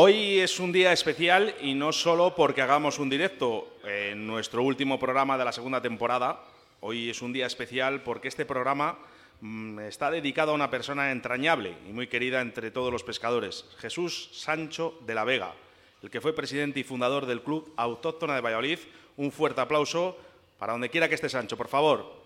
Hoy 0.00 0.38
es 0.38 0.60
un 0.60 0.70
día 0.70 0.92
especial 0.92 1.56
y 1.60 1.74
no 1.74 1.90
solo 1.90 2.32
porque 2.36 2.62
hagamos 2.62 3.00
un 3.00 3.10
directo 3.10 3.78
en 3.82 4.28
nuestro 4.28 4.62
último 4.62 4.96
programa 4.96 5.36
de 5.36 5.44
la 5.44 5.50
segunda 5.50 5.82
temporada. 5.82 6.40
Hoy 6.78 7.10
es 7.10 7.20
un 7.20 7.32
día 7.32 7.46
especial 7.46 8.04
porque 8.04 8.28
este 8.28 8.46
programa 8.46 8.96
mm, 9.40 9.80
está 9.80 10.12
dedicado 10.12 10.52
a 10.52 10.54
una 10.54 10.70
persona 10.70 11.10
entrañable 11.10 11.74
y 11.88 11.92
muy 11.92 12.06
querida 12.06 12.40
entre 12.40 12.70
todos 12.70 12.92
los 12.92 13.02
pescadores, 13.02 13.64
Jesús 13.78 14.30
Sancho 14.34 15.00
de 15.04 15.16
la 15.16 15.24
Vega, 15.24 15.52
el 16.00 16.10
que 16.10 16.20
fue 16.20 16.32
presidente 16.32 16.78
y 16.78 16.84
fundador 16.84 17.26
del 17.26 17.42
Club 17.42 17.72
Autóctona 17.76 18.36
de 18.36 18.40
Valladolid. 18.40 18.78
Un 19.16 19.32
fuerte 19.32 19.62
aplauso 19.62 20.16
para 20.60 20.74
donde 20.74 20.90
quiera 20.90 21.08
que 21.08 21.16
esté 21.16 21.28
Sancho, 21.28 21.56
por 21.56 21.66
favor. 21.66 22.17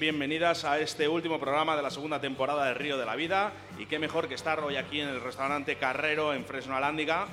Bienvenidas 0.00 0.64
a 0.64 0.80
este 0.80 1.08
último 1.08 1.38
programa 1.38 1.76
de 1.76 1.82
la 1.82 1.90
segunda 1.90 2.22
temporada 2.22 2.64
de 2.64 2.72
Río 2.72 2.96
de 2.96 3.04
la 3.04 3.16
Vida. 3.16 3.52
Y 3.78 3.84
qué 3.84 3.98
mejor 3.98 4.28
que 4.28 4.34
estar 4.34 4.58
hoy 4.60 4.76
aquí 4.76 4.98
en 4.98 5.08
el 5.10 5.20
restaurante 5.20 5.76
Carrero 5.76 6.32
en 6.32 6.46
Fresno 6.46 6.74
Alándiga, 6.74 7.26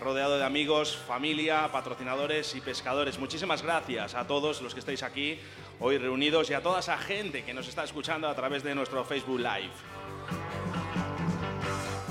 rodeado 0.00 0.38
de 0.38 0.44
amigos, 0.44 0.96
familia, 0.96 1.68
patrocinadores 1.72 2.54
y 2.54 2.60
pescadores. 2.60 3.18
Muchísimas 3.18 3.62
gracias 3.62 4.14
a 4.14 4.28
todos 4.28 4.62
los 4.62 4.72
que 4.72 4.78
estáis 4.78 5.02
aquí 5.02 5.40
hoy 5.80 5.98
reunidos 5.98 6.48
y 6.50 6.54
a 6.54 6.62
toda 6.62 6.78
esa 6.78 6.96
gente 6.96 7.42
que 7.42 7.54
nos 7.54 7.66
está 7.66 7.82
escuchando 7.82 8.28
a 8.28 8.36
través 8.36 8.62
de 8.62 8.76
nuestro 8.76 9.04
Facebook 9.04 9.40
Live. 9.40 10.61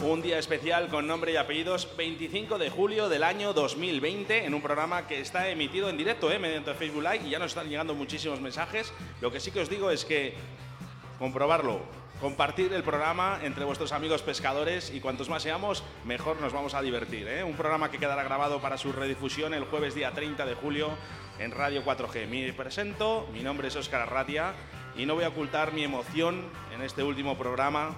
Un 0.03 0.23
día 0.23 0.39
especial 0.39 0.87
con 0.87 1.05
nombre 1.05 1.31
y 1.31 1.35
apellidos, 1.35 1.95
25 1.95 2.57
de 2.57 2.71
julio 2.71 3.07
del 3.07 3.23
año 3.23 3.53
2020, 3.53 4.45
en 4.45 4.53
un 4.55 4.61
programa 4.61 5.05
que 5.05 5.21
está 5.21 5.47
emitido 5.49 5.89
en 5.89 5.97
directo 5.97 6.31
¿eh? 6.31 6.39
mediante 6.39 6.73
Facebook 6.73 7.03
Live 7.03 7.27
y 7.27 7.29
ya 7.29 7.37
nos 7.37 7.51
están 7.51 7.69
llegando 7.69 7.93
muchísimos 7.93 8.41
mensajes. 8.41 8.91
Lo 9.21 9.31
que 9.31 9.39
sí 9.39 9.51
que 9.51 9.59
os 9.59 9.69
digo 9.69 9.91
es 9.91 10.03
que 10.03 10.33
comprobarlo, 11.19 11.81
compartir 12.19 12.73
el 12.73 12.81
programa 12.81 13.41
entre 13.43 13.63
vuestros 13.63 13.91
amigos 13.91 14.23
pescadores 14.23 14.91
y 14.91 15.01
cuantos 15.01 15.29
más 15.29 15.43
seamos, 15.43 15.83
mejor 16.03 16.41
nos 16.41 16.51
vamos 16.51 16.73
a 16.73 16.81
divertir. 16.81 17.27
¿eh? 17.27 17.43
Un 17.43 17.55
programa 17.55 17.91
que 17.91 17.99
quedará 17.99 18.23
grabado 18.23 18.59
para 18.59 18.79
su 18.79 18.91
redifusión 18.91 19.53
el 19.53 19.65
jueves 19.65 19.93
día 19.93 20.13
30 20.13 20.47
de 20.47 20.55
julio 20.55 20.89
en 21.37 21.51
Radio 21.51 21.85
4G. 21.85 22.27
Me 22.27 22.51
presento, 22.53 23.29
mi 23.31 23.43
nombre 23.43 23.67
es 23.67 23.75
Óscar 23.75 24.01
Arratia 24.01 24.53
y 24.97 25.05
no 25.05 25.13
voy 25.13 25.25
a 25.25 25.29
ocultar 25.29 25.73
mi 25.73 25.83
emoción 25.83 26.41
en 26.73 26.81
este 26.81 27.03
último 27.03 27.37
programa. 27.37 27.95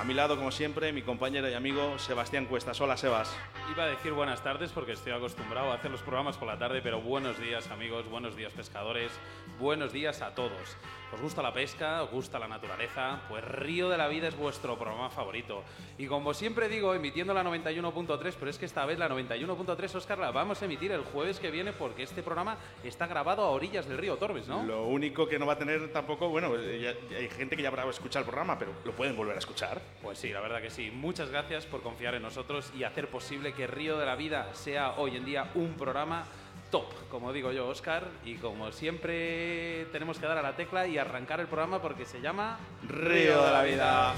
A 0.00 0.04
mi 0.04 0.14
lado, 0.14 0.36
como 0.36 0.50
siempre, 0.50 0.92
mi 0.92 1.02
compañero 1.02 1.48
y 1.48 1.54
amigo 1.54 1.98
Sebastián 1.98 2.46
Cuestas. 2.46 2.80
Hola, 2.80 2.96
Sebas. 2.96 3.36
Iba 3.70 3.84
a 3.84 3.86
decir 3.86 4.12
buenas 4.12 4.42
tardes 4.42 4.72
porque 4.72 4.92
estoy 4.92 5.12
acostumbrado 5.12 5.70
a 5.70 5.74
hacer 5.74 5.90
los 5.90 6.00
programas 6.02 6.36
por 6.36 6.48
la 6.48 6.58
tarde, 6.58 6.80
pero 6.82 7.00
buenos 7.00 7.38
días 7.38 7.68
amigos, 7.70 8.08
buenos 8.08 8.34
días 8.34 8.52
pescadores, 8.52 9.12
buenos 9.60 9.92
días 9.92 10.20
a 10.22 10.34
todos. 10.34 10.76
¿Os 11.12 11.20
gusta 11.20 11.42
la 11.42 11.52
pesca? 11.52 12.02
¿Os 12.02 12.10
gusta 12.10 12.38
la 12.38 12.48
naturaleza? 12.48 13.20
Pues 13.28 13.44
Río 13.44 13.90
de 13.90 13.98
la 13.98 14.08
Vida 14.08 14.28
es 14.28 14.36
vuestro 14.36 14.76
programa 14.78 15.10
favorito. 15.10 15.62
Y 15.98 16.06
como 16.06 16.32
siempre 16.32 16.68
digo, 16.68 16.94
emitiendo 16.94 17.34
la 17.34 17.44
91.3, 17.44 18.34
pero 18.38 18.50
es 18.50 18.58
que 18.58 18.64
esta 18.64 18.86
vez 18.86 18.98
la 18.98 19.10
91.3, 19.10 19.94
Oscar, 19.94 20.18
la 20.18 20.30
vamos 20.32 20.62
a 20.62 20.64
emitir 20.64 20.90
el 20.90 21.02
jueves 21.02 21.38
que 21.38 21.50
viene 21.50 21.72
porque 21.74 22.02
este 22.02 22.22
programa 22.22 22.56
está 22.82 23.06
grabado 23.06 23.42
a 23.42 23.50
orillas 23.50 23.86
del 23.86 23.98
río 23.98 24.16
Torbes, 24.16 24.48
¿no? 24.48 24.62
Lo 24.64 24.84
único 24.86 25.28
que 25.28 25.38
no 25.38 25.44
va 25.46 25.52
a 25.52 25.58
tener 25.58 25.92
tampoco, 25.92 26.28
bueno, 26.30 26.56
ya- 26.56 26.94
ya 27.10 27.16
hay 27.18 27.28
gente 27.28 27.56
que 27.56 27.62
ya 27.62 27.68
habrá 27.68 27.88
escuchado 27.90 28.20
el 28.20 28.26
programa, 28.26 28.58
pero 28.58 28.72
lo 28.84 28.92
pueden 28.92 29.14
volver 29.14 29.36
a 29.36 29.38
escuchar. 29.38 29.71
Pues 30.02 30.18
sí, 30.18 30.30
la 30.30 30.40
verdad 30.40 30.60
que 30.60 30.70
sí. 30.70 30.90
Muchas 30.90 31.30
gracias 31.30 31.66
por 31.66 31.82
confiar 31.82 32.14
en 32.14 32.22
nosotros 32.22 32.70
y 32.76 32.84
hacer 32.84 33.08
posible 33.08 33.52
que 33.52 33.66
Río 33.66 33.98
de 33.98 34.06
la 34.06 34.16
Vida 34.16 34.52
sea 34.54 34.92
hoy 34.98 35.16
en 35.16 35.24
día 35.24 35.50
un 35.54 35.74
programa 35.74 36.24
top, 36.70 36.86
como 37.10 37.32
digo 37.32 37.52
yo, 37.52 37.68
Oscar. 37.68 38.08
Y 38.24 38.34
como 38.36 38.72
siempre 38.72 39.86
tenemos 39.92 40.18
que 40.18 40.26
dar 40.26 40.38
a 40.38 40.42
la 40.42 40.56
tecla 40.56 40.86
y 40.86 40.98
arrancar 40.98 41.40
el 41.40 41.46
programa 41.46 41.80
porque 41.80 42.04
se 42.04 42.20
llama 42.20 42.58
Río 42.88 43.44
de 43.44 43.50
la 43.50 43.62
Vida. 43.62 44.14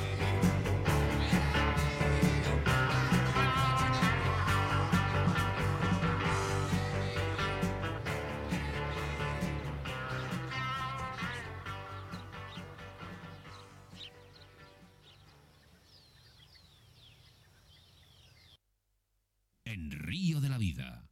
Río 20.05 20.43
de 20.43 20.51
la 20.51 20.59
Vida, 20.59 21.09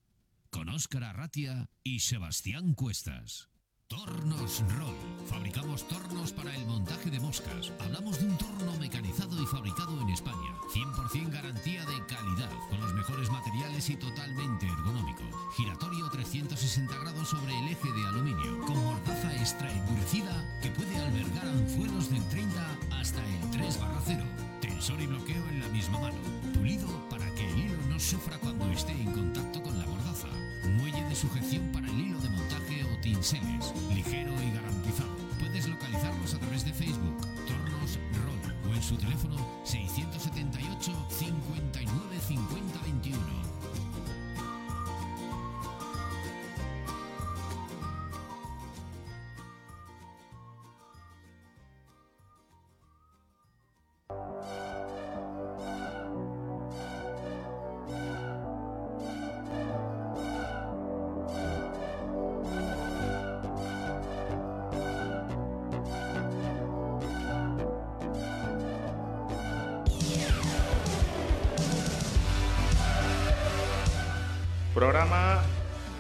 con 0.50 0.68
Óscar 0.68 1.02
Arratia 1.04 1.70
y 1.82 2.00
Sebastián 2.00 2.74
Cuestas. 2.74 3.48
Tornos 3.86 4.62
Roll. 4.76 4.94
Fabricamos 5.28 5.88
tornos 5.88 6.30
para 6.32 6.54
el 6.54 6.66
montaje 6.66 7.10
de 7.10 7.18
moscas. 7.18 7.72
Hablamos 7.80 8.20
de 8.20 8.26
un 8.26 8.36
Programa 74.82 75.40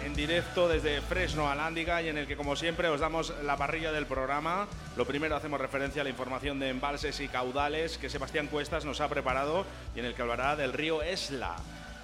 en 0.04 0.12
directo 0.12 0.66
desde 0.66 1.00
Fresno 1.02 1.48
a 1.48 1.54
Lándiga 1.54 2.02
y 2.02 2.08
en 2.08 2.18
el 2.18 2.26
que, 2.26 2.36
como 2.36 2.56
siempre, 2.56 2.88
os 2.88 2.98
damos 2.98 3.32
la 3.44 3.56
parrilla 3.56 3.92
del 3.92 4.06
programa. 4.06 4.66
Lo 4.96 5.06
primero 5.06 5.36
hacemos 5.36 5.60
referencia 5.60 6.00
a 6.00 6.04
la 6.04 6.10
información 6.10 6.58
de 6.58 6.68
embalses 6.68 7.20
y 7.20 7.28
caudales 7.28 7.96
que 7.96 8.10
Sebastián 8.10 8.48
Cuestas 8.48 8.84
nos 8.84 9.00
ha 9.00 9.08
preparado 9.08 9.64
y 9.94 10.00
en 10.00 10.06
el 10.06 10.14
que 10.14 10.22
hablará 10.22 10.56
del 10.56 10.72
río 10.72 11.00
Esla 11.00 11.54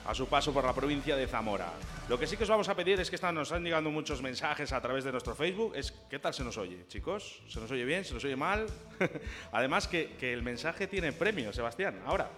a 0.07 0.15
su 0.15 0.29
paso 0.29 0.55
por 0.55 0.65
la 0.65 0.73
provincia 0.73 1.17
de 1.17 1.27
Zamora. 1.27 1.73
Lo 2.09 2.17
que 2.17 2.29
sí 2.29 2.37
que 2.37 2.45
os 2.45 2.49
vamos 2.49 2.69
a 2.69 2.77
pedir 2.77 3.01
es 3.01 3.11
que 3.11 3.17
están, 3.17 3.35
nos 3.35 3.51
han 3.51 3.65
llegado 3.65 3.91
muchos 3.91 4.23
mensajes 4.23 4.73
a 4.73 4.81
través 4.81 5.03
de 5.03 5.11
nuestro 5.11 5.35
Facebook. 5.35 5.73
Es 5.75 5.93
qué 6.09 6.21
tal 6.21 6.33
se 6.33 6.45
nos 6.45 6.59
oye, 6.59 6.87
chicos. 6.87 7.43
¿Se 7.49 7.59
nos 7.59 7.73
oye 7.73 7.85
bien? 7.85 8.05
¿Se 8.05 8.15
nos 8.15 8.23
oye 8.23 8.37
mal? 8.37 8.67
Además 9.51 9.89
que 9.89 10.15
el 10.21 10.45
mensaje 10.45 10.87
tiene 10.87 11.11
premio, 11.11 11.53
Sebastián. 11.53 12.01
Ahora, 12.07 12.31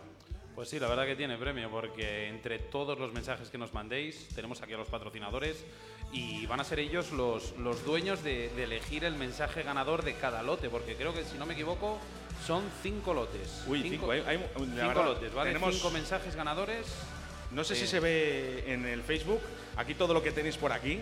Pues 0.60 0.68
sí, 0.68 0.78
la 0.78 0.88
verdad 0.88 1.06
que 1.06 1.16
tiene 1.16 1.38
premio, 1.38 1.70
porque 1.70 2.28
entre 2.28 2.58
todos 2.58 2.98
los 2.98 3.14
mensajes 3.14 3.48
que 3.48 3.56
nos 3.56 3.72
mandéis, 3.72 4.28
tenemos 4.34 4.60
aquí 4.60 4.74
a 4.74 4.76
los 4.76 4.88
patrocinadores 4.88 5.64
y 6.12 6.44
van 6.44 6.60
a 6.60 6.64
ser 6.64 6.80
ellos 6.80 7.12
los, 7.12 7.56
los 7.56 7.82
dueños 7.86 8.22
de, 8.22 8.50
de 8.50 8.64
elegir 8.64 9.04
el 9.06 9.14
mensaje 9.14 9.62
ganador 9.62 10.04
de 10.04 10.16
cada 10.16 10.42
lote, 10.42 10.68
porque 10.68 10.96
creo 10.96 11.14
que, 11.14 11.24
si 11.24 11.38
no 11.38 11.46
me 11.46 11.54
equivoco, 11.54 11.98
son 12.46 12.62
cinco 12.82 13.14
lotes. 13.14 13.64
Uy, 13.68 13.80
cinco, 13.88 14.10
hay- 14.10 14.20
hay- 14.26 14.36
la 14.36 14.44
cinco 14.58 14.74
verdad, 14.76 15.04
lotes, 15.06 15.32
¿vale? 15.32 15.48
tenemos- 15.52 15.74
Cinco 15.76 15.90
mensajes 15.92 16.36
ganadores. 16.36 16.86
No 17.52 17.64
sé 17.64 17.74
si 17.74 17.86
se 17.86 17.98
ve 17.98 18.64
en 18.66 18.84
el 18.84 19.02
Facebook, 19.02 19.40
aquí 19.76 19.94
todo 19.94 20.12
lo 20.12 20.22
que 20.22 20.30
tenéis 20.30 20.58
por 20.58 20.72
aquí, 20.72 21.00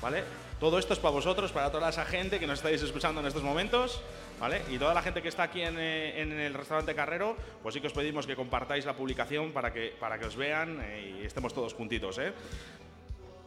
¿vale? 0.00 0.22
Todo 0.60 0.78
esto 0.78 0.92
es 0.92 0.98
para 0.98 1.12
vosotros, 1.12 1.52
para 1.52 1.72
toda 1.72 1.88
esa 1.88 2.04
gente 2.04 2.38
que 2.38 2.46
nos 2.46 2.58
estáis 2.58 2.82
escuchando 2.82 3.22
en 3.22 3.26
estos 3.26 3.42
momentos, 3.42 4.02
¿vale? 4.38 4.60
Y 4.70 4.76
toda 4.76 4.92
la 4.92 5.00
gente 5.00 5.22
que 5.22 5.28
está 5.28 5.44
aquí 5.44 5.62
en, 5.62 5.78
eh, 5.78 6.20
en 6.20 6.38
el 6.38 6.52
restaurante 6.52 6.94
Carrero, 6.94 7.34
pues 7.62 7.74
sí 7.74 7.80
que 7.80 7.86
os 7.86 7.94
pedimos 7.94 8.26
que 8.26 8.36
compartáis 8.36 8.84
la 8.84 8.94
publicación 8.94 9.52
para 9.52 9.72
que, 9.72 9.94
para 9.98 10.18
que 10.18 10.26
os 10.26 10.36
vean 10.36 10.78
eh, 10.82 11.20
y 11.22 11.24
estemos 11.24 11.54
todos 11.54 11.72
juntitos, 11.72 12.18
¿eh? 12.18 12.34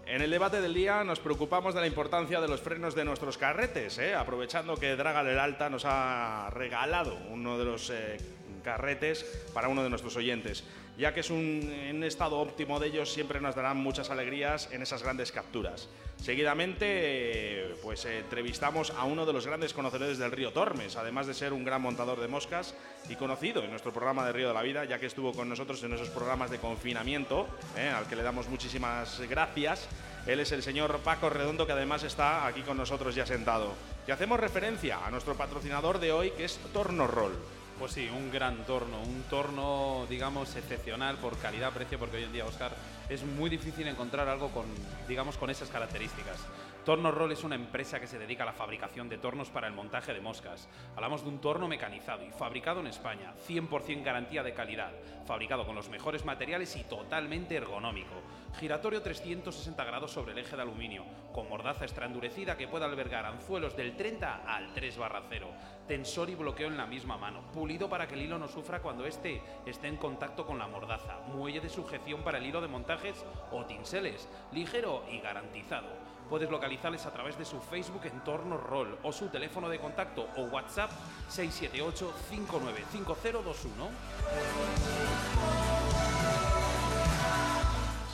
En 0.05 0.21
el 0.21 0.31
debate 0.31 0.59
del 0.59 0.73
día 0.73 1.03
nos 1.05 1.19
preocupamos 1.19 1.73
de 1.73 1.79
la 1.79 1.87
importancia 1.87 2.41
de 2.41 2.47
los 2.47 2.59
frenos 2.59 2.93
de 2.93 3.05
nuestros 3.05 3.37
carretes, 3.37 3.97
¿eh? 3.99 4.13
aprovechando 4.13 4.75
que 4.75 4.97
Draga 4.97 5.23
del 5.23 5.39
Alta 5.39 5.69
nos 5.69 5.85
ha 5.85 6.49
regalado 6.51 7.17
uno 7.29 7.57
de 7.57 7.63
los 7.63 7.89
eh, 7.89 8.17
carretes 8.63 9.23
para 9.53 9.69
uno 9.69 9.81
de 9.81 9.89
nuestros 9.89 10.17
oyentes, 10.17 10.65
ya 10.97 11.13
que 11.13 11.21
es 11.21 11.29
un 11.29 11.71
en 11.71 12.03
estado 12.03 12.39
óptimo 12.39 12.79
de 12.79 12.87
ellos 12.87 13.11
siempre 13.11 13.41
nos 13.41 13.55
darán 13.55 13.77
muchas 13.77 14.09
alegrías 14.09 14.69
en 14.71 14.81
esas 14.81 15.01
grandes 15.03 15.31
capturas. 15.31 15.89
Seguidamente, 16.21 17.75
pues 17.81 18.05
eh, 18.05 18.19
entrevistamos 18.19 18.91
a 18.91 19.03
uno 19.03 19.25
de 19.25 19.33
los 19.33 19.45
grandes 19.45 19.73
conocedores 19.73 20.17
del 20.17 20.31
río 20.31 20.53
Tormes, 20.53 20.95
además 20.95 21.27
de 21.27 21.33
ser 21.33 21.51
un 21.51 21.65
gran 21.65 21.81
montador 21.81 22.21
de 22.21 22.27
moscas 22.27 22.75
y 23.09 23.15
conocido 23.15 23.63
en 23.63 23.71
nuestro 23.71 23.91
programa 23.91 24.25
de 24.25 24.31
Río 24.31 24.47
de 24.47 24.53
la 24.53 24.61
Vida, 24.61 24.85
ya 24.85 24.99
que 24.99 25.07
estuvo 25.07 25.33
con 25.33 25.49
nosotros 25.49 25.83
en 25.83 25.93
esos 25.93 26.09
programas 26.09 26.49
de 26.51 26.59
confinamiento, 26.59 27.47
eh, 27.75 27.89
al 27.89 28.07
que 28.07 28.15
le 28.15 28.23
damos 28.23 28.47
muchísimas 28.47 29.19
gracias. 29.27 29.87
Él 30.25 30.39
es 30.39 30.51
el 30.53 30.63
señor 30.63 30.99
Paco 30.99 31.29
Redondo, 31.29 31.65
que 31.65 31.73
además 31.73 32.03
está 32.03 32.45
aquí 32.45 32.61
con 32.61 32.77
nosotros 32.77 33.15
ya 33.15 33.25
sentado. 33.25 33.73
Y 34.07 34.11
hacemos 34.11 34.39
referencia 34.39 35.05
a 35.05 35.11
nuestro 35.11 35.35
patrocinador 35.35 35.99
de 35.99 36.13
hoy, 36.13 36.31
que 36.31 36.45
es 36.45 36.57
Torno 36.71 37.07
Roll. 37.07 37.33
Pues 37.83 37.95
sí, 37.95 38.07
un 38.15 38.31
gran 38.31 38.63
torno, 38.63 39.01
un 39.01 39.23
torno, 39.23 40.05
digamos, 40.09 40.55
excepcional 40.55 41.17
por 41.17 41.37
calidad-precio, 41.37 41.99
porque 41.99 42.15
hoy 42.15 42.23
en 42.23 42.31
día, 42.31 42.45
Oscar, 42.45 42.71
es 43.09 43.25
muy 43.25 43.49
difícil 43.49 43.85
encontrar 43.89 44.29
algo 44.29 44.47
con, 44.51 44.63
digamos, 45.05 45.35
con 45.35 45.49
esas 45.49 45.67
características. 45.67 46.37
Torno 46.85 47.11
Roll 47.11 47.31
es 47.31 47.45
una 47.45 47.55
empresa 47.55 47.97
que 47.97 48.07
se 48.07 48.19
dedica 48.19 48.43
a 48.43 48.45
la 48.45 48.51
fabricación 48.51 49.07
de 49.07 49.17
tornos 49.17 49.49
para 49.49 49.67
el 49.67 49.73
montaje 49.73 50.13
de 50.13 50.19
moscas. 50.19 50.67
Hablamos 50.97 51.23
de 51.23 51.29
un 51.29 51.39
torno 51.39 51.69
mecanizado 51.69 52.25
y 52.25 52.31
fabricado 52.31 52.81
en 52.81 52.87
España, 52.87 53.33
100% 53.47 54.03
garantía 54.03 54.43
de 54.43 54.53
calidad, 54.53 54.91
fabricado 55.25 55.65
con 55.65 55.75
los 55.75 55.87
mejores 55.87 56.25
materiales 56.25 56.75
y 56.75 56.83
totalmente 56.83 57.55
ergonómico. 57.55 58.15
Giratorio 58.59 59.01
360 59.01 59.81
grados 59.85 60.11
sobre 60.11 60.33
el 60.33 60.39
eje 60.39 60.57
de 60.57 60.61
aluminio, 60.61 61.05
con 61.31 61.47
mordaza 61.47 61.85
extra 61.85 62.05
endurecida 62.05 62.57
que 62.57 62.67
puede 62.67 62.83
albergar 62.83 63.25
anzuelos 63.25 63.77
del 63.77 63.95
30 63.95 64.43
al 64.45 64.73
3 64.73 64.97
barra 64.97 65.23
0, 65.29 65.47
tensor 65.87 66.29
y 66.31 66.35
bloqueo 66.35 66.67
en 66.67 66.75
la 66.75 66.85
misma 66.85 67.15
mano, 67.15 67.49
pulido 67.53 67.87
para 67.89 68.07
que 68.07 68.15
el 68.15 68.23
hilo 68.23 68.37
no 68.37 68.49
sufra 68.49 68.81
cuando 68.81 69.05
éste 69.05 69.41
esté 69.65 69.87
en 69.87 69.95
contacto 69.95 70.45
con 70.45 70.59
la 70.59 70.67
mordaza, 70.67 71.19
muelle 71.33 71.61
de 71.61 71.69
sujeción 71.69 72.23
para 72.23 72.39
el 72.39 72.45
hilo 72.45 72.59
de 72.59 72.67
montajes 72.67 73.23
o 73.53 73.63
tinseles, 73.65 74.27
ligero 74.51 75.05
y 75.09 75.19
garantizado. 75.19 76.12
Puedes 76.29 76.49
localizarles 76.49 77.05
a 77.05 77.11
través 77.11 77.37
de 77.37 77.45
su 77.45 77.59
Facebook 77.59 78.05
Entorno 78.05 78.57
Roll 78.57 78.97
o 79.03 79.11
su 79.11 79.27
teléfono 79.27 79.69
de 79.69 79.79
contacto 79.79 80.27
o 80.37 80.43
WhatsApp 80.43 80.91
678 81.29 82.13
595021. 82.29 83.89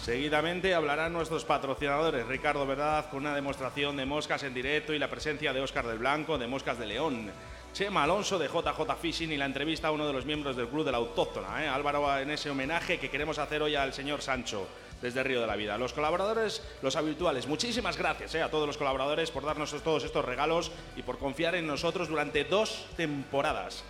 Seguidamente 0.04 0.74
hablarán 0.74 1.14
nuestros 1.14 1.46
patrocinadores, 1.46 2.26
Ricardo 2.26 2.66
Verdad, 2.66 3.10
con 3.12 3.20
una 3.20 3.36
demostración 3.36 3.96
de 3.96 4.06
moscas 4.06 4.42
en 4.44 4.54
directo 4.54 4.94
y 4.94 5.00
la 5.00 5.10
presencia 5.10 5.54
de 5.54 5.62
Óscar 5.62 5.86
del 5.86 6.00
Blanco, 6.00 6.38
de 6.38 6.48
Moscas 6.48 6.80
de 6.80 6.88
León. 6.88 7.32
Chema 7.74 8.04
Alonso 8.04 8.40
de 8.40 8.48
JJ 8.48 8.96
Fishing 9.00 9.32
y 9.32 9.38
la 9.38 9.46
entrevista 9.46 9.90
a 9.90 9.92
uno 9.92 10.08
de 10.08 10.14
los 10.14 10.26
miembros 10.26 10.56
del 10.56 10.68
Club 10.68 10.86
de 10.86 10.92
la 10.92 10.98
Autóctona, 10.98 11.64
¿eh? 11.64 11.68
Álvaro, 11.68 12.18
en 12.18 12.32
ese 12.32 12.50
homenaje 12.50 12.98
que 12.98 13.12
queremos 13.12 13.38
hacer 13.38 13.62
hoy 13.62 13.76
al 13.76 13.94
señor 13.94 14.24
Sancho 14.24 14.68
desde 15.02 15.24
Río 15.24 15.42
de 15.42 15.48
la 15.48 15.56
Vida. 15.56 15.78
Los 15.78 15.94
colaboradores, 15.94 16.64
los 16.82 16.96
habituales, 16.96 17.48
muchísimas 17.48 17.98
gracias 17.98 18.36
¿eh? 18.36 18.42
a 18.42 18.52
todos 18.52 18.68
los 18.68 18.78
colaboradores 18.78 19.32
por 19.32 19.46
darnos 19.46 19.72
todos 19.84 20.04
estos 20.04 20.26
regalos 20.26 20.72
y 20.96 21.04
por 21.04 21.18
confiar 21.18 21.56
en 21.56 21.68
nosotros 21.68 22.10
durante 22.10 22.44
dos 22.44 22.86
temporadas. 22.98 23.84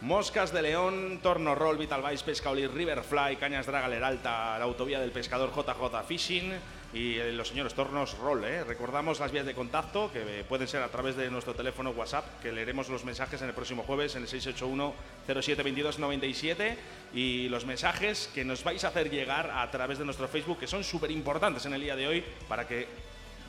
Moscas 0.00 0.52
de 0.52 0.62
León, 0.62 1.18
Torno 1.22 1.56
Roll, 1.56 1.76
Vital 1.76 2.04
Vice, 2.08 2.24
Pescaolí, 2.24 2.68
Riverfly, 2.68 3.36
Cañas 3.36 3.66
Draga, 3.66 3.88
Leralta, 3.88 4.56
la 4.56 4.64
autovía 4.64 5.00
del 5.00 5.10
pescador 5.10 5.50
JJ 5.50 6.04
Fishing 6.06 6.52
y 6.92 7.18
eh, 7.18 7.32
los 7.32 7.48
señores 7.48 7.74
Tornos 7.74 8.16
Roll. 8.18 8.44
¿eh? 8.44 8.64
Recordamos 8.64 9.20
las 9.20 9.30
vías 9.30 9.44
de 9.44 9.54
contacto 9.54 10.10
que 10.12 10.40
eh, 10.40 10.44
pueden 10.44 10.68
ser 10.68 10.82
a 10.82 10.88
través 10.88 11.16
de 11.16 11.30
nuestro 11.30 11.54
teléfono 11.54 11.90
WhatsApp, 11.90 12.40
que 12.40 12.52
leeremos 12.52 12.88
los 12.88 13.04
mensajes 13.04 13.40
en 13.42 13.48
el 13.48 13.54
próximo 13.54 13.82
jueves 13.82 14.16
en 14.16 14.22
el 14.22 14.28
681 14.28 14.94
07 15.26 16.78
y 17.14 17.48
los 17.48 17.66
mensajes 17.66 18.30
que 18.34 18.44
nos 18.44 18.64
vais 18.64 18.84
a 18.84 18.88
hacer 18.88 19.10
llegar 19.10 19.50
a 19.50 19.70
través 19.70 19.98
de 19.98 20.04
nuestro 20.04 20.28
Facebook, 20.28 20.58
que 20.58 20.66
son 20.66 20.82
súper 20.82 21.10
importantes 21.10 21.66
en 21.66 21.74
el 21.74 21.80
día 21.80 21.96
de 21.96 22.06
hoy 22.06 22.24
para 22.48 22.66
que 22.66 22.86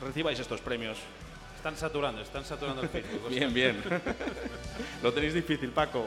recibáis 0.02 0.38
estos 0.38 0.60
premios. 0.60 0.98
Están 1.56 1.76
saturando, 1.76 2.22
están 2.22 2.44
saturando 2.44 2.82
el 2.82 2.88
Facebook. 2.88 3.28
Bien, 3.28 3.52
bien. 3.52 3.82
Lo 5.02 5.12
tenéis 5.12 5.34
difícil, 5.34 5.70
Paco. 5.70 6.06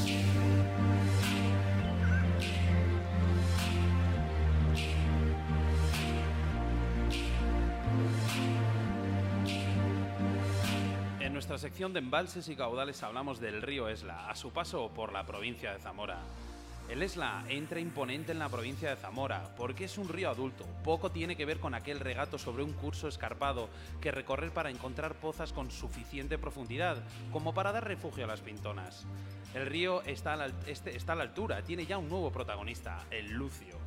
Nuestra 11.41 11.57
sección 11.57 11.91
de 11.91 11.97
embalses 11.97 12.47
y 12.49 12.55
caudales 12.55 13.01
hablamos 13.01 13.39
del 13.39 13.63
río 13.63 13.89
Esla, 13.89 14.29
a 14.29 14.35
su 14.35 14.51
paso 14.51 14.91
por 14.93 15.11
la 15.11 15.25
provincia 15.25 15.73
de 15.73 15.79
Zamora. 15.79 16.19
El 16.87 17.01
Esla 17.01 17.43
entra 17.49 17.79
imponente 17.79 18.31
en 18.31 18.37
la 18.37 18.47
provincia 18.47 18.91
de 18.91 18.95
Zamora 18.95 19.49
porque 19.57 19.85
es 19.85 19.97
un 19.97 20.07
río 20.07 20.29
adulto. 20.29 20.67
Poco 20.83 21.09
tiene 21.09 21.35
que 21.35 21.47
ver 21.47 21.59
con 21.59 21.73
aquel 21.73 21.99
regato 21.99 22.37
sobre 22.37 22.61
un 22.61 22.73
curso 22.73 23.07
escarpado 23.07 23.69
que 23.99 24.11
recorrer 24.11 24.51
para 24.51 24.69
encontrar 24.69 25.15
pozas 25.15 25.51
con 25.51 25.71
suficiente 25.71 26.37
profundidad 26.37 26.97
como 27.31 27.55
para 27.55 27.71
dar 27.71 27.87
refugio 27.87 28.25
a 28.25 28.27
las 28.27 28.41
pintonas. 28.41 29.07
El 29.55 29.65
río 29.65 30.03
está 30.03 30.33
a 30.33 30.37
la, 30.37 30.51
este- 30.67 30.95
está 30.95 31.13
a 31.13 31.15
la 31.15 31.23
altura, 31.23 31.63
tiene 31.63 31.87
ya 31.87 31.97
un 31.97 32.07
nuevo 32.07 32.31
protagonista, 32.31 33.03
el 33.09 33.31
Lucio. 33.31 33.80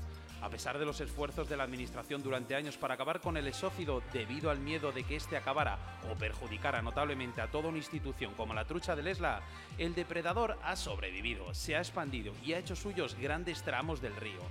A 0.44 0.50
pesar 0.50 0.78
de 0.78 0.84
los 0.84 1.00
esfuerzos 1.00 1.48
de 1.48 1.56
la 1.56 1.64
Administración 1.64 2.22
durante 2.22 2.54
años 2.54 2.76
para 2.76 2.92
acabar 2.92 3.22
con 3.22 3.38
el 3.38 3.46
esófido 3.46 4.02
debido 4.12 4.50
al 4.50 4.58
miedo 4.58 4.92
de 4.92 5.02
que 5.02 5.16
éste 5.16 5.38
acabara 5.38 5.78
o 6.12 6.16
perjudicara 6.16 6.82
notablemente 6.82 7.40
a 7.40 7.50
toda 7.50 7.70
una 7.70 7.78
institución 7.78 8.34
como 8.34 8.52
la 8.52 8.66
trucha 8.66 8.94
del 8.94 9.06
Esla, 9.06 9.40
el 9.78 9.94
depredador 9.94 10.58
ha 10.62 10.76
sobrevivido, 10.76 11.54
se 11.54 11.76
ha 11.76 11.78
expandido 11.78 12.34
y 12.44 12.52
ha 12.52 12.58
hecho 12.58 12.76
suyos 12.76 13.14
grandes 13.14 13.62
tramos 13.62 14.02
del 14.02 14.16
río. 14.16 14.42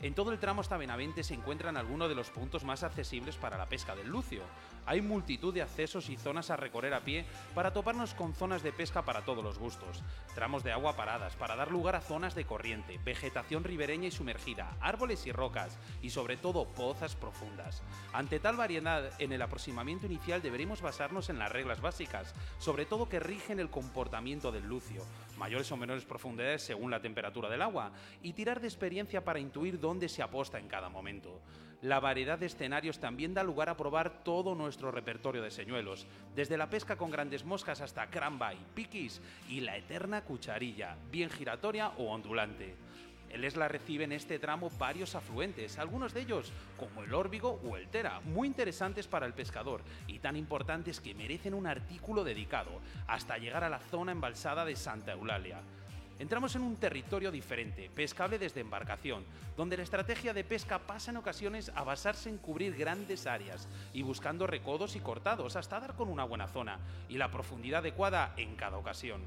En 0.00 0.14
todo 0.14 0.32
el 0.32 0.38
tramo 0.38 0.62
hasta 0.62 0.78
Benavente 0.78 1.22
se 1.22 1.34
encuentran 1.34 1.76
algunos 1.76 2.08
de 2.08 2.14
los 2.14 2.30
puntos 2.30 2.64
más 2.64 2.82
accesibles 2.82 3.36
para 3.36 3.58
la 3.58 3.68
pesca 3.68 3.94
del 3.94 4.08
lucio. 4.08 4.44
Hay 4.86 5.00
multitud 5.00 5.54
de 5.54 5.62
accesos 5.62 6.10
y 6.10 6.16
zonas 6.16 6.50
a 6.50 6.56
recorrer 6.56 6.94
a 6.94 7.00
pie 7.00 7.24
para 7.54 7.72
toparnos 7.72 8.14
con 8.14 8.34
zonas 8.34 8.62
de 8.62 8.72
pesca 8.72 9.02
para 9.02 9.22
todos 9.22 9.42
los 9.42 9.58
gustos, 9.58 10.02
tramos 10.34 10.62
de 10.62 10.72
agua 10.72 10.94
paradas 10.94 11.36
para 11.36 11.56
dar 11.56 11.70
lugar 11.70 11.96
a 11.96 12.00
zonas 12.00 12.34
de 12.34 12.44
corriente, 12.44 13.00
vegetación 13.04 13.64
ribereña 13.64 14.08
y 14.08 14.10
sumergida, 14.10 14.76
árboles 14.80 15.26
y 15.26 15.32
rocas 15.32 15.78
y 16.02 16.10
sobre 16.10 16.36
todo 16.36 16.66
pozas 16.66 17.16
profundas. 17.16 17.82
Ante 18.12 18.40
tal 18.40 18.56
variedad, 18.56 19.10
en 19.18 19.32
el 19.32 19.42
aproximamiento 19.42 20.06
inicial 20.06 20.42
deberemos 20.42 20.82
basarnos 20.82 21.30
en 21.30 21.38
las 21.38 21.50
reglas 21.50 21.80
básicas, 21.80 22.34
sobre 22.58 22.84
todo 22.84 23.08
que 23.08 23.20
rigen 23.20 23.60
el 23.60 23.70
comportamiento 23.70 24.52
del 24.52 24.66
lucio, 24.66 25.02
mayores 25.38 25.70
o 25.72 25.76
menores 25.76 26.04
profundidades 26.04 26.62
según 26.62 26.90
la 26.90 27.00
temperatura 27.00 27.48
del 27.48 27.62
agua, 27.62 27.92
y 28.22 28.32
tirar 28.32 28.60
de 28.60 28.68
experiencia 28.68 29.24
para 29.24 29.38
intuir 29.38 29.80
dónde 29.80 30.08
se 30.08 30.22
aposta 30.22 30.58
en 30.58 30.68
cada 30.68 30.88
momento. 30.88 31.40
La 31.84 32.00
variedad 32.00 32.38
de 32.38 32.46
escenarios 32.46 32.98
también 32.98 33.34
da 33.34 33.44
lugar 33.44 33.68
a 33.68 33.76
probar 33.76 34.24
todo 34.24 34.54
nuestro 34.54 34.90
repertorio 34.90 35.42
de 35.42 35.50
señuelos, 35.50 36.06
desde 36.34 36.56
la 36.56 36.70
pesca 36.70 36.96
con 36.96 37.10
grandes 37.10 37.44
moscas 37.44 37.82
hasta 37.82 38.06
crambay, 38.06 38.56
piquis 38.74 39.20
y 39.50 39.60
la 39.60 39.76
eterna 39.76 40.22
cucharilla, 40.22 40.96
bien 41.12 41.28
giratoria 41.28 41.90
o 41.98 42.10
ondulante. 42.10 42.74
El 43.28 43.44
Esla 43.44 43.68
recibe 43.68 44.04
en 44.04 44.12
este 44.12 44.38
tramo 44.38 44.70
varios 44.78 45.14
afluentes, 45.14 45.78
algunos 45.78 46.14
de 46.14 46.22
ellos, 46.22 46.54
como 46.78 47.02
el 47.02 47.12
órbigo 47.12 47.60
o 47.62 47.76
el 47.76 47.88
tera, 47.88 48.20
muy 48.20 48.48
interesantes 48.48 49.06
para 49.06 49.26
el 49.26 49.34
pescador 49.34 49.82
y 50.06 50.20
tan 50.20 50.36
importantes 50.36 51.00
que 51.00 51.14
merecen 51.14 51.52
un 51.52 51.66
artículo 51.66 52.24
dedicado, 52.24 52.80
hasta 53.08 53.36
llegar 53.36 53.62
a 53.62 53.68
la 53.68 53.80
zona 53.80 54.12
embalsada 54.12 54.64
de 54.64 54.76
Santa 54.76 55.12
Eulalia. 55.12 55.60
Entramos 56.18 56.54
en 56.54 56.62
un 56.62 56.76
territorio 56.76 57.32
diferente, 57.32 57.90
pescable 57.92 58.38
desde 58.38 58.60
embarcación, 58.60 59.24
donde 59.56 59.76
la 59.76 59.82
estrategia 59.82 60.32
de 60.32 60.44
pesca 60.44 60.78
pasa 60.78 61.10
en 61.10 61.16
ocasiones 61.16 61.72
a 61.74 61.82
basarse 61.82 62.28
en 62.28 62.38
cubrir 62.38 62.76
grandes 62.76 63.26
áreas 63.26 63.68
y 63.92 64.02
buscando 64.02 64.46
recodos 64.46 64.94
y 64.94 65.00
cortados 65.00 65.56
hasta 65.56 65.80
dar 65.80 65.94
con 65.96 66.08
una 66.08 66.24
buena 66.24 66.46
zona 66.46 66.78
y 67.08 67.18
la 67.18 67.32
profundidad 67.32 67.80
adecuada 67.80 68.32
en 68.36 68.54
cada 68.54 68.78
ocasión. 68.78 69.22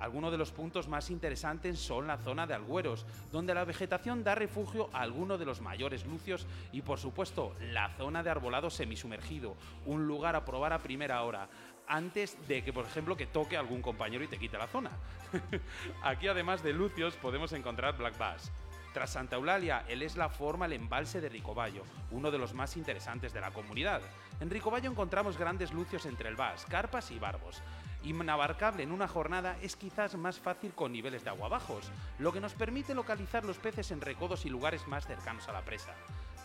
Algunos 0.00 0.32
de 0.32 0.38
los 0.38 0.50
puntos 0.50 0.88
más 0.88 1.08
interesantes 1.08 1.78
son 1.78 2.08
la 2.08 2.18
zona 2.18 2.48
de 2.48 2.54
Algueros, 2.54 3.06
donde 3.30 3.54
la 3.54 3.64
vegetación 3.64 4.24
da 4.24 4.34
refugio 4.34 4.90
a 4.92 5.02
algunos 5.02 5.38
de 5.38 5.44
los 5.44 5.60
mayores 5.60 6.04
lucios 6.04 6.46
y 6.72 6.82
por 6.82 6.98
supuesto 6.98 7.54
la 7.72 7.90
zona 7.90 8.24
de 8.24 8.30
arbolado 8.30 8.70
semisumergido, 8.70 9.56
un 9.86 10.08
lugar 10.08 10.34
a 10.34 10.44
probar 10.44 10.72
a 10.72 10.80
primera 10.80 11.22
hora, 11.22 11.48
antes 11.86 12.36
de 12.48 12.62
que, 12.62 12.72
por 12.72 12.84
ejemplo, 12.84 13.16
que 13.16 13.26
toque 13.26 13.56
algún 13.56 13.82
compañero 13.82 14.24
y 14.24 14.28
te 14.28 14.38
quite 14.38 14.58
la 14.58 14.66
zona. 14.66 14.90
Aquí 16.02 16.28
además 16.28 16.62
de 16.62 16.72
lucios 16.72 17.16
podemos 17.16 17.52
encontrar 17.52 17.96
black 17.96 18.18
bass. 18.18 18.52
Tras 18.94 19.10
Santa 19.10 19.34
Eulalia, 19.34 19.84
el 19.88 20.02
Esla 20.02 20.28
forma 20.28 20.66
el 20.66 20.72
embalse 20.72 21.20
de 21.20 21.28
Ricoballo, 21.28 21.82
uno 22.12 22.30
de 22.30 22.38
los 22.38 22.54
más 22.54 22.76
interesantes 22.76 23.32
de 23.32 23.40
la 23.40 23.50
comunidad. 23.50 24.00
En 24.38 24.50
Ricoballo 24.50 24.88
encontramos 24.88 25.36
grandes 25.36 25.72
lucios 25.72 26.06
entre 26.06 26.28
el 26.28 26.36
Bass, 26.36 26.64
carpas 26.66 27.10
y 27.10 27.18
barbos. 27.18 27.60
Inabarcable 28.04 28.84
en 28.84 28.92
una 28.92 29.08
jornada 29.08 29.56
es 29.62 29.74
quizás 29.74 30.14
más 30.14 30.38
fácil 30.38 30.74
con 30.74 30.92
niveles 30.92 31.24
de 31.24 31.30
agua 31.30 31.48
bajos, 31.48 31.90
lo 32.20 32.32
que 32.32 32.40
nos 32.40 32.54
permite 32.54 32.94
localizar 32.94 33.44
los 33.44 33.58
peces 33.58 33.90
en 33.90 34.00
recodos 34.00 34.46
y 34.46 34.50
lugares 34.50 34.86
más 34.86 35.06
cercanos 35.06 35.48
a 35.48 35.52
la 35.52 35.62
presa. 35.62 35.94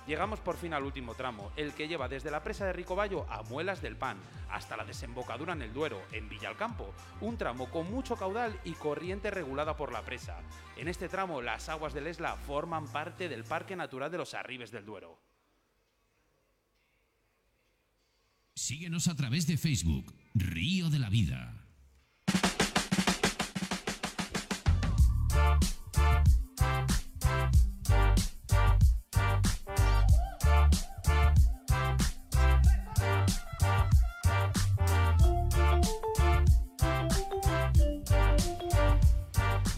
Llegamos 0.10 0.40
por 0.40 0.58
fin 0.58 0.74
al 0.74 0.82
último 0.82 1.14
tramo, 1.14 1.52
el 1.56 1.74
que 1.74 1.88
lleva 1.88 2.08
desde 2.08 2.32
la 2.32 2.42
presa 2.42 2.66
de 2.66 2.74
Ricoballo 2.74 3.32
a 3.32 3.44
Muelas 3.44 3.80
del 3.80 3.96
Pan, 3.96 4.18
hasta 4.50 4.76
la 4.76 4.84
desembocadura 4.84 5.54
en 5.54 5.62
el 5.62 5.72
Duero, 5.72 6.02
en 6.12 6.28
Villalcampo, 6.28 6.96
un 7.22 7.38
tramo 7.38 7.70
con 7.70 7.92
mucho 7.92 8.16
caudal 8.16 8.60
y 8.64 8.72
corriente 8.72 9.30
regulada 9.30 9.78
por 9.78 9.94
la 9.94 10.02
presa. 10.02 10.42
En 10.78 10.88
este 10.88 11.10
tramo, 11.10 11.44
las 11.44 11.70
aguas 11.70 11.94
del 11.94 12.08
Esla 12.08 12.36
forman 12.38 12.92
parte 12.92 13.30
del 13.30 13.44
Parque 13.44 13.76
Natural 13.76 14.10
de 14.10 14.18
los 14.18 14.34
Arribes 14.34 14.72
del 14.72 14.84
Duero. 14.84 15.22
Síguenos 18.56 19.08
a 19.08 19.16
través 19.16 19.46
de 19.46 19.58
Facebook, 19.58 20.12
Río 20.34 20.90
de 20.90 20.98
la 20.98 21.10
Vida. 21.12 21.60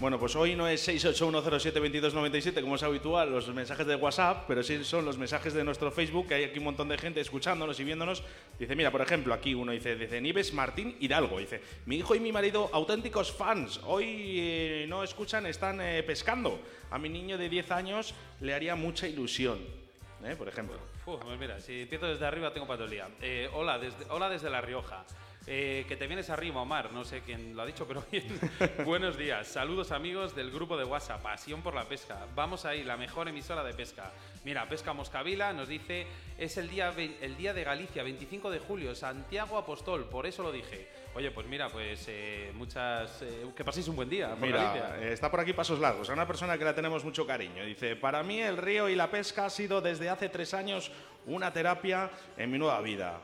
Bueno, 0.02 0.18
pues 0.18 0.36
hoy 0.36 0.56
no 0.56 0.68
es 0.68 0.88
681072297 0.88 2.62
como 2.62 2.76
es 2.76 2.82
habitual 2.82 3.32
los 3.32 3.48
mensajes 3.54 3.86
de 3.86 3.94
WhatsApp, 3.96 4.46
pero 4.48 4.64
sí 4.64 4.84
son 4.84 5.06
los 5.06 5.20
mensajes 5.20 5.54
de 5.54 5.64
nuestro 5.64 5.92
Facebook, 5.92 6.28
que 6.28 6.34
hay 6.34 6.44
aquí 6.46 6.58
un 6.58 6.66
montón 6.66 6.88
de 6.88 6.98
gente 6.98 7.22
escuchándonos 7.22 7.80
y 7.80 7.84
viéndonos. 7.84 8.24
Dice, 8.58 8.76
mira, 8.76 8.90
por 8.90 9.02
ejemplo, 9.02 9.32
aquí 9.32 9.54
uno 9.54 9.74
dice, 9.74 9.96
dice 9.96 10.20
Nives 10.20 10.56
Martín 10.56 10.98
Hidalgo, 11.00 11.38
dice, 11.38 11.62
mi 11.86 11.98
hijo 11.98 12.16
y 12.16 12.20
mi 12.20 12.32
marido 12.32 12.72
auténticos 12.74 13.32
fans, 13.32 13.80
hoy 13.84 14.38
eh, 14.40 14.86
no 14.90 15.04
escuchan, 15.04 15.46
están 15.46 15.80
eh, 15.80 16.02
pescando. 16.02 16.60
A 16.90 16.98
mi 16.98 17.08
niño 17.08 17.38
de 17.38 17.48
10 17.48 17.70
años 17.70 18.16
le 18.40 18.56
haría 18.56 18.76
mucha 18.76 19.08
ilusión, 19.08 19.60
¿eh? 20.26 20.36
por 20.36 20.48
ejemplo. 20.48 20.78
Uf, 21.06 21.22
pues 21.22 21.40
mira, 21.40 21.60
si 21.60 21.82
empiezo 21.82 22.08
desde 22.08 22.26
arriba 22.26 22.52
tengo 22.52 22.66
para. 22.66 22.88
Eh, 23.22 23.48
hola, 23.54 23.78
desde, 23.78 24.04
hola 24.10 24.30
desde 24.30 24.50
La 24.50 24.62
Rioja. 24.62 25.06
Eh, 25.48 25.86
que 25.88 25.98
te 25.98 26.06
vienes 26.06 26.30
arriba, 26.30 26.62
Omar. 26.62 26.92
No 26.92 27.04
sé 27.04 27.22
quién 27.22 27.56
lo 27.56 27.64
ha 27.64 27.66
dicho, 27.66 27.88
pero 27.88 28.04
bien. 28.12 28.40
Buenos 28.86 29.18
días. 29.18 29.48
Saludos, 29.48 29.92
amigos 29.92 30.36
del 30.36 30.52
grupo 30.52 30.78
de 30.78 30.84
WhatsApp. 30.84 31.22
Pasión 31.24 31.62
por 31.64 31.74
la 31.74 31.86
pesca. 31.86 32.28
Vamos 32.36 32.64
ahí, 32.66 32.84
la 32.84 32.96
mejor 32.96 33.28
emisora 33.28 33.64
de 33.64 33.74
pesca. 33.74 34.12
Mira, 34.46 34.68
Pesca 34.70 34.94
Moscavila 34.94 35.52
nos 35.52 35.68
dice: 35.68 36.06
es 36.38 36.58
el 36.58 36.70
día, 36.70 36.94
el 37.22 37.38
día 37.38 37.54
de 37.54 37.64
Galicia, 37.64 38.04
25 38.04 38.52
de 38.52 38.60
julio, 38.60 38.94
Santiago 38.94 39.58
Apostol. 39.58 40.06
Por 40.10 40.28
eso 40.28 40.44
lo 40.44 40.52
dije. 40.52 40.88
Oye, 41.16 41.32
pues 41.32 41.48
mira, 41.48 41.70
pues 41.70 42.06
eh, 42.08 42.52
muchas. 42.54 43.22
eh, 43.24 43.46
que 43.56 43.64
paséis 43.66 43.88
un 43.88 43.96
buen 43.96 44.10
día. 44.10 44.30
por 44.30 44.40
Mira, 44.40 44.64
Galicia. 44.64 44.98
eh, 45.02 45.14
está 45.14 45.30
por 45.32 45.40
aquí 45.40 45.54
Pasos 45.54 45.80
Largos, 45.80 46.10
a 46.10 46.14
una 46.14 46.28
persona 46.28 46.56
que 46.58 46.64
la 46.66 46.76
tenemos 46.76 47.04
mucho 47.04 47.26
cariño. 47.26 47.66
Dice, 47.66 47.96
para 47.96 48.22
mí 48.24 48.40
el 48.40 48.58
río 48.58 48.90
y 48.90 48.96
la 48.96 49.10
pesca 49.10 49.46
ha 49.46 49.50
sido 49.50 49.82
desde 49.82 50.08
hace 50.08 50.30
tres 50.30 50.54
años 50.54 50.92
una 51.26 51.52
terapia 51.52 52.10
en 52.38 52.52
mi 52.52 52.58
nueva 52.60 52.80
vida. 52.82 53.20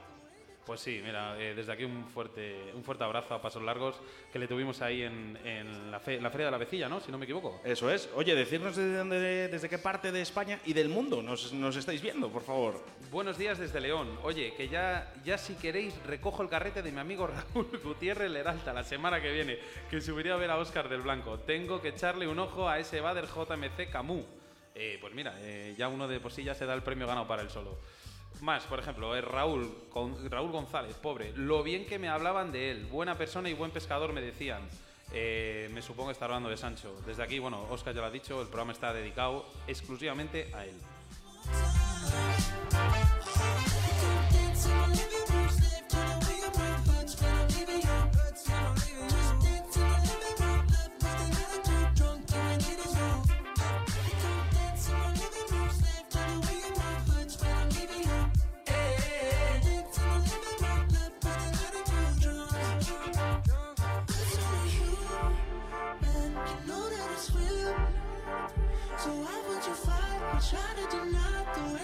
Pues 0.67 0.81
sí, 0.81 1.01
mira, 1.03 1.39
eh, 1.39 1.53
desde 1.55 1.71
aquí 1.71 1.85
un 1.85 2.05
fuerte, 2.09 2.71
un 2.75 2.83
fuerte 2.83 3.03
abrazo 3.05 3.33
a 3.33 3.41
Pasos 3.41 3.63
Largos 3.63 3.95
que 4.33 4.37
le 4.37 4.49
tuvimos 4.49 4.81
ahí 4.81 5.01
en, 5.01 5.39
en 5.45 5.89
la, 5.89 5.99
fe- 6.01 6.19
la 6.19 6.29
Feria 6.29 6.47
de 6.47 6.51
la 6.51 6.57
Vecilla, 6.57 6.89
¿no? 6.89 6.99
Si 6.99 7.09
no 7.09 7.17
me 7.17 7.23
equivoco. 7.23 7.61
Eso 7.63 7.89
es. 7.89 8.09
Oye, 8.15 8.35
decirnos 8.35 8.75
desde, 8.75 8.97
dónde- 8.97 9.47
desde 9.47 9.69
qué 9.69 9.77
parte 9.77 10.11
de 10.11 10.21
España 10.21 10.59
y 10.65 10.73
del 10.73 10.89
mundo 10.89 11.21
nos, 11.23 11.53
nos 11.53 11.77
estáis 11.77 12.01
viendo, 12.01 12.29
por 12.29 12.43
favor. 12.43 12.83
Buenos 13.09 13.37
días 13.37 13.57
desde 13.57 13.79
León. 13.79 14.19
Oye, 14.23 14.53
que 14.57 14.67
ya, 14.67 15.13
ya 15.23 15.37
si 15.37 15.55
queréis 15.55 15.95
recojo 16.05 16.43
el 16.43 16.49
carrete 16.49 16.81
de 16.81 16.91
mi 16.91 16.99
amigo 16.99 17.27
Raúl 17.27 17.67
Gutiérrez 17.83 18.29
Leralta 18.29 18.73
la 18.73 18.83
semana 18.83 19.21
que 19.21 19.31
viene, 19.31 19.57
que 19.89 20.01
subiría 20.01 20.33
a 20.33 20.37
ver 20.37 20.51
a 20.51 20.57
Óscar 20.57 20.89
del 20.89 21.01
Blanco. 21.01 21.39
Tengo 21.39 21.81
que 21.81 21.87
echarle 21.89 22.27
un 22.27 22.39
ojo 22.39 22.67
a 22.67 22.77
ese 22.77 22.99
Bader 22.99 23.25
JMC 23.27 23.89
Camus. 23.89 24.25
Eh, 24.75 24.97
pues 24.99 25.13
mira, 25.13 25.33
eh, 25.39 25.73
ya 25.77 25.87
uno 25.87 26.07
de 26.09 26.19
por 26.19 26.31
sí 26.31 26.43
ya 26.43 26.53
se 26.53 26.65
da 26.65 26.73
el 26.73 26.83
premio 26.83 27.07
ganado 27.07 27.25
para 27.25 27.41
él 27.41 27.49
solo. 27.49 27.79
Más, 28.41 28.63
por 28.63 28.79
ejemplo, 28.79 29.15
eh, 29.15 29.21
Raúl, 29.21 29.73
con, 29.89 30.29
Raúl 30.29 30.51
González, 30.51 30.95
pobre. 30.95 31.33
Lo 31.35 31.63
bien 31.63 31.85
que 31.85 31.97
me 31.97 32.09
hablaban 32.09 32.51
de 32.51 32.71
él. 32.71 32.85
Buena 32.85 33.17
persona 33.17 33.49
y 33.49 33.53
buen 33.53 33.71
pescador 33.71 34.13
me 34.13 34.21
decían. 34.21 34.61
Eh, 35.13 35.69
me 35.73 35.81
supongo 35.81 36.09
que 36.09 36.13
está 36.13 36.25
hablando 36.25 36.49
de 36.49 36.57
Sancho. 36.57 36.95
Desde 37.05 37.23
aquí, 37.23 37.39
bueno, 37.39 37.63
Óscar 37.69 37.95
ya 37.95 38.01
lo 38.01 38.07
ha 38.07 38.11
dicho, 38.11 38.41
el 38.41 38.47
programa 38.47 38.73
está 38.73 38.93
dedicado 38.93 39.45
exclusivamente 39.67 40.53
a 40.53 40.65
él. 40.65 40.75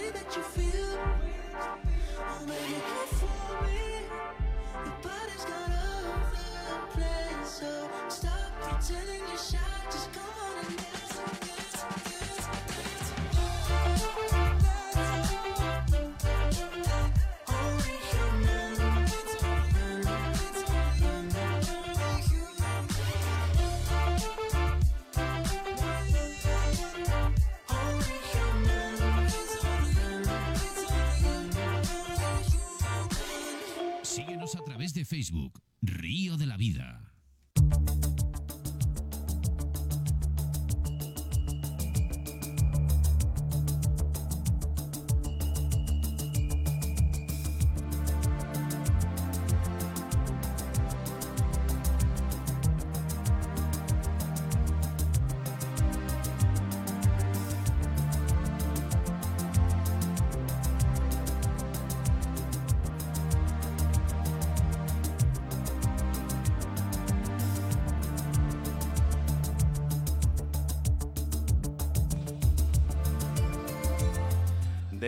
Way 0.04 0.10
that 0.10 0.36
you 0.36 0.42
feel? 0.42 0.98
Oh, 2.18 2.46
baby, 2.46 2.80
come 2.90 3.08
for 3.20 3.66
me. 3.66 3.84
Your 4.84 4.96
body's 5.02 5.44
got 5.44 5.70
other 5.70 6.80
plans, 6.92 7.48
so 7.48 7.88
stop 8.08 8.50
pretending 8.60 9.22
you're 9.28 9.38
shy. 9.38 9.58
Just 9.90 10.12
come 10.12 10.34
on 10.46 10.66
and 10.66 10.76
dance, 10.76 11.13
Facebook, 35.04 35.62
Río 35.82 36.36
de 36.36 36.46
la 36.46 36.56
Vida. 36.56 37.03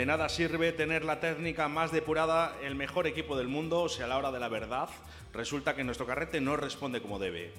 Nada 0.06 0.28
sirve 0.28 0.70
tener 0.70 1.04
la 1.04 1.18
técnica 1.18 1.66
más 1.66 1.90
depurada, 1.90 2.56
el 2.62 2.76
mejor 2.76 3.08
equipo 3.08 3.36
del 3.36 3.48
mundo, 3.48 3.88
si 3.88 4.02
a 4.02 4.06
la 4.06 4.16
hora 4.16 4.30
de 4.30 4.38
la 4.38 4.48
verdad 4.48 4.88
resulta 5.32 5.74
que 5.74 5.82
nuestro 5.82 6.06
carrete 6.06 6.40
no 6.40 6.56
responde 6.56 7.02
como 7.02 7.18
debe. 7.18 7.50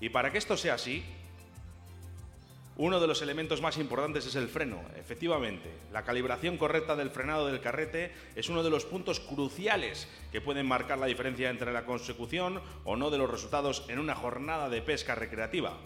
Y 0.00 0.08
para 0.08 0.32
que 0.32 0.38
esto 0.38 0.56
sea 0.56 0.74
así, 0.74 1.04
Uno 2.78 2.98
de 3.00 3.06
los 3.06 3.20
elementos 3.20 3.60
más 3.60 3.76
importantes 3.76 4.24
es 4.24 4.34
el 4.34 4.48
freno, 4.48 4.80
efectivamente. 4.96 5.70
La 5.92 6.04
calibración 6.04 6.56
correcta 6.56 6.96
del 6.96 7.10
frenado 7.10 7.46
del 7.46 7.60
carrete 7.60 8.12
es 8.34 8.48
uno 8.48 8.62
de 8.62 8.70
los 8.70 8.86
puntos 8.86 9.20
cruciales 9.20 10.08
que 10.32 10.40
pueden 10.40 10.66
marcar 10.66 10.98
la 10.98 11.06
diferencia 11.06 11.50
entre 11.50 11.70
la 11.70 11.84
consecución 11.84 12.62
o 12.84 12.96
no 12.96 13.10
de 13.10 13.18
los 13.18 13.30
resultados 13.30 13.84
en 13.88 13.98
una 13.98 14.14
jornada 14.14 14.70
de 14.70 14.80
pesca 14.80 15.14
recreativa. 15.14 15.76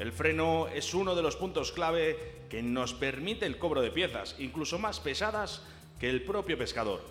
El 0.00 0.12
freno 0.12 0.66
es 0.68 0.94
uno 0.94 1.14
de 1.14 1.20
los 1.20 1.36
puntos 1.36 1.72
clave 1.72 2.16
que 2.48 2.62
nos 2.62 2.94
permite 2.94 3.44
el 3.44 3.58
cobro 3.58 3.82
de 3.82 3.90
piezas, 3.90 4.34
incluso 4.38 4.78
más 4.78 4.98
pesadas 4.98 5.60
que 6.00 6.08
el 6.08 6.22
propio 6.22 6.56
pescador. 6.56 7.02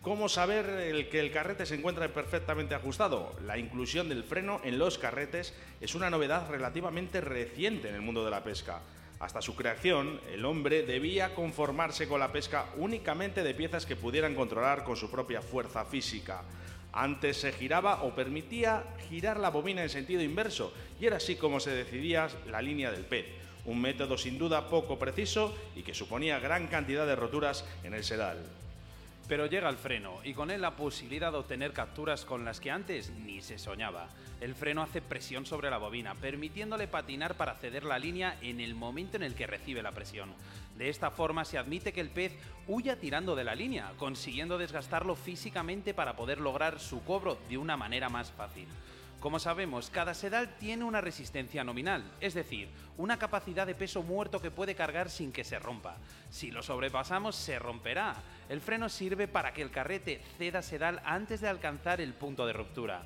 ¿Cómo 0.00 0.30
saber 0.30 0.64
el 0.70 1.10
que 1.10 1.20
el 1.20 1.30
carrete 1.30 1.66
se 1.66 1.74
encuentra 1.74 2.08
perfectamente 2.08 2.74
ajustado? 2.74 3.36
La 3.44 3.58
inclusión 3.58 4.08
del 4.08 4.24
freno 4.24 4.62
en 4.64 4.78
los 4.78 4.96
carretes 4.96 5.52
es 5.82 5.94
una 5.94 6.08
novedad 6.08 6.48
relativamente 6.48 7.20
reciente 7.20 7.90
en 7.90 7.96
el 7.96 8.00
mundo 8.00 8.24
de 8.24 8.30
la 8.30 8.42
pesca. 8.42 8.80
Hasta 9.20 9.42
su 9.42 9.54
creación, 9.54 10.18
el 10.32 10.46
hombre 10.46 10.84
debía 10.84 11.34
conformarse 11.34 12.08
con 12.08 12.18
la 12.18 12.32
pesca 12.32 12.70
únicamente 12.78 13.42
de 13.42 13.52
piezas 13.52 13.84
que 13.84 13.94
pudieran 13.94 14.34
controlar 14.34 14.84
con 14.84 14.96
su 14.96 15.10
propia 15.10 15.42
fuerza 15.42 15.84
física. 15.84 16.44
Antes 16.92 17.36
se 17.36 17.52
giraba 17.52 18.02
o 18.02 18.14
permitía 18.14 18.82
girar 19.08 19.38
la 19.38 19.50
bobina 19.50 19.82
en 19.82 19.88
sentido 19.88 20.22
inverso 20.22 20.72
y 21.00 21.06
era 21.06 21.18
así 21.18 21.36
como 21.36 21.60
se 21.60 21.70
decidía 21.70 22.28
la 22.50 22.62
línea 22.62 22.90
del 22.90 23.04
pez. 23.04 23.26
Un 23.66 23.80
método 23.80 24.16
sin 24.16 24.38
duda 24.38 24.68
poco 24.68 24.98
preciso 24.98 25.54
y 25.76 25.82
que 25.82 25.94
suponía 25.94 26.38
gran 26.38 26.68
cantidad 26.68 27.06
de 27.06 27.16
roturas 27.16 27.64
en 27.84 27.94
el 27.94 28.04
sedal. 28.04 28.38
Pero 29.28 29.44
llega 29.44 29.68
el 29.68 29.76
freno 29.76 30.20
y 30.24 30.32
con 30.32 30.50
él 30.50 30.62
la 30.62 30.76
posibilidad 30.76 31.30
de 31.30 31.38
obtener 31.38 31.74
capturas 31.74 32.24
con 32.24 32.46
las 32.46 32.60
que 32.60 32.70
antes 32.70 33.10
ni 33.10 33.42
se 33.42 33.58
soñaba. 33.58 34.08
El 34.40 34.54
freno 34.54 34.82
hace 34.82 35.02
presión 35.02 35.44
sobre 35.44 35.68
la 35.68 35.76
bobina, 35.76 36.14
permitiéndole 36.14 36.88
patinar 36.88 37.36
para 37.36 37.56
ceder 37.56 37.84
la 37.84 37.98
línea 37.98 38.38
en 38.40 38.60
el 38.60 38.74
momento 38.74 39.16
en 39.16 39.24
el 39.24 39.34
que 39.34 39.46
recibe 39.46 39.82
la 39.82 39.92
presión. 39.92 40.32
De 40.78 40.88
esta 40.88 41.10
forma 41.10 41.44
se 41.44 41.58
admite 41.58 41.92
que 41.92 42.00
el 42.00 42.08
pez 42.08 42.32
huya 42.68 42.94
tirando 42.94 43.34
de 43.34 43.42
la 43.42 43.56
línea, 43.56 43.92
consiguiendo 43.98 44.58
desgastarlo 44.58 45.16
físicamente 45.16 45.92
para 45.92 46.14
poder 46.14 46.40
lograr 46.40 46.78
su 46.78 47.02
cobro 47.02 47.36
de 47.48 47.58
una 47.58 47.76
manera 47.76 48.08
más 48.08 48.30
fácil. 48.30 48.68
Como 49.18 49.40
sabemos, 49.40 49.90
cada 49.90 50.14
sedal 50.14 50.54
tiene 50.60 50.84
una 50.84 51.00
resistencia 51.00 51.64
nominal, 51.64 52.04
es 52.20 52.34
decir, 52.34 52.68
una 52.96 53.18
capacidad 53.18 53.66
de 53.66 53.74
peso 53.74 54.04
muerto 54.04 54.40
que 54.40 54.52
puede 54.52 54.76
cargar 54.76 55.10
sin 55.10 55.32
que 55.32 55.42
se 55.42 55.58
rompa. 55.58 55.96
Si 56.30 56.52
lo 56.52 56.62
sobrepasamos, 56.62 57.34
se 57.34 57.58
romperá. 57.58 58.14
El 58.48 58.60
freno 58.60 58.88
sirve 58.88 59.26
para 59.26 59.52
que 59.52 59.62
el 59.62 59.72
carrete 59.72 60.22
ceda 60.38 60.62
sedal 60.62 61.02
antes 61.04 61.40
de 61.40 61.48
alcanzar 61.48 62.00
el 62.00 62.14
punto 62.14 62.46
de 62.46 62.52
ruptura. 62.52 63.02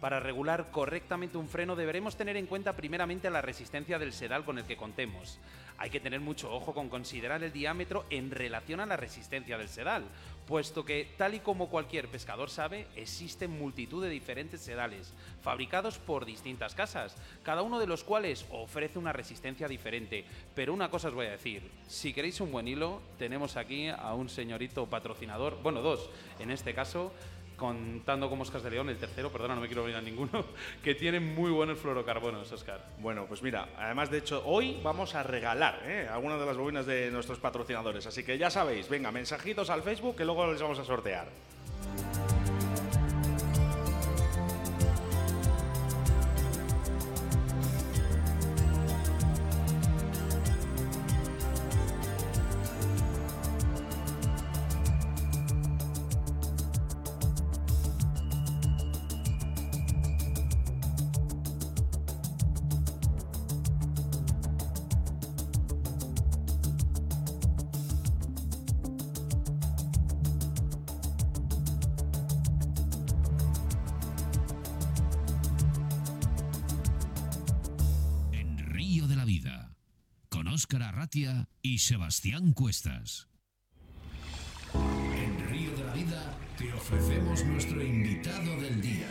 Para 0.00 0.20
regular 0.20 0.70
correctamente 0.70 1.38
un 1.38 1.48
freno 1.48 1.74
deberemos 1.74 2.16
tener 2.16 2.36
en 2.36 2.46
cuenta 2.46 2.76
primeramente 2.76 3.28
la 3.30 3.42
resistencia 3.42 3.98
del 3.98 4.12
sedal 4.12 4.44
con 4.44 4.58
el 4.58 4.64
que 4.64 4.76
contemos. 4.76 5.40
Hay 5.78 5.90
que 5.90 6.00
tener 6.00 6.20
mucho 6.20 6.52
ojo 6.52 6.74
con 6.74 6.88
considerar 6.88 7.42
el 7.42 7.52
diámetro 7.52 8.04
en 8.10 8.32
relación 8.32 8.80
a 8.80 8.86
la 8.86 8.96
resistencia 8.96 9.56
del 9.56 9.68
sedal, 9.68 10.04
puesto 10.48 10.84
que, 10.84 11.08
tal 11.16 11.34
y 11.34 11.40
como 11.40 11.68
cualquier 11.68 12.08
pescador 12.08 12.50
sabe, 12.50 12.86
existen 12.96 13.56
multitud 13.56 14.02
de 14.02 14.10
diferentes 14.10 14.60
sedales, 14.60 15.12
fabricados 15.42 15.98
por 15.98 16.24
distintas 16.24 16.74
casas, 16.74 17.16
cada 17.44 17.62
uno 17.62 17.78
de 17.78 17.86
los 17.86 18.02
cuales 18.02 18.44
ofrece 18.50 18.98
una 18.98 19.12
resistencia 19.12 19.68
diferente. 19.68 20.24
Pero 20.54 20.74
una 20.74 20.90
cosa 20.90 21.08
os 21.08 21.14
voy 21.14 21.26
a 21.26 21.32
decir, 21.32 21.70
si 21.86 22.12
queréis 22.12 22.40
un 22.40 22.50
buen 22.50 22.66
hilo, 22.66 23.00
tenemos 23.18 23.56
aquí 23.56 23.88
a 23.88 24.14
un 24.14 24.28
señorito 24.28 24.86
patrocinador, 24.86 25.62
bueno, 25.62 25.80
dos, 25.80 26.10
en 26.40 26.50
este 26.50 26.74
caso, 26.74 27.12
contando 27.58 28.30
con 28.30 28.38
Moscas 28.38 28.62
de 28.62 28.70
León, 28.70 28.88
el 28.88 28.96
tercero, 28.96 29.30
perdona, 29.30 29.54
no 29.54 29.60
me 29.60 29.66
quiero 29.66 29.82
olvidar 29.82 30.02
ninguno, 30.02 30.46
que 30.82 30.94
tiene 30.94 31.20
muy 31.20 31.50
buenos 31.50 31.78
fluorocarbonos, 31.78 32.50
Oscar. 32.50 32.86
Bueno, 32.98 33.26
pues 33.26 33.42
mira, 33.42 33.68
además 33.76 34.10
de 34.10 34.18
hecho, 34.18 34.42
hoy 34.46 34.80
vamos 34.82 35.14
a 35.14 35.22
regalar 35.22 35.82
¿eh? 35.84 36.08
algunas 36.10 36.40
de 36.40 36.46
las 36.46 36.56
bobinas 36.56 36.86
de 36.86 37.10
nuestros 37.10 37.38
patrocinadores. 37.38 38.06
Así 38.06 38.22
que 38.22 38.38
ya 38.38 38.48
sabéis, 38.48 38.88
venga, 38.88 39.10
mensajitos 39.10 39.68
al 39.68 39.82
Facebook 39.82 40.16
que 40.16 40.24
luego 40.24 40.50
les 40.50 40.62
vamos 40.62 40.78
a 40.78 40.84
sortear. 40.84 41.26
Y 81.62 81.78
Sebastián 81.78 82.52
Cuestas. 82.52 83.28
En 84.74 85.48
Río 85.48 85.74
de 85.74 85.84
la 85.84 85.92
Vida 85.94 86.38
te 86.58 86.70
ofrecemos 86.70 87.44
nuestro 87.46 87.82
invitado 87.82 88.60
del 88.60 88.82
día. 88.82 89.06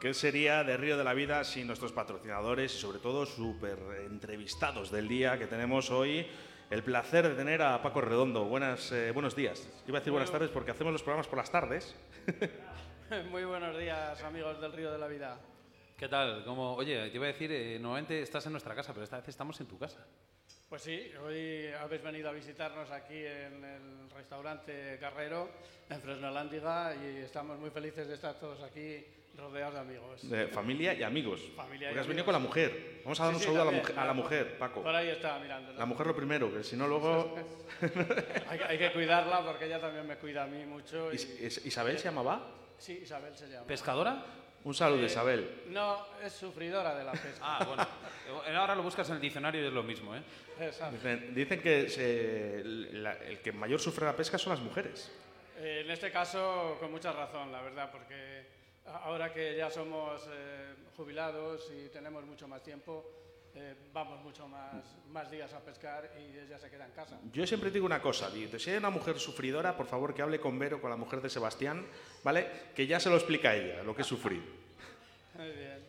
¿Qué 0.00 0.14
sería 0.14 0.62
de 0.62 0.76
Río 0.76 0.96
de 0.96 1.02
la 1.02 1.14
Vida 1.14 1.42
sin 1.42 1.66
nuestros 1.66 1.90
patrocinadores 1.90 2.72
y 2.76 2.78
sobre 2.78 3.00
todo 3.00 3.26
súper 3.26 3.78
entrevistados 4.08 4.92
del 4.92 5.08
día 5.08 5.36
que 5.36 5.48
tenemos 5.48 5.90
hoy? 5.90 6.24
El 6.70 6.84
placer 6.84 7.28
de 7.28 7.34
tener 7.34 7.60
a 7.62 7.82
Paco 7.82 8.02
Redondo. 8.02 8.44
Buenas, 8.44 8.92
eh, 8.92 9.10
buenos 9.10 9.34
días. 9.34 9.68
Iba 9.88 9.98
a 9.98 10.00
decir 10.00 10.12
buenas 10.12 10.30
tardes 10.30 10.50
porque 10.50 10.70
hacemos 10.70 10.92
los 10.92 11.02
programas 11.02 11.26
por 11.26 11.38
las 11.38 11.50
tardes. 11.50 11.96
Muy 13.30 13.44
buenos 13.44 13.78
días, 13.78 14.22
amigos 14.22 14.60
del 14.60 14.72
Río 14.72 14.92
de 14.92 14.98
la 14.98 15.06
Vida. 15.08 15.38
¿Qué 15.96 16.08
tal? 16.08 16.44
Como, 16.44 16.74
oye, 16.74 17.08
te 17.10 17.16
iba 17.16 17.24
a 17.24 17.28
decir, 17.28 17.50
eh, 17.50 17.78
normalmente 17.80 18.22
estás 18.22 18.44
en 18.46 18.52
nuestra 18.52 18.74
casa, 18.74 18.92
pero 18.92 19.04
esta 19.04 19.16
vez 19.18 19.28
estamos 19.28 19.58
en 19.60 19.66
tu 19.66 19.78
casa. 19.78 20.06
Pues 20.68 20.82
sí, 20.82 21.10
hoy 21.24 21.68
habéis 21.80 22.02
venido 22.02 22.28
a 22.28 22.32
visitarnos 22.32 22.90
aquí 22.90 23.16
en 23.16 23.64
el 23.64 24.10
restaurante 24.14 24.98
Carrero, 25.00 25.48
en 25.88 26.00
Fresnolándiga, 26.00 26.94
y 26.94 27.16
estamos 27.22 27.58
muy 27.58 27.70
felices 27.70 28.06
de 28.06 28.14
estar 28.14 28.34
todos 28.38 28.62
aquí 28.62 29.04
rodeados 29.36 29.74
de 29.74 29.80
amigos. 29.80 30.28
De 30.30 30.46
familia 30.48 30.92
y 30.94 31.02
amigos. 31.02 31.40
Familia 31.56 31.86
y 31.88 31.90
porque 31.90 32.00
has 32.00 32.06
venido 32.06 32.22
amigos. 32.22 32.24
con 32.24 32.32
la 32.34 32.38
mujer. 32.38 33.00
Vamos 33.04 33.20
a 33.20 33.24
dar 33.24 33.32
Sí, 33.32 33.36
un 33.36 33.40
sí, 33.40 33.46
saludo 33.46 33.62
a, 33.62 33.64
la 33.64 33.70
también, 33.70 33.82
mujer, 33.86 33.98
a 33.98 34.06
la 34.06 34.12
mujer, 34.12 34.58
Paco. 34.58 34.82
Por 34.82 34.94
ahí 34.94 35.08
está 35.08 35.38
mirando. 35.38 35.72
La 35.72 35.86
mujer 35.86 36.06
lo 36.06 36.14
primero, 36.16 36.52
que 36.52 36.62
si 36.62 36.76
no 36.76 36.86
luego... 36.86 37.34
hay, 38.48 38.58
que- 38.58 38.64
hay 38.64 38.78
que 38.78 38.92
cuidarla 38.92 39.44
porque 39.44 39.64
ella 39.66 39.80
también 39.80 40.06
me 40.06 40.16
cuida 40.16 40.44
a 40.44 40.46
mí 40.46 40.64
mucho. 40.66 41.10
Y, 41.12 41.16
Is- 41.16 41.40
Is- 41.40 41.66
¿Isabel 41.66 41.98
se 41.98 42.04
llamaba? 42.04 42.54
Sí, 42.78 43.00
Isabel 43.02 43.36
se 43.36 43.48
llama. 43.48 43.66
¿Pescadora? 43.66 44.24
Un 44.64 44.74
saludo, 44.74 45.02
Eh, 45.02 45.06
Isabel. 45.06 45.62
No, 45.68 46.04
es 46.22 46.32
sufridora 46.32 46.94
de 46.94 47.04
la 47.04 47.12
pesca. 47.12 47.38
Ah, 47.40 47.64
bueno. 47.64 47.86
Ahora 48.58 48.74
lo 48.74 48.82
buscas 48.82 49.08
en 49.08 49.16
el 49.16 49.20
diccionario 49.20 49.62
y 49.62 49.66
es 49.66 49.72
lo 49.72 49.82
mismo, 49.82 50.14
¿eh? 50.16 50.22
Exacto. 50.60 50.96
Dicen, 50.96 51.34
dicen 51.34 51.60
que 51.62 51.88
se- 51.88 52.62
la- 52.64 53.12
el 53.18 53.40
que 53.40 53.52
mayor 53.52 53.80
sufre 53.80 54.04
la 54.04 54.16
pesca 54.16 54.36
son 54.36 54.50
las 54.54 54.60
mujeres. 54.60 55.10
Eh, 55.58 55.82
en 55.84 55.90
este 55.90 56.10
caso, 56.10 56.76
con 56.80 56.90
mucha 56.90 57.12
razón, 57.12 57.50
la 57.52 57.62
verdad, 57.62 57.90
porque 57.90 58.46
a- 58.86 59.04
ahora 59.04 59.32
que 59.32 59.56
ya 59.56 59.70
somos 59.70 60.28
eh, 60.30 60.74
jubilados 60.96 61.70
y 61.72 61.88
tenemos 61.88 62.24
mucho 62.24 62.48
más 62.48 62.62
tiempo, 62.62 63.27
eh, 63.58 63.74
vamos 63.92 64.22
mucho 64.22 64.46
más, 64.46 64.96
más 65.10 65.30
días 65.30 65.52
a 65.52 65.60
pescar 65.60 66.10
y 66.16 66.38
ella 66.38 66.58
se 66.58 66.70
queda 66.70 66.86
en 66.86 66.92
casa. 66.92 67.18
Yo 67.32 67.46
siempre 67.46 67.70
digo 67.70 67.84
una 67.86 68.00
cosa, 68.00 68.30
si 68.30 68.70
hay 68.70 68.76
una 68.76 68.90
mujer 68.90 69.18
sufridora, 69.18 69.76
por 69.76 69.86
favor 69.86 70.14
que 70.14 70.22
hable 70.22 70.38
con 70.38 70.58
Vero, 70.58 70.80
con 70.80 70.90
la 70.90 70.96
mujer 70.96 71.20
de 71.20 71.28
Sebastián, 71.28 71.86
¿vale? 72.22 72.46
Que 72.74 72.86
ya 72.86 73.00
se 73.00 73.10
lo 73.10 73.16
explica 73.16 73.54
ella, 73.54 73.82
lo 73.82 73.94
que 73.94 74.02
es 74.02 74.08
sufrir. 74.08 74.42
Muy 75.34 75.50
bien. 75.50 75.88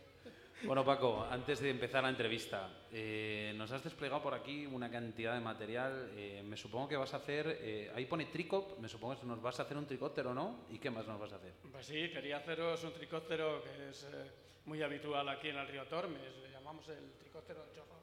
Bueno, 0.63 0.84
Paco, 0.84 1.25
antes 1.29 1.62
de 1.62 1.69
empezar 1.69 2.03
la 2.03 2.10
entrevista, 2.10 2.69
eh, 2.91 3.53
nos 3.55 3.71
has 3.71 3.82
desplegado 3.82 4.21
por 4.21 4.34
aquí 4.34 4.65
una 4.65 4.91
cantidad 4.91 5.34
de 5.34 5.39
material. 5.39 6.12
eh, 6.15 6.43
me 6.43 6.58
supongo 6.58 6.89
que 6.89 6.97
vas 6.97 7.13
a 7.13 7.17
hacer, 7.17 7.60
eh, 7.62 7.91
ahí 7.95 8.05
pone 8.05 8.25
tricop, 8.25 8.77
me 8.79 8.89
supongo 8.89 9.17
que 9.17 9.25
nos 9.25 9.41
vas 9.41 9.58
a 9.60 9.63
hacer 9.63 9.77
un 9.77 9.86
tricóptero, 9.86 10.34
¿no? 10.34 10.65
¿Y 10.69 10.79
qué 10.79 10.89
más 10.89 11.08
nos 11.08 11.17
vas 11.17 11.32
a 11.32 11.38
hacer? 11.38 11.53
Pues 11.71 11.86
sí, 11.86 12.10
quería 12.10 12.38
haceros 12.38 12.84
un 12.84 12.93
tricóptero 12.93 13.63
que 13.63 13.89
es 13.89 14.03
eh, 14.12 14.32
muy 14.65 14.82
habitual 14.84 15.29
aquí 15.29 15.47
en 15.47 15.58
el 15.58 15.67
río 15.67 15.86
Tormes, 15.86 16.19
llamamos 16.69 16.88
el 16.89 17.13
tricóptero 17.13 17.65
chorro. 17.73 17.97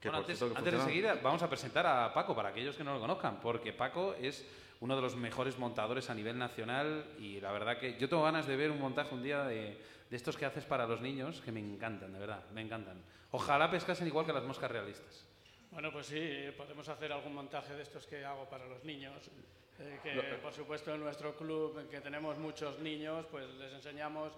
Que 0.00 0.08
Bueno, 0.10 0.24
por 0.24 0.58
antes, 0.58 0.74
de 0.74 0.80
seguir, 0.80 1.08
vamos 1.22 1.40
a 1.42 1.48
presentar 1.48 1.86
a 1.86 2.12
Paco 2.12 2.34
para 2.34 2.48
aquellos 2.48 2.76
que 2.76 2.82
no 2.82 2.92
lo 2.94 3.00
conozcan, 3.00 3.40
porque 3.40 3.72
Paco 3.72 4.14
es 4.14 4.44
uno 4.80 4.96
de 4.96 5.02
los 5.02 5.14
mejores 5.14 5.56
montadores 5.56 6.10
a 6.10 6.14
nivel 6.14 6.36
nacional 6.36 7.14
y 7.20 7.40
la 7.40 7.52
verdad 7.52 7.78
que 7.78 7.96
yo 7.96 8.08
tengo 8.08 8.24
ganas 8.24 8.46
de 8.46 8.56
ver 8.56 8.72
un 8.72 8.80
montaje 8.80 9.14
un 9.14 9.22
día 9.22 9.44
de, 9.44 9.80
de 10.10 10.16
estos 10.16 10.36
que 10.36 10.44
haces 10.44 10.64
para 10.64 10.84
los 10.86 11.00
niños 11.00 11.40
que 11.40 11.52
me 11.52 11.60
encantan, 11.60 12.12
de 12.12 12.18
verdad, 12.18 12.44
me 12.52 12.60
encantan. 12.60 13.00
Ojalá 13.30 13.70
pescasen 13.70 14.08
igual 14.08 14.26
que 14.26 14.32
las 14.32 14.44
moscas 14.44 14.68
realistas. 14.68 15.24
Bueno, 15.70 15.92
pues 15.92 16.06
sí, 16.06 16.50
podemos 16.56 16.88
hacer 16.88 17.12
algún 17.12 17.34
montaje 17.34 17.72
de 17.74 17.82
estos 17.82 18.04
que 18.06 18.24
hago 18.24 18.48
para 18.50 18.66
los 18.66 18.82
niños. 18.82 19.30
eh, 19.78 20.00
que 20.02 20.38
por 20.42 20.52
supuesto 20.52 20.92
en 20.92 21.00
nuestro 21.00 21.36
club, 21.36 21.78
en 21.78 21.88
que 21.88 22.00
tenemos 22.00 22.36
muchos 22.36 22.80
niños, 22.80 23.26
pues 23.30 23.48
les 23.54 23.72
enseñamos 23.72 24.32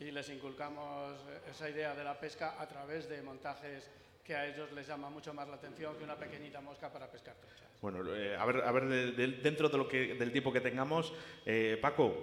y 0.00 0.10
les 0.10 0.28
inculcamos 0.28 1.16
esa 1.50 1.68
idea 1.70 1.94
de 1.94 2.04
la 2.04 2.18
pesca 2.18 2.56
a 2.60 2.66
través 2.68 3.08
de 3.08 3.22
montajes 3.22 3.88
que 4.24 4.34
a 4.34 4.46
ellos 4.46 4.72
les 4.72 4.86
llama 4.86 5.10
mucho 5.10 5.34
más 5.34 5.46
la 5.48 5.56
atención 5.56 5.96
que 5.96 6.04
una 6.04 6.16
pequeñita 6.16 6.60
mosca 6.60 6.90
para 6.92 7.10
pescar 7.10 7.34
truchas. 7.36 7.68
Bueno, 7.82 8.14
eh, 8.14 8.34
a 8.36 8.44
ver, 8.46 8.62
a 8.62 8.72
ver 8.72 8.86
de- 8.86 9.12
de- 9.12 9.36
dentro 9.42 9.68
de 9.68 9.76
lo 9.78 9.86
que, 9.86 10.14
del 10.14 10.32
tiempo 10.32 10.52
que 10.52 10.60
tengamos, 10.62 11.12
eh, 11.44 11.78
Paco, 11.80 12.16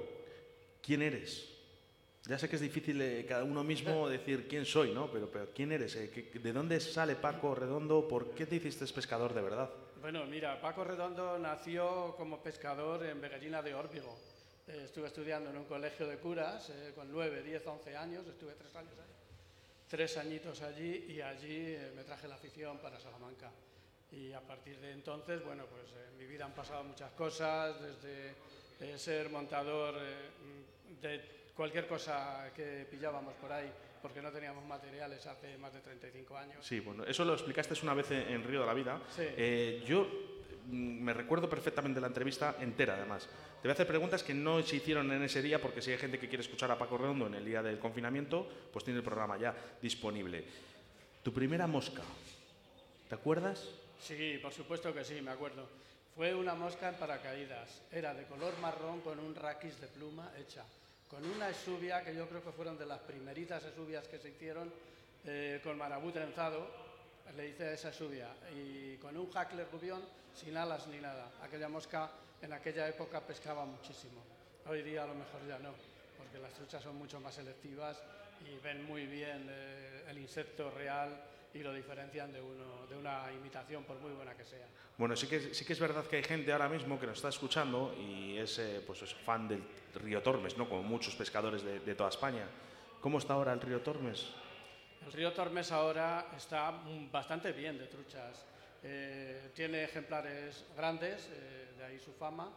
¿quién 0.81 1.01
eres? 1.03 1.47
Ya 2.25 2.38
sé 2.38 2.49
que 2.49 2.55
es 2.55 2.62
difícil 2.62 2.99
eh, 3.01 3.25
cada 3.27 3.43
uno 3.43 3.63
mismo 3.63 4.07
decir 4.10 4.47
quién 4.47 4.65
soy, 4.65 4.91
¿no? 4.93 5.12
Pero, 5.12 5.29
pero 5.31 5.49
¿quién 5.53 5.71
eres? 5.71 5.95
Eh, 5.95 6.10
¿qué- 6.10 6.39
¿De 6.39 6.51
dónde 6.53 6.79
sale 6.79 7.15
Paco 7.15 7.53
Redondo? 7.53 8.07
¿Por 8.07 8.34
qué 8.34 8.45
te 8.47 8.55
hiciste 8.55 8.86
pescador 8.88 9.34
de 9.34 9.41
verdad? 9.41 9.69
Bueno, 10.01 10.25
mira, 10.25 10.60
Paco 10.60 10.84
Redondo 10.84 11.38
nació 11.38 12.15
como 12.17 12.41
pescador 12.41 13.05
en 13.05 13.21
Begallina 13.21 13.62
de 13.62 13.75
Órbigo. 13.75 14.17
Eh, 14.67 14.84
estuve 14.86 15.08
estudiando 15.08 15.50
en 15.50 15.58
un 15.58 15.65
colegio 15.65 16.08
de 16.08 16.17
curas 16.17 16.69
eh, 16.69 16.91
con 16.95 17.12
9, 17.12 17.43
10, 17.43 17.67
11 17.67 17.97
años, 17.97 18.28
estuve 18.28 18.54
tres 18.54 18.76
años 18.76 18.93
ahí. 18.97 19.12
Tres 19.88 20.17
añitos 20.17 20.62
allí 20.62 21.06
y 21.10 21.21
allí 21.21 21.76
eh, 21.76 21.91
me 21.95 22.04
traje 22.04 22.28
la 22.28 22.36
afición 22.36 22.78
para 22.78 23.00
Salamanca. 23.00 23.52
Y 24.12 24.34
a 24.34 24.41
partir 24.41 24.78
de 24.80 24.91
entonces, 24.91 25.43
bueno, 25.43 25.65
pues 25.67 25.84
eh, 25.93 26.10
en 26.12 26.17
mi 26.17 26.26
vida 26.26 26.43
han 26.45 26.54
pasado 26.54 26.84
muchas 26.84 27.12
cosas, 27.12 27.76
desde 27.82 28.34
eh, 28.82 28.97
ser 28.97 29.30
montador 29.30 29.95
eh, 29.97 30.30
de 31.02 31.21
cualquier 31.56 31.88
cosa 31.88 32.52
que 32.54 32.86
pillábamos 32.91 33.34
por 33.36 33.52
ahí, 33.54 33.71
porque 34.02 34.21
no 34.21 34.30
teníamos 34.30 34.65
materiales 34.65 35.26
hace 35.28 35.58
más 35.58 35.74
de 35.74 35.80
35 35.80 36.38
años. 36.38 36.65
Sí, 36.65 36.82
bueno, 36.82 37.06
eso 37.06 37.24
lo 37.24 37.34
explicaste 37.34 37.74
una 37.84 37.93
vez 37.93 38.12
en, 38.12 38.28
en 38.28 38.43
Río 38.43 38.62
de 38.62 38.65
la 38.65 38.74
Vida. 38.74 39.02
Sí. 39.10 39.84
Yo 39.86 40.04
mm, 40.04 40.40
me 40.71 41.13
recuerdo 41.13 41.49
perfectamente 41.49 42.01
la 42.01 42.07
entrevista 42.07 42.55
entera, 42.60 42.95
además. 42.95 43.27
Te 43.62 43.67
voy 43.67 43.71
a 43.71 43.73
hacer 43.73 43.88
preguntas 43.88 44.23
que 44.23 44.34
no 44.34 44.63
se 44.63 44.77
hicieron 44.77 45.12
en 45.12 45.21
ese 45.23 45.41
día, 45.41 45.62
porque 45.62 45.81
si 45.81 45.91
hay 45.91 45.97
gente 45.97 46.17
que 46.17 46.27
quiere 46.27 46.41
escuchar 46.41 46.71
a 46.71 46.77
Paco 46.77 46.97
Redondo 46.97 47.27
en 47.27 47.36
el 47.36 47.45
día 47.45 47.62
del 47.62 47.77
confinamiento, 47.77 48.47
pues 48.71 48.84
tiene 48.84 48.99
el 48.99 49.03
programa 49.03 49.38
ya 49.38 49.55
disponible. 49.81 50.43
Tu 51.21 51.31
primera 51.31 51.67
mosca, 51.67 52.01
¿te 53.07 53.15
acuerdas? 53.15 53.67
Sí, 53.99 54.39
por 54.41 54.51
supuesto 54.51 54.93
que 54.93 55.03
sí, 55.03 55.21
me 55.21 55.31
acuerdo. 55.31 55.67
Fue 56.15 56.34
una 56.34 56.55
mosca 56.55 56.89
en 56.89 56.95
paracaídas. 56.95 57.81
Era 57.91 58.13
de 58.13 58.25
color 58.25 58.57
marrón 58.60 59.01
con 59.01 59.19
un 59.19 59.36
raquis 59.36 59.79
de 59.79 59.88
pluma 59.88 60.31
hecha. 60.38 60.63
Con 61.10 61.25
una 61.25 61.49
esubia 61.49 62.03
que 62.03 62.15
yo 62.15 62.27
creo 62.27 62.43
que 62.43 62.51
fueron 62.51 62.77
de 62.77 62.86
las 62.86 62.99
primeritas 63.01 63.63
esubias 63.63 64.07
que 64.07 64.17
se 64.17 64.29
hicieron 64.29 64.71
eh, 65.25 65.62
con 65.63 65.77
marabú 65.77 66.12
trenzado. 66.12 66.90
Le 67.36 67.47
hice 67.47 67.73
esa 67.73 67.89
esubia. 67.89 68.27
Y 68.55 68.97
con 68.97 69.15
un 69.15 69.31
hackler 69.31 69.67
rubión 69.71 70.01
sin 70.34 70.57
alas 70.57 70.88
ni 70.88 70.99
nada. 70.99 71.31
Aquella 71.43 71.69
mosca 71.69 72.10
en 72.41 72.53
aquella 72.53 72.88
época 72.88 73.21
pescaba 73.21 73.65
muchísimo. 73.65 74.21
Hoy 74.67 74.81
día 74.81 75.03
a 75.03 75.07
lo 75.07 75.15
mejor 75.15 75.41
ya 75.47 75.60
no, 75.60 75.73
porque 76.17 76.39
las 76.39 76.53
truchas 76.53 76.84
son 76.84 76.97
mucho 76.97 77.19
más 77.19 77.36
selectivas 77.36 78.01
y 78.45 78.57
ven 78.63 78.86
muy 78.86 79.05
bien 79.05 79.47
eh, 79.49 80.05
el 80.10 80.17
insecto 80.17 80.69
real 80.71 81.19
y 81.53 81.60
lo 81.60 81.73
diferencian 81.73 82.31
de, 82.31 82.41
uno, 82.41 82.88
de 82.89 82.95
una 82.95 83.31
imitación, 83.34 83.84
por 83.84 83.97
muy 83.99 84.12
buena 84.12 84.34
que 84.36 84.45
sea. 84.45 84.65
Bueno, 84.97 85.15
sí 85.15 85.27
que, 85.27 85.53
sí 85.53 85.65
que 85.65 85.73
es 85.73 85.79
verdad 85.79 86.05
que 86.05 86.17
hay 86.17 86.23
gente 86.23 86.51
ahora 86.51 86.69
mismo 86.69 86.99
que 86.99 87.07
nos 87.07 87.17
está 87.17 87.29
escuchando 87.29 87.93
y 87.97 88.38
es, 88.38 88.60
eh, 88.60 88.81
pues 88.86 89.01
es 89.01 89.13
fan 89.13 89.47
del 89.47 89.63
río 89.95 90.21
Tormes, 90.21 90.57
¿no? 90.57 90.69
Como 90.69 90.84
muchos 90.84 91.15
pescadores 91.15 91.63
de 91.63 91.95
toda 91.95 92.10
España. 92.10 92.45
¿Cómo 93.01 93.17
está 93.17 93.34
ahora 93.34 93.51
el 93.53 93.62
río 93.62 93.81
Tormes? 93.81 94.27
El 95.05 95.11
río 95.13 95.33
Tormes 95.33 95.71
ahora 95.71 96.27
está 96.37 96.73
bastante 97.11 97.51
bien 97.53 97.77
de 97.77 97.87
truchas. 97.87 98.45
Eh, 98.83 99.49
tiene 99.53 99.83
ejemplares 99.83 100.63
grandes, 100.77 101.27
eh, 101.33 101.73
de 101.75 101.83
ahí 101.83 101.99
su 101.99 102.13
fama, 102.13 102.49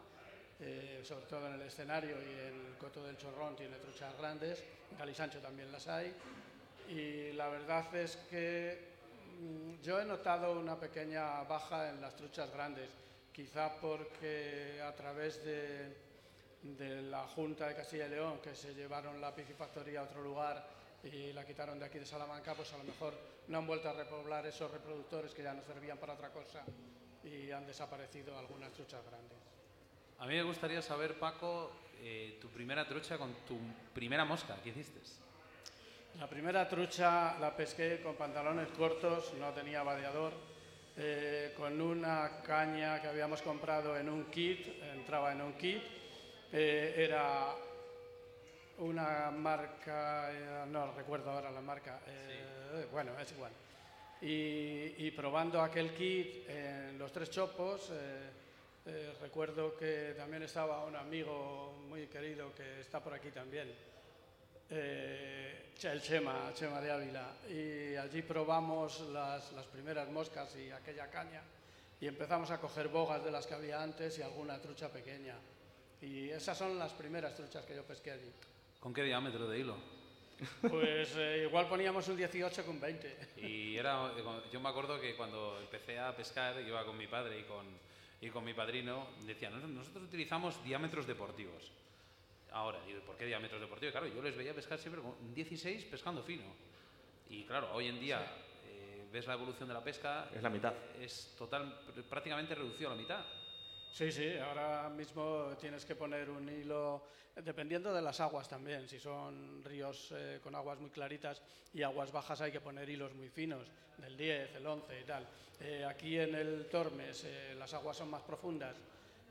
eh, 0.60 1.00
sobre 1.02 1.24
todo 1.24 1.46
en 1.46 1.54
el 1.54 1.62
escenario 1.62 2.16
y 2.20 2.32
en 2.32 2.66
el 2.66 2.78
Coto 2.78 3.02
del 3.02 3.16
Chorrón 3.16 3.56
tiene 3.56 3.76
truchas 3.76 4.16
grandes, 4.18 4.62
en 4.90 4.96
Calisancho 4.96 5.38
también 5.38 5.72
las 5.72 5.88
hay. 5.88 6.14
Y 6.88 7.32
la 7.32 7.48
verdad 7.48 7.94
es 7.96 8.16
que 8.28 8.78
mm, 9.40 9.82
yo 9.82 9.98
he 9.98 10.04
notado 10.04 10.52
una 10.52 10.78
pequeña 10.78 11.42
baja 11.44 11.88
en 11.88 12.00
las 12.00 12.14
truchas 12.14 12.52
grandes, 12.52 12.90
quizá 13.32 13.74
porque 13.80 14.82
a 14.82 14.94
través 14.94 15.42
de, 15.44 15.96
de 16.62 17.02
la 17.02 17.26
Junta 17.26 17.68
de 17.68 17.74
Castilla 17.74 18.06
y 18.06 18.10
León, 18.10 18.38
que 18.42 18.54
se 18.54 18.74
llevaron 18.74 19.18
la 19.18 19.34
piscifactoría 19.34 20.00
a 20.00 20.04
otro 20.04 20.22
lugar 20.22 20.73
y 21.12 21.32
la 21.32 21.44
quitaron 21.44 21.78
de 21.78 21.86
aquí 21.86 21.98
de 21.98 22.06
Salamanca, 22.06 22.54
pues 22.54 22.72
a 22.72 22.78
lo 22.78 22.84
mejor 22.84 23.14
no 23.48 23.58
han 23.58 23.66
vuelto 23.66 23.88
a 23.88 23.92
repoblar 23.92 24.46
esos 24.46 24.70
reproductores 24.70 25.34
que 25.34 25.42
ya 25.42 25.52
no 25.52 25.62
servían 25.62 25.98
para 25.98 26.14
otra 26.14 26.30
cosa 26.30 26.64
y 27.22 27.50
han 27.50 27.66
desaparecido 27.66 28.38
algunas 28.38 28.72
truchas 28.72 29.04
grandes. 29.04 29.38
A 30.18 30.26
mí 30.26 30.34
me 30.34 30.42
gustaría 30.42 30.80
saber, 30.80 31.18
Paco, 31.18 31.72
eh, 32.00 32.38
tu 32.40 32.48
primera 32.48 32.86
trucha 32.86 33.18
con 33.18 33.34
tu 33.46 33.58
primera 33.92 34.24
mosca. 34.24 34.56
¿Qué 34.62 34.70
hiciste? 34.70 35.00
La 36.18 36.28
primera 36.28 36.68
trucha 36.68 37.38
la 37.40 37.56
pesqué 37.56 38.00
con 38.02 38.14
pantalones 38.14 38.68
cortos, 38.68 39.32
no 39.34 39.50
tenía 39.50 39.82
vadeador, 39.82 40.32
eh, 40.96 41.52
con 41.56 41.80
una 41.80 42.40
caña 42.42 43.00
que 43.02 43.08
habíamos 43.08 43.42
comprado 43.42 43.98
en 43.98 44.08
un 44.08 44.26
kit, 44.26 44.80
entraba 44.94 45.32
en 45.32 45.40
un 45.42 45.54
kit, 45.54 45.82
eh, 46.52 46.94
era 46.96 47.52
una 48.78 49.30
marca, 49.30 50.30
eh, 50.32 50.66
no 50.68 50.92
recuerdo 50.92 51.30
ahora 51.30 51.50
la 51.50 51.60
marca, 51.60 52.00
eh, 52.06 52.86
bueno, 52.90 53.18
es 53.18 53.32
igual. 53.32 53.52
Y, 54.20 55.06
y 55.06 55.10
probando 55.10 55.60
aquel 55.60 55.92
kit 55.94 56.48
en 56.48 56.98
los 56.98 57.12
tres 57.12 57.30
chopos, 57.30 57.90
eh, 57.92 58.30
eh, 58.86 59.14
recuerdo 59.20 59.76
que 59.76 60.14
también 60.16 60.42
estaba 60.42 60.84
un 60.84 60.96
amigo 60.96 61.74
muy 61.88 62.06
querido 62.06 62.54
que 62.54 62.80
está 62.80 63.00
por 63.02 63.14
aquí 63.14 63.30
también, 63.30 63.72
eh, 64.70 65.72
el 65.82 66.02
Chema, 66.02 66.52
Chema 66.54 66.80
de 66.80 66.90
Ávila, 66.90 67.32
y 67.48 67.96
allí 67.96 68.22
probamos 68.22 69.00
las, 69.10 69.52
las 69.52 69.66
primeras 69.66 70.08
moscas 70.08 70.54
y 70.56 70.70
aquella 70.70 71.10
caña 71.10 71.42
y 72.00 72.06
empezamos 72.06 72.50
a 72.50 72.60
coger 72.60 72.88
bogas 72.88 73.24
de 73.24 73.30
las 73.30 73.46
que 73.46 73.54
había 73.54 73.82
antes 73.82 74.18
y 74.18 74.22
alguna 74.22 74.60
trucha 74.60 74.90
pequeña. 74.90 75.36
Y 76.02 76.28
esas 76.28 76.58
son 76.58 76.78
las 76.78 76.92
primeras 76.92 77.34
truchas 77.34 77.64
que 77.64 77.74
yo 77.74 77.82
pesqué 77.84 78.10
allí. 78.10 78.30
¿Con 78.84 78.92
qué 78.92 79.02
diámetro 79.02 79.48
de 79.48 79.60
hilo? 79.60 79.76
Pues 80.68 81.16
eh, 81.16 81.44
igual 81.48 81.66
poníamos 81.70 82.06
un 82.08 82.18
18 82.18 82.66
con 82.66 82.78
20. 82.78 83.30
Y 83.38 83.78
era, 83.78 84.12
yo 84.52 84.60
me 84.60 84.68
acuerdo 84.68 85.00
que 85.00 85.16
cuando 85.16 85.58
empecé 85.58 85.98
a 85.98 86.14
pescar, 86.14 86.60
iba 86.60 86.84
con 86.84 86.94
mi 86.98 87.06
padre 87.06 87.40
y 87.40 87.44
con, 87.44 87.64
y 88.20 88.28
con 88.28 88.44
mi 88.44 88.52
padrino, 88.52 89.06
decían, 89.22 89.54
"Nos- 89.58 89.70
nosotros 89.70 90.04
utilizamos 90.04 90.62
diámetros 90.62 91.06
deportivos. 91.06 91.72
Ahora, 92.52 92.78
digo, 92.86 93.00
¿por 93.00 93.16
qué 93.16 93.24
diámetros 93.24 93.58
deportivos? 93.58 93.92
Claro, 93.92 94.06
yo 94.06 94.20
les 94.20 94.36
veía 94.36 94.52
pescar 94.52 94.78
siempre 94.78 95.00
con 95.00 95.12
un 95.12 95.34
16 95.34 95.86
pescando 95.86 96.22
fino. 96.22 96.44
Y 97.30 97.44
claro, 97.44 97.72
hoy 97.72 97.88
en 97.88 97.98
día 97.98 98.20
eh, 98.66 99.08
ves 99.10 99.26
la 99.26 99.32
evolución 99.32 99.66
de 99.66 99.72
la 99.72 99.82
pesca. 99.82 100.28
Es 100.36 100.42
la 100.42 100.50
mitad. 100.50 100.74
Es 101.00 101.34
total, 101.38 101.80
prácticamente 102.10 102.54
reducido 102.54 102.90
a 102.90 102.94
la 102.94 103.00
mitad. 103.00 103.24
Sí, 103.94 104.10
sí, 104.10 104.36
ahora 104.38 104.88
mismo 104.88 105.56
tienes 105.60 105.84
que 105.84 105.94
poner 105.94 106.28
un 106.28 106.48
hilo, 106.48 107.04
dependiendo 107.36 107.94
de 107.94 108.02
las 108.02 108.18
aguas 108.18 108.48
también. 108.48 108.88
Si 108.88 108.98
son 108.98 109.62
ríos 109.62 110.12
eh, 110.16 110.40
con 110.42 110.52
aguas 110.56 110.80
muy 110.80 110.90
claritas 110.90 111.40
y 111.72 111.80
aguas 111.84 112.10
bajas 112.10 112.40
hay 112.40 112.50
que 112.50 112.60
poner 112.60 112.90
hilos 112.90 113.14
muy 113.14 113.28
finos, 113.28 113.68
del 113.98 114.16
10, 114.16 114.56
el 114.56 114.66
11 114.66 115.00
y 115.00 115.04
tal. 115.04 115.28
Eh, 115.60 115.86
aquí 115.88 116.18
en 116.18 116.34
el 116.34 116.66
Tormes 116.68 117.22
eh, 117.24 117.54
las 117.56 117.72
aguas 117.72 117.96
son 117.96 118.10
más 118.10 118.22
profundas. 118.22 118.74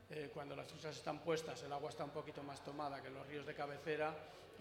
Eh, 0.08 0.30
cuando 0.32 0.56
las 0.56 0.66
truchas 0.66 0.96
están 0.96 1.18
puestas 1.18 1.62
el 1.62 1.72
agua 1.72 1.90
está 1.90 2.04
un 2.04 2.12
poquito 2.12 2.42
más 2.42 2.64
tomada 2.64 3.02
que 3.02 3.08
en 3.08 3.14
los 3.14 3.26
ríos 3.26 3.44
de 3.44 3.52
cabecera 3.54 4.14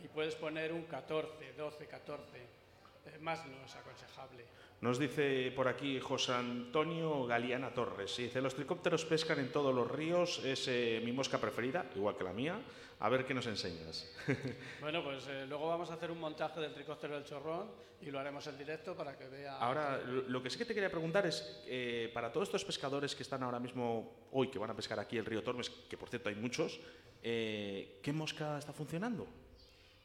y 0.03 0.09
puedes 0.09 0.35
poner 0.35 0.73
un 0.73 0.83
14, 0.83 1.53
12, 1.53 1.87
14. 1.87 2.63
Eh, 3.05 3.17
más 3.19 3.45
no 3.45 3.65
es 3.65 3.75
aconsejable. 3.75 4.45
Nos 4.81 4.99
dice 4.99 5.51
por 5.55 5.67
aquí 5.67 5.99
José 5.99 6.33
Antonio 6.33 7.25
Galeana 7.25 7.73
Torres. 7.73 8.17
Dice, 8.17 8.41
los 8.41 8.55
tricópteros 8.55 9.05
pescan 9.05 9.39
en 9.39 9.51
todos 9.51 9.73
los 9.73 9.89
ríos, 9.89 10.43
es 10.43 10.67
eh, 10.67 11.01
mi 11.03 11.12
mosca 11.12 11.38
preferida, 11.39 11.86
igual 11.95 12.17
que 12.17 12.23
la 12.23 12.33
mía. 12.33 12.59
A 12.99 13.09
ver 13.09 13.25
qué 13.25 13.33
nos 13.33 13.47
enseñas. 13.47 14.09
Bueno, 14.79 15.03
pues 15.03 15.27
eh, 15.27 15.45
luego 15.47 15.67
vamos 15.67 15.89
a 15.91 15.95
hacer 15.95 16.12
un 16.12 16.19
montaje 16.19 16.59
del 16.59 16.73
tricóptero 16.73 17.15
del 17.15 17.23
chorrón 17.23 17.71
y 18.01 18.12
lo 18.12 18.19
haremos 18.19 18.45
en 18.47 18.57
directo 18.57 18.95
para 18.95 19.17
que 19.17 19.27
vea. 19.27 19.57
Ahora, 19.57 20.01
lo 20.03 20.43
que 20.43 20.49
sí 20.49 20.57
que 20.57 20.65
te 20.65 20.73
quería 20.73 20.89
preguntar 20.89 21.25
es, 21.25 21.63
eh, 21.65 22.12
para 22.13 22.31
todos 22.31 22.49
estos 22.49 22.65
pescadores 22.65 23.15
que 23.15 23.23
están 23.23 23.43
ahora 23.43 23.59
mismo, 23.59 24.27
hoy, 24.31 24.49
que 24.49 24.59
van 24.59 24.71
a 24.71 24.75
pescar 24.75 24.99
aquí 24.99 25.17
el 25.17 25.25
río 25.25 25.43
Tormes, 25.43 25.69
que 25.69 25.97
por 25.97 26.09
cierto 26.09 26.29
hay 26.29 26.36
muchos, 26.36 26.79
eh, 27.21 27.99
¿qué 28.01 28.12
mosca 28.12 28.57
está 28.57 28.73
funcionando? 28.73 29.27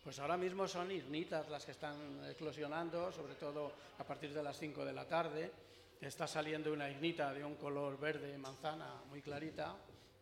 Pues 0.08 0.20
ahora 0.20 0.38
mismo 0.38 0.66
son 0.66 0.90
irnitas 0.90 1.50
las 1.50 1.66
que 1.66 1.72
están 1.72 2.24
eclosionando, 2.30 3.12
sobre 3.12 3.34
todo 3.34 3.70
a 3.98 4.04
partir 4.04 4.32
de 4.32 4.42
las 4.42 4.58
5 4.58 4.82
de 4.82 4.92
la 4.94 5.06
tarde. 5.06 5.52
Está 6.00 6.26
saliendo 6.26 6.72
una 6.72 6.88
ignita 6.88 7.34
de 7.34 7.44
un 7.44 7.56
color 7.56 8.00
verde 8.00 8.38
manzana 8.38 9.02
muy 9.10 9.20
clarita, 9.20 9.76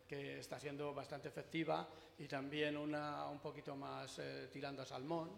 que 0.05 0.39
está 0.39 0.59
siendo 0.59 0.93
bastante 0.93 1.29
efectiva, 1.29 1.87
y 2.19 2.27
también 2.27 2.75
una 2.75 3.27
un 3.29 3.39
poquito 3.39 3.77
más 3.77 4.19
eh, 4.19 4.49
tirando 4.51 4.81
a 4.81 4.85
salmón, 4.85 5.29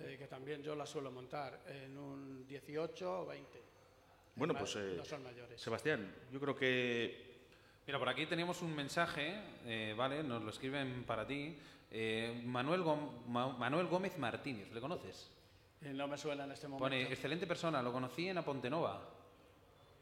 eh, 0.00 0.16
que 0.18 0.26
también 0.26 0.64
yo 0.64 0.74
la 0.74 0.84
suelo 0.84 1.12
montar 1.12 1.60
en 1.68 1.96
un 1.96 2.44
18 2.44 3.20
o 3.20 3.26
20. 3.26 3.62
Bueno, 4.34 4.54
pues 4.58 4.74
eh, 4.74 4.94
no 4.96 5.04
son 5.04 5.22
mayores. 5.22 5.60
Sebastián, 5.60 6.12
yo 6.32 6.40
creo 6.40 6.56
que 6.56 7.35
Mira, 7.86 7.98
por 8.00 8.08
aquí 8.08 8.26
teníamos 8.26 8.62
un 8.62 8.74
mensaje, 8.74 9.34
eh, 9.64 9.94
¿vale? 9.96 10.22
Nos 10.24 10.42
lo 10.42 10.50
escriben 10.50 11.04
para 11.04 11.26
ti. 11.26 11.56
Eh, 11.90 12.42
Manuel, 12.44 12.82
Gom- 12.82 13.24
Ma- 13.28 13.56
Manuel 13.56 13.86
Gómez 13.86 14.18
Martínez, 14.18 14.72
¿le 14.72 14.80
conoces? 14.80 15.30
Y 15.82 15.88
no 15.90 16.08
me 16.08 16.18
suena 16.18 16.44
en 16.44 16.52
este 16.52 16.66
momento. 16.66 16.84
Pone, 16.84 17.02
excelente 17.02 17.46
persona, 17.46 17.80
lo 17.82 17.92
conocí 17.92 18.28
en 18.28 18.38
Apontenova. 18.38 19.08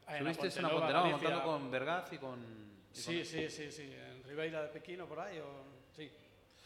Ah, 0.07 0.17
en 0.17 0.27
Estuviste 0.27 0.59
en 0.59 0.65
Apontenova, 0.65 1.09
montando 1.09 1.43
con 1.43 1.69
Vergaz 1.71 2.11
y 2.13 2.17
con... 2.17 2.39
y 2.91 2.97
Sí, 2.97 3.17
con- 3.17 3.25
sí, 3.25 3.49
sí, 3.49 3.71
sí. 3.71 3.93
En 3.93 4.23
Ribeira 4.23 4.63
de 4.63 4.69
Pekín 4.69 5.01
o 5.01 5.05
por 5.07 5.19
ahí. 5.19 5.37
O... 5.37 5.63
Sí, 5.95 6.09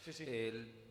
sí, 0.04 0.12
sí. 0.14 0.24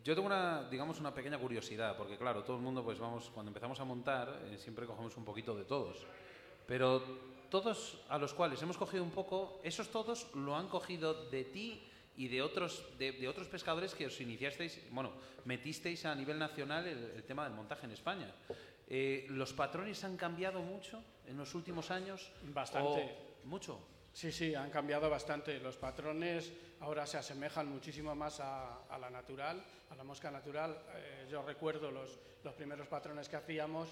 Yo 0.04 0.14
tengo 0.14 0.26
una, 0.28 0.68
digamos, 0.70 1.00
una 1.00 1.12
pequeña 1.12 1.38
curiosidad, 1.38 1.96
porque 1.96 2.16
claro, 2.16 2.44
todo 2.44 2.56
el 2.56 2.62
mundo, 2.62 2.84
pues 2.84 2.98
vamos, 3.00 3.30
cuando 3.34 3.50
empezamos 3.50 3.80
a 3.80 3.84
montar, 3.84 4.42
eh, 4.46 4.56
siempre 4.58 4.86
cogemos 4.86 5.16
un 5.16 5.24
poquito 5.24 5.56
de 5.56 5.64
todos. 5.64 6.06
Pero 6.66 7.02
todos 7.50 8.00
a 8.08 8.16
los 8.18 8.32
cuales 8.32 8.62
hemos 8.62 8.78
cogido 8.78 9.02
un 9.02 9.10
poco, 9.10 9.60
esos 9.64 9.88
todos 9.90 10.28
lo 10.34 10.56
han 10.56 10.68
cogido 10.68 11.28
de 11.28 11.44
ti 11.44 11.82
y 12.16 12.28
de 12.28 12.42
otros, 12.42 12.84
de, 12.98 13.12
de 13.12 13.28
otros 13.28 13.48
pescadores 13.48 13.94
que 13.94 14.06
os 14.06 14.20
iniciasteis, 14.20 14.80
bueno, 14.90 15.12
metisteis 15.44 16.04
a 16.04 16.14
nivel 16.14 16.38
nacional 16.38 16.86
el, 16.86 17.12
el 17.16 17.24
tema 17.24 17.44
del 17.44 17.54
montaje 17.54 17.86
en 17.86 17.92
España. 17.92 18.32
Eh, 18.88 19.26
¿Los 19.30 19.52
patrones 19.52 20.02
han 20.04 20.16
cambiado 20.16 20.60
mucho 20.60 21.02
en 21.26 21.36
los 21.36 21.54
últimos 21.54 21.90
años? 21.90 22.30
Bastante. 22.52 23.16
¿O 23.44 23.46
mucho? 23.46 23.78
Sí, 24.12 24.32
sí, 24.32 24.54
han 24.54 24.70
cambiado 24.70 25.08
bastante. 25.08 25.60
Los 25.60 25.76
patrones 25.76 26.52
ahora 26.80 27.06
se 27.06 27.16
asemejan 27.16 27.68
muchísimo 27.68 28.14
más 28.14 28.40
a, 28.40 28.82
a 28.88 28.98
la 28.98 29.08
natural, 29.08 29.62
a 29.90 29.94
la 29.94 30.02
mosca 30.02 30.30
natural. 30.30 30.76
Eh, 30.96 31.28
yo 31.30 31.42
recuerdo 31.42 31.90
los, 31.90 32.18
los 32.42 32.54
primeros 32.54 32.88
patrones 32.88 33.28
que 33.28 33.36
hacíamos, 33.36 33.88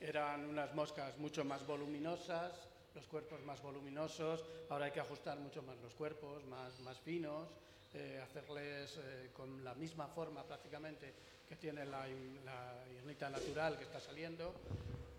eran 0.00 0.46
unas 0.46 0.74
moscas 0.74 1.18
mucho 1.18 1.44
más 1.44 1.66
voluminosas, 1.66 2.68
los 2.98 3.06
cuerpos 3.06 3.40
más 3.44 3.62
voluminosos. 3.62 4.44
Ahora 4.68 4.86
hay 4.86 4.90
que 4.90 4.98
ajustar 4.98 5.38
mucho 5.38 5.62
más 5.62 5.78
los 5.78 5.94
cuerpos, 5.94 6.44
más, 6.46 6.80
más 6.80 6.98
finos, 6.98 7.48
eh, 7.94 8.20
hacerles 8.20 8.98
eh, 8.98 9.30
con 9.32 9.62
la 9.62 9.72
misma 9.74 10.08
forma 10.08 10.42
prácticamente 10.42 11.14
que 11.48 11.54
tiene 11.54 11.86
la, 11.86 12.08
la 12.44 13.30
natural 13.30 13.78
que 13.78 13.84
está 13.84 14.00
saliendo. 14.00 14.52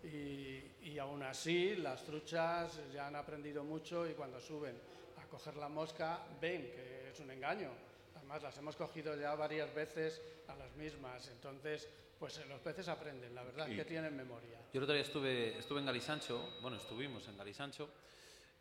Y, 0.04 0.62
y 0.82 0.98
aún 0.98 1.22
así, 1.22 1.76
las 1.76 2.04
truchas 2.04 2.78
ya 2.92 3.06
han 3.06 3.16
aprendido 3.16 3.64
mucho 3.64 4.06
y 4.06 4.12
cuando 4.12 4.38
suben 4.40 4.76
a 5.16 5.26
coger 5.28 5.56
la 5.56 5.70
mosca 5.70 6.20
ven 6.38 6.70
que 6.70 7.10
es 7.10 7.20
un 7.20 7.30
engaño. 7.30 7.70
Además, 8.14 8.42
las 8.42 8.58
hemos 8.58 8.76
cogido 8.76 9.18
ya 9.18 9.34
varias 9.34 9.74
veces 9.74 10.20
a 10.48 10.54
las 10.54 10.74
mismas. 10.76 11.28
Entonces, 11.28 11.88
pues 12.20 12.36
eh, 12.36 12.44
los 12.46 12.60
peces 12.60 12.86
aprenden, 12.88 13.34
la 13.34 13.42
verdad 13.42 13.68
es 13.70 13.76
que 13.76 13.84
tienen 13.86 14.14
memoria. 14.14 14.58
Yo 14.72 14.78
el 14.78 14.82
otro 14.82 14.94
día 14.94 15.02
estuve, 15.02 15.58
estuve 15.58 15.80
en 15.80 15.86
Galisancho, 15.86 16.58
bueno, 16.60 16.76
estuvimos 16.76 17.26
en 17.26 17.36
Galisancho, 17.38 17.88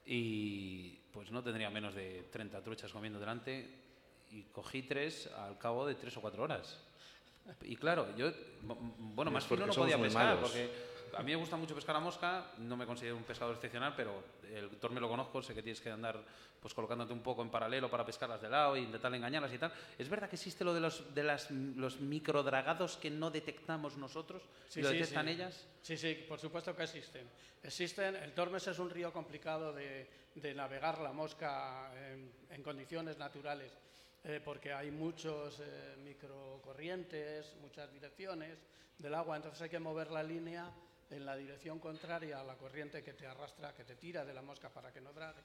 y 0.06 0.91
pues 1.12 1.30
no 1.30 1.43
tendría 1.43 1.69
menos 1.69 1.93
de 1.93 2.30
30 2.32 2.63
truchas 2.63 2.91
comiendo 2.93 3.19
delante, 3.19 3.69
y 4.32 4.43
cogí 4.43 4.84
tres 4.84 5.28
al 5.28 5.58
cabo 5.58 5.86
de 5.86 5.95
tres 5.95 6.15
o 6.15 6.22
cuatro 6.22 6.43
horas. 6.43 6.80
Y 7.63 7.76
claro, 7.76 8.15
yo, 8.15 8.32
bueno, 8.62 9.30
más 9.30 9.45
fino 9.45 9.67
no 9.67 9.74
podía 9.74 10.00
pescar, 10.00 10.38
malos. 10.38 10.50
porque 10.50 10.69
a 11.17 11.24
mí 11.24 11.32
me 11.32 11.36
gusta 11.38 11.56
mucho 11.58 11.76
pescar 11.76 11.95
a 11.95 12.00
mosca, 12.00 12.52
no 12.60 12.76
me 12.78 12.86
considero 12.86 13.15
un 13.17 13.24
pescador 13.24 13.56
excepcional, 13.56 13.93
pero 13.95 14.24
el 14.54 14.69
torme 14.78 15.00
lo 15.00 15.08
conozco, 15.10 15.41
sé 15.41 15.54
que 15.54 15.62
tienes 15.63 15.82
que 15.82 15.89
andar 15.89 16.19
pues 16.60 16.74
colocándote 16.74 17.13
un 17.13 17.22
poco 17.22 17.41
en 17.41 17.50
paralelo 17.50 17.89
para 17.89 18.06
pescarlas 18.06 18.41
de 18.41 18.50
lado 18.50 18.76
e 18.76 18.82
intentar 18.82 19.13
engañarlas 19.15 19.54
y 19.54 19.58
tal. 19.58 19.72
¿Es 19.98 20.10
verdad 20.10 20.30
que 20.30 20.36
existe 20.36 20.63
lo 20.65 20.74
de 20.74 20.82
los, 20.82 21.13
de 21.15 21.24
las, 21.24 21.50
los 21.52 22.00
microdragados 22.02 22.98
que 22.98 23.10
no 23.10 23.32
detectamos 23.32 23.95
nosotros 23.98 24.43
Sí, 24.67 24.80
y 24.80 24.84
lo 24.84 24.89
sí, 24.89 24.98
detectan 24.98 25.26
sí. 25.28 25.32
ellas? 25.32 25.67
Sí, 25.82 25.98
sí, 25.98 26.26
por 26.28 26.39
supuesto 26.39 26.76
que 26.76 26.84
existen. 26.84 27.30
Existen, 27.63 28.15
el 28.15 28.34
Tormes 28.34 28.67
es 28.67 28.78
un 28.80 28.89
río 28.89 29.12
complicado 29.13 29.74
de, 29.74 30.08
de 30.36 30.54
navegar 30.54 31.00
la 31.00 31.12
mosca 31.13 31.91
en, 32.12 32.32
en 32.50 32.63
condiciones 32.63 33.17
naturales, 33.17 33.72
eh, 34.24 34.41
porque 34.43 34.74
hay 34.74 34.91
muchos 34.91 35.60
eh, 35.62 35.95
microcorrientes, 36.04 37.56
muchas 37.62 37.91
direcciones 37.91 38.58
del 38.98 39.13
agua, 39.15 39.38
entonces 39.38 39.62
hay 39.62 39.69
que 39.69 39.80
mover 39.80 40.12
la 40.12 40.24
línea 40.24 40.69
en 41.12 41.26
la 41.26 41.36
dirección 41.36 41.80
contraria 41.80 42.39
a 42.39 42.43
la 42.43 42.56
corriente 42.56 43.04
que 43.04 43.13
te 43.13 43.26
arrastra, 43.28 43.74
que 43.74 43.84
te 43.84 43.95
tira 43.95 44.24
de 44.26 44.34
la 44.34 44.41
mosca 44.41 44.69
para 44.69 44.91
que 44.91 45.02
no 45.02 45.12
drague 45.13 45.41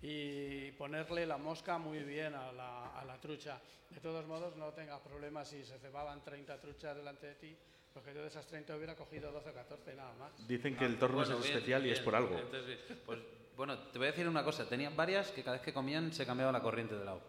y 0.00 0.70
ponerle 0.72 1.26
la 1.26 1.38
mosca 1.38 1.78
muy 1.78 1.98
bien 2.00 2.34
a 2.34 2.52
la, 2.52 2.98
a 2.98 3.04
la 3.04 3.18
trucha. 3.20 3.60
De 3.90 4.00
todos 4.00 4.26
modos, 4.26 4.56
no 4.56 4.72
tengas 4.72 5.00
problemas 5.00 5.48
si 5.48 5.64
se 5.64 5.78
cebaban 5.78 6.22
30 6.22 6.60
truchas 6.60 6.96
delante 6.96 7.26
de 7.26 7.34
ti, 7.34 7.56
porque 7.92 8.14
yo 8.14 8.20
de 8.22 8.28
esas 8.28 8.46
30 8.46 8.76
hubiera 8.76 8.94
cogido 8.94 9.32
12 9.32 9.50
o 9.50 9.54
14 9.54 9.94
nada 9.94 10.12
más. 10.14 10.46
Dicen 10.46 10.76
que 10.76 10.84
el 10.84 10.98
torno 10.98 11.16
Bueno, 11.16 11.34
es 11.36 11.42
bien, 11.42 11.54
especial 11.56 11.86
y 11.86 11.90
es 11.90 11.94
bien. 11.98 12.04
por 12.04 12.14
algo. 12.14 12.38
Entonces, 12.38 12.66
bien. 12.66 13.00
Pues, 13.04 13.18
bueno, 13.56 13.76
te 13.78 13.98
voy 13.98 14.06
a 14.06 14.10
decir 14.12 14.28
una 14.28 14.44
cosa. 14.44 14.68
Tenían 14.68 14.94
varias 14.96 15.30
que 15.32 15.42
cada 15.42 15.56
vez 15.56 15.64
que 15.64 15.72
comían 15.72 16.12
se 16.12 16.24
cambiaba 16.24 16.52
la 16.52 16.60
corriente 16.62 16.94
de 16.96 17.04
lado. 17.04 17.20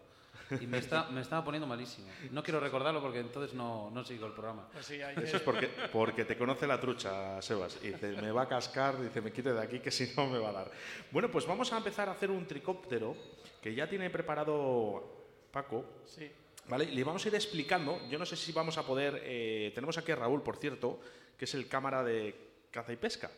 Y 0.60 0.66
me, 0.66 0.78
está, 0.78 1.08
me 1.10 1.20
estaba 1.20 1.44
poniendo 1.44 1.66
malísimo. 1.66 2.08
No 2.30 2.42
quiero 2.42 2.60
recordarlo 2.60 3.00
porque 3.00 3.20
entonces 3.20 3.54
no, 3.54 3.90
no 3.90 4.04
sigo 4.04 4.26
el 4.26 4.32
programa. 4.32 4.68
Pues 4.72 4.86
sí, 4.86 5.00
hay 5.00 5.14
Eso 5.22 5.36
es 5.36 5.42
porque, 5.42 5.68
porque 5.92 6.24
te 6.24 6.36
conoce 6.36 6.66
la 6.66 6.80
trucha, 6.80 7.40
Sebas. 7.40 7.78
Y 7.82 7.88
dice, 7.88 8.12
me 8.20 8.32
va 8.32 8.42
a 8.42 8.48
cascar, 8.48 9.00
dice, 9.00 9.20
me 9.20 9.32
quite 9.32 9.52
de 9.52 9.60
aquí 9.60 9.80
que 9.80 9.90
si 9.90 10.12
no 10.16 10.26
me 10.26 10.38
va 10.38 10.50
a 10.50 10.52
dar. 10.52 10.70
Bueno, 11.10 11.30
pues 11.30 11.46
vamos 11.46 11.72
a 11.72 11.76
empezar 11.76 12.08
a 12.08 12.12
hacer 12.12 12.30
un 12.30 12.46
tricóptero 12.46 13.14
que 13.62 13.74
ya 13.74 13.88
tiene 13.88 14.10
preparado 14.10 15.04
Paco. 15.52 15.84
sí. 16.06 16.30
¿Vale? 16.68 16.86
Le 16.86 17.02
vamos 17.02 17.24
a 17.24 17.28
ir 17.28 17.34
explicando. 17.34 17.98
Yo 18.08 18.16
no 18.16 18.24
sé 18.24 18.36
si 18.36 18.52
vamos 18.52 18.78
a 18.78 18.86
poder. 18.86 19.20
eh, 19.24 19.72
tenemos 19.74 19.98
aquí 19.98 20.12
a 20.12 20.16
Raúl, 20.16 20.40
por 20.40 20.56
cierto, 20.56 21.00
que 21.36 21.44
es 21.44 21.54
el 21.54 21.66
cámara 21.66 22.04
de 22.04 22.32
caza 22.70 22.92
y 22.92 22.96
pesca. 22.96 23.28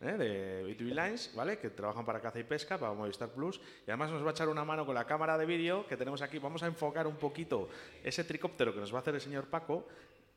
¿Eh? 0.00 0.12
De 0.12 0.64
B2B 0.64 0.88
Lines, 0.88 1.30
¿vale? 1.34 1.58
Que 1.58 1.70
trabajan 1.70 2.04
para 2.04 2.20
caza 2.20 2.38
y 2.38 2.44
pesca, 2.44 2.78
para 2.78 2.92
Movistar 2.92 3.30
Plus. 3.30 3.60
Y 3.86 3.90
además 3.90 4.10
nos 4.10 4.24
va 4.24 4.28
a 4.28 4.32
echar 4.32 4.48
una 4.48 4.64
mano 4.64 4.84
con 4.86 4.94
la 4.94 5.06
cámara 5.06 5.36
de 5.38 5.46
vídeo 5.46 5.86
que 5.86 5.96
tenemos 5.96 6.22
aquí. 6.22 6.38
Vamos 6.38 6.62
a 6.62 6.66
enfocar 6.66 7.06
un 7.06 7.16
poquito 7.16 7.68
ese 8.02 8.24
tricóptero 8.24 8.74
que 8.74 8.80
nos 8.80 8.92
va 8.92 8.98
a 8.98 9.00
hacer 9.00 9.14
el 9.14 9.20
señor 9.20 9.46
Paco. 9.46 9.86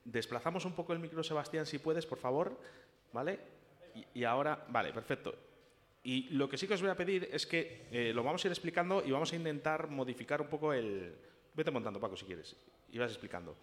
Desplazamos 0.06 0.66
un 0.66 0.74
poco 0.74 0.94
el 0.94 1.00
micro, 1.00 1.24
Sebastián, 1.24 1.66
si 1.66 1.80
puedes, 1.80 2.06
por 2.06 2.18
favor. 2.18 2.58
¿Vale? 3.12 3.40
Y, 3.96 4.20
y 4.20 4.24
ahora. 4.24 4.66
Vale, 4.70 4.92
perfecto. 4.92 5.34
Y 6.04 6.30
lo 6.32 6.50
que 6.50 6.58
sí 6.58 6.68
que 6.68 6.74
os 6.74 6.82
voy 6.82 6.92
a 6.92 6.98
pedir 6.98 7.30
es 7.32 7.48
que 7.48 7.88
eh, 7.90 8.12
lo 8.14 8.24
vamos 8.24 8.44
a 8.44 8.48
ir 8.48 8.52
explicando 8.52 9.02
y 9.06 9.12
vamos 9.12 9.32
a 9.32 9.36
intentar 9.38 9.88
modificar 9.88 10.42
un 10.42 10.48
poco 10.48 10.74
el... 10.74 11.16
Vete 11.54 11.72
montando, 11.72 12.00
Paco, 12.00 12.18
si 12.18 12.26
quieres. 12.26 12.56
Y 12.92 12.98
vas 12.98 13.12
explicando. 13.12 13.56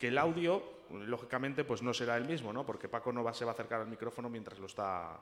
Que 0.00 0.08
el 0.08 0.18
audio, 0.18 0.62
lógicamente, 0.90 1.62
pues 1.62 1.82
no 1.82 1.92
será 1.94 2.16
el 2.16 2.24
mismo, 2.24 2.52
¿no? 2.52 2.64
Porque 2.64 2.88
Paco 2.88 3.12
no 3.12 3.22
va, 3.22 3.34
se 3.34 3.44
va 3.44 3.52
a 3.52 3.54
acercar 3.54 3.82
al 3.82 3.86
micrófono 3.86 4.28
mientras 4.28 4.58
lo 4.58 4.66
está... 4.66 5.20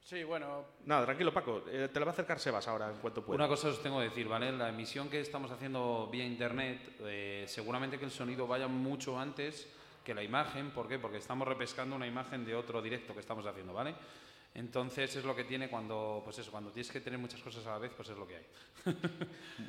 Sí, 0.00 0.24
bueno, 0.24 0.64
Nada, 0.84 1.04
tranquilo, 1.04 1.32
Paco. 1.32 1.62
eh, 1.70 1.88
te 1.92 2.00
lo 2.00 2.04
va 2.06 2.10
a 2.10 2.14
acercar 2.14 2.40
Sebas 2.40 2.66
ahora, 2.66 2.90
en 2.90 2.96
cuanto 2.96 3.24
pueda. 3.24 3.36
Una 3.36 3.46
cosa 3.46 3.68
os 3.68 3.80
tengo 3.80 3.98
que 4.00 4.06
decir, 4.06 4.26
¿vale? 4.26 4.50
La 4.50 4.68
emisión 4.70 5.08
que 5.08 5.20
estamos 5.20 5.52
haciendo 5.52 6.08
vía 6.10 6.24
internet, 6.24 6.96
eh, 7.02 7.44
seguramente 7.46 8.00
que 8.00 8.04
el 8.04 8.10
sonido 8.10 8.48
vaya 8.48 8.66
mucho 8.66 9.16
antes 9.16 9.68
que 10.04 10.12
la 10.12 10.24
imagen. 10.24 10.72
¿Por 10.72 10.88
qué? 10.88 10.98
Porque 10.98 11.18
estamos 11.18 11.46
repescando 11.46 11.94
una 11.94 12.08
imagen 12.08 12.44
de 12.44 12.56
otro 12.56 12.82
directo 12.82 13.14
que 13.14 13.20
estamos 13.20 13.46
haciendo, 13.46 13.72
¿vale? 13.72 13.94
Entonces 14.54 15.16
es 15.16 15.24
lo 15.24 15.34
que 15.34 15.44
tiene 15.44 15.70
cuando, 15.70 16.20
pues 16.24 16.38
eso, 16.38 16.50
cuando 16.50 16.70
tienes 16.70 16.90
que 16.92 17.00
tener 17.00 17.18
muchas 17.18 17.40
cosas 17.40 17.64
a 17.66 17.70
la 17.70 17.78
vez, 17.78 17.92
pues 17.96 18.08
es 18.10 18.16
lo 18.16 18.26
que 18.26 18.36
hay. 18.36 18.46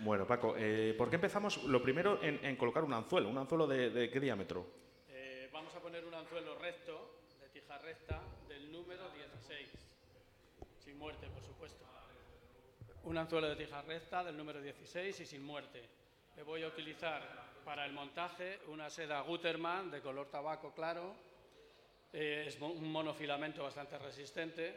Bueno, 0.03 0.27
Paco, 0.27 0.55
eh, 0.57 0.93
¿por 0.97 1.09
qué 1.09 1.15
empezamos? 1.15 1.63
Lo 1.63 1.81
primero 1.81 2.21
en, 2.21 2.43
en 2.43 2.55
colocar 2.57 2.83
un 2.83 2.93
anzuelo. 2.93 3.29
¿Un 3.29 3.37
anzuelo 3.37 3.65
de, 3.67 3.89
de 3.91 4.09
qué 4.09 4.19
diámetro? 4.19 4.65
eh, 5.09 5.49
vamos 5.53 5.73
a 5.75 5.79
poner 5.79 6.03
un 6.05 6.13
anzuelo 6.13 6.55
recto, 6.59 7.19
de 7.39 7.47
tija 7.49 7.77
recta, 7.77 8.21
del 8.49 8.71
número 8.71 9.09
16. 9.11 9.69
Sin 10.83 10.97
muerte, 10.97 11.27
por 11.29 11.41
supuesto. 11.43 11.85
Un 13.05 13.17
anzuelo 13.17 13.47
de 13.49 13.55
tija 13.55 13.81
recta 13.83 14.23
del 14.23 14.35
número 14.35 14.61
16 14.61 15.19
y 15.21 15.25
sin 15.25 15.43
muerte. 15.43 15.81
Le 16.35 16.43
voy 16.43 16.63
a 16.63 16.67
utilizar 16.67 17.21
para 17.63 17.85
el 17.85 17.93
montaje 17.93 18.59
una 18.67 18.89
seda 18.89 19.21
Gutermann 19.21 19.91
de 19.91 20.01
color 20.01 20.27
tabaco 20.29 20.73
claro. 20.73 21.15
Eh, 22.13 22.45
es 22.47 22.59
un 22.61 22.91
monofilamento 22.91 23.63
bastante 23.63 23.97
resistente, 23.97 24.71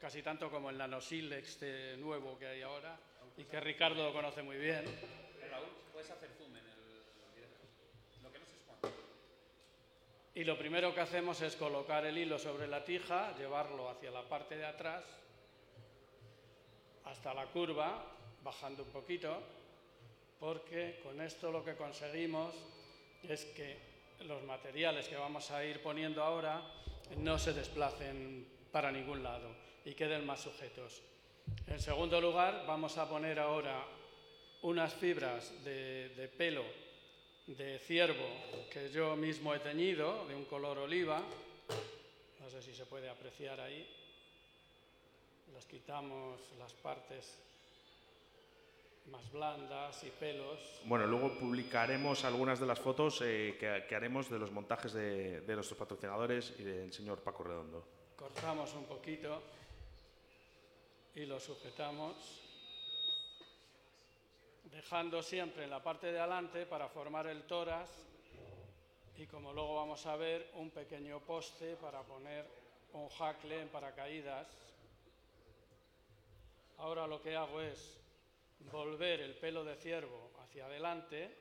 casi 0.00 0.22
tanto 0.22 0.48
como 0.48 0.70
el 0.70 0.78
nanosil 0.78 1.32
este 1.32 1.96
nuevo 1.96 2.38
que 2.38 2.46
hay 2.46 2.62
ahora 2.62 2.96
y 3.36 3.42
que 3.42 3.58
Ricardo 3.58 4.04
lo 4.04 4.12
conoce 4.12 4.40
muy 4.42 4.56
bien. 4.56 4.84
Raúl, 5.50 5.66
puedes 5.92 6.08
hacer 6.12 6.30
zoom 6.38 6.56
en 6.56 6.64
el 6.64 7.34
directo. 7.34 7.66
Lo 8.22 8.32
que 8.32 8.38
no 8.38 8.44
es 8.44 8.50
cuánto. 8.66 8.98
Y 10.36 10.44
lo 10.44 10.56
primero 10.56 10.94
que 10.94 11.00
hacemos 11.00 11.40
es 11.40 11.56
colocar 11.56 12.06
el 12.06 12.16
hilo 12.16 12.38
sobre 12.38 12.68
la 12.68 12.84
tija, 12.84 13.36
llevarlo 13.36 13.90
hacia 13.90 14.12
la 14.12 14.28
parte 14.28 14.56
de 14.56 14.66
atrás, 14.66 15.04
hasta 17.04 17.34
la 17.34 17.46
curva, 17.46 18.16
bajando 18.44 18.84
un 18.84 18.90
poquito, 18.90 19.42
porque 20.38 21.00
con 21.02 21.20
esto 21.20 21.50
lo 21.50 21.64
que 21.64 21.74
conseguimos 21.74 22.54
es 23.24 23.44
que 23.46 23.89
los 24.26 24.42
materiales 24.44 25.08
que 25.08 25.16
vamos 25.16 25.50
a 25.50 25.64
ir 25.64 25.80
poniendo 25.82 26.22
ahora 26.22 26.62
no 27.16 27.38
se 27.38 27.52
desplacen 27.52 28.46
para 28.70 28.92
ningún 28.92 29.22
lado 29.22 29.48
y 29.84 29.94
queden 29.94 30.26
más 30.26 30.40
sujetos. 30.40 31.02
En 31.66 31.80
segundo 31.80 32.20
lugar, 32.20 32.64
vamos 32.66 32.98
a 32.98 33.08
poner 33.08 33.38
ahora 33.38 33.84
unas 34.62 34.94
fibras 34.94 35.64
de, 35.64 36.30
pelo 36.36 36.64
de 37.46 37.78
ciervo 37.78 38.26
que 38.70 38.90
yo 38.90 39.16
mismo 39.16 39.54
he 39.54 39.58
teñido, 39.58 40.26
de 40.28 40.34
un 40.34 40.44
color 40.44 40.78
oliva. 40.78 41.22
No 42.40 42.50
sé 42.50 42.62
si 42.62 42.74
se 42.74 42.86
puede 42.86 43.08
apreciar 43.08 43.60
ahí. 43.60 43.88
Les 45.54 45.66
quitamos 45.66 46.40
las 46.58 46.72
partes 46.74 47.38
más 49.10 49.30
blandas 49.32 50.02
y 50.04 50.10
pelos. 50.10 50.80
Bueno, 50.84 51.06
luego 51.06 51.38
publicaremos 51.38 52.24
algunas 52.24 52.60
de 52.60 52.66
las 52.66 52.78
fotos 52.78 53.20
eh, 53.22 53.56
que, 53.58 53.84
que 53.88 53.94
haremos 53.94 54.30
de 54.30 54.38
los 54.38 54.52
montajes 54.52 54.92
de, 54.92 55.40
de 55.40 55.54
nuestros 55.54 55.78
patrocinadores 55.78 56.54
y 56.58 56.62
del 56.62 56.92
señor 56.92 57.20
Paco 57.20 57.44
Redondo. 57.44 57.84
Cortamos 58.16 58.72
un 58.74 58.84
poquito 58.84 59.42
y 61.14 61.26
lo 61.26 61.40
sujetamos, 61.40 62.14
dejando 64.64 65.22
siempre 65.22 65.64
en 65.64 65.70
la 65.70 65.82
parte 65.82 66.12
de 66.12 66.20
adelante 66.20 66.66
para 66.66 66.88
formar 66.88 67.26
el 67.26 67.42
toras 67.44 67.90
y 69.16 69.26
como 69.26 69.52
luego 69.52 69.76
vamos 69.76 70.06
a 70.06 70.16
ver, 70.16 70.50
un 70.54 70.70
pequeño 70.70 71.20
poste 71.20 71.76
para 71.76 72.02
poner 72.02 72.46
un 72.94 73.08
jacle 73.10 73.60
en 73.60 73.68
paracaídas. 73.68 74.46
Ahora 76.78 77.06
lo 77.06 77.20
que 77.20 77.36
hago 77.36 77.60
es 77.60 77.99
volver 78.70 79.20
el 79.20 79.34
pelo 79.36 79.64
de 79.64 79.76
ciervo 79.76 80.30
hacia 80.42 80.66
adelante, 80.66 81.36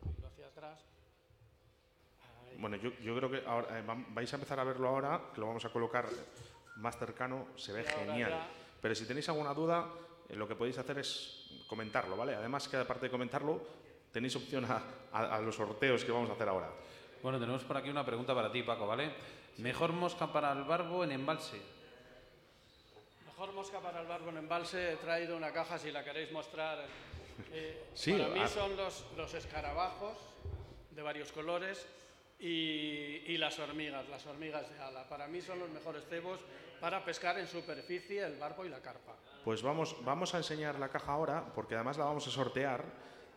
pongo 0.00 0.26
hacia 0.26 0.46
atrás. 0.46 0.80
Ahí. 2.48 2.56
Bueno, 2.58 2.76
yo, 2.76 2.90
yo 3.02 3.16
creo 3.16 3.30
que 3.30 3.42
ahora, 3.46 3.78
eh, 3.78 3.84
vais 4.08 4.32
a 4.32 4.36
empezar 4.36 4.58
a 4.60 4.64
verlo 4.64 4.88
ahora, 4.88 5.20
que 5.34 5.40
lo 5.40 5.46
vamos 5.48 5.64
a 5.64 5.70
colocar 5.72 6.06
más 6.76 6.98
cercano, 6.98 7.48
se 7.56 7.72
ve 7.72 7.84
genial. 7.84 8.30
ya- 8.30 8.48
Pero 8.80 8.94
si 8.94 9.04
tenéis 9.06 9.28
alguna 9.28 9.52
duda, 9.52 9.90
eh, 10.28 10.34
lo 10.36 10.48
que 10.48 10.54
podéis 10.56 10.78
hacer 10.78 10.98
es 10.98 11.50
comentarlo, 11.68 12.16
¿vale? 12.16 12.34
Además 12.34 12.68
que 12.68 12.78
aparte 12.78 13.06
de 13.06 13.10
comentarlo, 13.10 13.60
tenéis 14.12 14.34
opción 14.36 14.64
a, 14.64 14.82
a- 15.12 15.36
a 15.36 15.40
los 15.40 15.54
sorteos 15.54 16.04
que 16.04 16.12
vamos 16.12 16.30
a 16.30 16.32
hacer 16.32 16.48
ahora. 16.48 16.70
Bueno, 17.22 17.38
tenemos 17.38 17.62
por 17.64 17.76
aquí 17.76 17.90
una 17.90 18.04
pregunta 18.04 18.34
para 18.34 18.50
ti, 18.50 18.62
Paco, 18.62 18.86
¿vale? 18.86 19.12
Mejor 19.58 19.92
mosca 19.92 20.32
para 20.32 20.52
el 20.52 20.64
barbo 20.64 21.04
en 21.04 21.12
embalse. 21.12 21.60
Mejor 23.40 23.54
mosca 23.54 23.80
para 23.80 24.02
el 24.02 24.06
barbo 24.06 24.28
en 24.28 24.36
embalse, 24.36 24.92
he 24.92 24.96
traído 24.96 25.34
una 25.34 25.50
caja 25.50 25.78
si 25.78 25.90
la 25.90 26.04
queréis 26.04 26.30
mostrar. 26.30 26.84
Eh, 27.50 27.84
Sí, 27.94 28.12
para 28.12 28.28
mí 28.28 28.40
ah. 28.42 28.46
son 28.46 28.76
los, 28.76 29.06
los 29.16 29.32
escarabajos 29.32 30.18
de 30.90 31.00
varios 31.00 31.32
colores 31.32 31.86
y, 32.38 33.22
y 33.32 33.38
las 33.38 33.58
hormigas, 33.58 34.06
las 34.10 34.26
hormigas 34.26 34.68
de 34.68 34.78
ala. 34.78 35.08
Para 35.08 35.26
mí 35.26 35.40
son 35.40 35.58
los 35.58 35.70
mejores 35.70 36.04
cebos 36.10 36.40
para 36.82 37.02
pescar 37.02 37.38
en 37.38 37.46
superficie 37.46 38.22
el 38.26 38.36
barbo 38.36 38.66
y 38.66 38.68
la 38.68 38.80
carpa. 38.82 39.16
Pues 39.42 39.62
vamos, 39.62 39.96
vamos 40.04 40.34
a 40.34 40.36
enseñar 40.36 40.78
la 40.78 40.90
caja 40.90 41.12
ahora, 41.12 41.42
porque 41.54 41.76
además 41.76 41.96
la 41.96 42.04
vamos 42.04 42.26
a 42.28 42.30
sortear, 42.30 42.84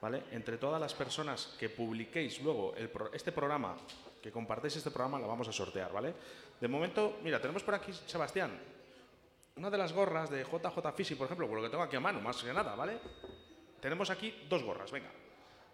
¿vale? 0.01 0.23
Entre 0.31 0.57
todas 0.57 0.81
las 0.81 0.93
personas 0.93 1.55
que 1.57 1.69
publiquéis 1.69 2.41
luego 2.41 2.75
el 2.75 2.89
pro- 2.89 3.13
este 3.13 3.31
programa, 3.31 3.77
que 4.21 4.33
compartéis 4.33 4.75
este 4.75 4.91
programa, 4.91 5.17
la 5.17 5.27
vamos 5.27 5.47
a 5.47 5.53
sortear, 5.53 5.93
¿vale? 5.93 6.13
De 6.59 6.67
momento, 6.67 7.19
mira, 7.23 7.39
tenemos 7.39 7.63
por 7.63 7.75
aquí, 7.75 7.93
Sebastián, 8.05 8.59
una 9.55 9.69
de 9.69 9.77
las 9.77 9.93
gorras 9.93 10.29
de 10.29 10.43
JJ 10.43 10.93
Fishing, 10.95 11.17
por 11.17 11.25
ejemplo, 11.25 11.47
por 11.47 11.57
lo 11.57 11.63
que 11.63 11.69
tengo 11.69 11.83
aquí 11.83 11.95
a 11.95 11.99
mano, 11.99 12.19
más 12.19 12.41
que 12.41 12.53
nada, 12.53 12.75
¿vale? 12.75 12.99
Tenemos 13.79 14.09
aquí 14.09 14.45
dos 14.49 14.63
gorras, 14.63 14.91
venga. 14.91 15.11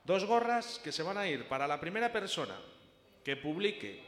Dos 0.04 0.26
gorras 0.26 0.80
que 0.84 0.92
se 0.92 1.04
van 1.04 1.18
a 1.18 1.28
ir 1.28 1.48
para 1.48 1.68
la 1.68 1.80
primera 1.80 2.12
persona 2.12 2.60
que 3.24 3.38
publique, 3.38 4.04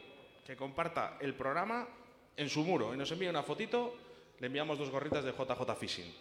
que 0.45 0.55
comparta 0.55 1.17
el 1.19 1.35
programa 1.35 1.87
en 2.35 2.49
su 2.49 2.63
muro 2.63 2.93
y 2.93 2.97
nos 2.97 3.11
envíe 3.11 3.27
una 3.27 3.43
fotito, 3.43 3.95
le 4.39 4.47
enviamos 4.47 4.79
dos 4.79 4.89
gorritas 4.89 5.23
de 5.23 5.31
JJ 5.31 5.75
Fishing. 5.75 6.13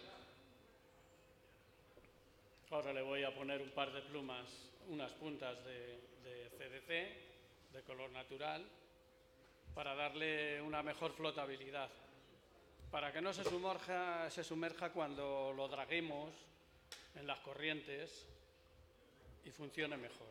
Ahora 2.69 2.93
le 2.93 3.01
voy 3.01 3.23
a 3.23 3.35
poner 3.35 3.61
un 3.61 3.71
par 3.71 3.91
de 3.91 4.01
plumas, 4.01 4.45
unas 4.87 5.11
puntas 5.13 5.57
de 5.65 6.49
CDC 6.57 7.73
de 7.73 7.81
color 7.83 8.11
natural 8.11 8.65
para 9.73 9.95
darle 9.95 10.61
una 10.61 10.83
mejor 10.83 11.13
flotabilidad. 11.13 11.89
Para 12.91 13.13
que 13.13 13.21
no 13.21 13.31
se 13.31 13.45
sumerja, 13.45 14.29
se 14.29 14.43
sumerja 14.43 14.91
cuando 14.91 15.53
lo 15.55 15.69
draguemos 15.69 16.33
en 17.15 17.25
las 17.25 17.39
corrientes 17.39 18.27
y 19.45 19.49
funcione 19.51 19.95
mejor. 19.95 20.27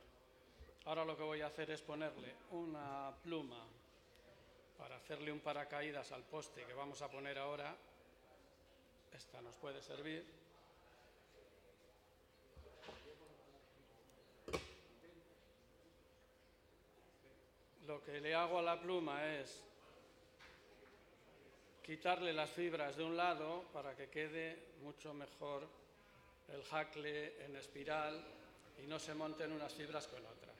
Ahora 0.84 1.06
lo 1.06 1.16
que 1.16 1.22
voy 1.22 1.40
a 1.40 1.46
hacer 1.46 1.70
es 1.70 1.80
ponerle 1.80 2.34
una 2.50 3.14
pluma 3.22 3.66
para 4.76 4.96
hacerle 4.96 5.32
un 5.32 5.40
paracaídas 5.40 6.12
al 6.12 6.22
poste 6.22 6.64
que 6.64 6.74
vamos 6.74 7.00
a 7.00 7.10
poner 7.10 7.38
ahora. 7.38 7.74
Esta 9.10 9.40
nos 9.40 9.56
puede 9.56 9.80
servir. 9.80 10.22
Lo 17.86 18.04
que 18.04 18.20
le 18.20 18.34
hago 18.34 18.58
a 18.58 18.62
la 18.62 18.78
pluma 18.78 19.24
es 19.26 19.69
quitarle 21.90 22.32
las 22.32 22.48
fibras 22.50 22.96
de 22.96 23.02
un 23.02 23.16
lado 23.16 23.64
para 23.72 23.96
que 23.96 24.08
quede 24.08 24.74
mucho 24.84 25.12
mejor 25.12 25.66
el 26.54 26.62
jacle 26.62 27.44
en 27.44 27.56
espiral 27.56 28.24
y 28.80 28.86
no 28.86 28.96
se 29.00 29.12
monten 29.12 29.50
unas 29.50 29.74
fibras 29.74 30.06
con 30.06 30.20
otras. 30.24 30.54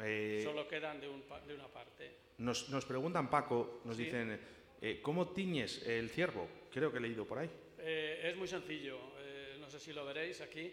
Eh, 0.00 0.40
Solo 0.44 0.68
quedan 0.68 1.00
de, 1.00 1.08
un 1.08 1.24
de 1.48 1.54
una 1.56 1.66
parte. 1.66 2.12
nos, 2.38 2.68
nos 2.68 2.84
preguntan, 2.84 3.28
Paco, 3.28 3.80
nos 3.84 3.96
Sí. 3.96 4.04
dicen, 4.04 4.40
eh, 4.80 5.00
¿cómo 5.02 5.26
tiñes 5.32 5.82
el 5.88 6.08
ciervo? 6.08 6.48
Creo 6.70 6.92
que 6.92 6.98
he 6.98 7.00
leído 7.00 7.26
por 7.26 7.40
ahí. 7.40 7.50
Eh, 7.80 8.20
es 8.30 8.36
muy 8.36 8.46
sencillo, 8.46 9.00
eh, 9.18 9.56
no 9.58 9.68
sé 9.68 9.80
si 9.80 9.92
lo 9.92 10.04
veréis 10.04 10.40
aquí. 10.40 10.72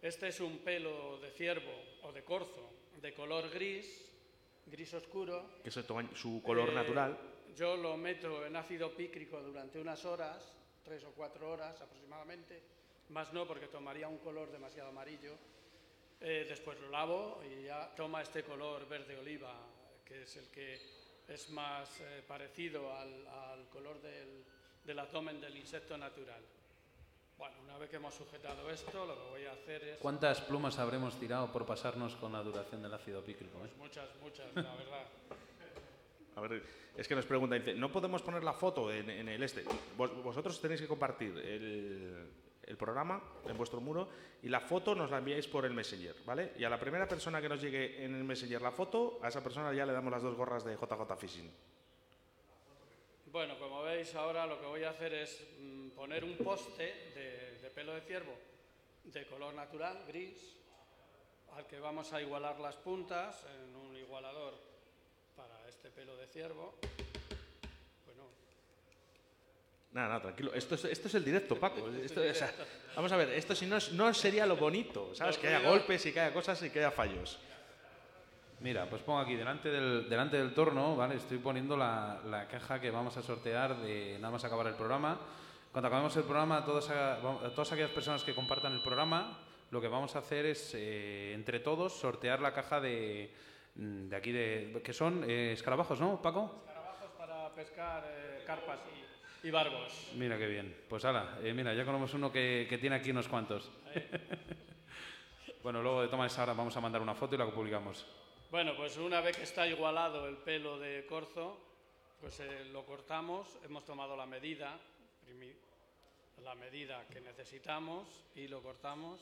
Este 0.00 0.28
es 0.28 0.40
un 0.40 0.60
pelo 0.60 1.18
de 1.20 1.30
ciervo 1.32 1.74
o 2.04 2.10
de 2.12 2.24
corzo 2.24 2.70
de 3.02 3.12
color 3.12 3.50
gris, 3.50 4.10
gris 4.64 4.94
oscuro. 4.94 5.58
Que 5.62 5.68
es 5.68 5.78
su 6.14 6.42
color 6.42 6.70
Eh, 6.70 6.74
natural. 6.74 7.18
Yo 7.56 7.76
lo 7.76 7.96
meto 7.96 8.46
en 8.46 8.56
ácido 8.56 8.90
pícrico 8.94 9.40
durante 9.40 9.80
unas 9.80 10.04
horas, 10.04 10.54
tres 10.84 11.04
o 11.04 11.10
cuatro 11.10 11.50
horas 11.50 11.80
aproximadamente, 11.80 12.62
más 13.10 13.32
no 13.32 13.46
porque 13.46 13.68
tomaría 13.68 14.08
un 14.08 14.18
color 14.18 14.50
demasiado 14.50 14.88
amarillo. 14.88 15.36
Eh, 16.20 16.46
después 16.48 16.80
lo 16.80 16.88
lavo 16.88 17.42
y 17.44 17.64
ya 17.64 17.92
toma 17.94 18.22
este 18.22 18.42
color 18.44 18.88
verde 18.88 19.16
oliva, 19.18 19.54
que 20.04 20.22
es 20.22 20.36
el 20.36 20.48
que 20.48 20.80
es 21.28 21.50
más 21.50 22.00
eh, 22.00 22.22
parecido 22.26 22.92
al, 22.96 23.26
al 23.26 23.68
color 23.68 24.00
del, 24.00 24.44
del 24.84 24.98
abdomen 24.98 25.40
del 25.40 25.56
insecto 25.56 25.98
natural. 25.98 26.42
Bueno, 27.36 27.56
una 27.64 27.76
vez 27.76 27.90
que 27.90 27.96
hemos 27.96 28.14
sujetado 28.14 28.70
esto, 28.70 29.04
lo 29.04 29.14
que 29.16 29.30
voy 29.30 29.44
a 29.46 29.52
hacer 29.52 29.82
es 29.82 29.98
¿Cuántas 29.98 30.40
plumas 30.42 30.78
habremos 30.78 31.18
tirado 31.18 31.50
por 31.50 31.66
pasarnos 31.66 32.14
con 32.16 32.32
la 32.32 32.42
duración 32.42 32.82
del 32.82 32.94
ácido 32.94 33.22
pícrico? 33.22 33.58
eh? 33.66 33.70
muchas, 33.78 34.08
muchas, 34.22 34.54
la 34.54 34.74
verdad. 34.74 35.04
A 36.34 36.40
ver, 36.40 36.62
es 36.96 37.06
que 37.06 37.14
nos 37.14 37.26
pregunta, 37.26 37.56
dice, 37.56 37.74
¿no 37.74 37.92
podemos 37.92 38.22
poner 38.22 38.42
la 38.42 38.54
foto 38.54 38.90
en, 38.90 39.08
el 39.28 39.42
este? 39.42 39.64
Vos- 39.96 40.22
vosotros 40.22 40.60
tenéis 40.60 40.80
que 40.80 40.88
compartir 40.88 41.36
el, 41.38 42.76
programa 42.78 43.22
en 43.46 43.54
vuestro 43.58 43.82
muro 43.82 44.08
y 44.42 44.48
la 44.48 44.60
foto 44.60 44.94
nos 44.94 45.10
la 45.10 45.18
enviáis 45.18 45.46
por 45.46 45.66
el 45.66 45.74
Messenger, 45.74 46.16
¿vale? 46.24 46.52
Y 46.56 46.64
a 46.64 46.70
la 46.70 46.80
primera 46.80 47.06
persona 47.06 47.38
que 47.38 47.48
nos 47.48 47.60
llegue 47.60 48.02
en 48.02 48.14
el 48.14 48.24
Messenger 48.24 48.62
la 48.62 48.72
foto, 48.72 49.20
a 49.22 49.28
esa 49.28 49.42
persona 49.42 49.74
ya 49.74 49.84
le 49.84 49.92
damos 49.92 50.10
las 50.10 50.22
dos 50.22 50.34
gorras 50.34 50.64
de 50.64 50.74
JJ 50.74 51.16
Fishing. 51.18 51.52
Bueno, 53.26 53.58
como 53.58 53.82
veis 53.82 54.14
ahora 54.14 54.46
lo 54.46 54.58
que 54.58 54.66
voy 54.66 54.84
a 54.84 54.90
hacer 54.90 55.12
es 55.12 55.46
mm, 55.60 55.90
poner 55.90 56.24
un 56.24 56.36
poste 56.38 56.84
de, 57.14 57.70
pelo 57.74 57.94
de 57.94 58.00
ciervo 58.02 58.32
de 59.04 59.26
color 59.26 59.52
natural, 59.54 60.04
gris, 60.08 60.56
al 61.52 61.66
que 61.66 61.78
vamos 61.78 62.12
a 62.12 62.22
igualar 62.22 62.58
las 62.60 62.76
puntas 62.76 63.44
en 63.54 63.74
un 63.76 63.96
igualador 63.96 64.71
pelo 65.94 66.16
de 66.16 66.26
ciervo. 66.26 66.74
Bueno, 68.06 68.24
Nada, 69.92 70.08
nada, 70.08 70.22
tranquilo. 70.22 70.52
Esto 70.54 70.74
es, 70.74 70.84
esto 70.86 71.08
es 71.08 71.14
el 71.14 71.24
directo, 71.24 71.56
Paco. 71.56 71.88
Esto, 71.90 72.20
o 72.22 72.34
sea, 72.34 72.52
vamos 72.96 73.12
a 73.12 73.16
ver, 73.16 73.30
esto 73.30 73.54
si 73.54 73.66
no, 73.66 73.76
es- 73.76 73.92
no 73.92 74.12
sería 74.14 74.46
lo 74.46 74.56
bonito, 74.56 75.14
¿sabes? 75.14 75.38
Que 75.38 75.48
haya 75.48 75.68
golpes 75.68 76.04
y 76.06 76.12
que 76.12 76.20
haya 76.20 76.32
cosas 76.34 76.62
y 76.62 76.70
que 76.70 76.78
haya 76.80 76.90
fallos. 76.90 77.38
Mira, 78.60 78.88
pues 78.88 79.02
pongo 79.02 79.18
aquí 79.18 79.34
delante 79.34 79.70
del, 79.70 80.08
delante 80.08 80.36
del 80.36 80.54
torno, 80.54 80.94
¿vale? 80.96 81.16
Estoy 81.16 81.38
poniendo 81.38 81.76
la, 81.76 82.20
la 82.26 82.46
caja 82.46 82.80
que 82.80 82.90
vamos 82.90 83.16
a 83.16 83.22
sortear 83.22 83.76
de 83.78 84.16
nada 84.20 84.30
más 84.30 84.44
acabar 84.44 84.66
el 84.68 84.74
programa. 84.74 85.18
Cuando 85.72 85.88
acabemos 85.88 86.16
el 86.16 86.22
programa, 86.24 86.64
todas, 86.64 86.88
a- 86.90 87.14
a 87.16 87.50
todas 87.50 87.72
aquellas 87.72 87.90
personas 87.90 88.22
que 88.22 88.34
compartan 88.34 88.72
el 88.74 88.82
programa, 88.82 89.38
lo 89.70 89.80
que 89.80 89.88
vamos 89.88 90.14
a 90.14 90.20
hacer 90.20 90.46
es, 90.46 90.72
eh, 90.74 91.32
entre 91.34 91.58
todos, 91.58 91.92
sortear 91.98 92.40
la 92.40 92.52
caja 92.54 92.80
de, 92.80 93.34
de 93.74 94.16
aquí, 94.16 94.32
de, 94.32 94.80
que 94.84 94.92
son 94.92 95.24
eh, 95.28 95.52
escarabajos, 95.52 96.00
¿no, 96.00 96.20
Paco? 96.20 96.62
escarabajos 96.66 97.10
para 97.16 97.54
pescar 97.54 98.04
eh, 98.06 98.42
carpas 98.46 98.80
y, 99.42 99.48
y 99.48 99.50
barbos. 99.50 100.12
Mira 100.14 100.38
qué 100.38 100.46
bien. 100.46 100.76
Pues 100.88 101.04
ala, 101.04 101.38
eh, 101.42 101.54
mira, 101.54 101.74
ya 101.74 101.84
conocemos 101.84 102.14
uno 102.14 102.32
que, 102.32 102.66
que 102.68 102.78
tiene 102.78 102.96
aquí 102.96 103.10
unos 103.10 103.28
cuantos. 103.28 103.70
bueno, 105.62 105.82
luego 105.82 106.02
de 106.02 106.08
toma 106.08 106.26
esa 106.26 106.42
hora 106.42 106.52
vamos 106.52 106.76
a 106.76 106.80
mandar 106.80 107.00
una 107.00 107.14
foto 107.14 107.34
y 107.34 107.38
la 107.38 107.50
publicamos. 107.50 108.06
Bueno, 108.50 108.76
pues 108.76 108.98
una 108.98 109.20
vez 109.22 109.36
que 109.36 109.44
está 109.44 109.66
igualado 109.66 110.28
el 110.28 110.36
pelo 110.36 110.78
de 110.78 111.06
corzo, 111.06 111.58
pues 112.20 112.42
lo 112.70 112.84
cortamos, 112.84 113.58
hemos 113.64 113.84
tomado 113.86 114.14
la 114.14 114.26
medida, 114.26 114.78
la 116.42 116.54
medida 116.54 117.06
que 117.08 117.22
necesitamos 117.22 118.24
y 118.34 118.48
lo 118.48 118.62
cortamos. 118.62 119.20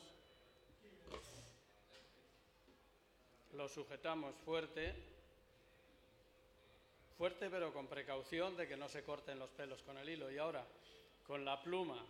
Lo 3.53 3.67
sujetamos 3.67 4.35
fuerte, 4.45 4.93
fuerte 7.17 7.49
pero 7.49 7.73
con 7.73 7.87
precaución 7.87 8.55
de 8.55 8.67
que 8.67 8.77
no 8.77 8.87
se 8.87 9.03
corten 9.03 9.39
los 9.39 9.49
pelos 9.51 9.83
con 9.83 9.97
el 9.97 10.07
hilo. 10.07 10.31
Y 10.31 10.37
ahora, 10.37 10.65
con 11.27 11.43
la 11.43 11.61
pluma 11.61 12.05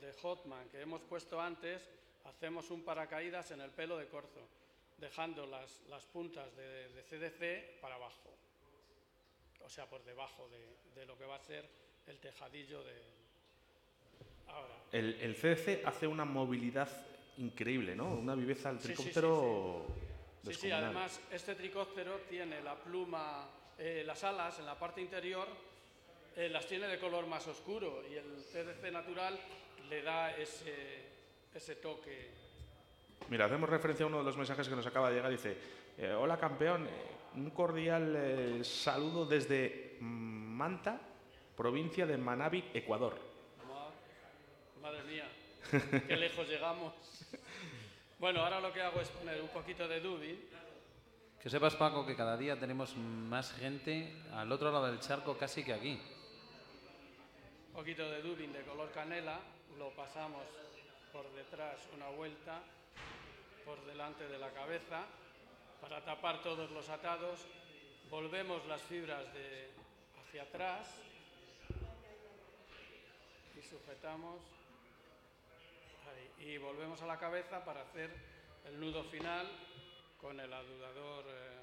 de 0.00 0.12
Hotman 0.12 0.68
que 0.68 0.80
hemos 0.80 1.02
puesto 1.02 1.40
antes, 1.40 1.88
hacemos 2.24 2.70
un 2.70 2.84
paracaídas 2.84 3.50
en 3.50 3.60
el 3.60 3.70
pelo 3.70 3.96
de 3.98 4.06
corzo, 4.06 4.46
dejando 4.98 5.46
las, 5.46 5.80
las 5.88 6.04
puntas 6.06 6.54
de, 6.56 7.02
CDC 7.08 7.80
para 7.80 7.96
abajo, 7.96 8.30
o 9.64 9.68
sea, 9.68 9.86
por 9.86 10.04
debajo 10.04 10.48
de, 10.48 11.00
de 11.00 11.06
lo 11.06 11.18
que 11.18 11.24
va 11.24 11.36
a 11.36 11.40
ser 11.40 11.68
el 12.06 12.18
tejadillo 12.18 12.82
de... 12.84 13.16
Ahora, 14.48 14.74
El, 14.92 15.14
el 15.20 15.34
CDC 15.34 15.84
hace 15.84 16.06
una 16.06 16.24
movilidad 16.24 16.88
increíble, 17.38 17.94
¿no? 17.94 18.08
Una 18.08 18.34
viveza 18.34 18.70
al 18.70 18.80
Sí, 18.80 18.88
sí, 18.88 18.88
sí, 18.88 18.94
tricóptero 18.96 19.84
Sí, 19.88 19.92
sí, 20.42 20.48
descomunal. 20.48 20.84
además 20.84 21.20
este 21.30 21.54
tricóptero 21.54 22.20
tiene 22.28 22.62
la 22.62 22.74
pluma, 22.76 23.48
eh, 23.78 24.02
las 24.06 24.22
alas 24.24 24.58
en 24.58 24.66
la 24.66 24.78
parte 24.78 25.00
interior, 25.00 25.46
eh, 26.36 26.48
las 26.48 26.66
tiene 26.66 26.86
de 26.86 26.98
color 26.98 27.26
más 27.26 27.46
oscuro 27.48 28.02
y 28.10 28.14
el 28.14 28.42
CDC 28.44 28.90
natural 28.92 29.38
le 29.88 30.02
da 30.02 30.36
ese, 30.36 31.04
ese 31.54 31.76
toque. 31.76 32.30
Mira, 33.28 33.46
hacemos 33.46 33.68
referencia 33.68 34.04
a 34.04 34.08
uno 34.08 34.18
de 34.18 34.24
los 34.24 34.36
mensajes 34.36 34.68
que 34.68 34.76
nos 34.76 34.86
acaba 34.86 35.08
de 35.10 35.16
llegar. 35.16 35.30
Dice, 35.30 35.56
eh, 35.98 36.12
hola 36.12 36.38
campeón, 36.38 36.86
un 37.34 37.50
cordial 37.50 38.14
eh, 38.16 38.64
saludo 38.64 39.26
desde 39.26 39.96
Manta, 40.00 41.00
provincia 41.56 42.06
de 42.06 42.16
Manabí, 42.18 42.64
Ecuador. 42.72 43.18
Ma- 43.66 43.90
Madre 44.82 45.02
mía, 45.04 45.26
qué 45.70 46.16
lejos 46.16 46.48
llegamos. 46.48 46.92
Bueno, 48.18 48.40
ahora 48.40 48.60
lo 48.60 48.72
que 48.72 48.80
hago 48.80 49.00
es 49.00 49.08
poner 49.08 49.40
un 49.42 49.48
poquito 49.48 49.86
de 49.86 50.00
dubi. 50.00 50.48
Que 51.42 51.50
sepas, 51.50 51.76
Paco, 51.76 52.06
que 52.06 52.16
cada 52.16 52.36
día 52.36 52.58
tenemos 52.58 52.96
más 52.96 53.52
gente 53.52 54.12
al 54.32 54.50
otro 54.50 54.72
lado 54.72 54.86
del 54.86 55.00
charco 55.00 55.36
casi 55.36 55.62
que 55.62 55.74
aquí. 55.74 56.00
un 57.68 57.74
poquito 57.74 58.10
de 58.10 58.22
dubin 58.22 58.52
de 58.52 58.62
color 58.62 58.90
canela, 58.90 59.38
lo 59.78 59.90
pasamos 59.90 60.44
por 61.12 61.30
detrás 61.34 61.76
una 61.94 62.08
vuelta, 62.08 62.62
por 63.64 63.84
delante 63.84 64.26
de 64.28 64.38
la 64.38 64.50
cabeza, 64.50 65.04
para 65.80 66.00
tapar 66.02 66.42
todos 66.42 66.70
los 66.70 66.88
atados, 66.88 67.40
volvemos 68.10 68.64
las 68.66 68.80
fibras 68.82 69.32
de 69.34 69.70
hacia 70.18 70.42
atrás 70.42 71.02
y 73.56 73.62
sujetamos 73.62 74.55
ahí. 76.08 76.30
y 76.38 76.58
volvemos 76.58 77.00
a 77.02 77.06
la 77.06 77.18
cabeza 77.18 77.64
para 77.64 77.82
hacer 77.82 78.10
el 78.66 78.80
nudo 78.80 79.04
final 79.04 79.46
con 80.20 80.38
el 80.40 80.52
adudador. 80.52 81.24
eh, 81.28 81.60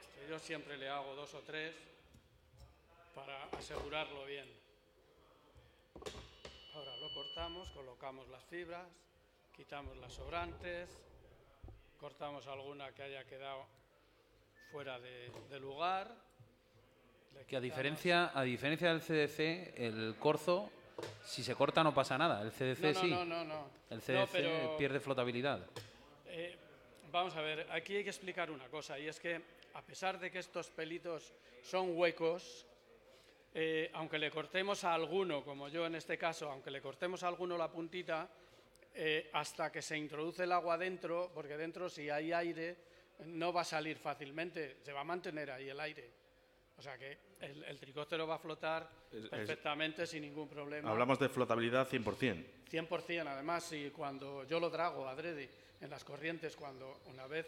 este, 0.00 0.28
yo 0.30 0.38
siempre 0.38 0.76
le 0.76 0.88
hago 0.88 1.14
dos 1.14 1.32
o 1.34 1.40
tres 1.40 1.74
para 3.14 3.44
asegurarlo 3.56 4.24
bien. 4.26 4.48
Ahora 6.74 6.96
lo 6.96 7.12
cortamos, 7.12 7.68
colocamos 7.70 8.28
las 8.28 8.44
fibras, 8.44 8.86
quitamos 9.56 9.96
las 9.96 10.12
sobrantes, 10.12 10.88
cortamos 11.98 12.46
alguna 12.46 12.92
que 12.92 13.02
haya 13.02 13.24
quedado 13.24 13.66
fuera 14.70 15.00
de, 15.00 15.30
de 15.50 15.60
lugar. 15.60 16.14
Que 17.46 17.56
a 17.56 17.60
diferencia, 17.60 18.30
a 18.34 18.42
diferencia 18.42 18.92
del 18.92 19.00
CDC, 19.00 19.78
el 19.78 20.16
corzo, 20.18 20.70
si 21.24 21.42
se 21.44 21.54
corta 21.54 21.82
no 21.84 21.92
pasa 21.94 22.16
nada. 22.18 22.42
El 22.42 22.50
CDC 22.52 22.80
No, 22.80 22.92
no, 22.92 23.00
sí. 23.00 23.10
no, 23.10 23.24
no, 23.24 23.44
no. 23.44 23.70
El 23.90 24.00
CDC 24.00 24.28
pero, 24.32 24.76
pierde 24.76 25.00
flotabilidad. 25.00 25.60
eh, 26.26 26.56
vamos 27.10 27.34
a 27.36 27.40
ver, 27.40 27.66
aquí 27.70 27.96
hay 27.96 28.04
que 28.04 28.10
explicar 28.10 28.50
una 28.50 28.68
cosa, 28.68 28.98
y 28.98 29.08
es 29.08 29.18
que 29.20 29.40
a 29.74 29.82
pesar 29.82 30.18
de 30.18 30.30
que 30.30 30.38
estos 30.40 30.70
pelitos 30.70 31.32
son 31.62 31.96
huecos, 31.96 32.66
eh, 33.54 33.90
aunque 33.94 34.18
le 34.18 34.30
cortemos 34.30 34.84
a 34.84 34.94
alguno, 34.94 35.44
como 35.44 35.68
yo 35.68 35.86
en 35.86 35.94
este 35.94 36.18
caso, 36.18 36.50
aunque 36.50 36.70
le 36.70 36.80
cortemos 36.80 37.22
a 37.22 37.28
alguno 37.28 37.56
la 37.56 37.70
puntita, 37.70 38.28
eh, 38.94 39.30
hasta 39.32 39.70
que 39.70 39.80
se 39.80 39.96
introduce 39.96 40.44
el 40.44 40.52
agua 40.52 40.76
dentro, 40.76 41.30
porque 41.34 41.56
dentro 41.56 41.88
si 41.88 42.10
hay 42.10 42.32
aire 42.32 42.76
no 43.26 43.52
va 43.52 43.62
a 43.62 43.64
salir 43.64 43.96
fácilmente, 43.98 44.76
se 44.82 44.92
va 44.92 45.00
a 45.00 45.04
mantener 45.04 45.50
ahí 45.50 45.68
el 45.68 45.80
aire. 45.80 46.10
O 46.78 46.82
sea 46.82 46.96
que 46.96 47.18
el, 47.40 47.64
el 47.64 47.78
tricóptero 47.80 48.26
va 48.26 48.36
a 48.36 48.38
flotar 48.38 48.88
Es- 49.12 49.24
es- 49.24 49.28
perfectamente 49.30 50.06
sin 50.06 50.22
ningún 50.22 50.48
problema. 50.48 50.90
Hablamos 50.90 51.18
de 51.18 51.28
flotabilidad 51.28 51.88
100%. 51.88 52.44
100%, 52.70 53.26
además, 53.26 53.72
y 53.72 53.90
cuando 53.90 54.44
yo 54.44 54.60
lo 54.60 54.70
trago 54.70 55.08
adrede 55.08 55.48
en 55.80 55.90
las 55.90 56.04
corrientes, 56.04 56.54
cuando 56.56 57.00
una 57.06 57.26
vez 57.26 57.46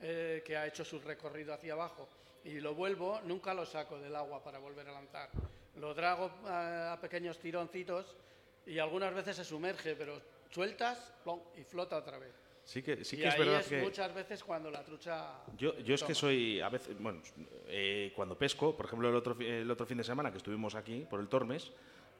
eh, 0.00 0.42
que 0.46 0.56
ha 0.56 0.66
hecho 0.66 0.84
su 0.84 0.98
recorrido 1.00 1.52
hacia 1.52 1.74
abajo 1.74 2.08
y 2.44 2.58
lo 2.60 2.74
vuelvo, 2.74 3.20
nunca 3.24 3.52
lo 3.52 3.66
saco 3.66 3.98
del 3.98 4.16
agua 4.16 4.42
para 4.42 4.58
volver 4.58 4.88
a 4.88 4.92
lanzar. 4.92 5.28
Lo 5.76 5.94
trago 5.94 6.26
eh, 6.46 6.88
a 6.92 6.98
pequeños 7.00 7.38
tironcitos 7.38 8.16
y 8.64 8.78
algunas 8.78 9.12
veces 9.14 9.36
se 9.36 9.44
sumerge, 9.44 9.94
pero 9.94 10.20
sueltas 10.50 11.12
plom, 11.22 11.40
y 11.56 11.64
flota 11.64 11.96
otra 11.98 12.18
vez. 12.18 12.32
Sí 12.70 12.82
que, 12.84 13.04
sí 13.04 13.16
y 13.16 13.22
que 13.22 13.26
es 13.26 13.34
ahí 13.34 13.40
verdad 13.40 13.60
es 13.62 13.66
que... 13.66 13.82
muchas 13.82 14.14
veces 14.14 14.44
cuando 14.44 14.70
la 14.70 14.84
trucha... 14.84 15.40
Yo, 15.58 15.76
yo 15.80 15.96
es 15.96 16.04
que 16.04 16.14
soy, 16.14 16.60
a 16.60 16.68
veces, 16.68 16.96
bueno, 17.00 17.20
eh, 17.66 18.12
cuando 18.14 18.38
pesco, 18.38 18.76
por 18.76 18.86
ejemplo, 18.86 19.08
el 19.08 19.16
otro, 19.16 19.36
el 19.40 19.68
otro 19.68 19.84
fin 19.86 19.98
de 19.98 20.04
semana 20.04 20.30
que 20.30 20.36
estuvimos 20.36 20.76
aquí, 20.76 21.04
por 21.10 21.18
el 21.18 21.26
Tormes, 21.26 21.72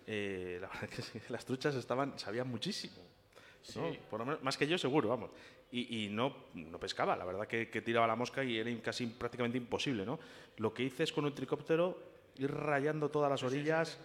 eh, 0.09 0.59
la 0.61 0.67
verdad 0.75 0.89
que 0.89 1.03
sí, 1.03 1.21
las 1.29 1.45
truchas 1.45 1.77
estaban, 1.77 2.19
sabían 2.19 2.49
muchísimo. 2.49 2.97
¿no? 3.77 3.93
Por 4.11 4.19
lo 4.19 4.27
menos- 4.27 4.43
más 4.43 4.57
que 4.59 4.67
yo 4.67 4.77
seguro, 4.77 5.09
vamos. 5.09 5.31
Y, 5.71 6.07
y 6.07 6.09
no, 6.09 6.35
no 6.55 6.81
pescaba, 6.81 7.15
la 7.15 7.25
verdad 7.25 7.47
que, 7.47 7.71
que 7.71 7.81
tiraba 7.81 8.09
la 8.09 8.17
mosca 8.17 8.43
y 8.43 8.59
era 8.59 8.73
casi 8.83 9.07
prácticamente 9.07 9.57
imposible, 9.57 10.05
¿no? 10.05 10.19
Lo 10.57 10.75
que 10.75 10.83
hice 10.83 11.05
es 11.05 11.13
con 11.13 11.27
un 11.27 11.33
tricóptero 11.33 11.97
ir 12.39 12.51
rayando 12.51 13.09
todas 13.09 13.31
las 13.31 13.45
orillas, 13.45 13.99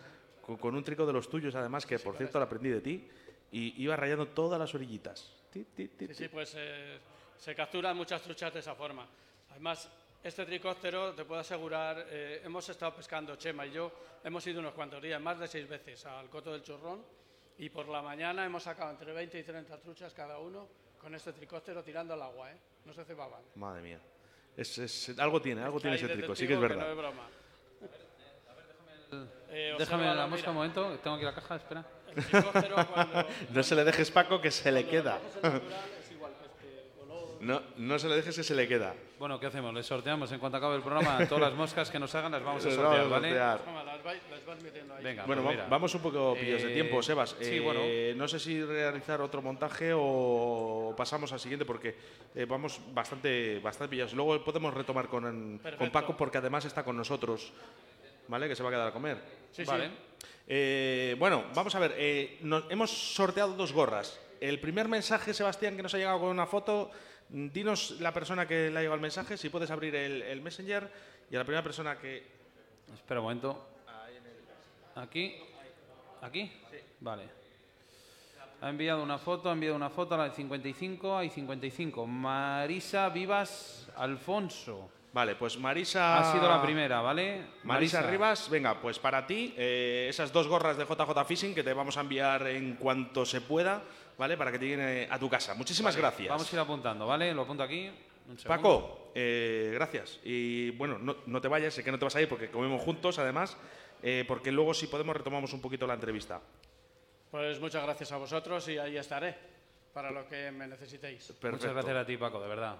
Con, 0.43 0.57
con 0.57 0.75
un 0.75 0.83
trico 0.83 1.07
de 1.07 1.13
los 1.13 1.27
tuyos 1.27 1.55
además, 1.55 1.87
que 1.87 1.97
por 1.97 2.15
cierto 2.17 2.37
lo 2.37 2.45
aprendí 2.45 2.69
de 2.69 2.81
ti, 2.81 3.07
y 3.51 3.73
iba 3.81 3.95
rayando 3.95 4.27
todas 4.27 4.59
las 4.59 4.75
orillitas. 4.75 5.31
Ti, 5.55 5.63
ti, 5.73 5.87
ti, 5.87 6.07
Sí, 6.07 6.07
ti. 6.07 6.13
sí, 6.15 6.27
pues 6.27 6.53
eh, 6.57 6.99
se 7.37 7.55
capturan 7.55 7.95
muchas 7.95 8.21
truchas 8.21 8.53
de 8.53 8.59
esa 8.59 8.75
forma. 8.75 9.07
Además, 9.51 9.89
este 10.21 10.45
tricóptero, 10.45 11.13
te 11.13 11.23
puedo 11.23 11.39
asegurar, 11.39 12.07
eh, 12.09 12.41
hemos 12.43 12.67
estado 12.67 12.93
pescando, 12.93 13.37
Chema 13.37 13.65
y 13.65 13.71
yo, 13.71 13.89
hemos 14.21 14.45
ido 14.47 14.59
unos 14.59 14.73
cuantos 14.73 15.01
días, 15.01 15.21
más 15.21 15.39
de 15.39 15.47
seis 15.47 15.65
veces 15.69 16.05
al 16.07 16.29
Coto 16.29 16.51
del 16.51 16.61
Chorrón, 16.61 17.05
y 17.57 17.69
por 17.69 17.87
la 17.87 18.01
mañana 18.01 18.45
hemos 18.45 18.63
sacado 18.63 18.91
entre 18.91 19.13
20 19.13 19.39
y 19.39 19.43
30 19.43 19.77
truchas 19.79 20.13
cada 20.13 20.39
uno 20.39 20.67
con 20.99 21.15
este 21.15 21.31
tricóptero 21.31 21.81
tirando 21.81 22.15
al 22.15 22.21
agua, 22.23 22.51
¿eh? 22.51 22.57
No 22.83 22.91
se 22.93 23.05
cebaban. 23.05 23.41
Madre 23.55 23.81
mía. 23.81 23.99
Es, 24.57 24.77
es- 24.77 25.17
algo 25.19 25.41
tiene, 25.41 25.61
algo 25.63 25.79
tiene 25.79 25.95
Ahí 25.95 25.99
ese 26.03 26.07
de 26.09 26.15
trico, 26.17 26.35
sí 26.35 26.45
que 26.47 26.55
es 26.55 26.59
verdad. 26.59 26.83
no 26.83 26.91
es 26.91 26.97
broma. 26.97 27.29
Eh, 29.49 29.73
Déjame 29.77 30.03
obsérvalo, 30.03 30.15
la 30.15 30.27
mosca 30.27 30.49
un 30.49 30.55
momento, 30.57 30.91
que 30.91 30.97
tengo 30.97 31.15
aquí 31.15 31.23
la 31.25 31.33
caja, 31.33 31.55
espera. 31.55 31.85
No 33.51 33.63
se 33.63 33.75
le 33.75 33.83
dejes, 33.83 34.11
Paco, 34.11 34.41
que 34.41 34.51
se 34.51 34.71
le 34.71 34.85
queda. 34.85 35.19
No, 37.41 37.61
no 37.77 37.99
se 37.99 38.09
le 38.09 38.15
dejes 38.15 38.35
que 38.35 38.43
se 38.43 38.55
le 38.55 38.67
queda. 38.67 38.95
Bueno, 39.19 39.39
¿qué 39.39 39.45
hacemos? 39.45 39.71
Les 39.73 39.85
sorteamos 39.85 40.31
en 40.31 40.39
cuanto 40.39 40.57
acabe 40.57 40.75
el 40.77 40.81
programa. 40.81 41.19
Todas 41.27 41.43
las 41.49 41.53
moscas 41.53 41.91
que 41.91 41.99
nos 41.99 42.13
hagan 42.15 42.31
las 42.31 42.43
vamos 42.43 42.65
a 42.65 42.71
sortear, 42.71 43.07
vamos 43.07 43.07
a 43.07 43.19
¿vale? 43.19 43.29
Venga, 45.03 45.25
Bueno, 45.25 45.43
pues 45.43 45.69
vamos 45.69 45.93
un 45.95 46.01
poco 46.01 46.33
pillos 46.39 46.63
de 46.63 46.71
Eh, 46.71 46.73
tiempo, 46.73 47.03
Sebas. 47.03 47.35
sí, 47.39 47.57
Eh, 47.57 47.59
bueno. 47.59 47.81
No 48.17 48.27
sé 48.27 48.39
si 48.39 48.63
realizar 48.63 49.21
otro 49.21 49.41
montaje 49.41 49.91
o 49.95 50.93
pasamos 50.97 51.31
al 51.33 51.39
siguiente 51.39 51.65
porque 51.65 51.95
eh, 52.33 52.45
vamos 52.45 52.79
bastante, 52.93 53.59
bastante 53.59 53.91
pillados. 53.91 54.13
Luego 54.13 54.43
podemos 54.43 54.73
retomar 54.73 55.07
con, 55.07 55.59
con. 55.77 55.91
Paco 55.91 56.17
porque 56.17 56.39
además 56.39 56.65
está 56.65 56.83
con 56.83 56.97
nosotros, 56.97 57.53
¿vale? 58.27 58.47
Que 58.47 58.55
se 58.55 58.63
va 58.63 58.69
a 58.69 58.71
quedar 58.71 58.87
a 58.87 58.91
comer. 58.93 59.17
Sí, 59.51 59.63
sí. 59.63 59.71
Vale. 59.71 59.89
Eh, 60.47 61.15
bueno, 61.17 61.45
vamos 61.55 61.73
a 61.75 61.79
ver. 61.79 61.93
eh, 61.97 62.37
nos- 62.41 62.65
hemos 62.69 62.91
sorteado 62.91 63.53
dos 63.53 63.71
gorras. 63.73 64.19
El 64.39 64.59
primer 64.59 64.87
mensaje, 64.87 65.33
Sebastián, 65.33 65.75
que 65.75 65.83
nos 65.83 65.93
ha 65.93 65.97
llegado 65.97 66.19
con 66.19 66.29
una 66.29 66.45
foto. 66.45 66.91
mm, 67.29 67.47
Dinos 67.49 67.99
la 68.01 68.13
persona 68.13 68.47
que 68.47 68.69
le 68.69 68.77
ha 68.77 68.81
llegado 68.81 68.95
el 68.95 69.01
mensaje, 69.01 69.37
si 69.37 69.49
puedes 69.49 69.71
abrir 69.71 69.95
el, 69.95 70.21
el 70.21 70.41
Messenger. 70.41 70.89
Y 71.31 71.35
a 71.35 71.39
la 71.39 71.45
primera 71.45 71.63
persona 71.63 71.97
que. 71.97 72.23
Espera 72.93 73.19
un 73.19 73.23
momento. 73.25 73.67
¿Aquí? 74.95 75.35
¿Aquí? 76.21 76.51
Vale. 76.99 77.23
Ha 78.61 78.69
enviado 78.69 79.03
una 79.03 79.17
foto, 79.17 79.49
ha 79.49 79.53
enviado 79.53 79.75
una 79.75 79.89
foto 79.89 80.15
a 80.15 80.17
la 80.19 80.23
de 80.25 80.31
55, 80.35 81.17
hay 81.17 81.29
55. 81.29 82.05
Marisa 82.07 83.09
Vivas 83.09 83.87
Alfonso. 83.97 84.89
Vale, 85.15 85.37
pues 85.37 85.57
Marisa. 85.57 86.19
Ha 86.19 86.33
sido 86.33 86.49
la 86.49 86.61
primera, 86.61 86.99
¿vale? 86.99 87.45
Marisa 87.63 88.01
Rivas, 88.01 88.49
venga, 88.49 88.81
pues 88.81 88.99
para 88.99 89.25
ti, 89.25 89.53
eh, 89.55 90.07
esas 90.09 90.33
dos 90.33 90.45
gorras 90.45 90.75
de 90.75 90.83
JJ 90.83 91.25
Fishing 91.25 91.55
que 91.55 91.63
te 91.63 91.71
vamos 91.71 91.95
a 91.95 92.01
enviar 92.01 92.45
en 92.47 92.75
cuanto 92.75 93.25
se 93.25 93.39
pueda, 93.39 93.81
¿vale? 94.17 94.35
Para 94.35 94.51
que 94.51 94.59
te 94.59 94.65
lleguen 94.65 95.09
a 95.09 95.17
tu 95.17 95.29
casa. 95.29 95.53
Muchísimas 95.53 95.95
gracias. 95.95 96.27
Vamos 96.27 96.51
a 96.51 96.55
ir 96.57 96.59
apuntando, 96.59 97.07
¿vale? 97.07 97.33
Lo 97.33 97.43
apunto 97.43 97.63
aquí. 97.63 97.89
Un. 98.27 98.35
Paco, 98.45 99.11
eh, 99.15 99.71
gracias. 99.75 100.19
Y 100.25 100.71
bueno, 100.71 100.97
no, 100.99 101.15
no 101.25 101.39
te 101.39 101.47
vayas, 101.47 101.73
sé 101.73 101.81
que 101.81 101.93
no 101.93 101.97
te 101.97 102.03
vas 102.03 102.15
a 102.17 102.21
ir 102.21 102.27
porque 102.27 102.51
comemos 102.51 102.81
juntos, 102.81 103.17
además, 103.17 103.55
eh, 104.03 104.25
porque 104.27 104.51
luego 104.51 104.73
si 104.73 104.87
podemos 104.87 105.15
retomamos 105.15 105.53
un 105.53 105.61
poquito 105.61 105.87
la 105.87 105.93
entrevista. 105.93 106.41
Pues 107.31 107.57
muchas 107.61 107.83
gracias 107.83 108.11
a 108.11 108.17
vosotros 108.17 108.67
y 108.67 108.77
ahí 108.77 108.97
estaré. 108.97 109.54
Para 109.95 110.11
lo 110.11 110.27
que 110.27 110.51
me 110.51 110.67
necesitéis. 110.67 111.23
Perfecto. 111.27 111.51
Muchas 111.51 111.71
gracias 111.73 111.95
a 111.95 112.05
ti, 112.05 112.17
Paco, 112.17 112.41
de 112.41 112.49
verdad. 112.49 112.75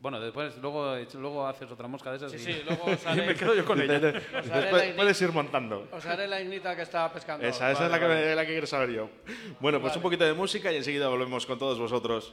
Bueno, 0.00 0.20
después, 0.20 0.56
luego, 0.58 0.94
luego 1.14 1.44
haces 1.44 1.68
otra 1.68 1.88
mosca 1.88 2.12
de 2.12 2.18
esas 2.18 2.30
Sí, 2.30 2.36
y... 2.38 2.52
sí, 2.54 2.62
luego 2.66 2.84
os 2.84 3.04
Y 3.16 3.20
me 3.22 3.34
quedo 3.34 3.54
yo 3.56 3.64
con 3.64 3.80
ella. 3.82 3.98
Después 3.98 4.46
la, 4.88 4.94
puedes 4.94 5.20
ir 5.20 5.32
montando. 5.32 5.88
os 5.90 6.06
haré 6.06 6.28
la 6.28 6.40
ignita 6.40 6.76
que 6.76 6.82
estaba 6.82 7.12
pescando. 7.12 7.44
Esa, 7.44 7.72
esa 7.72 7.80
Vale, 7.82 7.86
es 7.86 7.90
la 7.90 7.98
que, 7.98 8.06
vale. 8.14 8.26
me- 8.28 8.34
la 8.36 8.46
que 8.46 8.52
quiero 8.52 8.66
saber 8.68 8.90
yo. 8.92 9.10
Bueno, 9.58 9.80
pues 9.80 9.96
un 9.96 10.02
poquito 10.02 10.24
de 10.24 10.32
música 10.32 10.72
y 10.72 10.76
enseguida 10.76 11.08
volvemos 11.08 11.44
con 11.44 11.58
todos 11.58 11.76
vosotros. 11.76 12.32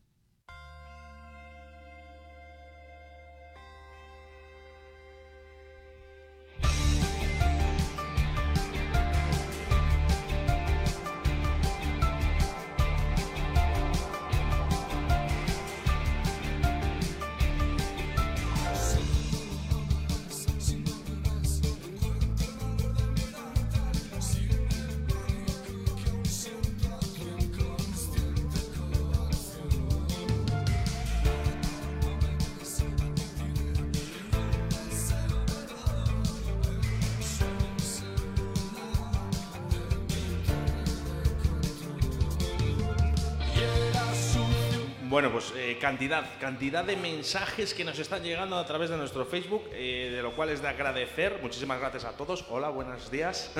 Cantidad, 45.91 46.23
cantidad 46.39 46.85
de 46.85 46.95
mensajes 46.95 47.73
que 47.73 47.83
nos 47.83 47.99
están 47.99 48.23
llegando 48.23 48.55
a 48.55 48.65
través 48.65 48.89
de 48.89 48.95
nuestro 48.95 49.25
Facebook, 49.25 49.63
eh, 49.73 50.09
de 50.15 50.21
lo 50.21 50.33
cual 50.33 50.47
es 50.47 50.61
de 50.61 50.69
agradecer. 50.69 51.39
Muchísimas 51.41 51.81
gracias 51.81 52.05
a 52.05 52.11
todos. 52.11 52.45
Hola, 52.49 52.69
buenos 52.69 53.11
días. 53.11 53.51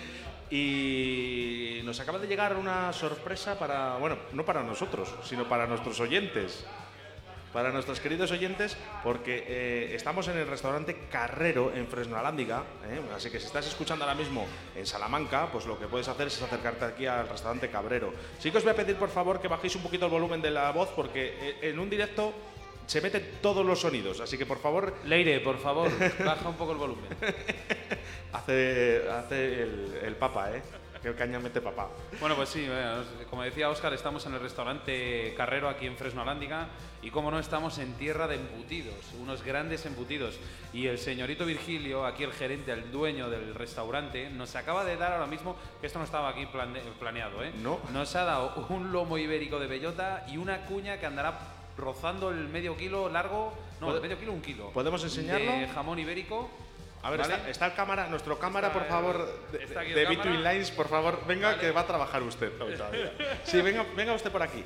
y 0.50 1.82
nos 1.84 2.00
acaba 2.00 2.18
de 2.18 2.26
llegar 2.26 2.56
una 2.56 2.90
sorpresa 2.94 3.58
para, 3.58 3.98
bueno, 3.98 4.16
no 4.32 4.46
para 4.46 4.62
nosotros, 4.62 5.14
sino 5.24 5.46
para 5.46 5.66
nuestros 5.66 6.00
oyentes. 6.00 6.64
Para 7.54 7.70
nuestros 7.70 8.00
queridos 8.00 8.32
oyentes, 8.32 8.76
porque 9.04 9.44
eh, 9.46 9.94
estamos 9.94 10.26
en 10.26 10.36
el 10.36 10.48
restaurante 10.48 10.96
Carrero 11.08 11.72
en 11.72 11.86
Fresno 11.86 12.16
Alándiga, 12.16 12.64
¿eh? 12.90 13.00
así 13.14 13.30
que 13.30 13.38
si 13.38 13.46
estás 13.46 13.64
escuchando 13.68 14.04
ahora 14.04 14.16
mismo 14.16 14.44
en 14.74 14.84
Salamanca, 14.84 15.48
pues 15.52 15.64
lo 15.64 15.78
que 15.78 15.86
puedes 15.86 16.08
hacer 16.08 16.26
es 16.26 16.42
acercarte 16.42 16.84
aquí 16.84 17.06
al 17.06 17.28
restaurante 17.28 17.70
Cabrero. 17.70 18.12
Sí 18.40 18.50
que 18.50 18.58
os 18.58 18.64
voy 18.64 18.72
a 18.72 18.76
pedir 18.76 18.96
por 18.96 19.08
favor 19.08 19.40
que 19.40 19.46
bajéis 19.46 19.76
un 19.76 19.84
poquito 19.84 20.06
el 20.06 20.10
volumen 20.10 20.42
de 20.42 20.50
la 20.50 20.72
voz, 20.72 20.90
porque 20.96 21.38
eh, 21.40 21.70
en 21.70 21.78
un 21.78 21.88
directo 21.88 22.34
se 22.86 23.00
meten 23.00 23.24
todos 23.40 23.64
los 23.64 23.80
sonidos, 23.80 24.18
así 24.18 24.36
que 24.36 24.46
por 24.46 24.58
favor 24.58 24.92
Leire, 25.04 25.38
por 25.38 25.58
favor, 25.58 25.92
baja 26.24 26.48
un 26.48 26.56
poco 26.56 26.72
el 26.72 26.78
volumen. 26.78 27.06
hace, 28.32 29.08
hace 29.08 29.62
el, 29.62 30.00
el 30.02 30.16
papa, 30.16 30.56
¿eh? 30.56 30.62
Que 31.04 31.12
caña 31.14 31.38
mete 31.38 31.60
papá. 31.60 31.90
Bueno, 32.18 32.34
pues 32.34 32.48
sí, 32.48 32.66
bueno, 32.66 33.04
como 33.28 33.42
decía 33.42 33.68
Óscar, 33.68 33.92
estamos 33.92 34.24
en 34.24 34.32
el 34.32 34.40
restaurante 34.40 35.34
Carrero 35.36 35.68
aquí 35.68 35.86
en 35.86 35.98
Fresno 35.98 36.22
Alándiga 36.22 36.68
y 37.02 37.10
como 37.10 37.30
no 37.30 37.38
estamos 37.38 37.76
en 37.76 37.92
tierra 37.98 38.26
de 38.26 38.36
embutidos, 38.36 38.96
unos 39.20 39.42
grandes 39.42 39.84
embutidos. 39.84 40.38
Y 40.72 40.86
el 40.86 40.96
señorito 40.96 41.44
Virgilio, 41.44 42.06
aquí 42.06 42.24
el 42.24 42.32
gerente, 42.32 42.72
el 42.72 42.90
dueño 42.90 43.28
del 43.28 43.54
restaurante, 43.54 44.30
nos 44.30 44.56
acaba 44.56 44.82
de 44.82 44.96
dar 44.96 45.12
ahora 45.12 45.26
mismo, 45.26 45.56
que 45.82 45.88
esto 45.88 45.98
no 45.98 46.06
estaba 46.06 46.30
aquí 46.30 46.46
plane- 46.46 46.80
planeado, 46.98 47.44
¿eh? 47.44 47.52
No. 47.62 47.80
Nos 47.92 48.16
ha 48.16 48.24
dado 48.24 48.66
un 48.70 48.90
lomo 48.90 49.18
ibérico 49.18 49.58
de 49.60 49.66
bellota 49.66 50.24
y 50.32 50.38
una 50.38 50.64
cuña 50.64 50.98
que 50.98 51.04
andará 51.04 51.38
rozando 51.76 52.30
el 52.30 52.48
medio 52.48 52.78
kilo 52.78 53.10
largo, 53.10 53.52
no, 53.78 53.88
¿Pod- 53.88 54.00
medio 54.00 54.18
kilo 54.18 54.32
un 54.32 54.40
kilo. 54.40 54.70
¿Podemos 54.70 55.04
enseñarlo? 55.04 55.52
De 55.52 55.68
jamón 55.68 55.98
ibérico. 55.98 56.48
A 57.04 57.10
ver, 57.10 57.20
¿vale? 57.20 57.34
está, 57.34 57.50
está 57.50 57.66
el 57.66 57.74
cámara, 57.74 58.08
nuestro 58.08 58.38
cámara, 58.38 58.68
Está 58.68 58.78
por 58.78 58.88
favor, 58.88 59.48
de, 59.52 59.62
está 59.64 59.80
aquí 59.80 59.90
el 59.90 59.94
de. 59.94 60.06
Between 60.06 60.42
Lines, 60.42 60.70
por 60.70 60.88
favor, 60.88 61.20
venga, 61.26 61.58
que 61.58 61.70
va 61.70 61.82
a 61.82 61.86
trabajar 61.86 62.22
usted. 62.22 62.50
Sí, 63.44 63.60
venga, 63.60 63.84
venga 63.94 64.12
usted 64.14 64.30
por 64.32 64.42
aquí. 64.42 64.64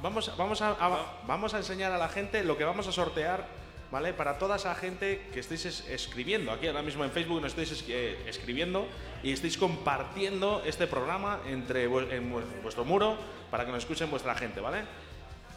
Vamos, 0.00 0.32
vamos, 0.36 0.62
a, 0.62 0.70
a- 0.70 1.20
vamos 1.26 1.52
a 1.52 1.58
enseñar 1.58 1.92
a 1.92 1.98
la 1.98 2.08
gente 2.08 2.42
lo 2.44 2.56
que 2.56 2.64
vamos 2.64 2.86
a 2.88 2.92
sortear, 2.92 3.44
¿vale? 3.90 4.12
Para 4.14 4.38
toda 4.38 4.56
esa 4.56 4.74
gente 4.74 5.28
que 5.32 5.40
estéis 5.40 5.66
es- 5.66 5.88
escribiendo, 5.88 6.52
aquí 6.52 6.68
ahora 6.68 6.80
mismo 6.82 7.04
en 7.04 7.10
Facebook 7.10 7.40
nos 7.42 7.50
estáis 7.52 7.72
es- 7.72 7.84
eh, 7.88 8.22
escribiendo 8.26 8.86
y 9.22 9.32
estáis 9.32 9.58
compartiendo 9.58 10.62
este 10.64 10.86
programa 10.86 11.40
entre 11.46 11.88
vu- 11.88 12.08
en 12.10 12.32
vu- 12.32 12.62
vuestro 12.62 12.84
muro 12.84 13.18
para 13.50 13.66
que 13.66 13.72
nos 13.72 13.82
escuchen 13.82 14.08
vuestra 14.10 14.34
gente, 14.36 14.60
¿vale? 14.60 14.84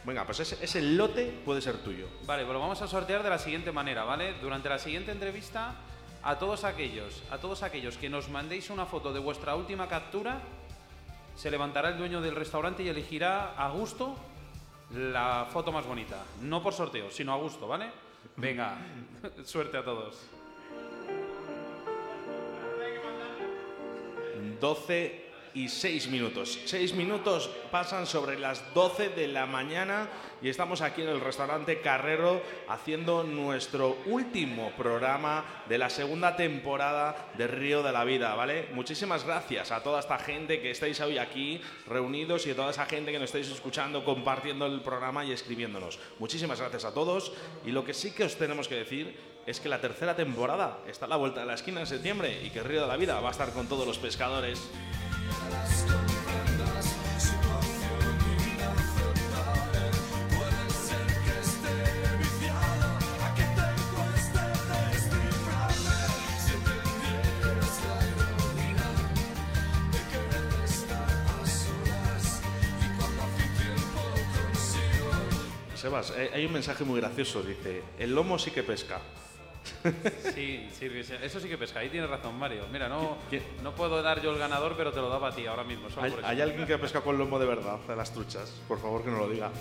Venga, 0.03 0.25
pues 0.25 0.41
ese, 0.41 0.57
ese 0.61 0.81
lote 0.81 1.31
puede 1.45 1.61
ser 1.61 1.77
tuyo. 1.77 2.07
Vale, 2.25 2.43
pues 2.43 2.53
lo 2.53 2.59
vamos 2.59 2.81
a 2.81 2.87
sortear 2.87 3.23
de 3.23 3.29
la 3.29 3.37
siguiente 3.37 3.71
manera, 3.71 4.03
¿vale? 4.03 4.33
Durante 4.41 4.67
la 4.67 4.77
siguiente 4.79 5.11
entrevista, 5.11 5.75
a 6.23 6.37
todos 6.39 6.63
aquellos, 6.63 7.21
a 7.29 7.37
todos 7.37 7.63
aquellos 7.63 7.97
que 7.97 8.09
nos 8.09 8.29
mandéis 8.29 8.69
una 8.69 8.85
foto 8.85 9.11
de 9.11 9.19
vuestra 9.19 9.55
última 9.55 9.87
captura, 9.87 10.41
se 11.35 11.51
levantará 11.51 11.89
el 11.89 11.97
dueño 11.97 12.21
del 12.21 12.35
restaurante 12.35 12.83
y 12.83 12.89
elegirá 12.89 13.53
a 13.57 13.69
gusto 13.71 14.15
la 14.91 15.47
foto 15.51 15.71
más 15.71 15.85
bonita. 15.85 16.23
No 16.41 16.61
por 16.61 16.73
sorteo, 16.73 17.09
sino 17.11 17.33
a 17.33 17.37
gusto, 17.37 17.67
¿vale? 17.67 17.89
Venga, 18.37 18.77
suerte 19.43 19.77
a 19.77 19.83
todos. 19.83 20.17
12 24.59 25.22
y 25.53 25.69
6 25.69 26.07
minutos. 26.07 26.59
6 26.65 26.93
minutos 26.95 27.49
pasan 27.71 28.07
sobre 28.07 28.39
las 28.39 28.73
12 28.73 29.09
de 29.09 29.27
la 29.27 29.45
mañana 29.45 30.09
y 30.41 30.49
estamos 30.49 30.81
aquí 30.81 31.01
en 31.01 31.09
el 31.09 31.21
restaurante 31.21 31.81
Carrero 31.81 32.41
haciendo 32.67 33.23
nuestro 33.23 33.97
último 34.05 34.71
programa 34.77 35.45
de 35.69 35.77
la 35.77 35.89
segunda 35.89 36.35
temporada 36.35 37.29
de 37.37 37.47
Río 37.47 37.83
de 37.83 37.91
la 37.91 38.03
Vida, 38.03 38.35
¿vale? 38.35 38.67
Muchísimas 38.73 39.25
gracias 39.25 39.71
a 39.71 39.83
toda 39.83 39.99
esta 39.99 40.19
gente 40.19 40.61
que 40.61 40.71
estáis 40.71 40.99
hoy 41.01 41.17
aquí 41.17 41.61
reunidos 41.87 42.45
y 42.47 42.51
a 42.51 42.55
toda 42.55 42.71
esa 42.71 42.85
gente 42.85 43.11
que 43.11 43.19
nos 43.19 43.29
estáis 43.29 43.49
escuchando, 43.49 44.03
compartiendo 44.03 44.65
el 44.65 44.81
programa 44.81 45.23
y 45.25 45.31
escribiéndonos. 45.31 45.99
Muchísimas 46.19 46.59
gracias 46.59 46.85
a 46.85 46.93
todos 46.93 47.31
y 47.65 47.71
lo 47.71 47.85
que 47.85 47.93
sí 47.93 48.11
que 48.11 48.23
os 48.23 48.35
tenemos 48.35 48.67
que 48.67 48.75
decir 48.75 49.33
es 49.45 49.59
que 49.59 49.69
la 49.69 49.81
tercera 49.81 50.15
temporada 50.15 50.79
está 50.87 51.05
a 51.05 51.09
la 51.09 51.17
vuelta 51.17 51.41
de 51.41 51.47
la 51.47 51.55
esquina 51.55 51.81
en 51.81 51.87
septiembre 51.87 52.41
y 52.43 52.49
que 52.49 52.63
Río 52.63 52.81
de 52.81 52.87
la 52.87 52.97
Vida 52.97 53.19
va 53.19 53.29
a 53.29 53.31
estar 53.31 53.51
con 53.51 53.67
todos 53.67 53.85
los 53.85 53.97
pescadores. 53.97 54.61
Sebas, 75.83 76.13
eh, 76.15 76.31
hay 76.33 76.45
un 76.45 76.53
mensaje 76.53 76.85
muy 76.85 77.01
gracioso, 77.01 77.43
dice, 77.43 77.83
el 77.99 78.15
lomo 78.15 78.39
sí 78.39 78.51
que 78.51 78.63
pesca. 78.63 79.01
Sí, 80.33 80.69
sí, 80.77 80.87
eso 81.21 81.39
sí 81.39 81.47
que 81.49 81.57
pesca. 81.57 81.79
Ahí 81.79 81.89
tienes 81.89 82.09
razón, 82.09 82.37
Mario. 82.37 82.63
Mira, 82.71 82.87
no, 82.87 83.17
¿Quién- 83.29 83.43
no 83.61 83.73
puedo 83.75 84.01
dar 84.01 84.21
yo 84.21 84.31
el 84.31 84.39
ganador, 84.39 84.75
pero 84.77 84.91
te 84.91 84.99
lo 85.01 85.09
daba 85.09 85.29
a 85.29 85.35
ti 85.35 85.45
ahora 85.45 85.63
mismo. 85.63 85.89
Solo 85.89 86.03
¿Hay, 86.03 86.11
por 86.11 86.19
eso. 86.19 86.27
hay 86.29 86.41
alguien 86.41 86.65
que 86.65 86.77
pesca 86.77 87.01
con 87.01 87.17
lomo 87.17 87.37
de 87.39 87.45
verdad 87.45 87.77
de 87.87 87.95
las 87.95 88.11
truchas? 88.13 88.49
Por 88.67 88.79
favor, 88.79 89.03
que 89.03 89.09
nos 89.11 89.19
lo 89.19 89.29
diga. 89.29 89.51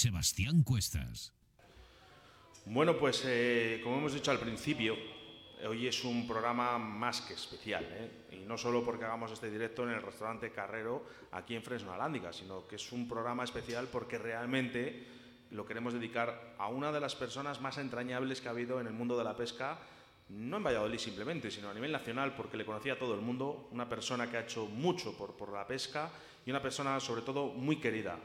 Sebastián 0.00 0.62
Cuestas. 0.62 1.30
Bueno, 2.64 2.96
pues 2.96 3.22
eh, 3.26 3.82
como 3.84 3.98
hemos 3.98 4.14
dicho 4.14 4.30
al 4.30 4.38
principio, 4.38 4.96
hoy 5.68 5.88
es 5.88 6.04
un 6.04 6.26
programa 6.26 6.78
más 6.78 7.20
que 7.20 7.34
especial. 7.34 7.84
¿eh? 7.84 8.10
Y 8.32 8.36
no 8.46 8.56
solo 8.56 8.82
porque 8.82 9.04
hagamos 9.04 9.30
este 9.30 9.50
directo 9.50 9.82
en 9.82 9.90
el 9.90 10.00
restaurante 10.00 10.52
Carrero 10.52 11.04
aquí 11.32 11.54
en 11.54 11.62
Fresno 11.62 11.92
Alándiga, 11.92 12.32
sino 12.32 12.66
que 12.66 12.76
es 12.76 12.92
un 12.92 13.06
programa 13.06 13.44
especial 13.44 13.88
porque 13.92 14.16
realmente 14.16 15.06
lo 15.50 15.66
queremos 15.66 15.92
dedicar 15.92 16.54
a 16.56 16.68
una 16.68 16.92
de 16.92 17.00
las 17.00 17.14
personas 17.14 17.60
más 17.60 17.76
entrañables 17.76 18.40
que 18.40 18.48
ha 18.48 18.52
habido 18.52 18.80
en 18.80 18.86
el 18.86 18.94
mundo 18.94 19.18
de 19.18 19.24
la 19.24 19.36
pesca, 19.36 19.80
no 20.30 20.56
en 20.56 20.64
Valladolid 20.64 20.98
simplemente, 20.98 21.50
sino 21.50 21.68
a 21.68 21.74
nivel 21.74 21.92
nacional, 21.92 22.34
porque 22.34 22.56
le 22.56 22.64
conocía 22.64 22.94
a 22.94 22.98
todo 22.98 23.14
el 23.14 23.20
mundo, 23.20 23.68
una 23.70 23.86
persona 23.86 24.30
que 24.30 24.38
ha 24.38 24.44
hecho 24.44 24.64
mucho 24.64 25.14
por 25.14 25.52
la 25.52 25.66
pesca 25.66 26.10
y 26.46 26.50
una 26.50 26.62
persona 26.62 26.98
sobre 27.00 27.20
todo 27.20 27.48
muy 27.48 27.76
querida. 27.76 28.18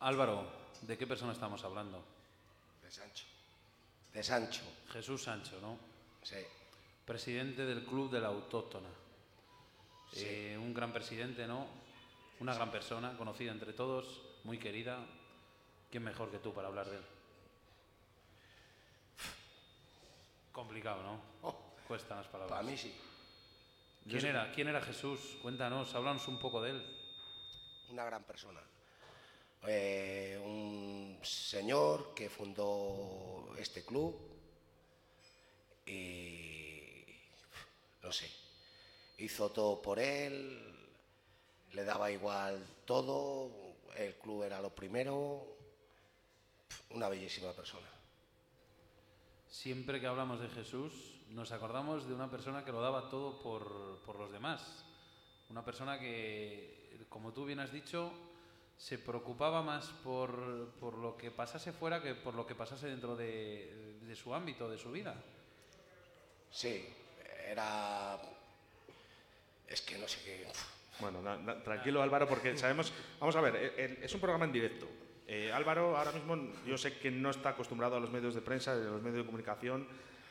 Álvaro, 0.00 0.46
¿de 0.82 0.96
qué 0.96 1.06
persona 1.06 1.32
estamos 1.32 1.62
hablando? 1.64 2.02
De 2.82 2.90
Sancho. 2.90 3.24
De 4.12 4.22
Sancho, 4.22 4.62
Jesús 4.92 5.22
Sancho, 5.22 5.60
¿no? 5.60 5.78
sí. 6.22 6.36
Presidente 7.04 7.64
del 7.66 7.84
Club 7.84 8.08
de 8.10 8.20
la 8.20 8.28
Autóctona. 8.28 8.88
Eh, 10.14 10.56
un 10.60 10.72
gran 10.72 10.92
presidente, 10.92 11.44
¿no? 11.44 11.66
Una 12.38 12.54
gran 12.54 12.70
persona, 12.70 13.16
conocida 13.16 13.50
entre 13.50 13.72
todos, 13.72 14.20
muy 14.44 14.58
querida. 14.58 15.04
¿Quién 15.90 16.04
mejor 16.04 16.30
que 16.30 16.38
tú 16.38 16.54
para 16.54 16.68
hablar 16.68 16.88
de 16.88 16.98
él? 16.98 17.04
Complicado, 20.52 21.02
¿no? 21.02 21.20
Oh, 21.42 21.56
Cuestan 21.88 22.18
las 22.18 22.28
palabras. 22.28 22.58
para 22.58 22.62
mí 22.70 22.76
sí. 22.78 22.94
¿Quién 24.08 24.26
era? 24.26 24.52
¿Quién 24.52 24.68
era 24.68 24.80
Jesús? 24.80 25.36
Cuéntanos, 25.42 25.92
háblanos 25.96 26.28
un 26.28 26.38
poco 26.38 26.62
de 26.62 26.70
él. 26.70 26.86
Una 27.88 28.04
gran 28.04 28.22
persona. 28.22 28.60
Eh, 29.66 30.40
un 30.42 31.18
señor 31.22 32.14
que 32.14 32.30
fundó 32.30 33.54
este 33.58 33.84
club 33.84 34.16
y 35.84 37.04
no 38.02 38.10
sé, 38.10 38.30
hizo 39.18 39.50
todo 39.50 39.82
por 39.82 39.98
él, 39.98 40.58
le 41.72 41.84
daba 41.84 42.10
igual 42.10 42.64
todo, 42.86 43.50
el 43.96 44.14
club 44.14 44.44
era 44.44 44.62
lo 44.62 44.74
primero, 44.74 45.46
una 46.90 47.08
bellísima 47.08 47.52
persona. 47.52 47.88
Siempre 49.48 50.00
que 50.00 50.06
hablamos 50.06 50.40
de 50.40 50.48
Jesús, 50.48 51.20
nos 51.30 51.52
acordamos 51.52 52.08
de 52.08 52.14
una 52.14 52.30
persona 52.30 52.64
que 52.64 52.72
lo 52.72 52.80
daba 52.80 53.10
todo 53.10 53.42
por, 53.42 54.00
por 54.06 54.16
los 54.16 54.32
demás. 54.32 54.84
Una 55.50 55.64
persona 55.64 55.98
que, 55.98 57.04
como 57.08 57.32
tú 57.32 57.44
bien 57.44 57.60
has 57.60 57.72
dicho, 57.72 58.12
se 58.80 58.96
preocupaba 58.98 59.60
más 59.62 59.88
por, 60.02 60.70
por 60.80 60.96
lo 60.96 61.14
que 61.14 61.30
pasase 61.30 61.70
fuera 61.70 62.00
que 62.00 62.14
por 62.14 62.32
lo 62.34 62.46
que 62.46 62.54
pasase 62.54 62.88
dentro 62.88 63.14
de, 63.14 63.98
de 64.00 64.16
su 64.16 64.34
ámbito, 64.34 64.70
de 64.70 64.78
su 64.78 64.90
vida. 64.90 65.14
Sí, 66.50 66.88
era... 67.46 68.16
Es 69.68 69.82
que 69.82 69.98
no 69.98 70.08
sé 70.08 70.18
qué... 70.24 70.46
Bueno, 70.98 71.20
na- 71.20 71.36
na- 71.36 71.62
tranquilo 71.62 72.00
Álvaro, 72.02 72.26
porque 72.26 72.56
sabemos... 72.56 72.90
Vamos 73.20 73.36
a 73.36 73.42
ver, 73.42 73.54
eh, 73.76 73.98
es 74.02 74.14
un 74.14 74.20
programa 74.20 74.46
en 74.46 74.52
directo. 74.52 74.88
Eh, 75.26 75.52
Álvaro 75.52 75.96
ahora 75.96 76.12
mismo 76.12 76.36
yo 76.66 76.78
sé 76.78 76.98
que 76.98 77.10
no 77.10 77.30
está 77.30 77.50
acostumbrado 77.50 77.96
a 77.96 78.00
los 78.00 78.10
medios 78.10 78.34
de 78.34 78.40
prensa, 78.40 78.72
a 78.72 78.76
los 78.76 79.02
medios 79.02 79.18
de 79.18 79.26
comunicación 79.26 79.86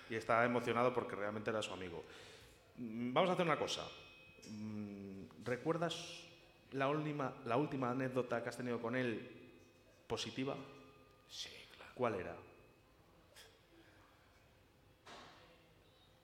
y 0.09 0.15
está 0.15 0.43
emocionado 0.43 0.91
porque 0.91 1.15
realmente 1.15 1.51
era 1.51 1.61
su 1.61 1.71
amigo. 1.71 2.03
Mm, 2.77 3.13
Vamos 3.13 3.29
a 3.29 3.33
hacer 3.33 3.45
una 3.45 3.59
cosa. 3.59 3.87
Mm, 4.49 5.23
¿Recuerdas 5.45 6.25
la 6.71 6.87
última, 6.87 7.33
la 7.45 7.57
última 7.57 7.91
anécdota 7.91 8.41
que 8.43 8.49
has 8.49 8.57
tenido 8.57 8.81
con 8.81 8.95
él 8.95 9.29
positiva? 10.07 10.55
Sí, 11.29 11.49
claro. 11.75 11.91
¿Cuál 11.95 12.15
era? 12.15 12.35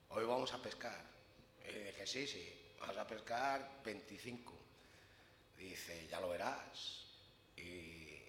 Hoy 0.10 0.26
vamos 0.26 0.54
a 0.54 0.62
pescar. 0.62 1.04
Y 1.68 1.74
dije, 1.78 2.08
sí, 2.08 2.28
sí, 2.28 2.54
vamos 2.80 2.98
a 2.98 3.08
pescar 3.08 3.82
25. 3.84 4.54
Dice, 5.58 6.08
ya 6.10 6.20
lo 6.20 6.30
verás. 6.30 7.06
Y, 7.58 8.20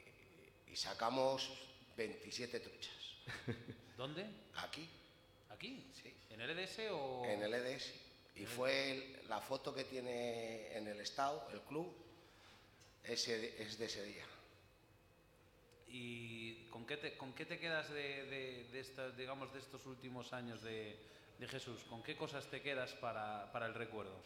y 0.69 0.75
sacamos 0.77 1.51
27 1.97 2.61
truchas. 2.61 2.95
¿Dónde? 3.97 4.27
Aquí, 4.57 4.89
¿Aquí? 5.51 5.91
Sí. 5.95 6.13
¿En 6.31 6.41
el 6.41 6.51
EDS 6.59 6.79
o...? 6.93 7.25
en 7.27 7.43
el 7.43 7.55
EDS. 7.55 7.95
Y 8.37 8.45
fue 8.47 8.91
el- 8.93 9.29
la 9.29 9.41
foto 9.41 9.75
que 9.75 9.85
tiene 9.85 10.77
en 10.77 10.87
el 10.87 11.01
estado, 11.01 11.49
el 11.53 11.61
club, 11.63 11.95
ese, 13.07 13.63
es 13.63 13.79
de 13.79 13.87
ese 13.87 14.03
día. 14.05 14.25
¿Y 15.89 16.67
con 16.69 16.87
qué 16.87 16.97
te, 16.97 17.17
con 17.17 17.33
qué 17.33 17.47
te 17.47 17.59
quedas 17.59 17.91
de, 17.91 18.25
de, 18.25 18.69
de 18.71 18.81
estas, 18.81 19.17
digamos, 19.17 19.53
de 19.53 19.61
estos 19.61 19.87
últimos 19.87 20.33
años 20.33 20.63
de, 20.63 20.99
de 21.39 21.49
Jesús? 21.49 21.85
¿Con 21.85 22.03
qué 22.03 22.17
cosas 22.17 22.47
te 22.47 22.61
quedas 22.61 22.93
para, 22.95 23.51
para 23.53 23.67
el 23.67 23.75
recuerdo? 23.75 24.17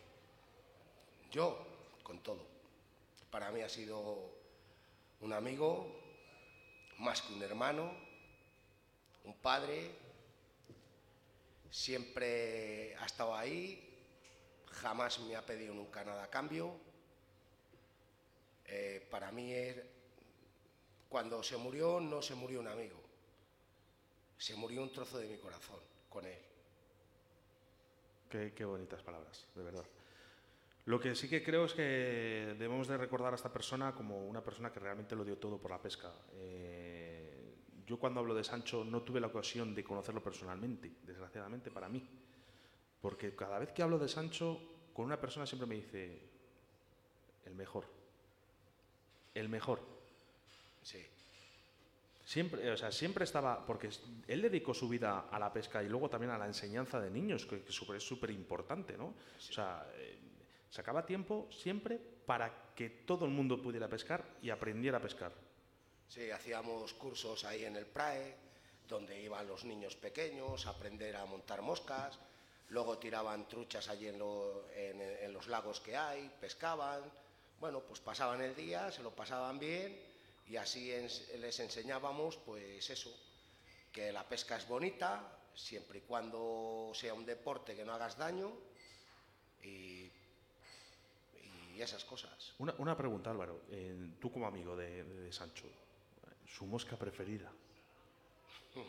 Yo, 1.31 1.67
con 2.03 2.23
todo. 2.23 2.47
Para 3.31 3.51
mí 3.53 3.61
ha 3.61 3.69
sido 3.69 4.35
un 5.21 5.33
amigo, 5.33 5.87
más 6.99 7.23
que 7.23 7.35
un 7.35 7.43
hermano, 7.43 7.93
un 9.25 9.35
padre, 9.35 9.91
siempre 11.71 12.97
ha 12.97 13.07
estado 13.07 13.37
ahí, 13.37 13.87
jamás 14.67 15.21
me 15.21 15.37
ha 15.37 15.45
pedido 15.45 15.75
nunca 15.75 16.05
nada 16.05 16.25
a 16.25 16.31
cambio. 16.31 16.75
Eh, 18.73 19.07
para 19.11 19.33
mí, 19.33 19.53
es- 19.53 19.83
cuando 21.09 21.43
se 21.43 21.57
murió, 21.57 22.01
no 22.01 22.23
se 22.23 22.37
murió 22.37 22.61
un 22.61 22.69
amigo, 22.69 23.01
se 24.39 24.55
murió 24.55 24.83
un 24.83 24.93
trozo 24.93 25.19
de 25.19 25.27
mi 25.27 25.39
corazón 25.39 25.81
con 26.09 26.25
él. 26.25 26.39
Qué, 28.31 28.65
bonitas 28.65 29.03
palabras, 29.03 29.45
de 29.57 29.63
verdad. 29.65 29.85
Lo 30.85 31.01
que 31.01 31.17
sí 31.17 31.29
que 31.29 31.43
creo 31.43 31.65
es 31.65 31.75
que 31.75 32.55
debemos 32.57 32.87
de 32.87 32.97
recordar 32.97 33.33
a 33.33 33.37
esta 33.37 33.53
persona 33.53 33.93
como 33.93 34.25
una 34.29 34.43
persona 34.43 34.73
que 34.73 34.79
realmente 34.79 35.17
lo 35.17 35.25
dio 35.25 35.37
todo 35.37 35.59
por 35.59 35.73
la 35.73 35.83
pesca. 35.83 36.13
Eh, 36.35 37.57
yo 37.85 37.99
cuando 37.99 38.21
hablo 38.21 38.37
de 38.37 38.45
Sancho 38.45 38.85
no 38.85 39.03
tuve 39.03 39.21
la 39.21 39.27
ocasión 39.27 39.75
de 39.75 39.83
conocerlo 39.83 40.23
personalmente, 40.23 40.93
desgraciadamente 41.03 41.73
para 41.73 41.89
mí. 41.89 42.09
Porque 43.01 43.35
cada 43.35 43.59
vez 43.59 43.73
que 43.73 43.83
hablo 43.83 43.99
de 43.99 44.09
Sancho, 44.09 44.61
con 44.95 45.07
una 45.07 45.21
persona 45.21 45.45
siempre 45.45 45.67
me 45.67 45.75
dice, 45.75 46.23
el 47.47 47.55
mejor. 47.57 48.00
El 49.35 49.49
mejor. 49.49 49.81
Sí. 50.83 51.07
Siempre, 52.25 52.71
o 52.71 52.77
sea, 52.77 52.93
siempre 52.93 53.25
estaba, 53.25 53.65
porque 53.67 53.91
él 54.29 54.43
dedicó 54.43 54.73
su 54.73 54.89
vida 54.89 55.27
a 55.31 55.39
la 55.39 55.53
pesca 55.53 55.83
y 55.83 55.89
luego 55.89 56.09
también 56.09 56.31
a 56.31 56.39
la 56.39 56.47
enseñanza 56.47 57.01
de 57.01 57.11
niños, 57.11 57.45
que, 57.47 57.65
es 57.67 58.03
súper 58.05 58.31
importante, 58.31 58.97
¿no? 58.97 59.07
O 59.07 59.41
sea, 59.53 59.85
eh, 59.97 60.19
sacaba 60.71 61.05
tiempo 61.05 61.49
siempre 61.51 61.99
para 62.27 62.73
que 62.77 62.89
todo 62.91 63.25
el 63.25 63.33
mundo 63.33 63.61
pudiera 63.61 63.89
pescar 63.89 64.25
y 64.43 64.51
aprendiera 64.51 64.99
a 64.99 65.01
pescar. 65.01 65.33
Sí, 66.09 66.31
hacíamos 66.31 66.95
cursos 66.95 67.45
ahí 67.45 67.65
en 67.65 67.77
el 67.77 67.87
PRAE, 67.87 68.37
donde 68.89 69.21
iban 69.21 69.47
los 69.49 69.65
niños 69.65 69.97
pequeños 69.97 70.67
a 70.67 70.71
aprender 70.71 71.17
a 71.17 71.25
montar 71.25 71.63
moscas, 71.63 72.17
luego 72.69 72.99
tiraban 72.99 73.49
truchas 73.49 73.89
allí 73.89 74.07
en, 74.07 74.19
lo- 74.21 74.69
en- 74.71 75.01
en 75.01 75.33
los 75.33 75.49
lagos 75.49 75.81
que 75.81 75.97
hay, 75.97 76.31
pescaban, 76.41 77.03
bueno, 77.61 77.81
pues 77.81 78.01
pasaban 78.01 78.41
el 78.41 78.55
día, 78.55 78.91
se 78.91 79.03
lo 79.03 79.11
pasaban 79.15 79.59
bien 79.59 79.99
y 80.49 80.57
así 80.57 80.91
les 81.39 81.61
enseñábamos, 81.61 82.37
pues 82.39 82.89
eso, 82.91 83.15
que 83.93 84.11
la 84.13 84.27
pesca 84.29 84.57
es 84.57 84.67
bonita, 84.67 85.23
siempre 85.55 85.99
y 85.99 86.03
cuando 86.03 86.91
sea 86.95 87.13
un 87.15 87.27
deporte 87.27 87.77
que 87.77 87.85
no 87.85 87.93
hagas 87.93 88.17
daño 88.17 88.51
y, 89.63 90.11
y 91.77 91.81
esas 91.81 92.05
cosas. 92.05 92.55
Una, 92.59 92.75
una 92.79 92.97
pregunta, 92.97 93.31
Álvaro, 93.31 93.61
eh, 93.71 94.15
tú 94.21 94.33
como 94.33 94.47
amigo 94.47 94.75
de, 94.77 95.05
de- 95.05 95.21
de 95.25 95.33
Sancho, 95.33 95.67
su 96.49 96.65
mosca 96.67 96.97
preferida. 96.97 97.51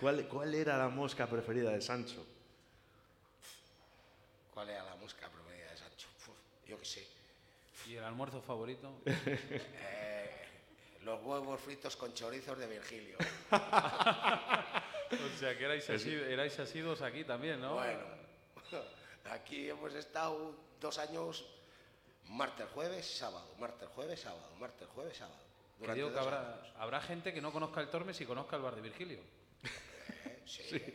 ¿Cuál, 0.00 0.28
¿Cuál 0.28 0.54
era 0.54 0.76
la 0.76 0.88
mosca 0.88 1.26
preferida 1.28 1.70
de 1.70 1.80
Sancho? 1.80 2.26
¿Cuál 4.52 4.68
era 4.70 4.84
la 4.84 4.96
mosca 4.96 5.28
preferida 5.28 5.43
yo 6.66 6.78
qué 6.78 6.84
sé. 6.84 7.06
¿Y 7.86 7.96
el 7.96 8.04
almuerzo 8.04 8.40
favorito? 8.40 8.92
Los 11.02 11.22
huevos 11.22 11.60
fritos 11.60 11.96
con 11.96 12.14
chorizos 12.14 12.58
de 12.58 12.66
Virgilio. 12.66 13.18
o 13.50 15.38
sea, 15.38 15.56
que 15.58 15.64
erais, 15.64 16.58
asiduos 16.58 17.02
aquí 17.02 17.24
también, 17.24 17.60
¿no? 17.60 17.74
Bueno, 17.74 18.00
aquí 19.30 19.68
hemos 19.68 19.92
estado 19.94 20.54
dos 20.80 20.98
años, 20.98 21.44
martes, 22.28 22.66
jueves, 22.72 23.04
sábado, 23.06 23.54
martes, 23.58 23.86
jueves, 23.94 24.18
sábado, 24.20 24.48
martes, 24.58 24.88
jueves, 24.94 25.18
sábado. 25.18 25.44
Que 25.82 25.92
digo 25.92 26.10
que 26.10 26.18
habrá, 26.18 26.72
habrá 26.78 27.00
gente 27.02 27.34
que 27.34 27.42
no 27.42 27.52
conozca 27.52 27.82
el 27.82 27.88
Tormes 27.88 28.18
y 28.20 28.24
conozca 28.24 28.56
el 28.56 28.62
bar 28.62 28.74
de 28.74 28.80
Virgilio. 28.80 29.18
¿eh? 29.18 30.42
Sí. 30.46 30.62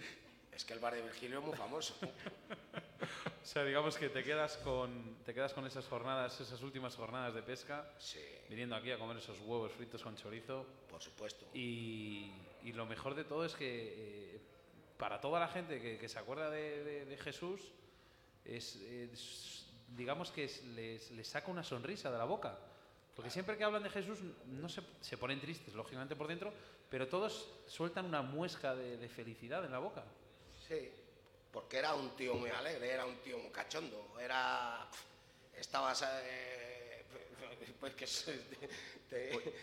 Es 0.60 0.66
que 0.66 0.74
el 0.74 0.80
bar 0.80 0.94
de 0.94 1.02
Virgilio 1.02 1.40
es 1.40 1.46
muy 1.46 1.56
famoso. 1.56 1.96
O 3.50 3.52
sea, 3.52 3.66
digamos 3.66 3.98
que 3.98 4.10
te 4.10 4.24
quedas 4.24 4.58
con, 4.58 5.16
te 5.26 5.34
quedas 5.34 5.56
con 5.56 5.66
esas 5.66 5.84
jornadas, 5.88 6.40
esas 6.40 6.62
últimas 6.62 6.96
jornadas 6.96 7.34
de 7.34 7.42
pesca, 7.42 7.92
Sí, 7.98 8.20
viniendo 8.48 8.76
aquí 8.76 8.92
a 8.92 9.00
comer 9.00 9.18
esos 9.18 9.40
huevos 9.40 9.72
fritos 9.72 10.04
con 10.04 10.16
chorizo. 10.16 10.68
por 10.88 11.02
supuesto. 11.02 11.48
Y, 11.56 12.32
y 12.64 12.74
lo 12.74 12.86
mejor 12.86 13.16
de 13.16 13.24
todo 13.24 13.44
es 13.44 13.56
que 13.56 14.36
eh, 14.36 14.42
para 15.00 15.20
toda 15.20 15.40
la 15.40 15.48
gente 15.48 15.82
que, 15.82 15.98
que 15.98 16.08
se 16.08 16.20
acuerda 16.20 16.52
de, 16.52 16.84
de- 16.84 17.06
de 17.06 17.18
Jesús, 17.18 17.60
es, 18.46 18.76
es- 18.76 19.66
digamos 19.98 20.30
que 20.30 20.44
es- 20.44 20.64
les, 20.66 21.10
les 21.10 21.28
saca 21.28 21.50
una 21.50 21.64
sonrisa 21.64 22.12
de 22.12 22.20
la 22.20 22.26
boca. 22.26 22.56
Porque 23.16 23.32
siempre 23.32 23.58
que 23.58 23.64
hablan 23.64 23.82
de 23.82 23.90
Jesús 23.90 24.20
no 24.46 24.70
se, 24.70 24.82
se 25.02 25.18
ponen 25.18 25.42
tristes, 25.42 25.74
lógicamente 25.74 26.16
por 26.16 26.28
dentro, 26.28 26.54
pero 26.88 27.08
todos 27.08 27.50
sueltan 27.66 28.06
una 28.06 28.22
muesca 28.22 28.76
de, 28.76 28.98
de 28.98 29.10
felicidad 29.10 29.66
en 29.66 29.72
la 29.72 29.80
boca. 29.80 30.04
Sí, 30.68 30.92
porque 31.60 31.78
era 31.78 31.94
un 31.94 32.16
tío 32.16 32.36
muy 32.36 32.50
alegre, 32.50 32.90
era 32.90 33.06
un 33.06 33.18
tío 33.18 33.38
muy 33.38 33.52
cachondo, 33.52 34.16
era... 34.22 34.88
Estabas... 35.58 36.06
eh, 36.24 37.04
pues 37.82 37.94
que... 37.96 38.06
te- 39.10 39.54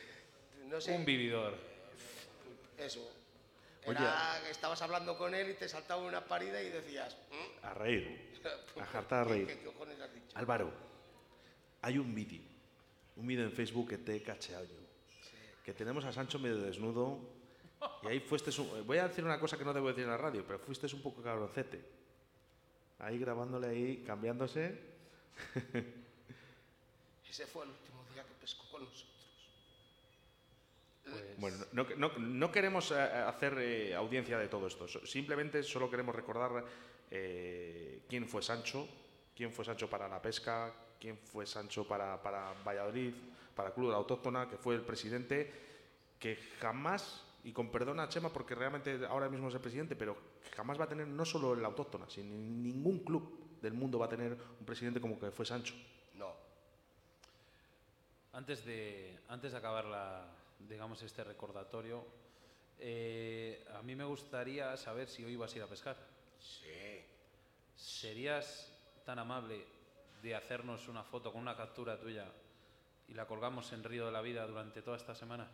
no 0.67 0.79
sé, 0.79 0.95
Un 0.95 1.07
vividor. 1.07 1.55
eso. 2.77 3.11
Era 3.83 4.43
estabas 4.51 4.83
hablando 4.83 5.17
con 5.17 5.35
él 5.35 5.51
y 5.51 5.55
te 5.55 5.69
saltaba 5.71 6.03
una 6.03 6.23
parida 6.27 6.61
y 6.61 6.69
decías... 6.69 7.17
"¿Mm? 7.31 7.65
A 7.67 7.73
reír. 7.73 8.41
A 8.81 8.85
jartar 8.85 9.23
a 9.23 9.25
¿Qué- 9.27 9.33
reír. 9.33 9.47
¿Qué, 9.47 9.65
cojones 9.65 9.99
has 9.99 10.13
dicho? 10.13 10.27
Álvaro, 10.37 10.71
hay 11.81 11.97
un 11.97 12.15
vídeo, 12.15 12.43
un 13.17 13.27
vídeo 13.27 13.45
en 13.45 13.53
Facebook 13.53 13.89
que 13.89 13.97
te 13.99 14.17
he 14.17 14.23
cacheado 14.23 14.65
yo. 14.67 14.77
Que 15.65 15.73
tenemos 15.73 16.05
a 16.05 16.13
Sancho 16.13 16.39
medio 16.39 16.59
desnudo 16.59 17.19
y 18.03 18.07
ahí 18.09 18.21
fuiste. 18.21 18.51
un- 18.61 18.87
voy 18.87 18.99
a 18.99 19.09
decir 19.09 19.25
una 19.25 19.39
cosa 19.41 19.57
que 19.59 19.65
no 19.65 19.73
debo 19.75 19.89
decir 19.89 20.05
en 20.05 20.11
la 20.11 20.17
radio, 20.17 20.45
pero 20.47 20.59
fuiste 20.59 20.87
un 20.95 21.03
poco 21.03 21.23
cabroncete. 21.23 21.83
Ahí 22.99 23.19
grabándole 23.19 23.69
ahí, 23.69 24.03
cambiándose. 24.07 24.79
Ese 27.29 27.47
fue 27.47 27.65
el 27.65 27.71
último 27.71 28.05
día 28.15 28.25
que 28.25 28.35
pescó 28.41 28.65
con 28.71 28.83
nosotros. 28.85 29.13
Bueno, 31.39 31.59
no, 31.73 31.87
no- 31.97 32.19
no 32.19 32.51
queremos 32.51 32.91
eh, 32.91 32.95
hacer 33.01 33.57
eh, 33.59 33.95
audiencia 33.95 34.39
de 34.39 34.49
todo 34.49 34.67
esto. 34.67 34.89
Simplemente 35.07 35.63
solo 35.63 35.91
queremos 35.91 36.15
recordar 36.15 36.65
eh, 37.11 38.01
quién 38.09 38.27
fue 38.27 38.43
Sancho, 38.43 38.89
quién 39.37 39.53
fue 39.53 39.65
Sancho 39.65 39.89
para 39.91 40.09
la 40.09 40.21
pesca, 40.23 40.73
quién 40.99 41.19
fue 41.19 41.47
Sancho 41.47 41.87
para, 41.87 42.21
para 42.23 42.55
Valladolid, 42.65 43.13
para 43.55 43.69
el 43.69 43.75
Club 43.75 43.87
de 43.89 43.93
la 43.93 43.99
Autóctona, 43.99 44.49
que 44.49 44.57
fue 44.57 44.75
el 44.75 44.81
presidente, 44.81 45.53
que 46.19 46.37
jamás, 46.59 47.23
y 47.47 47.53
con 47.53 47.71
perdón 47.71 48.01
a 48.01 48.09
Chema 48.09 48.29
porque 48.33 48.57
realmente 48.57 49.07
ahora 49.07 49.29
mismo 49.29 49.47
es 49.47 49.55
el 49.55 49.61
presidente, 49.61 49.95
pero 49.95 50.17
jamás 50.57 50.81
va 50.81 50.85
a 50.85 50.89
tener 50.89 51.07
no 51.07 51.25
solo 51.25 51.55
el 51.55 51.65
Autóctona, 51.65 52.11
sino 52.11 52.35
ningún 52.35 53.05
club 53.05 53.61
del 53.63 53.73
mundo 53.73 54.01
va 54.01 54.07
a 54.07 54.09
tener 54.09 54.33
un 54.33 54.67
presidente 54.67 55.01
como 55.01 55.17
que 55.17 55.31
fue 55.31 55.47
Sancho. 55.47 55.73
No. 56.15 56.35
Antes 58.33 58.65
de, 58.65 59.21
antes 59.29 59.53
de 59.53 59.59
acabar 59.59 59.85
la, 59.85 60.27
digamos 60.59 61.01
este 61.03 61.23
recordatorio, 61.23 62.05
eh, 62.81 63.65
a 63.79 63.83
mí 63.83 63.95
me 63.95 64.05
gustaría 64.05 64.77
saber 64.77 65.09
si 65.09 65.23
hoy 65.23 65.37
vas 65.37 65.55
a 65.55 65.59
ir 65.59 65.63
a 65.63 65.69
pescar. 65.69 65.97
Sí. 66.41 67.05
¿Serías 67.77 68.73
tan 69.05 69.21
amable 69.21 69.65
de 70.21 70.35
hacernos 70.35 70.89
una 70.89 71.05
foto 71.05 71.31
con 71.31 71.43
una 71.43 71.57
captura 71.57 71.97
tuya 71.97 72.27
y 73.07 73.15
la 73.15 73.29
colgamos 73.29 73.73
en 73.73 73.85
Río 73.85 74.05
de 74.07 74.11
la 74.11 74.21
Vida 74.21 74.45
durante 74.49 74.83
toda 74.83 74.97
esta 74.97 75.15
semana? 75.15 75.49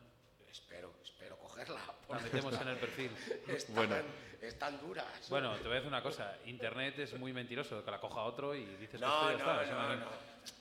Espero, 0.53 0.93
espero 1.03 1.37
cogerla. 1.39 1.81
La 2.11 2.19
metemos 2.19 2.61
en 2.61 2.69
el 2.69 2.77
perfil. 2.77 3.11
Están, 3.49 3.75
Bueno. 3.75 3.97
están 4.43 4.79
duras. 4.81 5.07
Bueno, 5.31 5.55
te 5.57 5.63
voy 5.63 5.73
a 5.73 5.75
decir 5.77 5.89
una 5.89 6.03
cosa. 6.03 6.37
Internet 6.45 6.99
es 6.99 7.19
muy 7.19 7.33
mentiroso, 7.33 7.83
que 7.83 7.91
la 7.91 7.99
coja 7.99 8.21
otro 8.23 8.55
y 8.55 8.65
dices 8.77 9.01
No, 9.01 9.29
que 9.29 9.33
esto 9.35 9.39
ya 9.39 9.55
no, 9.55 9.63
está. 9.63 9.75
No, 9.75 9.89
no, 9.89 9.97
no. 9.97 10.07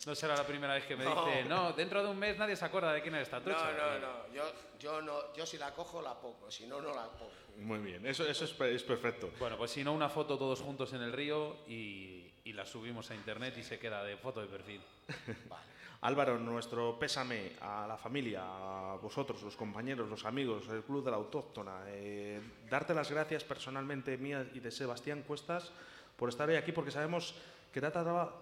no 0.06 0.16
será 0.16 0.36
la 0.38 0.46
primera 0.48 0.74
vez 0.76 0.86
que 0.86 0.96
me 0.96 1.04
No. 1.04 1.26
dice, 1.26 1.44
no, 1.44 1.74
dentro 1.74 2.02
de 2.04 2.10
un 2.10 2.18
mes 2.18 2.38
nadie 2.38 2.56
se 2.56 2.64
acuerda 2.64 2.94
de 2.94 3.02
quién 3.02 3.16
es 3.16 3.24
esta 3.24 3.40
no, 3.40 3.46
trucha. 3.46 3.72
no, 3.74 3.98
Y- 3.98 4.00
no. 4.02 4.34
Yo, 4.34 4.54
yo 4.80 5.02
no. 5.02 5.34
Yo 5.36 5.46
si 5.46 5.58
la 5.58 5.72
cojo 5.74 6.02
la 6.02 6.14
pongo, 6.14 6.50
si 6.50 6.66
no, 6.68 6.80
no 6.82 6.94
la 6.94 7.08
pongo. 7.10 7.32
Muy 7.58 7.80
bien, 7.80 8.06
eso, 8.08 8.26
eso 8.26 8.46
es, 8.46 8.60
es 8.62 8.84
perfecto. 8.84 9.30
Bueno, 9.40 9.58
pues 9.58 9.72
si 9.72 9.84
no, 9.84 9.92
una 9.92 10.08
foto 10.08 10.38
todos 10.38 10.62
juntos 10.62 10.94
en 10.94 11.02
el 11.02 11.12
río 11.12 11.58
y, 11.68 12.32
y 12.46 12.54
la 12.54 12.66
subimos 12.66 13.12
a 13.12 13.16
internet 13.16 13.56
y 13.58 13.64
se 13.64 13.78
queda 13.78 14.04
de 14.06 14.16
foto 14.16 14.40
de 14.42 14.48
perfil. 14.48 14.82
Álvaro, 16.02 16.40
nuestro 16.40 16.98
pésame 16.98 17.54
a 17.62 17.86
la 17.88 17.96
familia, 17.96 18.42
a 18.44 18.96
vosotros, 18.96 19.44
los 19.44 19.56
compañeros, 19.56 20.10
los 20.10 20.26
amigos, 20.26 20.68
el 20.70 20.82
Club 20.82 21.06
de 21.06 21.12
la 21.12 21.18
Autóctona. 21.18 21.84
eh, 21.88 22.42
darte 22.70 22.96
las 22.96 23.12
gracias 23.12 23.44
personalmente 23.44 24.18
mía 24.18 24.50
y 24.54 24.60
de 24.60 24.72
Sebastián 24.72 25.22
Cuestas 25.22 25.72
por 26.18 26.30
estar 26.30 26.50
hoy 26.50 26.56
aquí, 26.56 26.72
porque 26.72 26.90
sabemos 26.90 27.36
que 27.72 27.80
te 27.80 27.86
ha, 27.86 27.92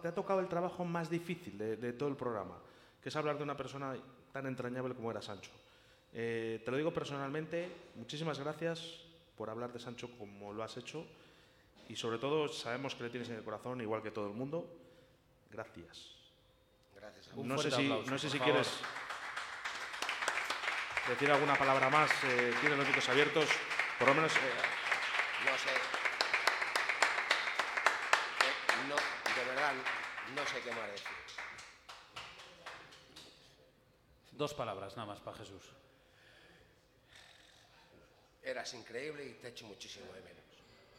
te 0.02 0.08
ha 0.08 0.14
tocado 0.14 0.40
el 0.40 0.48
trabajo 0.48 0.86
más 0.86 1.10
difícil 1.10 1.58
de, 1.58 1.76
de 1.76 1.92
todo 1.92 2.08
el 2.08 2.16
programa, 2.16 2.58
que 3.04 3.10
es 3.10 3.16
hablar 3.18 3.38
de 3.38 3.44
una 3.44 3.58
persona 3.58 3.94
tan 4.32 4.48
entrañable 4.48 4.96
como 4.96 5.12
era 5.12 5.22
Sancho. 5.22 5.52
Eh, 6.14 6.62
te 6.64 6.72
lo 6.72 6.78
digo 6.78 6.94
personalmente, 6.94 7.70
muchísimas 7.96 8.40
gracias 8.40 9.02
por 9.38 9.50
hablar 9.50 9.74
de 9.74 9.80
Sancho 9.80 10.10
como 10.18 10.54
lo 10.54 10.64
has 10.64 10.78
hecho 10.78 11.06
y 11.90 11.96
sobre 11.96 12.20
todo 12.20 12.48
sabemos 12.48 12.96
que 12.96 13.04
le 13.04 13.10
tienes 13.10 13.30
en 13.30 13.36
el 13.36 13.44
corazón, 13.44 13.82
igual 13.82 14.02
que 14.02 14.12
todo 14.12 14.28
el 14.28 14.34
mundo. 14.34 14.66
Gracias. 15.52 16.19
Gracias 17.00 17.28
a 17.30 17.36
Un 17.36 17.48
No 17.48 17.58
sé 17.58 17.72
si, 17.72 17.84
aplauso, 17.86 18.12
no 18.12 18.18
sé 18.18 18.28
por 18.28 18.32
si 18.32 18.38
favor. 18.38 18.54
quieres 18.54 18.72
decir 21.08 21.32
alguna 21.32 21.56
palabra 21.58 21.90
más. 21.90 22.12
Eh, 22.26 22.54
tienes 22.60 22.78
los 22.78 22.88
micros 22.88 23.10
abiertos. 23.10 23.46
Por 23.98 24.08
lo 24.10 24.14
menos. 24.16 24.32
eh, 24.36 24.40
No 25.46 25.58
sé. 25.58 25.70
Eh, 28.46 28.88
no, 28.90 28.96
de 28.96 29.44
verdad, 29.50 29.74
no 30.36 30.46
sé 30.46 30.62
qué 30.62 30.72
más 30.72 30.92
decir. 30.92 31.08
Dos 34.32 34.54
palabras 34.54 34.96
nada 34.96 35.08
más 35.08 35.20
para 35.20 35.38
Jesús. 35.38 35.64
Eras 38.42 38.74
increíble 38.74 39.26
y 39.26 39.34
te 39.34 39.50
echo 39.50 39.66
muchísimo 39.66 40.06
de 40.14 40.22
menos. 40.22 40.44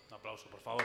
Un 0.08 0.14
aplauso, 0.14 0.46
por 0.50 0.60
favor. 0.60 0.84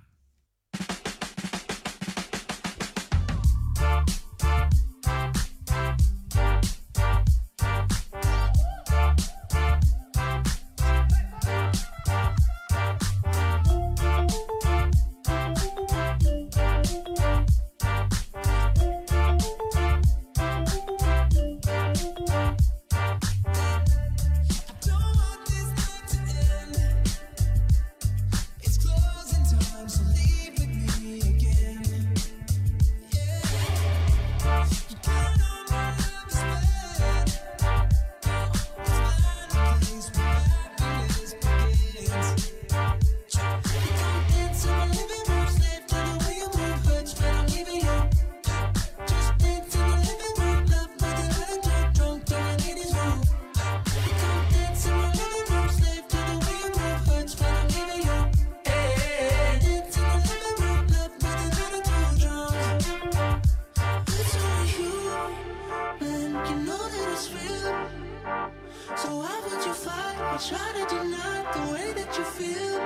Would 69.51 69.65
you 69.65 69.73
fight 69.73 70.15
or 70.31 70.39
try 70.39 70.71
to 70.79 70.95
deny 70.95 71.43
the 71.51 71.73
way 71.73 71.91
that 71.91 72.17
you 72.17 72.23
feel? 72.23 72.79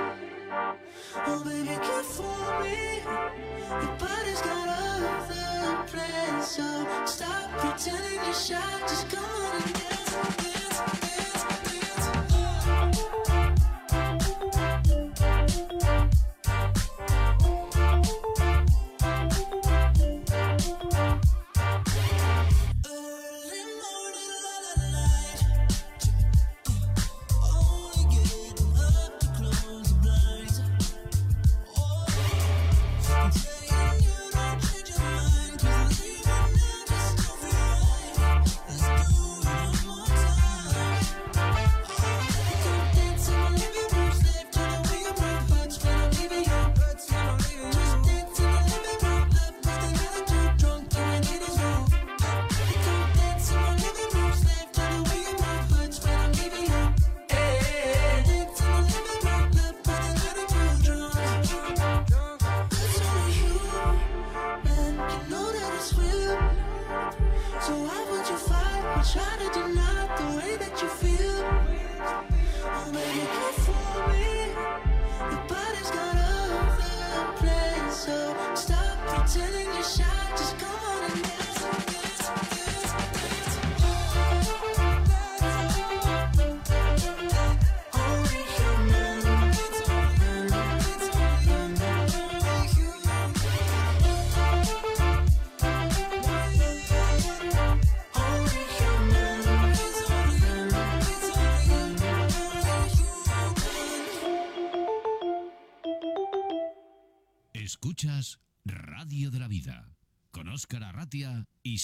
Oh, 1.28 1.42
baby, 1.44 1.68
care 1.68 2.02
for 2.02 2.62
me. 2.64 3.02
Your 3.70 3.96
body's 3.96 4.42
got 4.42 4.68
other 4.68 5.84
plans, 5.86 6.46
so 6.48 6.86
stop 7.04 7.50
pretending 7.58 8.24
you're 8.24 8.34
shy. 8.34 8.80
Just 8.80 9.08
come 9.10 9.24
on 9.24 9.62
and 9.62 9.74
dance, 9.74 10.55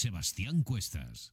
Sebastián 0.03 0.63
Cuestas. 0.63 1.31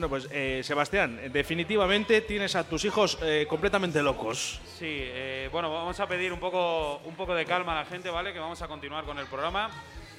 Bueno, 0.00 0.08
pues 0.08 0.28
eh, 0.32 0.62
Sebastián, 0.64 1.20
definitivamente 1.30 2.22
tienes 2.22 2.56
a 2.56 2.64
tus 2.66 2.86
hijos 2.86 3.18
eh, 3.20 3.44
completamente 3.46 4.02
locos. 4.02 4.58
Sí, 4.78 4.86
eh, 4.88 5.50
bueno, 5.52 5.70
vamos 5.70 6.00
a 6.00 6.06
pedir 6.08 6.32
un 6.32 6.40
poco, 6.40 7.02
un 7.04 7.14
poco 7.16 7.34
de 7.34 7.44
calma 7.44 7.72
a 7.78 7.82
la 7.82 7.84
gente, 7.84 8.08
¿vale? 8.08 8.32
Que 8.32 8.38
vamos 8.38 8.62
a 8.62 8.66
continuar 8.66 9.04
con 9.04 9.18
el 9.18 9.26
programa. 9.26 9.70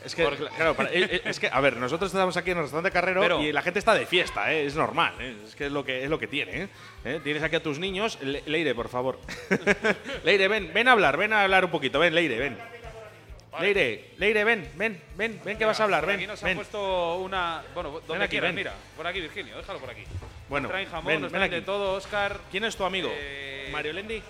Es 0.06 0.14
que, 0.14 0.24
Porque- 0.24 0.46
claro, 0.56 0.76
para- 0.76 0.90
eh, 0.92 1.08
eh, 1.14 1.22
es 1.26 1.40
que, 1.40 1.48
a 1.52 1.60
ver, 1.62 1.78
nosotros 1.78 2.12
estamos 2.14 2.38
aquí 2.38 2.52
en 2.52 2.58
el 2.58 2.64
restaurante 2.66 2.92
Carrero 2.92 3.22
Pero- 3.22 3.42
y 3.42 3.52
la 3.52 3.64
gente 3.64 3.80
está 3.80 3.96
de 3.96 4.06
fiesta, 4.06 4.54
¿eh? 4.54 4.68
es 4.68 4.76
normal, 4.76 5.16
¿eh? 5.20 5.36
es 5.48 5.56
que 5.56 5.66
es 5.66 5.72
lo 5.72 5.84
que, 5.84 6.04
es 6.04 6.10
lo 6.12 6.20
que 6.20 6.28
tiene. 6.28 6.62
¿eh? 6.66 6.68
¿Eh? 7.06 7.20
Tienes 7.24 7.42
aquí 7.42 7.56
a 7.56 7.64
tus 7.64 7.80
niños. 7.80 8.20
Le- 8.22 8.44
Leire, 8.46 8.76
por 8.76 8.88
favor. 8.88 9.18
Leire, 10.24 10.48
ven, 10.48 10.72
ven 10.76 10.90
a 10.90 10.92
hablar, 10.92 11.18
ven 11.18 11.34
a 11.34 11.42
hablar 11.42 11.66
un 11.66 11.72
poquito, 11.72 11.98
ven, 11.98 12.14
Leire, 12.14 12.38
ven. 12.38 12.58
Leire, 13.60 14.14
Leire, 14.18 14.44
ven, 14.46 14.72
ven, 14.76 15.02
ven, 15.18 15.42
ven 15.44 15.58
que 15.58 15.66
vas 15.66 15.80
a 15.80 15.84
hablar, 15.84 16.02
Por 16.02 16.08
ven, 16.08 16.18
Aquí 16.20 16.28
nos 16.28 16.42
ven. 16.42 16.52
han 16.52 16.56
puesto 16.58 17.18
una. 17.20 17.64
Bueno, 17.74 18.00
donde 18.08 18.24
aquí, 18.24 18.32
quieras, 18.32 18.50
ven. 18.50 18.56
mira. 18.56 18.74
Por 18.96 19.06
aquí, 19.06 19.20
Virgilio, 19.20 19.58
déjalo 19.58 19.80
por 19.80 19.90
aquí. 19.90 20.04
Bueno, 20.48 20.64
nos 20.64 20.72
traen 20.72 20.90
jamón, 20.90 21.06
ven, 21.08 21.22
nos 21.22 21.32
ven 21.32 21.50
de 21.50 21.58
aquí. 21.58 21.66
todo, 21.66 21.94
Oscar. 21.96 22.40
¿Quién 22.50 22.64
es 22.64 22.76
tu 22.78 22.86
amigo? 22.86 23.10
Eh, 23.12 23.70
Mario 23.72 23.94
Lendi. 23.94 24.22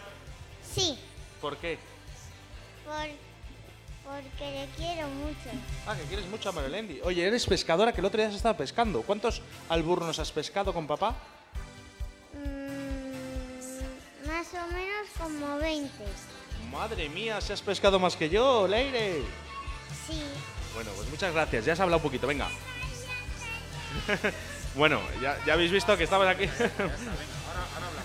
Sí, 0.74 0.98
¿Por 1.40 1.58
qué? 1.58 1.78
por, 2.86 2.96
porque 4.06 4.52
le 4.52 4.68
quiero 4.76 5.08
mucho. 5.10 5.50
Ah, 5.86 5.96
que 5.96 6.04
quieres 6.04 6.26
mucho 6.26 6.50
a 6.50 6.52
Mario 6.54 6.70
Lendi. 6.70 7.00
Oye, 7.04 7.26
eres 7.28 7.46
pescadora 7.46 7.94
que 7.94 8.02
el 8.02 8.06
otro 8.06 8.20
día 8.22 8.30
se 8.32 8.38
estaba 8.38 8.58
pescando. 8.58 9.02
¿Cuántos 9.04 9.42
alburnos 9.70 10.18
has 10.20 10.32
pescado 10.32 10.74
con 10.74 10.88
papá? 10.88 11.16
Mm, 12.34 14.28
más 14.28 14.48
o 14.54 14.68
menos 14.74 15.08
como 15.18 15.58
20. 15.58 15.90
Madre 16.70 17.10
mía, 17.10 17.42
si 17.42 17.54
has 17.54 17.62
pescado 17.62 18.00
más 18.00 18.16
que 18.16 18.30
yo, 18.30 18.68
Leire. 18.68 19.22
Sí, 20.08 20.22
Bueno, 20.74 20.92
pues 20.96 21.10
muchas 21.10 21.34
gracias. 21.34 21.66
Ya 21.66 21.74
has 21.74 21.80
hablado 21.80 21.98
un 21.98 22.04
poquito, 22.04 22.28
venga. 22.28 22.48
bueno, 24.76 25.02
ya, 25.22 25.38
ya 25.46 25.54
habéis 25.54 25.72
visto 25.72 25.98
que 25.98 26.04
estabas 26.04 26.36
aquí. 26.36 26.46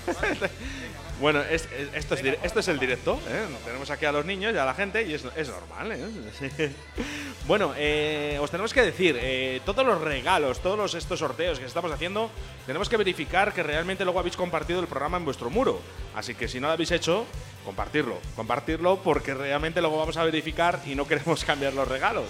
bueno, 1.20 1.40
es- 1.42 1.66
es- 1.72 1.88
esto, 1.94 2.14
es, 2.60 2.68
el 2.68 2.78
directo. 2.78 3.18
¿eh? 3.28 3.46
Tenemos 3.64 3.90
aquí 3.90 4.04
a 4.04 4.12
los 4.12 4.24
niños 4.24 4.54
y 4.54 4.58
a 4.58 4.64
la 4.64 4.74
gente 4.74 5.02
y 5.02 5.14
es, 5.14 5.24
normal. 5.24 5.92
¿eh? 5.92 6.72
bueno, 7.46 7.72
eh, 7.76 8.38
os 8.40 8.50
tenemos 8.50 8.72
que 8.74 8.82
decir, 8.82 9.16
eh, 9.20 9.60
todos 9.64 9.84
los 9.86 10.00
regalos, 10.00 10.60
todos 10.60 10.76
los- 10.78 10.94
estos 10.94 11.18
sorteos 11.20 11.58
que 11.58 11.64
estamos 11.66 11.90
haciendo, 11.90 12.30
tenemos 12.66 12.88
que 12.88 12.96
verificar 12.96 13.52
que 13.52 13.62
realmente 13.62 14.04
luego 14.04 14.18
habéis 14.20 14.36
compartido 14.36 14.80
el 14.80 14.86
programa 14.86 15.16
en 15.16 15.24
vuestro 15.24 15.48
muro. 15.50 15.80
Así 16.14 16.34
que 16.34 16.48
si 16.48 16.60
no 16.60 16.66
lo 16.66 16.74
habéis 16.74 16.90
hecho, 16.90 17.24
compartirlo. 17.64 18.18
Compartirlo 18.36 18.98
porque 19.02 19.34
realmente 19.34 19.80
luego 19.80 19.98
vamos 19.98 20.16
a 20.16 20.24
verificar 20.24 20.80
y 20.86 20.94
no 20.94 21.06
queremos 21.08 21.44
cambiar 21.44 21.72
los 21.74 21.88
regalos. 21.88 22.26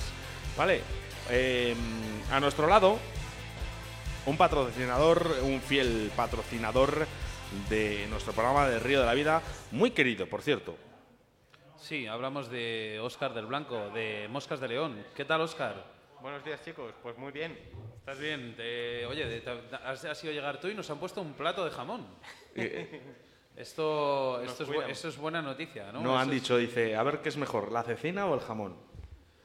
¿Vale? 0.57 0.81
Eh, 1.31 1.75
a 2.31 2.39
nuestro 2.41 2.67
lado, 2.69 2.99
un 4.27 4.37
patrocinador, 4.37 5.37
un 5.43 5.61
fiel 5.61 6.11
patrocinador 6.17 7.07
de 7.69 8.07
nuestro 8.11 8.33
programa 8.33 8.69
de 8.69 8.79
Río 8.79 9.01
de 9.01 9.07
la 9.07 9.15
Vida, 9.15 9.43
muy 9.73 9.91
querido, 9.91 10.27
por 10.27 10.43
cierto. 10.43 10.77
Sí, 11.79 12.07
hablamos 12.07 12.51
de 12.51 12.99
Oscar 13.03 13.33
del 13.35 13.47
Blanco, 13.47 13.91
de 13.91 14.27
Moscas 14.31 14.61
de 14.61 14.69
León. 14.69 15.05
¿Qué 15.15 15.25
tal, 15.25 15.41
Oscar? 15.43 15.75
Buenos 16.21 16.45
días, 16.45 16.61
chicos. 16.65 16.93
Pues 17.03 17.17
muy 17.19 17.31
bien. 17.33 17.57
¿Estás 17.99 18.19
bien? 18.19 18.55
Te- 18.57 19.05
oye, 19.07 19.41
te- 19.41 19.51
has, 19.85 20.05
has 20.05 20.25
ido 20.25 20.33
llegar 20.33 20.59
tú 20.61 20.69
y 20.69 20.75
nos 20.75 20.89
han 20.91 20.99
puesto 20.99 21.21
un 21.21 21.35
plato 21.35 21.65
de 21.65 21.71
jamón. 21.71 22.07
Esto, 23.57 24.43
esto, 24.43 24.65
es, 24.65 24.69
bu- 24.69 24.87
esto 24.91 25.09
es 25.09 25.17
buena 25.17 25.41
noticia, 25.41 25.91
¿no? 25.93 26.01
No, 26.01 26.11
Eso 26.11 26.19
han 26.19 26.29
es- 26.29 26.35
dicho, 26.35 26.57
dice, 26.57 26.95
a 26.97 27.03
ver 27.03 27.21
qué 27.21 27.29
es 27.31 27.37
mejor, 27.37 27.73
la 27.73 27.83
cecina 27.83 28.27
o 28.27 28.35
el 28.35 28.41
jamón. 28.41 28.77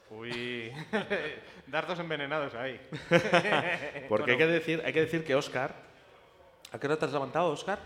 Uy, 0.10 0.72
dardos 1.68 2.00
envenenados 2.00 2.54
ahí. 2.56 2.80
Porque 4.10 4.32
hay, 4.32 4.38
que 4.38 4.48
decir, 4.48 4.82
hay 4.86 4.92
que 4.94 5.02
decir 5.02 5.24
que 5.24 5.36
Oscar... 5.36 5.91
¿A 6.72 6.80
qué 6.80 6.88
hora 6.88 6.98
te 6.98 7.06
has 7.06 7.12
levantado, 7.12 7.50
Oscar? 7.50 7.80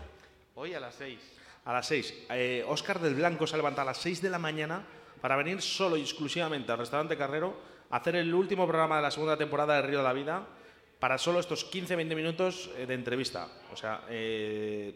Hoy 0.54 0.74
a 0.74 0.80
las 0.80 0.94
6. 0.94 1.18
A 1.64 1.72
las 1.72 1.86
6. 1.88 2.26
Oscar 2.68 3.00
del 3.00 3.16
Blanco 3.16 3.46
se 3.46 3.54
ha 3.54 3.58
levantado 3.58 3.82
a 3.82 3.90
las 3.92 3.98
6 3.98 4.22
de 4.22 4.30
la 4.30 4.38
mañana 4.38 4.86
para 5.20 5.34
venir 5.36 5.60
solo 5.60 5.96
y 5.96 6.02
exclusivamente 6.02 6.70
al 6.70 6.78
restaurante 6.78 7.16
Carrero 7.16 7.56
a 7.90 7.96
hacer 7.96 8.14
el 8.14 8.32
último 8.32 8.64
programa 8.66 8.96
de 8.96 9.02
la 9.02 9.10
segunda 9.10 9.36
temporada 9.36 9.74
de 9.74 9.82
Río 9.82 9.98
de 9.98 10.04
la 10.04 10.12
Vida 10.12 10.46
para 11.00 11.18
solo 11.18 11.40
estos 11.40 11.70
15-20 11.72 12.14
minutos 12.14 12.70
eh, 12.76 12.86
de 12.86 12.94
entrevista. 12.94 13.48
O 13.72 13.76
sea, 13.76 14.04
eh, 14.08 14.94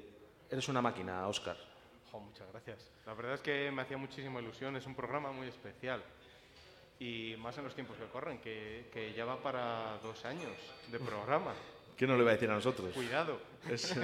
eres 0.49 0.69
una 0.69 0.81
máquina, 0.81 1.27
Oscar. 1.27 1.57
Jo, 2.13 2.21
muchas 2.21 2.49
gracias. 2.53 2.89
La 3.07 3.15
verdad 3.15 3.35
es 3.35 3.41
que 3.41 3.73
me 3.73 3.83
hacía 3.83 3.97
muchísima 3.97 4.41
ilusión. 4.41 4.77
Es 4.77 4.87
un 4.87 4.95
programa 4.95 5.33
muy 5.33 5.49
especial. 5.49 6.01
Y 7.01 7.35
más 7.39 7.59
en 7.59 7.65
los 7.65 7.75
tiempos 7.75 7.97
que 7.97 8.07
corren, 8.07 8.39
que, 8.39 8.89
que 8.93 9.13
ya 9.15 9.25
va 9.25 9.43
para 9.43 9.99
dos 10.03 10.25
años 10.25 10.53
de 10.93 10.99
programa. 11.01 11.55
¿Qué 12.01 12.07
no 12.07 12.17
le 12.17 12.25
va 12.25 12.31
a 12.31 12.33
decir 12.33 12.49
a 12.49 12.55
nosotros? 12.55 12.95
Cuidado. 12.95 13.39
Es, 13.69 13.95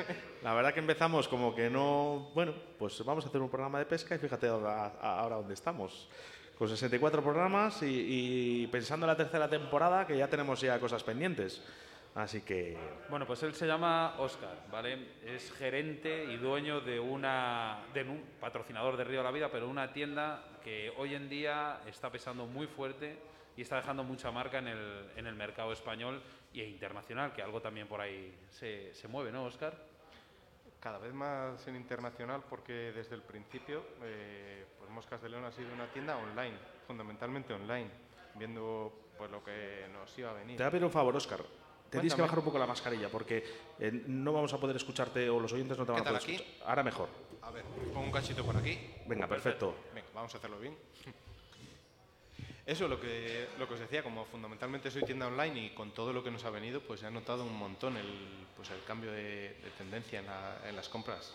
la 0.43 0.53
verdad 0.53 0.75
que 0.75 0.81
empezamos 0.81 1.27
como 1.29 1.55
que 1.55 1.71
no... 1.71 2.31
Bueno, 2.35 2.53
pues 2.79 3.03
vamos 3.03 3.25
a 3.25 3.29
hacer 3.29 3.41
un 3.41 3.49
programa 3.49 3.79
de 3.79 3.87
pesca 3.87 4.15
y 4.15 4.19
fíjate 4.19 4.49
ahora, 4.49 4.99
ahora 5.01 5.37
dónde 5.37 5.55
estamos. 5.55 6.07
Con 6.59 6.69
64 6.69 7.23
programas 7.23 7.83
y, 7.83 8.65
y 8.65 8.67
pensando 8.67 9.07
en 9.07 9.13
la 9.13 9.17
tercera 9.17 9.49
temporada 9.49 10.07
que 10.07 10.15
ya 10.15 10.29
tenemos 10.29 10.61
ya 10.61 10.79
cosas 10.79 11.03
pendientes. 11.05 11.63
Así 12.15 12.43
que... 12.43 12.77
Bueno, 13.09 13.27
pues 13.27 13.43
él 13.45 13.55
se 13.55 13.67
llama 13.67 14.17
Oscar, 14.19 14.59
¿vale? 14.71 15.13
Es 15.25 15.51
gerente 15.53 16.25
y 16.25 16.37
dueño 16.37 16.83
de 16.83 17.01
una 17.01 17.79
de 17.95 18.03
un 18.03 18.23
patrocinador 18.39 18.99
de 18.99 19.05
Río 19.05 19.21
de 19.21 19.25
la 19.25 19.31
Vida, 19.31 19.49
pero 19.51 19.71
una 19.71 19.95
tienda 19.95 20.45
que 20.63 20.93
hoy 20.99 21.15
en 21.15 21.31
día 21.31 21.81
está 21.87 22.13
pesando 22.13 22.45
muy 22.45 22.67
fuerte 22.67 23.17
y 23.57 23.63
está 23.63 23.77
dejando 23.77 24.05
mucha 24.05 24.31
marca 24.31 24.59
en 24.59 24.69
el, 24.69 25.11
en 25.17 25.27
el 25.27 25.35
mercado 25.35 25.73
español 25.73 26.23
e 26.53 26.65
internacional, 26.65 27.33
que 27.33 27.43
algo 27.43 27.61
también 27.61 27.87
por 27.89 28.01
ahí 28.01 28.35
se, 28.51 28.95
se 28.95 29.09
mueve, 29.09 29.33
¿no, 29.33 29.45
Oscar? 29.45 29.75
Cada 30.81 30.99
vez 30.99 31.13
más 31.13 31.67
en 31.67 31.77
internacional 31.77 32.43
porque 32.49 32.93
desde 32.93 33.15
el 33.15 33.23
principio 33.23 33.83
eh, 34.03 34.65
pues 34.79 34.91
Moscas 34.91 35.21
de 35.23 35.29
León 35.31 35.45
ha 35.45 35.53
sido 35.53 35.73
una 35.73 35.87
tienda 35.87 36.17
online, 36.17 36.57
fundamentalmente 36.87 37.55
online, 37.55 37.89
viendo 38.35 38.93
pues 39.19 39.31
lo 39.31 39.43
que 39.43 39.87
nos 39.93 40.17
iba 40.19 40.31
a 40.31 40.35
venir. 40.35 40.57
Te 40.57 40.63
voy 40.63 40.69
a 40.69 40.71
pedir 40.71 40.85
un 40.85 40.91
favor, 40.93 41.17
Oscar. 41.17 41.41
Te 41.91 41.99
tienes 41.99 42.15
que 42.15 42.23
bajar 42.23 42.39
un 42.41 42.45
poco 42.45 42.59
la 42.59 42.67
mascarilla 42.67 43.09
porque 43.09 43.43
eh, 43.79 43.91
no 44.07 44.33
vamos 44.33 44.53
a 44.53 44.59
poder 44.59 44.77
escucharte 44.77 45.31
o 45.31 45.41
los 45.41 45.53
oyentes 45.53 45.79
no 45.79 45.87
te 45.87 45.93
van 45.93 46.03
¿Qué 46.03 46.09
a 46.09 46.13
poder 46.13 46.23
aquí? 46.23 46.35
escuchar. 46.35 46.69
Ahora 46.69 46.83
mejor. 46.83 47.09
A 47.43 47.51
ver, 47.51 47.65
pongo 47.65 48.01
un 48.01 48.13
cachito 48.13 48.45
por 48.45 48.57
aquí. 48.57 48.79
Venga, 49.07 49.27
perfecto. 49.27 49.75
Venga, 49.95 50.09
vamos 50.13 50.35
a 50.35 50.39
hacerlo 50.39 50.59
bien. 50.59 50.77
Eso, 52.67 52.89
lo 52.89 53.01
que, 53.01 53.47
lo 53.61 53.69
que 53.69 53.75
os 53.75 53.81
decía, 53.81 54.03
como 54.03 54.25
fundamentalmente 54.25 54.91
soy 54.91 55.05
tienda 55.05 55.29
online 55.29 55.67
y 55.67 55.71
con 55.71 55.93
todo 55.93 56.13
lo 56.13 56.25
que 56.25 56.33
nos 56.33 56.45
ha 56.45 56.51
venido, 56.51 56.81
pues 56.81 57.01
he 57.05 57.11
notado 57.13 57.45
un 57.45 57.57
montón 57.57 57.97
el, 57.97 58.07
pues 58.57 58.71
el 58.71 58.83
cambio 58.83 59.13
de, 59.13 59.55
de 59.63 59.71
tendencia 59.79 60.19
en, 60.19 60.27
la- 60.27 60.59
en 60.69 60.75
las 60.75 60.89
compras. 60.89 61.33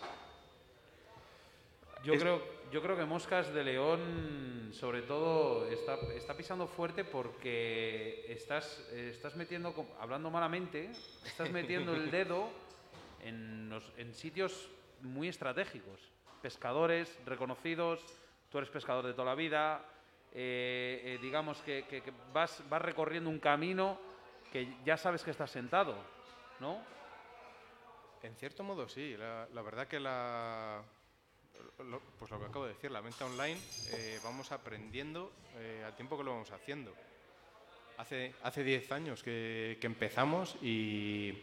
Yo, 2.04 2.18
creo, 2.18 2.42
yo 2.70 2.82
creo 2.82 2.96
que 2.96 3.04
Moscas 3.06 3.54
de 3.54 3.64
León, 3.64 4.70
sobre 4.74 5.02
todo, 5.02 5.66
está, 5.68 5.94
está 6.14 6.36
pisando 6.36 6.66
fuerte 6.66 7.04
porque 7.04 8.26
estás, 8.28 8.80
estás 8.92 9.34
metiendo, 9.36 9.72
hablando 10.00 10.28
malamente, 10.30 10.90
estás 11.24 11.50
metiendo 11.50 11.94
el 11.94 12.10
dedo 12.10 12.50
en, 13.22 13.70
los- 13.70 13.90
en 13.96 14.12
sitios 14.14 14.68
muy 15.00 15.28
estratégicos. 15.28 15.98
Pescadores 16.42 17.16
reconocidos, 17.24 18.04
tú 18.50 18.58
eres 18.58 18.68
pescador 18.68 19.06
de 19.06 19.12
toda 19.12 19.26
la 19.26 19.34
vida, 19.36 19.82
eh, 20.34 21.02
eh, 21.04 21.18
digamos 21.20 21.58
que, 21.58 22.02
vas, 22.32 22.62
vas 22.68 22.82
recorriendo 22.82 23.28
un 23.28 23.38
camino 23.38 23.98
que 24.50 24.76
ya 24.84 24.96
sabes 24.96 25.22
que 25.22 25.30
estás 25.30 25.50
sentado, 25.50 25.94
¿no? 26.60 26.80
En 28.22 28.34
cierto 28.36 28.62
modo 28.62 28.88
sí, 28.88 29.16
la, 29.16 29.62
verdad 29.62 29.88
que 29.88 29.98
la, 29.98 30.82
pues 32.18 32.30
lo 32.30 32.38
que 32.38 32.46
acabo 32.46 32.66
de 32.66 32.74
decir, 32.74 32.90
la 32.90 33.00
venta 33.00 33.26
online 33.26 33.58
eh, 33.90 34.20
vamos 34.22 34.52
aprendiendo 34.52 35.32
eh, 35.56 35.82
al 35.84 35.94
tiempo 35.96 36.16
que 36.16 36.24
lo 36.24 36.32
vamos 36.32 36.50
haciendo. 36.50 36.94
Hace, 37.98 38.34
hace 38.42 38.64
10 38.64 38.92
años 38.92 39.22
que, 39.22 39.76
que 39.80 39.86
empezamos 39.86 40.56
y, 40.62 41.36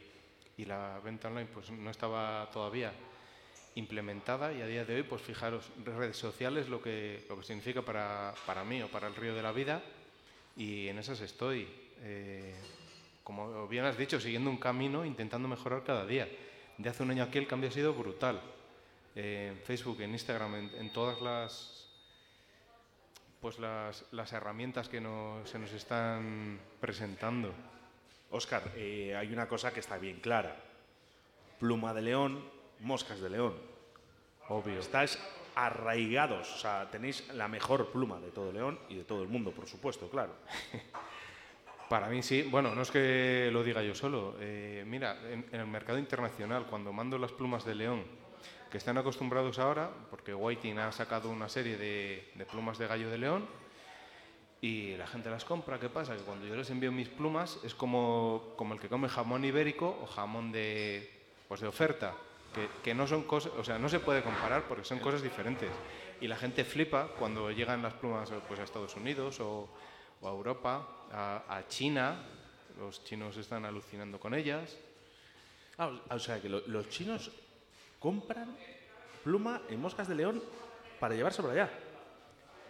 y 0.58 0.66
la 0.66 1.00
venta 1.04 1.28
online 1.28 1.50
pues 1.54 1.70
no 1.70 1.92
estaba 1.92 2.50
todavía 2.52 2.92
implementada 3.80 4.54
y 4.54 4.62
a 4.62 4.68
día 4.68 4.86
de 4.86 4.96
hoy 4.96 5.04
pues 5.04 5.22
fijaros 5.22 5.70
redes 5.86 6.18
sociales 6.18 6.70
lo 6.70 6.82
que, 6.82 7.26
lo 7.30 7.38
que 7.38 7.44
significa 7.46 7.82
para, 7.82 8.34
para 8.46 8.64
mí 8.64 8.82
o 8.82 8.88
para 8.90 9.08
el 9.08 9.16
río 9.16 9.34
de 9.34 9.42
la 9.42 9.52
vida 9.52 9.82
y 10.56 10.88
en 10.88 11.00
esas 11.00 11.22
estoy. 11.22 11.68
eh, 12.02 12.54
como 13.24 13.68
bien 13.68 13.86
has 13.86 13.96
dicho, 13.98 14.20
siguiendo 14.20 14.50
un 14.50 14.58
camino, 14.58 15.06
intentando 15.06 15.48
mejorar 15.48 15.84
cada 15.84 16.04
día. 16.06 16.28
De 16.80 16.90
hace 16.90 17.04
un 17.04 17.12
año 17.12 17.24
aquí 17.24 17.38
el 17.38 17.46
cambio 17.48 17.70
ha 17.70 17.72
sido 17.74 17.94
brutal. 17.94 18.42
Eh, 19.16 19.50
en 19.54 19.60
Facebook, 19.64 20.02
en 20.02 20.12
Instagram, 20.12 20.56
en, 20.56 20.92
todas 20.94 21.22
las, 21.22 21.88
pues 23.40 23.60
las, 23.60 24.04
las 24.12 24.34
herramientas 24.34 24.90
que 24.90 25.00
nos- 25.00 25.48
se 25.48 25.60
nos 25.60 25.72
están 25.74 26.60
presentando. 26.80 27.54
Oscar, 28.32 28.64
eh, 28.76 29.16
hay 29.16 29.32
una 29.32 29.48
cosa 29.48 29.72
que 29.72 29.80
está 29.80 29.98
bien 30.00 30.20
clara. 30.22 30.56
Pluma 31.60 31.94
de 31.94 32.02
león, 32.02 32.44
moscas 32.80 33.20
de 33.20 33.30
león. 33.30 33.54
Obvio. 34.50 34.80
Estáis 34.80 35.18
arraigados, 35.56 36.54
o 36.54 36.58
sea, 36.58 36.90
tenéis 36.90 37.28
la 37.34 37.48
mejor 37.48 37.92
pluma 37.92 38.20
de 38.20 38.32
todo 38.32 38.52
León 38.52 38.80
y 38.90 38.96
de 38.96 39.04
todo 39.04 39.22
el 39.22 39.28
mundo, 39.28 39.52
por 39.52 39.68
supuesto, 39.68 40.10
claro. 40.10 40.34
Para 41.90 42.08
mí 42.08 42.22
sí, 42.22 42.44
bueno, 42.44 42.76
no 42.76 42.82
es 42.84 42.92
que 42.92 43.50
lo 43.52 43.64
diga 43.64 43.82
yo 43.82 43.96
solo. 43.96 44.36
eh, 44.40 44.84
mira, 44.86 45.18
en, 45.30 45.46
en 45.52 45.60
el 45.60 45.68
mercado 45.68 45.98
internacional, 45.98 46.66
cuando 46.68 46.94
mando 46.94 47.18
las 47.18 47.32
plumas 47.32 47.66
de 47.66 47.76
león, 47.76 48.04
que 48.72 48.78
están 48.78 48.98
acostumbrados 48.98 49.58
ahora, 49.58 49.90
porque 50.12 50.34
Whiting 50.34 50.78
ha 50.78 50.92
sacado 50.92 51.30
una 51.30 51.50
serie 51.50 51.78
de, 51.78 52.32
de 52.36 52.46
plumas 52.46 52.78
de 52.78 52.88
gallo 52.88 53.10
de 53.10 53.18
león, 53.18 53.48
y 54.62 54.96
la 54.98 55.08
gente 55.08 55.30
las 55.30 55.46
compra, 55.46 55.80
¿qué 55.80 55.90
pasa? 55.90 56.16
Que 56.16 56.24
cuando 56.24 56.46
yo 56.46 56.56
les 56.56 56.70
envío 56.70 56.92
mis 56.92 57.10
plumas 57.10 57.60
es 57.64 57.74
como, 57.74 58.54
como 58.56 58.74
el 58.74 58.80
que 58.80 58.90
come 58.90 59.08
jamón 59.10 59.46
ibérico 59.46 59.98
o 60.04 60.06
jamón 60.06 60.52
de, 60.52 61.10
pues 61.48 61.62
de 61.62 61.68
oferta, 61.68 62.14
que, 62.54 62.68
que 62.84 62.94
no 62.94 63.06
son 63.08 63.24
cosas, 63.24 63.52
o 63.58 63.64
sea, 63.64 63.78
no 63.80 63.90
se 63.90 64.00
puede 64.00 64.22
comparar 64.24 64.64
porque 64.68 64.84
son 64.84 65.00
cosas 65.00 65.22
diferentes. 65.22 65.70
Y 66.22 66.28
la 66.28 66.36
gente 66.36 66.66
flipa 66.66 67.08
cuando 67.18 67.52
llegan 67.52 67.82
las 67.82 67.94
plumas 67.94 68.30
pues, 68.48 68.60
a 68.60 68.64
Estados 68.64 68.96
Unidos 68.96 69.40
o, 69.40 69.70
o 70.22 70.28
a 70.28 70.32
Europa, 70.32 70.88
a, 71.12 71.44
a 71.58 71.68
China, 71.68 72.24
los 72.78 73.04
chinos 73.04 73.38
están 73.38 73.66
alucinando 73.66 74.20
con 74.20 74.34
ellas. 74.34 74.78
Ah, 75.78 75.88
o- 75.88 76.16
o 76.16 76.20
sea, 76.20 76.42
que 76.42 76.50
lo- 76.50 76.64
los 76.68 76.90
chinos 76.90 77.32
compran 78.00 78.56
pluma 79.24 79.62
en 79.70 79.80
moscas 79.82 80.08
de 80.08 80.16
león 80.16 80.44
para 81.00 81.16
llevarse 81.16 81.42
por 81.42 81.52
allá. 81.52 81.70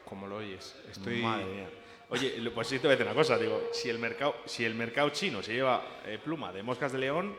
Como 0.06 0.28
lo 0.28 0.38
oyes, 0.38 0.76
estoy... 0.90 1.22
Madre 1.22 1.46
mía. 1.46 1.70
Oye, 2.12 2.52
pues 2.54 2.68
sí 2.68 2.78
te 2.80 2.88
voy 2.88 2.94
a 2.94 2.98
decir 2.98 3.06
una 3.06 3.16
cosa, 3.16 3.38
digo, 3.38 3.70
si 3.72 3.88
el 3.90 4.00
mercado, 4.00 4.36
si 4.46 4.66
el 4.66 4.74
mercado 4.74 5.10
chino 5.12 5.44
se 5.44 5.54
lleva 5.54 6.02
eh, 6.06 6.18
pluma 6.24 6.52
de 6.52 6.64
moscas 6.64 6.92
de 6.92 6.98
león, 6.98 7.36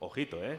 ojito, 0.00 0.42
¿eh? 0.42 0.58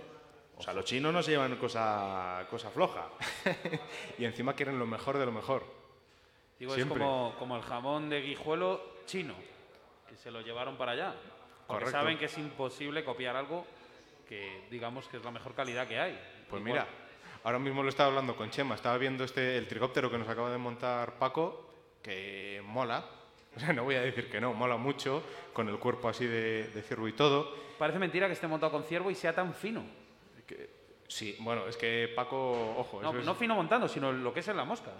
O 0.58 0.62
sea, 0.62 0.74
los 0.74 0.86
chinos 0.86 1.12
no 1.14 1.22
se 1.24 1.32
llevan 1.32 1.56
cosa, 1.58 2.45
cosa 2.49 2.70
floja. 2.70 3.10
y 4.18 4.26
encima 4.26 4.54
quieren 4.54 4.78
lo 4.80 4.86
mejor 4.86 5.18
de 5.18 5.26
lo 5.26 5.32
mejor. 5.32 5.64
Digo, 6.60 6.76
Siempre. 6.76 6.97
es 6.97 7.04
como, 7.04 7.36
como 7.39 7.56
el 7.58 7.64
jamón 7.64 8.10
de 8.10 8.22
guijuelo 8.22 8.82
chino, 9.06 9.34
que 10.08 10.16
se 10.16 10.32
lo 10.32 10.41
llevaron 10.41 10.78
para 10.78 10.91
allá. 10.93 11.16
Porque 11.68 11.86
Correcto. 11.86 11.91
saben 11.91 12.18
que 12.18 12.26
es 12.26 12.38
imposible 12.38 13.04
copiar 13.04 13.36
algo 13.36 13.66
que 14.28 14.66
digamos 14.70 15.08
que 15.08 15.18
es 15.18 15.24
la 15.24 15.32
mejor 15.32 15.54
calidad 15.54 15.88
que 15.88 15.99
hay. 15.99 16.14
Pues 16.49 16.62
Igual- 16.62 16.64
mira, 16.64 16.88
ahora 17.43 17.60
mismo 17.60 17.84
lo 17.84 17.89
estaba 17.89 18.10
hablando 18.10 18.36
con 18.36 18.49
Chema, 18.49 18.76
estaba 18.76 18.97
viendo 18.97 19.24
este 19.24 19.58
el 19.58 19.68
tricóptero 19.68 20.10
que 20.12 20.18
nos 20.18 20.30
acaba 20.30 20.51
de 20.51 20.58
montar 20.58 21.18
Paco, 21.18 21.70
que 22.01 22.62
mola. 22.66 23.04
O 23.56 23.60
sea, 23.60 23.72
no 23.72 23.84
voy 23.84 23.93
a 23.93 24.01
decir 24.01 24.32
que 24.32 24.41
no, 24.41 24.51
mola 24.56 24.78
mucho, 24.78 25.22
con 25.54 25.70
el 25.70 25.78
cuerpo 25.78 26.10
así 26.10 26.26
de, 26.26 26.70
de 26.70 26.82
ciervo 26.82 27.08
y 27.08 27.14
todo. 27.14 27.56
Parece 27.78 27.99
mentira 27.99 28.26
que 28.26 28.34
esté 28.34 28.47
montado 28.47 28.72
con 28.72 28.84
ciervo 28.84 29.12
y 29.12 29.16
sea 29.16 29.32
tan 29.36 29.54
fino. 29.54 29.84
Sí, 31.08 31.36
bueno, 31.39 31.68
es 31.68 31.78
que 31.78 32.12
Paco, 32.16 32.76
ojo, 32.78 33.01
No, 33.01 33.18
es, 33.18 33.26
no 33.26 33.36
fino 33.36 33.56
montando, 33.56 33.88
sino 33.88 34.12
lo 34.12 34.34
que 34.34 34.39
es 34.39 34.47
en 34.47 34.58
la 34.58 34.66
mosca. 34.66 34.91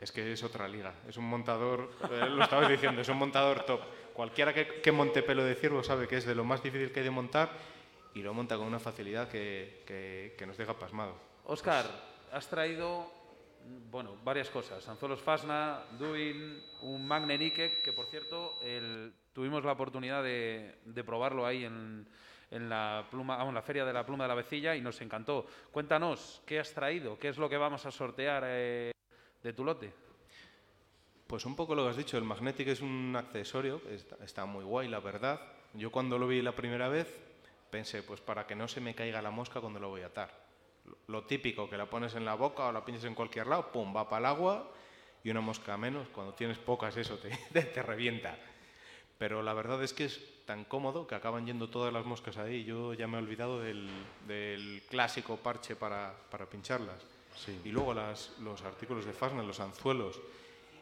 es 0.00 0.12
que 0.12 0.32
es 0.32 0.42
otra 0.42 0.68
liga. 0.68 0.94
Es 1.08 1.16
un 1.16 1.24
montador, 1.24 1.90
eh, 2.10 2.26
lo 2.30 2.42
estabas 2.44 2.68
diciendo, 2.68 3.00
es 3.00 3.08
un 3.08 3.16
montador 3.18 3.64
top. 3.64 3.80
Cualquiera 4.12 4.52
que, 4.54 4.80
que 4.80 4.92
monte 4.92 5.22
pelo 5.22 5.42
de 5.44 5.54
ciervo 5.54 5.82
sabe 5.82 6.06
que 6.06 6.16
es 6.18 6.24
de 6.26 6.34
lo 6.34 6.44
más 6.44 6.62
difícil 6.62 6.92
que 6.92 7.00
hay 7.00 7.04
de 7.04 7.10
montar 7.10 7.50
y 8.14 8.22
lo 8.22 8.32
monta 8.32 8.56
con 8.56 8.66
una 8.66 8.78
facilidad 8.78 9.28
que, 9.28 9.82
que- 9.86 10.34
que 10.38 10.46
nos 10.46 10.56
deja 10.56 10.74
pasmados. 10.78 11.16
Oscar, 11.46 11.86
has 12.32 12.46
traído 12.48 13.10
bueno, 13.90 14.16
varias 14.22 14.50
cosas. 14.50 14.86
Anzuelos 14.88 15.20
Fasna, 15.20 15.82
Duin, 15.98 16.62
un 16.82 17.06
Magne 17.06 17.34
Ike, 17.34 17.80
que 17.82 17.92
por 17.92 18.06
cierto 18.06 18.58
el- 18.62 19.12
tuvimos 19.32 19.64
la 19.64 19.72
oportunidad 19.72 20.22
de, 20.22 20.76
de 20.84 21.02
probarlo 21.04 21.44
ahí 21.46 21.64
en, 21.64 22.06
en 22.54 22.68
la, 22.68 23.04
pluma, 23.10 23.44
la 23.52 23.62
Feria 23.62 23.84
de 23.84 23.92
la 23.92 24.06
Pluma 24.06 24.24
de 24.24 24.28
la 24.28 24.34
Vecilla 24.36 24.76
y 24.76 24.80
nos 24.80 25.00
encantó. 25.00 25.44
Cuéntanos, 25.72 26.40
¿qué 26.46 26.60
has 26.60 26.72
traído? 26.72 27.18
¿Qué 27.18 27.28
es 27.28 27.36
lo 27.36 27.48
que 27.48 27.56
vamos 27.56 27.84
a 27.84 27.90
sortear 27.90 28.44
eh, 28.46 28.92
de 29.42 29.52
tu 29.52 29.64
lote? 29.64 29.92
Pues 31.26 31.44
un 31.46 31.56
poco 31.56 31.74
lo 31.74 31.82
que 31.82 31.90
has 31.90 31.96
dicho, 31.96 32.16
el 32.16 32.22
Magnetic 32.22 32.68
es 32.68 32.80
un 32.80 33.14
accesorio, 33.16 33.82
está, 33.90 34.16
está 34.24 34.44
muy 34.44 34.62
guay, 34.62 34.88
la 34.88 35.00
verdad. 35.00 35.40
Yo 35.72 35.90
cuando 35.90 36.16
lo 36.16 36.28
vi 36.28 36.42
la 36.42 36.54
primera 36.54 36.88
vez 36.88 37.12
pensé, 37.70 38.04
pues 38.04 38.20
para 38.20 38.46
que 38.46 38.54
no 38.54 38.68
se 38.68 38.80
me 38.80 38.94
caiga 38.94 39.20
la 39.20 39.32
mosca 39.32 39.60
cuando 39.60 39.80
lo 39.80 39.88
voy 39.88 40.02
a 40.02 40.06
atar. 40.06 40.44
Lo, 41.08 41.24
típico, 41.24 41.68
que 41.68 41.76
la 41.76 41.86
pones 41.86 42.14
en 42.14 42.24
la 42.24 42.34
boca 42.34 42.66
o 42.66 42.72
la 42.72 42.84
pinches 42.84 43.04
en 43.04 43.16
cualquier 43.16 43.48
lado, 43.48 43.72
pum, 43.72 43.96
va 43.96 44.08
para 44.08 44.20
el 44.20 44.26
agua 44.26 44.70
y 45.24 45.30
una 45.30 45.40
mosca 45.40 45.76
menos. 45.76 46.06
Cuando 46.10 46.34
tienes 46.34 46.58
pocas 46.58 46.96
eso 46.96 47.18
te, 47.18 47.30
te 47.64 47.82
revienta. 47.82 48.38
Pero 49.18 49.42
la 49.42 49.54
verdad 49.54 49.82
es 49.82 49.92
que 49.92 50.04
es 50.04 50.33
tan 50.44 50.64
cómodo 50.64 51.06
que 51.06 51.14
acaban 51.14 51.46
yendo 51.46 51.68
todas 51.70 51.92
las 51.92 52.04
moscas 52.04 52.36
ahí. 52.36 52.64
Yo 52.64 52.92
ya 52.94 53.06
me 53.06 53.18
he 53.18 53.22
olvidado 53.22 53.60
del, 53.60 53.88
del 54.28 54.82
clásico 54.88 55.36
parche 55.38 55.76
para, 55.76 56.14
para 56.30 56.46
pincharlas. 56.46 57.02
Y 57.64 57.70
luego 57.70 57.92
las, 57.94 58.32
los 58.40 58.62
artículos 58.62 59.04
de 59.04 59.12
Fastnet, 59.12 59.44
los 59.44 59.58
anzuelos 59.60 60.20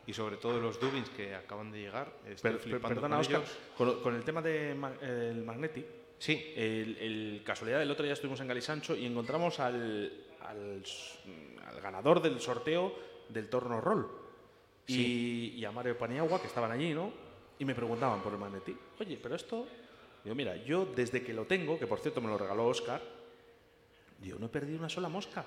y 0.06 0.12
sobre 0.12 0.36
todo 0.36 0.60
los 0.60 0.78
dubins 0.80 1.09
que 1.10 1.34
acaban 1.34 1.70
de 1.72 1.80
llegar. 1.80 2.12
Estoy 2.26 2.52
Per- 2.52 2.60
flipando 2.60 2.89
perdona, 3.01 3.16
con 3.16 3.20
Oscar, 3.20 3.40
ellos. 3.40 3.59
con, 3.76 3.86
lo- 3.86 4.02
con 4.02 4.14
el 4.16 4.22
tema 4.24 4.43
del 4.43 5.43
Magnetic, 5.44 5.86
Sí, 6.18 6.52
el, 6.56 6.97
el- 6.98 7.43
casualidad 7.44 7.78
del 7.80 7.90
otro 7.90 8.05
día 8.05 8.12
estuvimos 8.12 8.39
en 8.40 8.47
Galisancho 8.48 8.94
y 8.94 9.06
encontramos 9.06 9.59
al, 9.59 10.12
al 10.47 11.80
ganador 11.80 12.20
del 12.22 12.40
sorteo 12.40 12.94
del 13.28 13.48
torno 13.48 13.80
roll 13.80 14.06
y, 14.86 15.55
y 15.56 15.64
a 15.64 15.72
Mario 15.72 15.97
Paniagua 15.98 16.40
que 16.40 16.47
estaban 16.48 16.70
allí, 16.70 16.93
¿no? 16.94 17.12
Y 17.62 17.64
me 17.64 17.76
preguntaban 17.76 18.20
por 18.22 18.32
el 18.32 18.40
Magnetic. 18.40 18.76
Oye, 18.98 19.16
pero 19.22 19.36
esto, 19.36 19.68
digo, 20.24 20.34
mira, 20.34 20.56
yo 20.56 20.84
desde 20.84 21.22
que 21.22 21.32
lo 21.32 21.44
tengo, 21.44 21.78
que 21.78 21.86
por 21.86 22.01
cierto 22.01 22.20
me 22.20 22.26
lo 22.26 22.36
regaló 22.36 22.66
Oscar, 22.66 23.01
digo, 24.18 24.36
no 24.40 24.47
he 24.47 24.48
perdido 24.48 24.80
una 24.80 24.89
sola 24.89 25.09
mosca. 25.09 25.44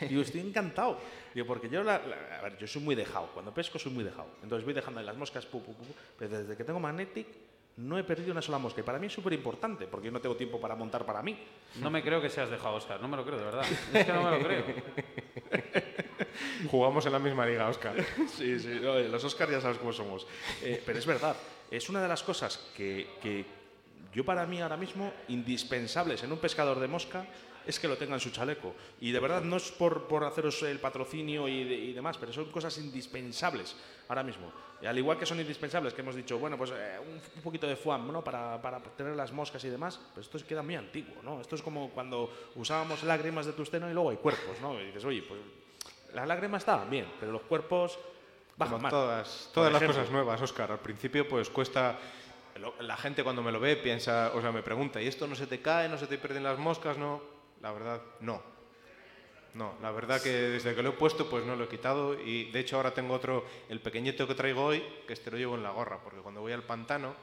Digo, 0.00 0.22
estoy 0.22 0.40
encantado. 0.40 0.98
Digo, 1.32 1.46
porque 1.46 1.68
yo, 1.68 1.84
la, 1.84 2.00
la- 2.00 2.38
a 2.40 2.42
ver, 2.42 2.58
yo 2.58 2.66
soy 2.66 2.82
muy 2.82 2.96
dejado. 2.96 3.28
Cuando 3.32 3.54
pesco 3.54 3.78
soy 3.78 3.92
muy 3.92 4.02
dejado. 4.02 4.26
Entonces 4.42 4.64
voy 4.64 4.74
dejando 4.74 4.98
ahí 4.98 5.06
las 5.06 5.16
moscas, 5.16 5.46
pu, 5.46 5.62
pu, 5.62 5.72
pu, 5.74 5.84
pero 6.18 6.38
desde 6.40 6.56
que 6.56 6.64
tengo 6.64 6.80
Magnetic 6.80 7.28
no 7.76 7.96
he 7.96 8.02
perdido 8.02 8.32
una 8.32 8.42
sola 8.42 8.58
mosca. 8.58 8.80
Y 8.80 8.82
para 8.82 8.98
mí 8.98 9.06
es 9.06 9.12
súper 9.12 9.32
importante, 9.34 9.86
porque 9.86 10.06
yo 10.06 10.12
no 10.12 10.20
tengo 10.20 10.34
tiempo 10.34 10.60
para 10.60 10.74
montar 10.74 11.06
para 11.06 11.22
mí. 11.22 11.38
No 11.76 11.88
me 11.88 12.02
creo 12.02 12.20
que 12.20 12.28
seas 12.30 12.50
dejado, 12.50 12.74
Oscar, 12.74 13.00
no 13.00 13.06
me 13.06 13.16
lo 13.16 13.24
creo, 13.24 13.38
de 13.38 13.44
verdad. 13.44 13.64
Es 13.94 14.04
que 14.04 14.12
no 14.12 14.24
me 14.24 14.30
lo 14.36 14.44
creo. 14.44 14.64
jugamos 16.70 17.04
en 17.06 17.12
la 17.12 17.18
misma 17.18 17.46
liga, 17.46 17.68
Oscar. 17.68 17.94
Sí, 18.28 18.58
sí, 18.58 18.70
eh, 18.72 19.08
los 19.10 19.22
Oscars 19.24 19.50
ya 19.52 19.60
sabes 19.60 19.78
cómo 19.78 19.92
somos. 19.92 20.26
Eh, 20.62 20.82
pero 20.84 20.98
es 20.98 21.06
verdad, 21.06 21.36
es 21.70 21.88
una 21.88 22.02
de 22.02 22.08
las 22.08 22.22
cosas 22.22 22.70
que, 22.76 23.08
que 23.22 23.44
yo 24.14 24.24
para 24.24 24.46
mí 24.46 24.60
ahora 24.60 24.76
mismo 24.76 25.12
indispensables 25.28 26.22
en 26.22 26.32
un 26.32 26.38
pescador 26.38 26.78
de 26.80 26.88
mosca 26.88 27.26
es 27.66 27.78
que 27.78 27.86
lo 27.88 27.98
tenga 27.98 28.14
en 28.14 28.20
su 28.20 28.30
chaleco. 28.30 28.74
Y 29.00 29.10
de 29.12 29.20
verdad 29.20 29.42
no 29.42 29.56
es 29.56 29.70
por, 29.70 30.06
por 30.08 30.24
haceros 30.24 30.62
el 30.62 30.78
patrocinio 30.78 31.46
y, 31.48 31.64
de- 31.64 31.74
y 31.74 31.92
demás, 31.92 32.16
pero 32.16 32.32
son 32.32 32.46
cosas 32.50 32.78
indispensables 32.78 33.76
ahora 34.08 34.22
mismo. 34.22 34.50
Y 34.80 34.86
al 34.86 34.96
igual 34.96 35.18
que 35.18 35.26
son 35.26 35.38
indispensables, 35.38 35.92
que 35.92 36.00
hemos 36.00 36.14
dicho, 36.16 36.38
bueno, 36.38 36.56
pues 36.56 36.70
eh, 36.70 36.96
un, 36.98 37.14
un 37.36 37.42
poquito 37.42 37.66
de 37.66 37.76
foam, 37.76 38.10
¿no? 38.10 38.24
Para, 38.24 38.62
para 38.62 38.80
tener 38.80 39.14
las 39.16 39.32
moscas 39.32 39.62
y 39.64 39.68
demás, 39.68 40.00
pero 40.14 40.22
esto 40.22 40.38
queda 40.46 40.62
muy 40.62 40.76
antiguo, 40.76 41.16
¿no? 41.22 41.42
Esto 41.42 41.56
es 41.56 41.62
como 41.62 41.90
cuando 41.90 42.32
usábamos 42.54 43.02
lágrimas 43.02 43.44
de 43.44 43.52
tusteno 43.52 43.90
y 43.90 43.92
luego 43.92 44.10
hay 44.10 44.16
cuerpos, 44.16 44.56
¿no? 44.62 44.80
Y 44.80 44.86
dices, 44.86 45.04
oye, 45.04 45.22
pues 45.28 45.38
las 46.12 46.26
lágrimas 46.26 46.62
estaban 46.62 46.88
bien, 46.90 47.06
pero 47.20 47.32
los 47.32 47.42
cuerpos 47.42 47.98
bajan 48.56 48.72
Como 48.72 48.82
más. 48.82 48.90
todas, 48.90 49.50
todas 49.52 49.72
las 49.72 49.82
cosas 49.82 50.10
nuevas, 50.10 50.40
Oscar. 50.40 50.72
Al 50.72 50.80
principio, 50.80 51.28
pues 51.28 51.50
cuesta. 51.50 51.98
La 52.80 52.96
gente 52.96 53.22
cuando 53.22 53.40
me 53.40 53.52
lo 53.52 53.60
ve 53.60 53.76
piensa, 53.76 54.32
o 54.34 54.40
sea, 54.40 54.50
me 54.50 54.62
pregunta, 54.62 55.00
¿y 55.00 55.06
esto 55.06 55.28
no 55.28 55.36
se 55.36 55.46
te 55.46 55.62
cae, 55.62 55.88
no 55.88 55.96
se 55.96 56.08
te 56.08 56.18
pierden 56.18 56.42
las 56.42 56.58
moscas? 56.58 56.98
No, 56.98 57.22
la 57.60 57.70
verdad, 57.70 58.02
no. 58.20 58.42
No, 59.54 59.74
la 59.80 59.92
verdad 59.92 60.20
que 60.20 60.30
desde 60.30 60.74
que 60.74 60.82
lo 60.82 60.90
he 60.90 60.92
puesto, 60.92 61.30
pues 61.30 61.44
no 61.44 61.54
lo 61.54 61.64
he 61.64 61.68
quitado. 61.68 62.20
Y 62.20 62.50
de 62.50 62.60
hecho, 62.60 62.76
ahora 62.76 62.92
tengo 62.92 63.14
otro, 63.14 63.44
el 63.68 63.80
pequeñito 63.80 64.26
que 64.26 64.34
traigo 64.34 64.64
hoy, 64.64 64.82
que 65.06 65.12
este 65.12 65.30
lo 65.30 65.36
llevo 65.36 65.54
en 65.54 65.62
la 65.62 65.70
gorra, 65.70 66.00
porque 66.02 66.20
cuando 66.20 66.40
voy 66.40 66.52
al 66.52 66.64
pantano, 66.64 67.14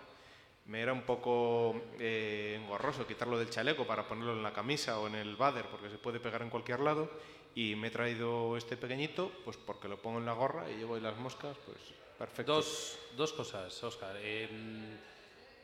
me 0.65 0.81
era 0.81 0.93
un 0.93 1.03
poco 1.03 1.79
eh, 1.99 2.59
engorroso 2.59 3.05
quitarlo 3.05 3.37
del 3.37 3.49
chaleco 3.49 3.85
para 3.85 4.07
ponerlo 4.07 4.33
en 4.33 4.41
la 4.41 4.51
camisa 4.51 4.99
o 4.99 5.07
en 5.07 5.15
el 5.15 5.35
bader 5.35 5.65
porque 5.69 5.89
se 5.89 5.97
puede 5.97 6.19
pegar 6.19 6.41
en 6.41 6.49
cualquier 6.49 6.79
lado 6.79 7.09
y 7.55 7.75
me 7.75 7.87
he 7.87 7.91
traído 7.91 8.57
este 8.57 8.77
pequeñito 8.77 9.31
pues 9.43 9.57
porque 9.57 9.87
lo 9.87 9.97
pongo 9.97 10.19
en 10.19 10.25
la 10.25 10.33
gorra 10.33 10.69
y 10.69 10.75
llevo 10.75 10.95
ahí 10.95 11.01
las 11.01 11.17
moscas 11.17 11.57
pues 11.65 11.77
perfecto. 12.17 12.53
Dos, 12.53 12.99
dos 13.15 13.33
cosas, 13.33 13.83
Oscar. 13.83 14.15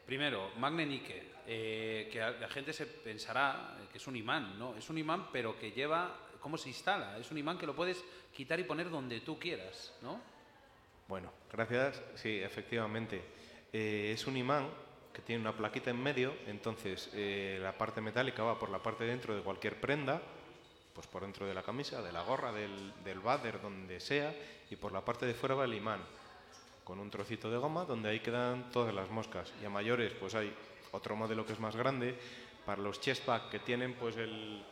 primero, 0.05 0.51
Magne 0.57 0.85
Nike, 0.85 1.31
eh, 1.47 2.09
que 2.11 2.19
la 2.19 2.49
gente 2.49 2.73
se 2.73 2.85
pensará 2.85 3.77
que 3.91 3.97
es 3.97 4.07
un 4.07 4.15
imán, 4.15 4.57
¿no? 4.57 4.75
Es 4.75 4.89
un 4.89 4.97
imán, 4.97 5.29
pero 5.31 5.57
que 5.59 5.71
lleva, 5.71 6.15
¿cómo 6.39 6.57
se 6.57 6.69
instala? 6.69 7.17
Es 7.17 7.29
un 7.31 7.37
imán 7.37 7.57
que 7.57 7.65
lo 7.65 7.75
puedes 7.75 8.03
quitar 8.33 8.59
y 8.59 8.63
poner 8.63 8.89
donde 8.89 9.21
tú 9.21 9.37
quieras, 9.37 9.93
¿no? 10.01 10.19
Bueno, 11.07 11.31
gracias. 11.51 12.01
Sí, 12.15 12.39
efectivamente. 12.39 13.21
Eh, 13.73 14.11
es 14.13 14.27
un 14.27 14.37
imán 14.37 14.69
que 15.13 15.21
tiene 15.21 15.41
una 15.41 15.55
plaquita 15.55 15.89
en 15.89 16.01
medio, 16.01 16.33
entonces 16.47 17.09
eh, 17.13 17.59
la 17.61 17.77
parte 17.77 17.99
metálica 17.99 18.43
va 18.43 18.57
por 18.57 18.69
la 18.69 18.81
parte 18.81 19.03
de 19.03 19.09
dentro 19.09 19.35
de 19.35 19.41
cualquier 19.41 19.79
prenda, 19.79 20.21
pues 20.93 21.07
por 21.07 21.21
dentro 21.21 21.45
de 21.45 21.53
la 21.53 21.63
camisa, 21.63 22.01
de 22.01 22.11
la 22.11 22.23
gorra, 22.23 22.51
del, 22.51 22.93
del 23.03 23.19
váder, 23.19 23.61
donde 23.61 23.99
sea, 23.99 24.35
y 24.69 24.75
por 24.75 24.91
la 24.91 25.03
parte 25.03 25.25
de 25.25 25.33
fuera 25.33 25.55
va 25.55 25.65
el 25.65 25.73
imán, 25.73 26.01
con 26.83 26.99
un 26.99 27.09
trocito 27.09 27.49
de 27.49 27.57
goma 27.57 27.85
donde 27.85 28.09
ahí 28.09 28.19
quedan 28.19 28.71
todas 28.71 28.93
las 28.93 29.09
moscas. 29.09 29.53
Y 29.61 29.65
a 29.65 29.69
mayores, 29.69 30.13
pues 30.13 30.35
hay 30.35 30.53
otro 30.91 31.15
modelo 31.15 31.45
que 31.45 31.53
es 31.53 31.59
más 31.59 31.75
grande. 31.75 32.15
Para 32.65 32.81
los 32.81 32.99
chest 33.01 33.25
pack 33.25 33.49
que 33.49 33.59
tienen, 33.59 33.93
pues 33.95 34.17
el, 34.17 34.63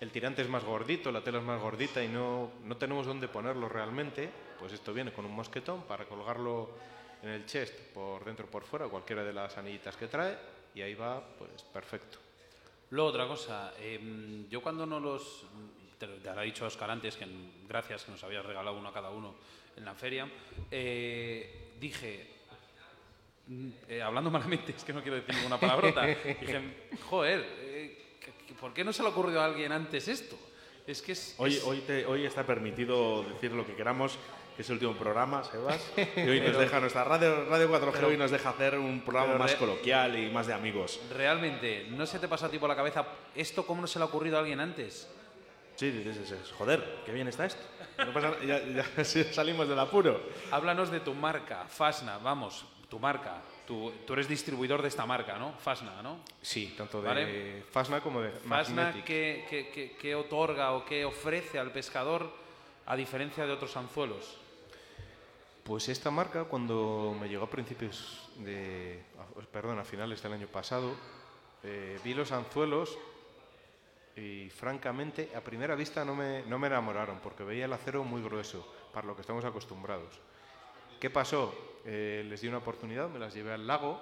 el 0.00 0.10
tirante 0.10 0.42
es 0.42 0.48
más 0.48 0.64
gordito, 0.64 1.10
la 1.10 1.22
tela 1.22 1.38
es 1.38 1.44
más 1.44 1.60
gordita 1.60 2.02
y 2.02 2.08
no, 2.08 2.52
no 2.64 2.76
tenemos 2.76 3.06
dónde 3.06 3.28
ponerlo 3.28 3.68
realmente, 3.68 4.30
pues 4.58 4.72
esto 4.72 4.94
viene 4.94 5.12
con 5.12 5.24
un 5.24 5.34
mosquetón 5.34 5.82
para 5.82 6.04
colgarlo 6.04 6.70
en 7.22 7.30
el 7.30 7.46
chest 7.46 7.74
por 7.92 8.24
dentro 8.24 8.46
o 8.46 8.50
por 8.50 8.64
fuera, 8.64 8.86
cualquiera 8.86 9.24
de 9.24 9.32
las 9.32 9.58
anillitas 9.58 9.96
que 9.96 10.06
trae, 10.06 10.38
y 10.74 10.82
ahí 10.82 10.94
va, 10.94 11.20
pues 11.36 11.62
perfecto. 11.64 12.27
Luego, 12.90 13.10
otra 13.10 13.26
cosa, 13.26 13.74
em, 13.80 14.48
yo 14.48 14.60
cuando 14.62 14.86
no 14.86 14.98
los. 15.00 15.44
Te, 15.98 16.06
te 16.06 16.32
lo 16.32 16.40
ha 16.40 16.42
dicho 16.42 16.64
Oscar 16.64 16.90
antes, 16.90 17.16
que 17.16 17.26
gracias 17.68 18.04
que 18.04 18.12
nos 18.12 18.22
habías 18.24 18.44
regalado 18.46 18.76
uno 18.78 18.88
a 18.88 18.92
cada 18.92 19.10
uno 19.10 19.34
en 19.76 19.84
la 19.84 19.94
feria, 19.94 20.28
eh, 20.70 21.72
dije. 21.78 22.26
mm, 23.48 23.68
eh, 23.88 24.02
hablando 24.02 24.30
malamente, 24.30 24.72
es 24.76 24.84
que 24.84 24.92
no 24.92 25.02
quiero 25.02 25.16
decir 25.16 25.34
ninguna 25.34 25.58
palabrota. 25.58 26.06
dije, 26.06 26.88
joder, 27.08 27.44
eh, 27.60 28.16
¿qué- 28.20 28.32
qué- 28.46 28.54
¿por 28.54 28.72
qué 28.72 28.84
no 28.84 28.92
se 28.92 29.02
le 29.02 29.08
ha 29.08 29.12
ocurrido 29.12 29.40
a 29.40 29.44
alguien 29.46 29.72
antes 29.72 30.06
esto? 30.08 30.38
Es 30.86 31.02
que 31.02 31.12
es. 31.12 31.34
Hoy, 31.38 31.54
es- 31.54 31.64
hoy, 31.64 31.80
te- 31.80 32.06
hoy 32.06 32.24
está 32.24 32.46
permitido 32.46 33.22
decir 33.24 33.52
lo 33.52 33.66
que 33.66 33.74
queramos, 33.74 34.18
que 34.58 34.62
es 34.62 34.68
el 34.70 34.74
último 34.74 34.94
programa, 34.94 35.44
Sebas. 35.44 35.80
Y 36.16 36.28
hoy 36.28 36.40
nos 36.40 36.58
deja 36.58 36.80
nuestra 36.80 37.04
radio, 37.04 37.44
radio 37.44 37.70
4G 37.70 37.92
pero- 37.92 38.08
hoy 38.08 38.16
nos 38.16 38.32
deja 38.32 38.48
hacer 38.50 38.76
un 38.76 39.02
programa 39.02 39.38
más 39.38 39.54
coloquial 39.54 40.18
y 40.18 40.32
más 40.32 40.48
de 40.48 40.52
amigos. 40.52 40.98
Realmente, 41.14 41.86
¿no 41.90 42.04
se 42.06 42.18
te 42.18 42.26
pasa 42.26 42.46
a 42.46 42.50
ti 42.50 42.58
por 42.58 42.68
la 42.68 42.74
cabeza 42.74 43.06
esto 43.36 43.64
cómo 43.64 43.80
no 43.82 43.86
se 43.86 44.00
le 44.00 44.02
ha 44.02 44.06
ocurrido 44.06 44.36
a 44.36 44.40
alguien 44.40 44.58
antes? 44.58 45.08
Sí, 45.76 45.92
dices, 45.92 46.52
joder, 46.58 47.02
qué 47.06 47.12
bien 47.12 47.28
está 47.28 47.46
esto. 47.46 47.62
No 47.98 48.12
pasa 48.12 48.30
nada, 48.32 48.84
ya, 48.96 49.04
salimos 49.32 49.68
del 49.68 49.78
apuro. 49.78 50.20
Háblanos 50.50 50.90
de 50.90 50.98
tu 50.98 51.14
marca, 51.14 51.66
Fasna, 51.68 52.18
vamos, 52.18 52.64
tu 52.90 52.98
marca. 52.98 53.36
Tú, 53.64 53.92
tú 54.04 54.14
eres 54.14 54.26
distribuidor 54.26 54.82
de 54.82 54.88
esta 54.88 55.06
marca, 55.06 55.38
¿no? 55.38 55.52
Fasna, 55.52 56.02
¿no? 56.02 56.18
Sí, 56.42 56.74
tanto 56.76 57.00
de 57.00 57.06
Vale. 57.08 57.62
Fasna 57.70 58.00
como 58.00 58.22
de 58.22 58.30
Fasna. 58.30 58.92
¿qué, 59.04 59.44
qué, 59.48 59.70
qué- 59.72 59.96
qué 59.96 60.14
otorga 60.16 60.72
o 60.72 60.84
qué 60.84 61.04
ofrece 61.04 61.60
al 61.60 61.70
pescador 61.70 62.28
a 62.86 62.96
diferencia 62.96 63.46
de 63.46 63.52
otros 63.52 63.76
anzuelos? 63.76 64.36
Pues 65.68 65.86
esta 65.90 66.10
marca, 66.10 66.44
cuando 66.44 67.14
me 67.20 67.28
llegó 67.28 67.44
a 67.44 67.50
principios 67.50 68.30
de. 68.38 69.02
Perdón, 69.52 69.78
a 69.78 69.84
finales 69.84 70.22
del 70.22 70.32
año 70.32 70.46
pasado, 70.46 70.94
eh, 71.62 72.00
vi 72.02 72.14
los 72.14 72.32
anzuelos 72.32 72.96
y 74.16 74.48
francamente 74.48 75.30
a 75.36 75.42
primera 75.42 75.74
vista 75.74 76.06
no 76.06 76.14
me, 76.14 76.42
no 76.44 76.58
me 76.58 76.68
enamoraron 76.68 77.20
porque 77.22 77.44
veía 77.44 77.66
el 77.66 77.72
acero 77.74 78.02
muy 78.02 78.22
grueso 78.22 78.66
para 78.94 79.06
lo 79.06 79.14
que 79.14 79.20
estamos 79.20 79.44
acostumbrados. 79.44 80.18
¿Qué 80.98 81.10
pasó? 81.10 81.54
Eh, 81.84 82.24
les 82.26 82.40
di 82.40 82.48
una 82.48 82.58
oportunidad, 82.58 83.10
me 83.10 83.18
las 83.18 83.34
llevé 83.34 83.52
al 83.52 83.66
lago 83.66 84.00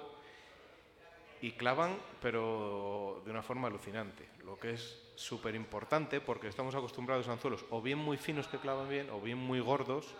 y 1.41 1.51
clavan, 1.51 1.97
pero 2.21 3.21
de 3.25 3.31
una 3.31 3.43
forma 3.43 3.67
alucinante, 3.67 4.25
lo 4.45 4.57
que 4.57 4.71
es 4.71 5.01
súper 5.15 5.53
importante 5.53 6.21
porque 6.21 6.47
estamos 6.47 6.75
acostumbrados 6.75 7.27
a 7.27 7.33
anzuelos 7.33 7.65
o 7.71 7.81
bien 7.81 7.97
muy 7.97 8.15
finos 8.15 8.47
que 8.47 8.57
clavan 8.57 8.87
bien 8.87 9.09
o 9.09 9.19
bien 9.19 9.37
muy 9.37 9.59
gordos 9.59 10.15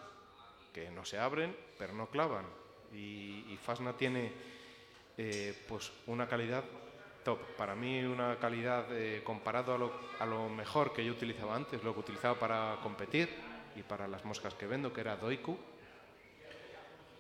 que 0.78 0.92
no 0.92 1.04
se 1.04 1.18
abren 1.18 1.56
pero 1.80 1.94
no 1.94 2.08
clavan. 2.08 2.46
Y, 2.94 3.46
y 3.50 3.58
Fasna 3.58 3.94
tiene 3.94 4.32
eh, 5.18 5.66
pues 5.68 5.92
una 6.06 6.28
calidad 6.28 6.64
top. 7.24 7.40
Para 7.58 7.74
mí 7.74 8.04
una 8.04 8.38
calidad 8.38 8.86
eh, 8.92 9.22
comparado 9.24 9.74
a 9.74 9.78
lo, 9.78 9.92
a 10.20 10.26
lo 10.26 10.50
mejor 10.50 10.94
que 10.94 11.04
yo 11.04 11.12
utilizaba 11.12 11.56
antes, 11.56 11.84
lo 11.84 11.94
que 11.94 12.02
utilizaba 12.02 12.38
para 12.38 12.78
competir 12.84 13.28
y 13.76 13.82
para 13.82 14.08
las 14.08 14.24
moscas 14.24 14.54
que 14.54 14.68
vendo, 14.68 14.94
que 14.94 15.02
era 15.02 15.16
Doiku, 15.16 15.58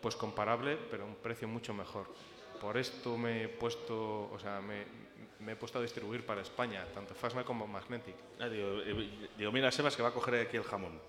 pues 0.02 0.16
comparable, 0.16 0.78
pero 0.92 1.06
un 1.06 1.16
precio 1.16 1.48
mucho 1.48 1.74
mejor. 1.74 2.08
Por 2.62 2.78
esto 2.78 3.18
me 3.18 3.44
he 3.44 3.48
puesto, 3.48 4.30
o 4.32 4.40
sea, 4.40 4.62
me, 4.62 4.86
me 5.40 5.54
he 5.54 5.56
puesto 5.56 5.80
a 5.80 5.82
distribuir 5.82 6.26
para 6.26 6.42
España, 6.42 6.86
tanto 6.94 7.16
Fasna 7.16 7.44
como 7.44 7.66
Magnetic. 7.66 8.16
Ah, 8.40 8.50
digo, 8.50 8.82
eh, 8.82 9.30
digo, 9.36 9.52
mira, 9.52 9.72
Sebas, 9.72 9.96
que 9.96 10.04
va 10.04 10.10
a 10.10 10.14
coger 10.14 10.36
aquí 10.48 10.58
el 10.58 10.64
jamón. 10.64 11.00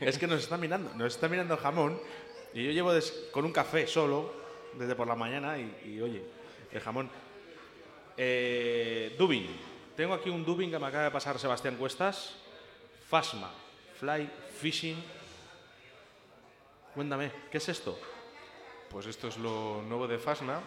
Es 0.00 0.18
que 0.18 0.26
nos 0.26 0.40
está 0.42 0.56
mirando, 0.56 0.92
nos 0.94 1.14
está 1.14 1.28
mirando 1.28 1.54
el 1.54 1.60
jamón 1.60 2.00
y 2.54 2.64
yo 2.64 2.70
llevo 2.72 2.92
con 3.32 3.44
un 3.44 3.52
café 3.52 3.86
solo 3.86 4.32
desde 4.74 4.94
por 4.94 5.06
la 5.06 5.14
mañana 5.14 5.58
y, 5.58 6.00
oye, 6.00 6.22
el 6.72 6.80
jamón. 6.80 7.10
Eh. 8.16 9.16
Tengo 9.96 10.14
aquí 10.14 10.30
un 10.30 10.44
Dubin 10.44 10.70
que 10.70 10.78
me 10.78 10.86
acaba 10.86 11.04
de 11.04 11.10
pasar 11.10 11.38
Sebastián 11.38 11.76
Cuestas. 11.76 12.36
Fasma. 13.08 13.50
Fly 13.98 14.30
Fishing. 14.60 15.02
Cuéntame, 16.94 17.30
¿qué 17.50 17.58
es 17.58 17.68
esto? 17.68 17.98
Pues 18.90 19.06
esto 19.06 19.28
es 19.28 19.36
lo 19.38 19.82
nuevo 19.82 20.06
de 20.06 20.18
Fasna. 20.18 20.60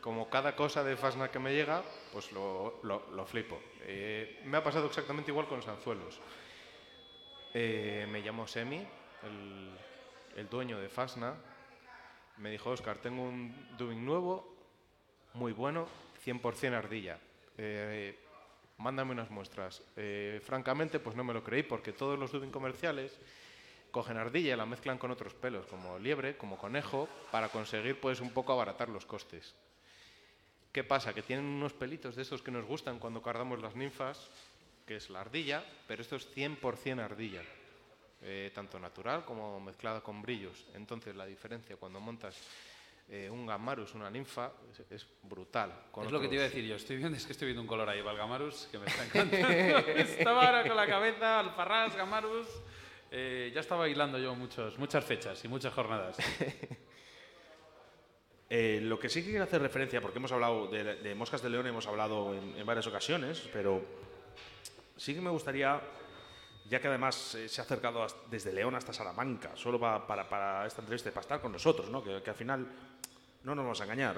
Como 0.00 0.28
cada 0.30 0.54
cosa 0.54 0.84
de 0.84 0.96
Fasna 0.96 1.30
que 1.30 1.38
me 1.38 1.52
llega, 1.52 1.82
pues 2.12 2.30
lo, 2.32 2.80
lo- 2.82 3.06
lo 3.14 3.26
flipo. 3.26 3.58
Eh, 3.82 4.40
me 4.44 4.58
ha 4.58 4.62
pasado 4.64 4.86
exactamente 4.86 5.30
igual 5.30 5.46
con 5.48 5.58
los 5.58 5.68
anzuelos. 5.68 6.20
Eh, 7.58 8.06
me 8.10 8.22
llamó 8.22 8.46
Semi, 8.46 8.86
el, 10.36 10.48
dueño 10.50 10.78
de 10.78 10.90
Fasna. 10.90 11.32
Me 12.36 12.50
dijo, 12.50 12.68
Oscar, 12.68 12.98
tengo 12.98 13.22
un 13.22 13.74
dubbing 13.78 14.04
nuevo, 14.04 14.54
muy 15.32 15.52
bueno, 15.52 15.88
100% 16.22 16.74
ardilla. 16.74 17.18
Eh, 17.56 18.14
mándame 18.76 19.12
unas 19.12 19.30
muestras. 19.30 19.82
Eh, 19.96 20.38
francamente, 20.44 21.00
pues 21.00 21.16
no 21.16 21.24
me 21.24 21.32
lo 21.32 21.42
creí 21.42 21.62
porque 21.62 21.94
todos 21.94 22.18
los 22.18 22.30
dubbing 22.30 22.50
comerciales 22.50 23.18
cogen 23.90 24.18
ardilla 24.18 24.52
y 24.52 24.56
la 24.58 24.66
mezclan 24.66 24.98
con 24.98 25.10
otros 25.10 25.32
pelos, 25.32 25.64
como 25.64 25.98
liebre, 25.98 26.36
como 26.36 26.58
conejo, 26.58 27.08
para 27.32 27.48
conseguir 27.48 27.98
pues 27.98 28.20
un 28.20 28.32
poco 28.32 28.52
abaratar 28.52 28.90
los 28.90 29.06
costes. 29.06 29.54
¿Qué 30.72 30.84
pasa? 30.84 31.14
Que 31.14 31.22
tienen 31.22 31.46
unos 31.46 31.72
pelitos 31.72 32.16
de 32.16 32.20
esos 32.20 32.42
que 32.42 32.50
nos 32.50 32.66
gustan 32.66 32.98
cuando 32.98 33.22
cargamos 33.22 33.62
las 33.62 33.74
ninfas, 33.74 34.30
que 34.86 34.96
es 34.96 35.10
la 35.10 35.20
ardilla, 35.20 35.64
pero 35.88 36.00
esto 36.02 36.16
es 36.16 36.28
100% 36.34 37.00
ardilla, 37.00 37.42
eh, 38.22 38.50
tanto 38.54 38.78
natural 38.78 39.24
como 39.24 39.58
mezclada 39.60 40.00
con 40.00 40.22
brillos. 40.22 40.64
Entonces 40.74 41.14
la 41.16 41.26
diferencia 41.26 41.76
cuando 41.76 41.98
montas 42.00 42.36
eh, 43.08 43.28
un 43.30 43.46
gamarus, 43.46 43.94
una 43.94 44.10
ninfa, 44.10 44.50
es, 44.72 44.80
es 44.90 45.06
brutal. 45.22 45.72
con 45.92 46.06
es 46.06 46.12
lo 46.12 46.20
que 46.20 46.28
te 46.28 46.34
iba 46.34 46.44
a 46.44 46.46
otros- 46.46 46.54
decir 46.56 46.68
yo. 46.70 46.76
Estoy 46.76 46.96
viendo, 46.96 47.16
es 47.16 47.26
que 47.26 47.32
estoy 47.32 47.46
viendo 47.46 47.62
un 47.62 47.68
color 47.68 47.88
ahí, 47.88 48.00
Valgamarus, 48.00 48.68
que 48.70 48.78
me 48.78 48.86
está 48.86 49.04
encantando. 49.20 49.46
estaba 49.92 50.46
ahora 50.46 50.66
con 50.66 50.76
la 50.76 50.86
cabeza, 50.86 51.40
Alfarrás, 51.40 51.94
Gamarus. 51.96 52.46
Eh, 53.10 53.52
ya 53.54 53.60
estaba 53.60 53.88
hilando 53.88 54.18
yo 54.18 54.34
muchos, 54.34 54.76
muchas 54.78 55.04
fechas 55.04 55.44
y 55.44 55.48
muchas 55.48 55.72
jornadas. 55.74 56.16
Eh, 58.48 58.78
lo 58.80 58.96
que 58.98 59.08
sí 59.08 59.22
que 59.24 59.30
quiero 59.30 59.42
hacer 59.42 59.60
referencia, 59.60 60.00
porque 60.00 60.18
hemos 60.18 60.30
hablado 60.30 60.68
de, 60.68 60.84
de 60.96 61.14
Moscas 61.16 61.42
de 61.42 61.50
León, 61.50 61.66
hemos 61.66 61.86
hablado 61.88 62.32
en, 62.32 62.56
en 62.56 62.64
varias 62.64 62.86
ocasiones, 62.86 63.48
pero 63.52 63.84
sí 64.96 65.14
que 65.14 65.20
me 65.20 65.30
gustaría, 65.30 65.80
ya 66.68 66.80
que 66.80 66.88
además 66.88 67.34
eh, 67.36 67.48
se 67.48 67.60
ha 67.60 67.64
acercado 67.64 68.06
desde 68.30 68.52
León 68.52 68.74
hasta 68.74 68.92
Salamanca, 68.92 69.52
solo 69.56 69.78
pa- 69.78 70.06
para, 70.06 70.28
para 70.28 70.66
esta 70.66 70.80
entrevista, 70.80 71.10
para 71.10 71.20
estar 71.22 71.40
con 71.40 71.52
nosotros, 71.52 71.88
¿no? 71.90 72.02
que, 72.02 72.22
que 72.22 72.30
al 72.30 72.36
final 72.36 72.66
no 73.44 73.54
nos 73.54 73.64
vamos 73.64 73.80
a 73.80 73.84
engañar. 73.84 74.16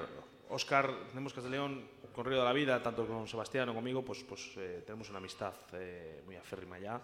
Óscar 0.49 0.91
de 1.13 1.19
Moscas 1.19 1.43
de 1.43 1.51
León, 1.51 1.87
con 2.13 2.25
Río 2.25 2.39
de 2.39 2.43
la 2.45 2.53
Vida, 2.53 2.81
tanto 2.81 3.05
con 3.05 3.27
Sebastián 3.27 3.69
o 3.69 3.75
conmigo, 3.75 4.03
pues, 4.03 4.23
pues 4.23 4.51
eh, 4.57 4.81
tenemos 4.83 5.09
una 5.09 5.19
amistad 5.19 5.53
eh, 5.73 6.23
muy 6.25 6.35
aférrima 6.37 6.79
ya. 6.79 6.99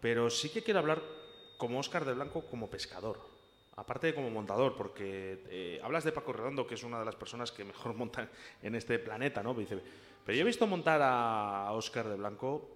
Pero 0.00 0.28
sí 0.28 0.50
que 0.50 0.62
quiero 0.62 0.80
hablar 0.80 1.00
como 1.56 1.78
Óscar 1.80 2.04
de 2.04 2.12
Blanco 2.12 2.44
como 2.44 2.68
pescador, 2.68 3.18
aparte 3.76 4.08
de 4.08 4.14
como 4.14 4.28
montador, 4.30 4.76
porque 4.76 5.80
hablas 5.82 6.04
de 6.04 6.12
Paco 6.12 6.34
Redondo, 6.34 6.66
que 6.66 6.74
es 6.74 6.82
una 6.84 6.98
de 6.98 7.06
las 7.06 7.16
personas 7.16 7.50
que 7.50 7.64
mejor 7.64 7.94
montan 7.96 8.28
en 8.62 8.74
este 8.74 8.98
planeta, 8.98 9.42
¿no? 9.42 9.54
Dice, 9.54 9.80
pero 10.26 10.36
yo 10.36 10.42
he 10.42 10.44
visto 10.44 10.66
montar 10.66 11.00
a 11.02 11.72
Óscar 11.72 12.08
de 12.08 12.16
Blanco 12.16 12.68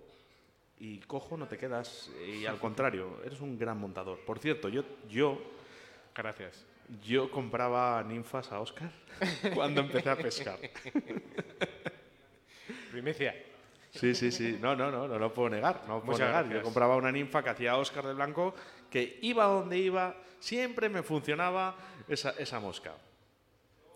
y 0.78 1.00
cojo, 1.00 1.36
no 1.36 1.46
te 1.46 1.58
quedas, 1.58 2.10
y 2.26 2.46
al 2.46 2.58
contrario, 2.60 3.20
eres 3.26 3.40
un 3.40 3.58
gran 3.58 3.78
montador. 3.78 4.20
Por 4.20 4.38
cierto, 4.38 4.70
yo, 4.70 4.84
yo 5.10 5.38
Gracias. 6.14 6.64
Yo 7.06 7.30
compraba 7.30 8.02
ninfas 8.02 8.50
a 8.52 8.60
Oscar 8.60 8.90
cuando 9.54 9.80
empecé 9.80 10.10
a 10.10 10.16
pescar. 10.16 10.58
Primicia. 12.90 13.34
Sí, 13.90 14.14
sí, 14.14 14.30
sí. 14.30 14.58
No, 14.60 14.76
no, 14.76 14.90
no, 14.90 15.08
no 15.08 15.18
lo 15.18 15.32
puedo 15.32 15.50
negar. 15.50 15.82
No 15.86 15.96
lo 15.96 16.00
puedo 16.00 16.12
Muchas 16.12 16.28
negar. 16.28 16.44
gracias. 16.44 16.60
Yo 16.60 16.64
compraba 16.64 16.96
una 16.96 17.12
ninfa 17.12 17.42
que 17.42 17.50
hacía 17.50 17.76
Oscar 17.76 18.06
de 18.06 18.14
Blanco, 18.14 18.54
que 18.90 19.18
iba 19.22 19.44
donde 19.44 19.78
iba, 19.78 20.16
siempre 20.40 20.88
me 20.88 21.02
funcionaba 21.02 21.76
esa, 22.08 22.30
esa 22.30 22.60
mosca. 22.60 22.94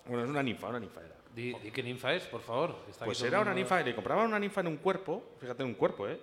Bueno, 0.07 0.25
es 0.25 0.31
una 0.31 0.43
ninfa, 0.43 0.69
una 0.69 0.81
ninfa 0.81 1.01
era. 1.01 1.15
Di, 1.35 1.53
di 1.55 1.71
qué 1.73 1.83
ninfa 1.83 2.15
es, 2.15 2.25
por 2.27 2.41
favor. 2.41 2.77
está 2.89 3.05
Pues 3.05 3.21
era 3.23 3.39
una 3.41 3.51
mundo- 3.51 3.59
ninfa, 3.61 3.83
le 3.83 3.95
compraba 3.95 4.25
una 4.25 4.39
ninfa 4.39 4.61
en 4.61 4.69
un 4.69 4.77
cuerpo, 4.77 5.35
fíjate, 5.41 5.63
en 5.63 5.71
un 5.71 5.75
cuerpo, 5.75 6.07
¿eh? 6.09 6.21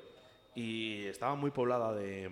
Y 0.56 1.06
estaba 1.08 1.36
muy 1.36 1.52
poblada 1.52 1.94
de, 1.94 2.30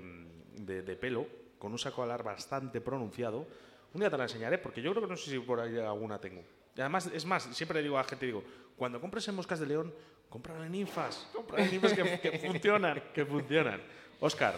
de- 0.56 0.82
de 0.84 0.96
pelo, 0.96 1.26
con 1.58 1.72
un 1.74 1.78
saco 1.78 2.04
alar 2.04 2.24
bastante 2.24 2.80
pronunciado. 2.80 3.46
Un 3.94 4.00
día 4.00 4.10
te 4.10 4.18
la 4.18 4.24
enseñaré, 4.24 4.58
porque 4.60 4.82
yo 4.82 4.92
creo 4.92 5.04
que 5.04 5.10
no 5.10 5.18
sé 5.18 5.30
si 5.32 5.40
por 5.40 5.60
ahí 5.60 5.78
alguna 5.78 6.20
tengo. 6.22 6.42
Y 6.76 6.80
además, 6.80 7.08
es 7.14 7.26
más, 7.26 7.44
siempre 7.56 7.80
le 7.80 7.84
digo 7.84 7.98
a 7.98 8.02
la 8.04 8.08
gente, 8.08 8.26
digo, 8.26 8.44
cuando 8.78 9.02
compres 9.02 9.28
en 9.28 9.36
moscas 9.36 9.60
de 9.60 9.66
león, 9.66 9.94
cómprale 10.30 10.70
ninfas, 10.70 11.28
cómprale 11.34 11.70
ninfas 11.70 11.94
que, 11.94 12.20
que 12.22 12.40
funcionan, 12.40 13.04
que 13.14 13.26
funcionan. 13.26 13.82
Oscar, 14.22 14.58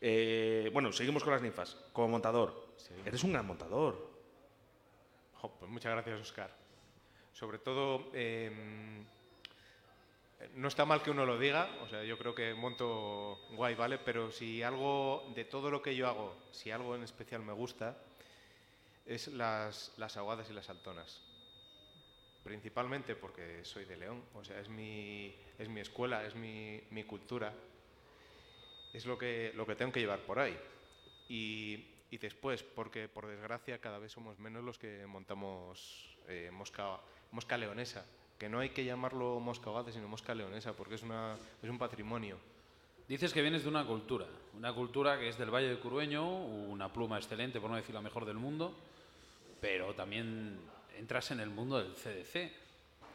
eh, 0.00 0.70
bueno, 0.72 0.92
seguimos 0.92 1.24
con 1.24 1.32
las 1.32 1.42
ninfas. 1.42 1.76
Como 1.92 2.08
montador, 2.08 2.68
eres 3.04 3.24
un 3.24 3.32
gran 3.32 3.46
montador. 3.46 4.08
Pues 5.58 5.70
muchas 5.70 5.92
gracias, 5.92 6.20
Oscar. 6.20 6.67
Sobre 7.38 7.60
todo, 7.60 8.10
eh, 8.14 8.50
no 10.56 10.66
está 10.66 10.84
mal 10.84 11.04
que 11.04 11.12
uno 11.12 11.24
lo 11.24 11.38
diga, 11.38 11.70
o 11.84 11.88
sea, 11.88 12.02
yo 12.02 12.18
creo 12.18 12.34
que 12.34 12.52
monto 12.52 13.38
guay, 13.52 13.76
¿vale? 13.76 13.98
Pero 13.98 14.32
si 14.32 14.60
algo 14.64 15.30
de 15.36 15.44
todo 15.44 15.70
lo 15.70 15.80
que 15.80 15.94
yo 15.94 16.08
hago, 16.08 16.34
si 16.50 16.72
algo 16.72 16.96
en 16.96 17.04
especial 17.04 17.42
me 17.42 17.52
gusta, 17.52 17.96
es 19.06 19.28
las, 19.28 19.92
las 19.98 20.16
aguadas 20.16 20.50
y 20.50 20.52
las 20.52 20.66
saltonas. 20.66 21.22
Principalmente 22.42 23.14
porque 23.14 23.64
soy 23.64 23.84
de 23.84 23.98
León, 23.98 24.20
o 24.34 24.42
sea, 24.42 24.58
es 24.58 24.68
mi, 24.68 25.32
es 25.60 25.68
mi 25.68 25.80
escuela, 25.80 26.26
es 26.26 26.34
mi, 26.34 26.82
mi 26.90 27.04
cultura, 27.04 27.54
es 28.92 29.06
lo 29.06 29.16
que, 29.16 29.52
lo 29.54 29.64
que 29.64 29.76
tengo 29.76 29.92
que 29.92 30.00
llevar 30.00 30.22
por 30.22 30.40
ahí. 30.40 30.58
Y, 31.28 31.86
y 32.10 32.18
después, 32.18 32.64
porque 32.64 33.06
por 33.06 33.28
desgracia 33.28 33.80
cada 33.80 34.00
vez 34.00 34.10
somos 34.10 34.40
menos 34.40 34.64
los 34.64 34.76
que 34.76 35.06
montamos 35.06 36.16
eh, 36.26 36.50
mosca, 36.52 36.98
mosca 37.32 37.56
leonesa, 37.56 38.04
que 38.38 38.48
no 38.48 38.60
hay 38.60 38.70
que 38.70 38.84
llamarlo 38.84 39.40
mosca 39.40 39.66
ahogada, 39.70 39.92
sino 39.92 40.08
mosca 40.08 40.34
leonesa, 40.34 40.72
porque 40.72 40.94
es, 40.94 41.02
una, 41.02 41.36
es 41.62 41.68
un 41.68 41.78
patrimonio. 41.78 42.36
Dices 43.08 43.32
que 43.32 43.40
vienes 43.42 43.62
de 43.62 43.68
una 43.70 43.86
cultura, 43.86 44.26
una 44.56 44.72
cultura 44.74 45.18
que 45.18 45.28
es 45.28 45.38
del 45.38 45.50
Valle 45.50 45.68
de 45.68 45.78
Curueño, 45.78 46.26
una 46.44 46.92
pluma 46.92 47.16
excelente, 47.16 47.60
por 47.60 47.70
no 47.70 47.76
decir 47.76 47.94
la 47.94 48.02
mejor 48.02 48.24
del 48.26 48.36
mundo, 48.36 48.74
pero 49.60 49.94
también 49.94 50.58
entras 50.96 51.30
en 51.30 51.40
el 51.40 51.50
mundo 51.50 51.78
del 51.78 51.94
CDC, 51.94 52.52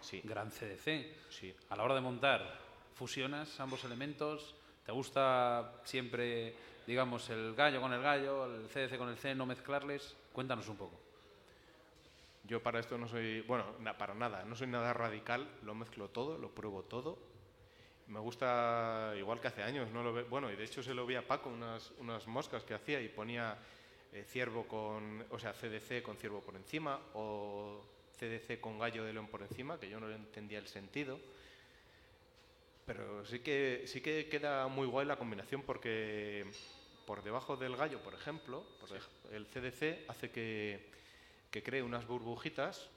Sí. 0.02 0.20
gran 0.24 0.50
CDC. 0.52 1.16
Sí. 1.30 1.56
A 1.70 1.76
la 1.78 1.84
hora 1.84 1.96
de 1.96 2.02
montar, 2.02 2.60
fusionas 2.96 3.58
ambos 3.60 3.84
elementos, 3.86 4.54
¿te 4.86 4.92
gusta 4.92 5.76
siempre, 5.86 6.56
digamos, 6.86 7.30
el 7.30 7.56
gallo 7.56 7.80
con 7.80 7.94
el 7.94 8.02
gallo, 8.02 8.46
el 8.54 8.68
CDC 8.68 8.98
con 8.98 9.08
el 9.10 9.18
C, 9.18 9.34
no 9.36 9.46
mezclarles? 9.46 10.16
Cuéntanos 10.34 10.68
un 10.68 10.76
poco. 10.76 11.00
Yo 12.44 12.62
para 12.62 12.80
esto 12.80 12.98
no 12.98 13.08
soy, 13.08 13.42
bueno, 13.42 13.66
na- 13.80 13.98
para 13.98 14.14
nada, 14.14 14.44
no 14.44 14.56
soy 14.56 14.68
nada 14.68 14.94
radical, 14.94 15.48
lo 15.64 15.74
mezclo 15.76 16.10
todo, 16.10 16.38
lo 16.38 16.50
pruebo 16.50 16.84
todo. 16.84 17.18
Me 18.08 18.20
gusta 18.20 19.14
igual 19.18 19.40
que 19.40 19.48
hace 19.48 19.64
años, 19.64 19.90
no 19.92 20.04
lo 20.04 20.14
ve- 20.14 20.24
bueno, 20.24 20.52
y 20.52 20.56
de 20.58 20.66
hecho 20.66 20.84
se 20.84 20.94
lo 20.94 21.06
vi 21.06 21.16
a 21.16 21.26
Paco 21.26 21.50
unas, 21.50 21.92
unas 22.00 22.28
moscas 22.28 22.64
que 22.66 22.74
hacía 22.74 23.00
y 23.02 23.08
ponía 23.08 23.58
eh, 24.12 24.26
ciervo 24.28 24.68
con, 24.68 25.26
o 25.30 25.40
sea, 25.40 25.54
CDC 25.54 26.04
con 26.04 26.18
ciervo 26.18 26.42
por 26.42 26.56
encima 26.56 27.00
o 27.14 27.82
CDC 28.20 28.60
con 28.60 28.78
gallo 28.78 29.06
de 29.06 29.14
león 29.14 29.28
por 29.28 29.42
encima, 29.42 29.80
que 29.80 29.90
yo 29.90 30.00
no 30.02 30.10
entendía 30.12 30.60
el 30.60 30.68
sentido. 30.68 31.20
Pero 32.86 33.26
sí 33.26 33.40
que, 33.40 33.84
sí 33.88 34.02
que 34.02 34.28
queda 34.28 34.68
muy 34.68 34.86
guay 34.88 35.08
la 35.08 35.16
combinación 35.16 35.62
porque 35.62 36.46
por 37.08 37.24
debajo 37.24 37.56
del 37.56 37.78
gallo, 37.78 38.00
por 38.04 38.14
ejemplo, 38.14 38.64
por 38.82 38.90
el 39.34 39.46
CDC 39.48 40.06
hace 40.10 40.30
que, 40.30 40.92
que 41.54 41.62
cree 41.62 41.84
unas 41.84 42.08
burbujitas 42.08 42.90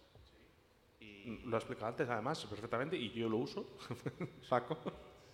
y, 0.98 1.40
Lo 1.44 1.56
he 1.56 1.58
explicado 1.58 1.88
antes, 1.88 2.08
además, 2.08 2.42
perfectamente, 2.46 2.96
y 2.96 3.12
yo 3.12 3.28
lo 3.28 3.36
uso. 3.36 3.68
Saco. 4.48 4.78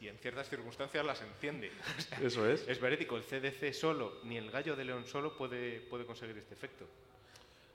y 0.01 0.09
en 0.09 0.19
ciertas 0.19 0.49
circunstancias 0.49 1.07
las 1.07 1.23
entiende. 1.23 1.71
Eso 2.21 2.51
es. 2.51 2.67
Es 2.67 2.81
verídico, 2.81 3.17
el 3.17 3.23
CDC 3.23 3.73
solo, 3.73 4.19
ni 4.25 4.37
el 4.37 4.51
gallo 4.51 4.75
de 4.75 4.85
león 4.85 5.07
solo 5.07 5.37
puede, 5.37 5.81
puede 5.83 6.05
conseguir 6.05 6.37
este 6.37 6.55
efecto. 6.55 6.85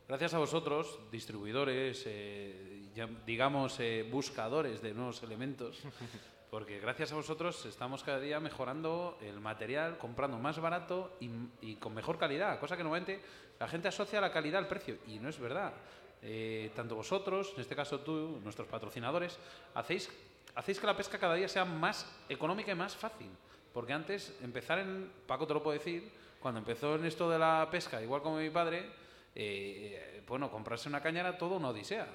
Gracias 0.05 0.33
a 0.33 0.39
vosotros, 0.39 0.99
distribuidores, 1.11 2.03
eh, 2.07 2.81
digamos, 3.25 3.79
eh, 3.79 4.05
buscadores 4.11 4.81
de 4.81 4.93
nuevos 4.93 5.23
elementos, 5.23 5.81
porque 6.49 6.79
gracias 6.79 7.11
a 7.11 7.15
vosotros 7.15 7.65
estamos 7.65 8.03
cada 8.03 8.19
día 8.19 8.39
mejorando 8.39 9.17
el 9.21 9.39
material, 9.39 9.97
comprando 9.97 10.37
más 10.37 10.59
barato 10.59 11.17
y, 11.19 11.75
con 11.75 11.93
mejor 11.93 12.17
calidad, 12.17 12.59
cosa 12.59 12.77
que 12.77 12.83
normalmente 12.83 13.21
la 13.59 13.67
gente 13.67 13.89
asocia 13.89 14.21
la 14.21 14.31
calidad 14.31 14.59
al 14.59 14.67
precio, 14.67 14.97
y 15.07 15.19
no 15.19 15.29
es 15.29 15.39
verdad. 15.39 15.73
Eh, 16.21 16.71
tanto 16.75 16.95
vosotros, 16.95 17.53
en 17.55 17.61
este 17.61 17.75
caso 17.75 17.99
tú, 17.99 18.39
nuestros 18.43 18.67
patrocinadores, 18.67 19.37
hacéis, 19.73 20.09
hacéis 20.55 20.79
que 20.79 20.87
la 20.87 20.95
pesca 20.95 21.19
cada 21.19 21.35
día 21.35 21.49
sea 21.49 21.65
más 21.65 22.09
económica 22.29 22.71
y 22.71 22.75
más 22.75 22.95
fácil. 22.95 23.29
Porque 23.73 23.93
antes, 23.93 24.35
empezar 24.41 24.79
en, 24.79 25.11
Paco 25.27 25.45
te 25.45 25.53
lo 25.53 25.61
puedo 25.61 25.77
decir, 25.77 26.09
cuando 26.39 26.59
empezó 26.59 26.95
en 26.95 27.05
esto 27.05 27.29
de 27.29 27.39
la 27.39 27.67
pesca, 27.69 28.01
igual 28.01 28.21
como 28.21 28.37
mi 28.37 28.49
padre, 28.49 28.89
eh, 29.35 30.23
bueno, 30.27 30.49
comprarse 30.49 30.87
una 30.87 31.01
caña 31.01 31.19
era 31.19 31.37
todo 31.37 31.57
una 31.57 31.69
odisea. 31.69 32.07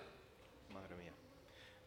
Madre 0.70 0.96
mía. 0.96 1.12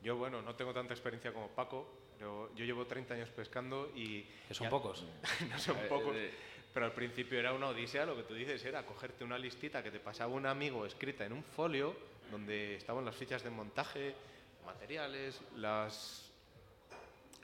Yo, 0.04 0.16
bueno, 0.16 0.42
no 0.42 0.56
tengo 0.56 0.74
tanta 0.74 0.94
experiencia 0.94 1.34
como 1.34 1.50
Paco, 1.50 2.05
pero 2.18 2.54
yo 2.56 2.66
llevo 2.66 2.86
30 2.86 3.14
años 3.14 3.30
pescando 3.30 3.92
y... 3.96 4.24
Que 4.48 4.54
son 4.54 4.66
ya- 4.66 4.70
pocos. 4.70 5.04
no 5.50 5.60
son 5.60 5.78
pocos. 5.90 6.16
Pero 6.74 6.86
al 6.88 6.94
principio 6.94 7.40
era 7.40 7.54
una 7.54 7.68
odisea, 7.70 8.06
lo 8.06 8.16
que 8.18 8.24
tú 8.24 8.34
dices 8.34 8.64
era 8.66 8.86
cogerte 8.86 9.24
una 9.24 9.38
listita 9.38 9.82
que 9.82 9.92
te 9.92 10.00
pasaba 10.00 10.34
un 10.34 10.46
amigo 10.46 10.86
escrita 10.86 11.26
en 11.26 11.32
un 11.34 11.44
folio 11.44 11.96
donde 12.32 12.76
estaban 12.76 13.06
las 13.06 13.16
fichas 13.16 13.44
de 13.44 13.50
montaje, 13.50 14.14
materiales, 14.66 15.40
las, 15.56 16.32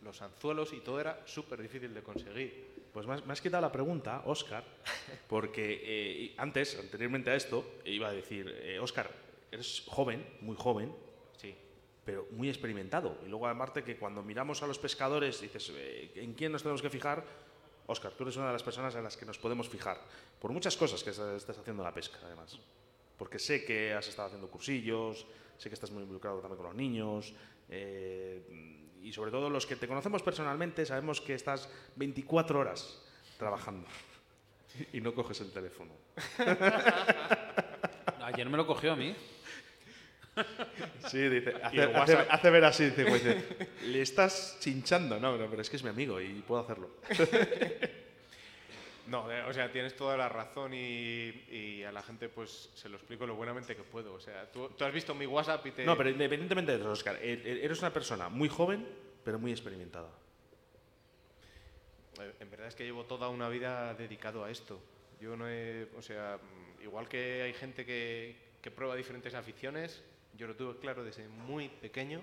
los 0.02 0.22
anzuelos 0.22 0.73
y 0.73 0.80
todo 0.81 0.99
era 0.99 1.22
súper 1.26 1.61
difícil 1.61 1.93
de 1.93 2.03
conseguir. 2.03 2.72
Pues 2.91 3.07
me 3.07 3.14
has, 3.14 3.26
me 3.26 3.31
has 3.31 3.39
quitado 3.39 3.61
la 3.61 3.72
pregunta, 3.72 4.22
Oscar, 4.26 4.65
porque 5.30 5.80
eh, 5.81 6.34
antes, 6.38 6.77
anteriormente 6.77 7.30
a 7.30 7.35
esto, 7.35 7.80
iba 7.85 8.10
a 8.10 8.14
decir, 8.14 8.53
eh, 8.61 8.80
Oscar, 8.80 9.10
eres 9.49 9.84
joven, 9.88 10.26
muy 10.41 10.57
joven. 10.57 10.93
Pero 12.06 12.28
muy 12.32 12.49
experimentado. 12.49 13.18
Y 13.26 13.30
luego, 13.30 13.48
aparte, 13.48 13.84
que 13.84 13.98
cuando 13.98 14.23
miramos 14.23 14.64
a 14.64 14.68
los 14.68 14.80
pescadores, 14.80 15.41
dices, 15.41 15.72
eh, 15.76 16.11
¿en 16.15 16.34
quién 16.34 16.52
nos 16.52 16.64
tenemos 16.64 16.82
que 16.82 16.90
fijar? 16.90 17.23
Oscar, 17.88 18.14
tú 18.14 18.23
eres 18.23 18.38
una 18.38 18.48
de 18.48 18.53
las 18.53 18.64
personas 18.64 18.95
en 18.95 19.03
las 19.03 19.18
que 19.18 19.26
nos 19.26 19.38
podemos 19.38 19.68
fijar, 19.68 19.99
por 20.40 20.52
muchas 20.52 20.78
cosas 20.78 21.03
que 21.03 21.10
estás 21.10 21.36
estás 21.36 21.57
haciendo 21.57 21.84
en 21.84 21.88
la 21.88 21.94
pesca, 21.94 22.18
además. 22.23 22.57
Porque 23.18 23.38
sé 23.38 23.65
que 23.65 23.94
has 23.94 24.07
estado 24.07 24.28
haciendo 24.28 24.49
cursillos, 24.49 25.26
sé 25.57 25.69
que 25.69 25.76
estás 25.76 25.91
muy 25.91 26.02
involucrado 26.03 26.40
también 26.40 26.57
con 26.57 26.68
los 26.68 26.76
niños, 26.76 27.34
eh, 27.69 28.88
y 29.02 29.11
sobre 29.11 29.32
todo 29.32 29.49
los 29.49 29.65
que 29.65 29.76
te 29.76 29.88
conocemos 29.88 30.22
personalmente 30.22 30.86
sabemos 30.86 31.22
que 31.22 31.34
estás 31.34 31.69
24 31.95 32.60
horas 32.60 33.02
trabajando 33.38 33.88
y 34.94 35.02
no 35.02 35.14
coges 35.14 35.41
el 35.41 35.52
teléfono. 35.52 35.91
Ayer 38.23 38.48
me 38.49 38.57
lo 38.57 38.65
cogió 38.68 38.94
a 38.94 38.95
mí. 38.95 39.15
Sí, 41.08 41.18
dice, 41.30 41.53
hace, 41.62 41.84
hace- 41.84 42.18
hace 42.30 42.49
ver 42.49 42.64
así, 42.66 42.86
dice, 42.86 43.06
pues, 43.06 43.24
dice, 43.24 43.44
le 43.86 44.02
estás 44.02 44.58
chinchando, 44.60 45.20
no, 45.20 45.38
no, 45.38 45.49
pero 45.49 45.62
es 45.62 45.70
que 45.70 45.76
es 45.76 45.84
mi 45.84 45.90
amigo 45.90 46.22
y 46.22 46.41
puedo 46.41 46.62
hacerlo. 46.62 46.90
No, 49.08 49.30
eh, 49.30 49.41
o 49.44 49.52
sea, 49.52 49.70
tienes 49.72 49.95
toda 49.95 50.16
la 50.16 50.30
razón 50.30 50.74
y, 50.74 51.30
y 51.49 51.84
a 51.84 51.91
la 51.91 52.02
gente 52.02 52.30
pues 52.30 52.70
se 52.76 52.88
lo 52.88 52.95
explico 52.95 53.26
lo 53.26 53.36
buenamente 53.36 53.76
que 53.76 53.84
puedo. 53.84 54.14
O 54.14 54.20
sea, 54.22 54.49
tú, 54.49 54.70
tú 54.70 54.86
has 54.86 54.94
visto 54.94 55.14
mi 55.14 55.26
WhatsApp 55.26 55.66
y 55.66 55.72
te... 55.72 55.84
No, 55.86 55.98
pero 55.98 56.12
independientemente 56.12 56.72
de 56.72 56.78
eso, 56.78 56.91
Oscar, 56.91 57.18
e- 57.22 57.34
e- 57.44 57.66
eres 57.66 57.80
una 57.80 57.91
persona 57.91 58.30
muy 58.30 58.48
joven, 58.48 58.88
pero 59.26 59.38
muy 59.40 59.52
experimentada. 59.52 60.08
Eh, 62.22 62.32
En 62.40 62.52
verdad 62.52 62.68
es 62.68 62.76
que 62.76 62.84
llevo 62.86 63.03
toda 63.03 63.28
una 63.30 63.49
vida 63.49 63.94
dedicado 63.95 64.45
a 64.45 64.52
esto. 64.52 64.80
Yo 65.20 65.36
no 65.36 65.49
he, 65.49 65.88
o 65.98 66.02
sea, 66.02 66.38
igual 66.82 67.10
que 67.10 67.41
hay 67.41 67.53
gente 67.53 67.86
que, 67.86 68.36
que 68.62 68.72
prueba 68.72 68.95
diferentes 68.95 69.34
aficiones, 69.34 70.02
yo 70.38 70.48
lo 70.48 70.56
tuve 70.56 70.80
claro 70.80 71.03
desde 71.03 71.28
muy 71.28 71.70
pequeño, 71.70 72.22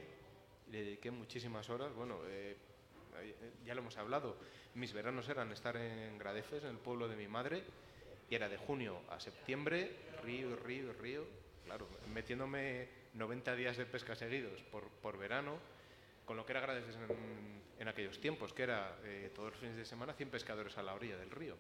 le 0.70 0.82
dediqué 0.82 1.10
muchísimas 1.10 1.68
horas, 1.70 1.94
bueno, 1.94 2.20
eh, 2.26 2.56
eh, 3.20 3.35
ya 3.64 3.74
lo 3.74 3.80
hemos 3.80 3.97
hablado, 3.97 4.36
mis 4.74 4.93
veranos 4.93 5.28
eran 5.28 5.51
estar 5.52 5.76
en 5.76 6.18
Gradefes, 6.18 6.64
en 6.64 6.70
el 6.70 6.78
pueblo 6.78 7.09
de 7.09 7.16
mi 7.16 7.28
madre, 7.28 7.62
y 8.30 8.35
era 8.35 8.48
de 8.48 8.59
junio 8.59 9.01
a 9.10 9.18
septiembre, 9.20 9.97
río, 10.22 10.56
río, 10.56 10.93
río, 10.93 11.24
claro, 11.64 11.86
metiéndome 12.12 12.89
90 13.14 13.56
días 13.56 13.76
de 13.76 13.86
pesca 13.86 14.14
seguidos 14.14 14.62
por, 14.70 14.89
por 14.89 15.18
verano, 15.18 15.59
con 16.24 16.36
lo 16.36 16.44
que 16.44 16.52
era 16.52 16.60
Gradefes 16.60 16.97
en, 16.97 17.59
en 17.78 17.89
aquellos 17.89 18.20
tiempos, 18.20 18.52
que 18.52 18.64
era 18.64 18.98
eh, 19.05 19.30
todos 19.35 19.51
los 19.51 19.59
fines 19.59 19.76
de 19.76 19.85
semana 19.85 20.12
100 20.12 20.30
pescadores 20.30 20.76
a 20.76 20.82
la 20.82 20.94
orilla 20.94 21.16
del 21.16 21.30
río. 21.30 21.56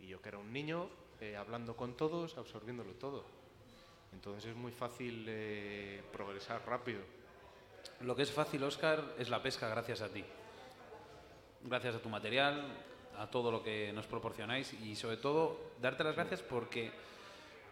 Y 0.00 0.08
yo 0.08 0.20
que 0.20 0.28
era 0.28 0.38
un 0.38 0.52
niño, 0.52 0.88
eh, 1.20 1.36
hablando 1.36 1.76
con 1.76 1.96
todos, 1.96 2.36
absorbiéndolo 2.36 2.94
todo. 2.94 3.24
Entonces 4.12 4.50
es 4.50 4.56
muy 4.56 4.72
fácil 4.72 5.24
eh, 5.28 6.02
progresar 6.12 6.62
rápido. 6.66 7.00
Lo 8.00 8.16
que 8.16 8.22
es 8.22 8.32
fácil, 8.32 8.62
Oscar, 8.64 9.14
es 9.18 9.28
la 9.28 9.42
pesca 9.42 9.68
gracias 9.68 10.00
a 10.02 10.08
ti. 10.08 10.24
Gracias 11.62 11.94
a 11.94 11.98
tu 12.00 12.08
material, 12.08 12.64
a 13.18 13.30
todo 13.30 13.50
lo 13.50 13.62
que 13.62 13.92
nos 13.92 14.06
proporcionáis 14.06 14.72
y 14.72 14.96
sobre 14.96 15.18
todo 15.18 15.72
darte 15.80 16.04
las 16.04 16.16
gracias 16.16 16.42
porque 16.42 16.90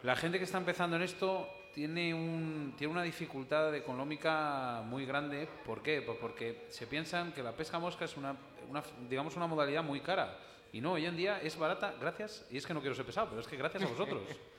la 0.02 0.14
gente 0.14 0.38
que 0.38 0.44
está 0.44 0.58
empezando 0.58 0.96
en 0.96 1.02
esto 1.02 1.48
tiene, 1.74 2.12
un, 2.12 2.74
tiene 2.76 2.92
una 2.92 3.02
dificultad 3.02 3.74
económica 3.74 4.82
muy 4.84 5.06
grande. 5.06 5.48
¿Por 5.64 5.82
qué? 5.82 6.02
Pues 6.02 6.18
porque 6.20 6.66
se 6.70 6.86
piensan 6.86 7.32
que 7.32 7.42
la 7.42 7.52
pesca 7.52 7.78
mosca 7.78 8.04
es 8.04 8.16
una, 8.16 8.36
una, 8.68 8.82
digamos, 9.08 9.36
una 9.36 9.46
modalidad 9.46 9.82
muy 9.82 10.00
cara. 10.00 10.38
Y 10.72 10.80
no, 10.80 10.92
hoy 10.92 11.06
en 11.06 11.16
día 11.16 11.40
es 11.40 11.56
barata 11.56 11.94
gracias, 11.98 12.46
y 12.50 12.58
es 12.58 12.66
que 12.66 12.74
no 12.74 12.80
quiero 12.80 12.94
ser 12.94 13.06
pesado, 13.06 13.28
pero 13.28 13.40
es 13.40 13.46
que 13.46 13.56
gracias 13.56 13.82
a 13.82 13.86
vosotros. 13.86 14.22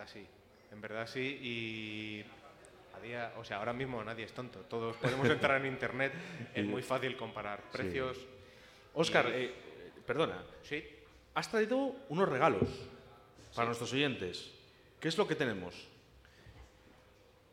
En 0.00 0.06
verdad 0.06 0.12
sí, 0.12 0.26
en 0.72 0.80
verdad 0.80 1.06
sí. 1.06 1.38
Y 1.42 2.24
a 2.96 3.00
día, 3.00 3.32
o 3.36 3.44
sea, 3.44 3.58
ahora 3.58 3.72
mismo 3.74 4.02
nadie 4.02 4.24
es 4.24 4.32
tonto. 4.32 4.60
Todos 4.60 4.96
podemos 4.96 5.28
entrar 5.30 5.60
en 5.60 5.66
internet, 5.66 6.12
es 6.54 6.64
muy 6.64 6.82
fácil 6.82 7.16
comparar 7.16 7.60
precios. 7.70 8.16
Óscar, 8.94 9.26
Y- 9.28 9.32
eh, 9.34 9.54
perdona, 10.06 10.42
Sí, 10.62 10.82
has 11.34 11.50
traído 11.50 11.94
unos 12.08 12.28
regalos 12.28 12.68
para 13.54 13.66
nuestros 13.66 13.92
oyentes. 13.92 14.50
¿Qué 14.98 15.08
es 15.08 15.18
lo 15.18 15.26
que 15.26 15.34
tenemos? 15.34 15.88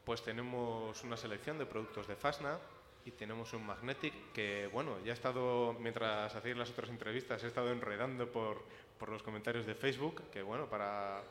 pues 0.05 0.23
tenemos 0.23 1.03
una 1.03 1.17
selección 1.17 1.57
de 1.59 1.65
productos 1.65 2.07
de 2.07 2.15
Fasna 2.15 2.57
y 3.03 3.11
tenemos 3.11 3.51
un 3.51 3.65
Magnetic 3.65 4.13
que, 4.31 4.69
bueno, 4.71 4.97
ya 5.03 5.11
he 5.11 5.13
estado, 5.13 5.73
mientras 5.81 6.33
hacéis 6.33 6.55
las 6.55 6.69
otras 6.69 6.89
entrevistas, 6.89 7.43
he 7.43 7.47
estado 7.47 7.73
enredando 7.73 8.31
por, 8.31 8.63
por 8.97 9.09
los 9.09 9.21
comentarios 9.21 9.65
de 9.65 9.75
Facebook, 9.75 10.23
que 10.31 10.41
bueno, 10.41 10.67
para, 10.69 11.21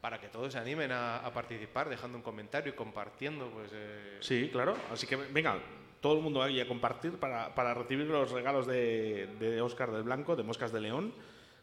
para 0.00 0.18
que 0.20 0.28
todos 0.28 0.52
se 0.52 0.58
animen 0.58 0.92
a, 0.92 1.18
a 1.18 1.32
participar, 1.32 1.88
dejando 1.88 2.16
un 2.16 2.22
comentario 2.22 2.72
y 2.72 2.76
compartiendo, 2.76 3.50
pues... 3.50 3.70
eh, 3.72 4.18
Sí, 4.20 4.48
claro. 4.50 4.74
Así 4.90 5.06
que 5.06 5.16
venga, 5.16 5.58
todo 6.00 6.16
el 6.16 6.22
mundo 6.22 6.42
ahí 6.42 6.60
a 6.60 6.66
compartir 6.66 7.12
para, 7.18 7.54
para 7.54 7.74
recibir 7.74 8.06
los 8.06 8.30
regalos 8.30 8.66
de, 8.66 9.26
de 9.38 9.60
Óscar 9.60 9.90
del 9.92 10.02
Blanco, 10.02 10.36
de 10.36 10.42
Moscas 10.42 10.72
de 10.72 10.80
León. 10.80 11.12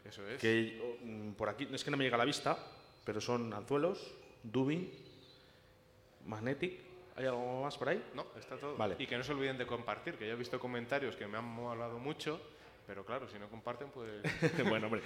Eso 0.05 0.27
es. 0.27 0.39
Que 0.39 0.97
mm, 1.03 1.31
por 1.31 1.49
aquí, 1.49 1.67
es 1.71 1.83
que 1.83 1.89
no 1.91 1.97
me 1.97 2.03
llega 2.03 2.15
a 2.15 2.19
la 2.19 2.25
vista, 2.25 2.57
pero 3.03 3.19
son 3.19 3.51
anzuelos, 3.53 4.13
dubin, 4.43 4.91
magnetic. 6.25 6.79
¿Hay 7.15 7.25
algo 7.25 7.63
más 7.63 7.75
por 7.77 7.89
ahí? 7.89 8.03
No, 8.13 8.27
está 8.37 8.57
todo. 8.57 8.77
Vale. 8.77 8.95
Y 8.99 9.07
que 9.07 9.17
no 9.17 9.23
se 9.23 9.31
olviden 9.33 9.57
de 9.57 9.65
compartir, 9.65 10.15
que 10.15 10.27
yo 10.27 10.33
he 10.33 10.37
visto 10.37 10.59
comentarios 10.59 11.15
que 11.15 11.25
me 11.25 11.37
han 11.39 11.45
molado 11.45 11.97
mucho, 11.97 12.39
pero 12.87 13.05
claro, 13.05 13.27
si 13.27 13.37
no 13.37 13.49
comparten, 13.49 13.89
pues... 13.89 14.09
bueno, 14.69 14.87
hombre. 14.87 15.01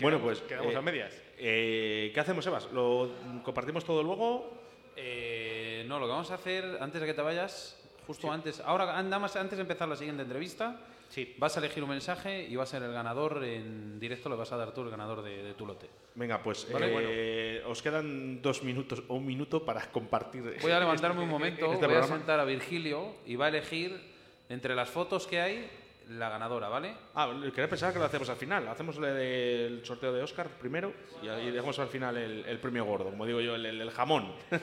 bueno, 0.00 0.18
pues. 0.20 0.40
quedamos 0.40 0.72
eh, 0.72 0.76
a 0.76 0.82
medias. 0.82 1.22
eh, 1.36 2.10
¿Qué 2.12 2.18
hacemos, 2.20 2.42
Sebas? 2.44 2.72
¿Lo 2.72 3.10
compartimos 3.44 3.84
todo 3.84 4.02
luego? 4.02 4.50
Eh, 4.96 5.84
no, 5.86 5.98
lo 6.00 6.06
que 6.06 6.12
vamos 6.12 6.30
a 6.30 6.34
hacer 6.34 6.78
antes 6.80 7.00
de 7.00 7.06
que 7.06 7.12
te 7.14 7.20
vayas, 7.20 7.78
justo 8.06 8.32
antes, 8.32 8.60
ahora 8.60 8.86
nada 9.02 9.18
más 9.18 9.36
antes 9.36 9.58
de 9.58 9.62
empezar 9.62 9.86
la 9.88 9.96
siguiente 9.96 10.22
entrevista, 10.22 10.80
Sí. 11.08 11.36
vas 11.38 11.56
a 11.56 11.60
elegir 11.60 11.84
un 11.84 11.90
mensaje 11.90 12.44
y 12.48 12.56
va 12.56 12.64
a 12.64 12.66
ser 12.66 12.82
el 12.82 12.92
ganador 12.92 13.44
en 13.44 14.00
directo, 14.00 14.28
le 14.28 14.34
vas 14.34 14.50
a 14.50 14.56
dar 14.56 14.72
tú 14.72 14.82
el 14.82 14.90
ganador 14.90 15.22
de, 15.22 15.40
de 15.42 15.54
tu 15.54 15.64
lote. 15.64 15.88
Venga, 16.16 16.42
pues 16.42 16.66
Vale, 16.72 16.88
eh, 16.92 17.62
os 17.64 17.80
quedan 17.80 18.42
dos 18.42 18.64
minutos 18.64 19.04
o 19.06 19.14
un 19.14 19.24
minuto 19.24 19.64
para 19.64 19.82
compartir. 19.92 20.56
Voy 20.62 20.72
a 20.72 20.80
levantarme 20.80 21.22
un 21.22 21.28
momento, 21.28 21.66
este 21.66 21.86
voy 21.86 21.94
a 21.94 22.00
programa. 22.00 22.16
sentar 22.16 22.40
a 22.40 22.44
Virgilio 22.44 23.14
y 23.24 23.36
va 23.36 23.44
a 23.46 23.48
elegir 23.50 24.00
entre 24.48 24.74
las 24.74 24.88
fotos 24.90 25.26
que 25.28 25.40
hay 25.40 25.70
la 26.10 26.28
ganadora, 26.28 26.68
¿vale? 26.68 26.94
Ah, 27.14 27.32
quería 27.54 27.68
pensar 27.68 27.92
que 27.92 27.98
lo 27.98 28.04
hacemos 28.04 28.28
al 28.28 28.36
final. 28.36 28.68
Hacemos 28.68 28.96
el, 28.98 29.80
sorteo 29.84 30.12
de 30.12 30.22
Oscar 30.22 30.48
primero 30.48 30.92
y 31.22 31.28
ahí 31.28 31.50
dejamos 31.50 31.78
al 31.80 31.88
final 31.88 32.16
el, 32.16 32.44
el 32.46 32.58
premio 32.58 32.84
gordo, 32.84 33.06
como 33.10 33.26
digo 33.26 33.40
yo, 33.40 33.54
el, 33.56 33.66
el- 33.66 33.80
el 33.80 33.90
jamón. 33.90 34.32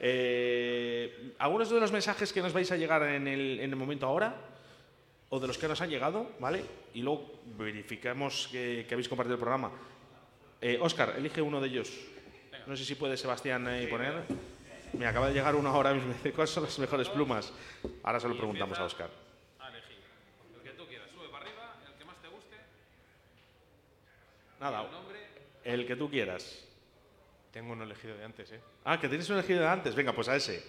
Eh, 0.00 1.34
algunos 1.38 1.70
de 1.70 1.80
los 1.80 1.90
mensajes 1.92 2.32
que 2.32 2.40
nos 2.42 2.52
vais 2.52 2.70
a 2.72 2.76
llegar 2.76 3.02
en 3.02 3.26
el, 3.28 3.60
en 3.60 3.70
el 3.70 3.76
momento 3.76 4.06
ahora, 4.06 4.34
o 5.28 5.40
de 5.40 5.46
los 5.46 5.58
que 5.58 5.66
nos 5.68 5.80
han 5.80 5.90
llegado, 5.90 6.30
¿vale? 6.38 6.64
Y 6.94 7.02
luego 7.02 7.40
verificamos 7.58 8.48
que, 8.52 8.84
que 8.88 8.94
habéis 8.94 9.08
compartido 9.08 9.34
el 9.34 9.40
programa. 9.40 9.72
Eh, 10.60 10.78
Oscar, 10.80 11.14
elige 11.16 11.42
uno 11.42 11.60
de 11.60 11.68
ellos. 11.68 11.92
No 12.66 12.76
sé 12.76 12.84
si 12.84 12.94
puede 12.94 13.16
Sebastián 13.16 13.66
eh, 13.68 13.86
poner. 13.88 14.24
Me 14.92 15.06
acaba 15.06 15.28
de 15.28 15.34
llegar 15.34 15.54
uno 15.54 15.68
ahora 15.70 15.92
mismo. 15.94 16.14
¿Cuáles 16.34 16.50
son 16.50 16.64
las 16.64 16.78
mejores 16.78 17.08
plumas? 17.08 17.52
Ahora 18.02 18.20
se 18.20 18.28
lo 18.28 18.36
preguntamos 18.36 18.78
a 18.78 18.84
Oscar. 18.84 19.10
A 19.60 19.68
elegir. 19.68 19.96
El 20.56 20.62
que 20.62 20.70
tú 20.76 20.86
quieras, 20.86 21.08
sube 21.10 21.28
para 21.28 21.44
arriba, 21.44 21.74
el 21.86 21.94
que 21.98 22.04
más 22.04 22.16
te 22.22 22.28
guste, 22.28 22.56
Nada, 24.70 24.84
el 24.86 24.90
nombre. 24.92 25.18
el 25.64 25.86
que 25.86 25.96
tú 25.96 26.10
quieras. 26.10 26.64
Tengo 27.52 27.72
uno 27.72 27.84
elegido 27.84 28.16
de 28.16 28.24
antes, 28.24 28.52
¿eh? 28.52 28.60
Ah, 28.84 29.00
que 29.00 29.08
tienes 29.08 29.28
un 29.30 29.36
elegido 29.36 29.60
de 29.60 29.68
antes. 29.68 29.94
Venga, 29.94 30.12
pues 30.12 30.28
a 30.28 30.36
ese. 30.36 30.62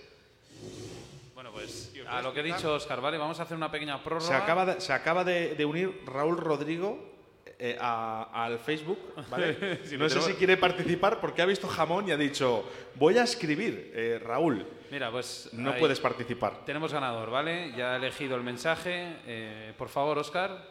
Bueno, 1.33 1.51
pues 1.51 1.91
¿Y 1.93 2.01
os 2.01 2.07
a 2.07 2.21
lo 2.21 2.33
que 2.33 2.39
he 2.39 2.43
dicho 2.43 2.73
Oscar, 2.73 3.01
¿vale? 3.01 3.17
Vamos 3.17 3.39
a 3.39 3.43
hacer 3.43 3.55
una 3.57 3.69
pequeña 3.71 4.01
prórroga. 4.03 4.27
Se 4.27 4.33
acaba 4.33 4.65
de, 4.65 4.81
se 4.81 4.93
acaba 4.93 5.23
de, 5.23 5.55
de 5.55 5.65
unir 5.65 6.01
Raúl 6.05 6.37
Rodrigo 6.37 7.13
eh, 7.59 7.77
a- 7.79 8.29
al 8.45 8.59
Facebook, 8.59 8.99
¿vale? 9.29 9.79
Sí, 9.85 9.97
no 9.97 10.07
sé 10.09 10.21
si 10.21 10.33
quiere 10.33 10.57
participar 10.57 11.19
porque 11.19 11.41
ha 11.41 11.45
visto 11.45 11.67
jamón 11.67 12.07
y 12.07 12.11
ha 12.11 12.17
dicho, 12.17 12.63
voy 12.95 13.17
a 13.17 13.23
escribir. 13.23 13.91
Eh, 13.93 14.19
Raúl, 14.23 14.65
Mira, 14.89 15.11
pues 15.11 15.49
no 15.53 15.71
ahí 15.73 15.79
puedes 15.79 15.99
participar. 15.99 16.63
tenemos 16.65 16.91
ganador, 16.93 17.29
¿vale? 17.29 17.73
Ya 17.75 17.93
he 17.93 17.97
elegido 17.97 18.35
el 18.35 18.43
mensaje. 18.43 19.17
Eh, 19.27 19.73
por 19.77 19.89
favor, 19.89 20.17
Oscar, 20.17 20.65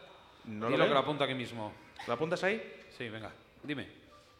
No 0.44 0.66
dilo 0.66 0.78
lo 0.78 0.84
que 0.88 0.94
lo 0.94 0.98
apunto 1.00 1.22
aquí 1.24 1.34
mismo. 1.34 1.72
¿Lo 2.06 2.12
apuntas 2.14 2.42
ahí? 2.42 2.62
Sí, 2.96 3.08
venga, 3.08 3.30
dime. 3.62 3.86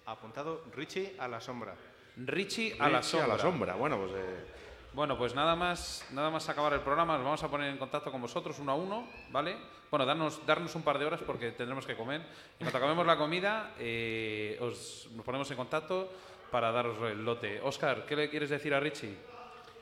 Apuntado 0.06 0.64
Richie 0.74 1.14
a 1.18 1.26
la 1.28 1.40
sombra. 1.40 1.74
Richie 2.16 2.76
a 2.78 2.88
la 2.88 2.98
Richie 2.98 3.10
sombra. 3.10 3.34
A 3.34 3.36
la 3.36 3.42
sombra. 3.42 3.74
Bueno, 3.74 3.98
pues... 3.98 4.12
eh, 4.14 4.44
Bueno, 4.92 5.18
pues 5.18 5.34
nada 5.34 5.54
más, 5.54 6.06
nada 6.12 6.30
más 6.30 6.48
acabar 6.48 6.72
el 6.72 6.80
programa, 6.80 7.16
nos 7.16 7.24
vamos 7.24 7.42
a 7.42 7.48
poner 7.50 7.70
en 7.70 7.76
contacto 7.76 8.10
con 8.10 8.22
vosotros 8.22 8.58
uno 8.60 8.72
a 8.72 8.74
uno, 8.76 9.06
¿vale? 9.30 9.56
Bueno, 9.90 10.06
darnos, 10.06 10.44
darnos 10.46 10.74
un 10.74 10.82
par 10.82 10.98
de 10.98 11.04
horas 11.04 11.20
porque 11.26 11.50
tendremos 11.52 11.86
que 11.86 11.94
comer. 11.94 12.20
En 12.22 12.58
cuanto 12.60 12.78
acabemos 12.78 13.06
la 13.06 13.18
comida, 13.18 13.74
eh, 13.78 14.56
os 14.60 15.08
nos 15.14 15.24
ponemos 15.24 15.50
en 15.50 15.56
contacto 15.58 16.10
para 16.50 16.72
daros 16.72 16.96
el 17.10 17.22
lote. 17.24 17.60
Oscar, 17.60 18.06
¿qué 18.06 18.16
le 18.16 18.30
quieres 18.30 18.48
decir 18.48 18.72
a 18.72 18.80
Richie? 18.80 19.14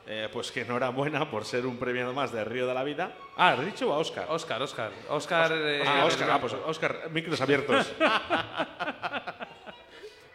Eh, 0.07 0.29
pues 0.33 0.53
que 0.53 0.63
enhorabuena 0.63 1.31
por 1.31 1.45
ser 1.45 1.67
un 1.67 1.79
premiado 1.79 2.13
más 2.13 2.31
de 2.33 2.45
Río 2.45 2.67
de 2.67 2.75
la 2.75 2.85
Vida. 2.85 3.13
Ah, 3.37 3.57
¿Richie 3.57 3.85
o 3.87 3.93
a 3.93 3.99
Oscar? 3.99 4.27
Oscar, 4.29 4.61
Oscar. 4.63 4.93
Oscar. 5.09 5.53
eh, 5.55 5.83
ah, 5.87 6.05
Oscar. 6.05 6.31
Ah, 6.31 6.41
pues 6.41 6.53
Oscar, 6.53 7.11
micros 7.11 7.41
abiertos. 7.41 7.93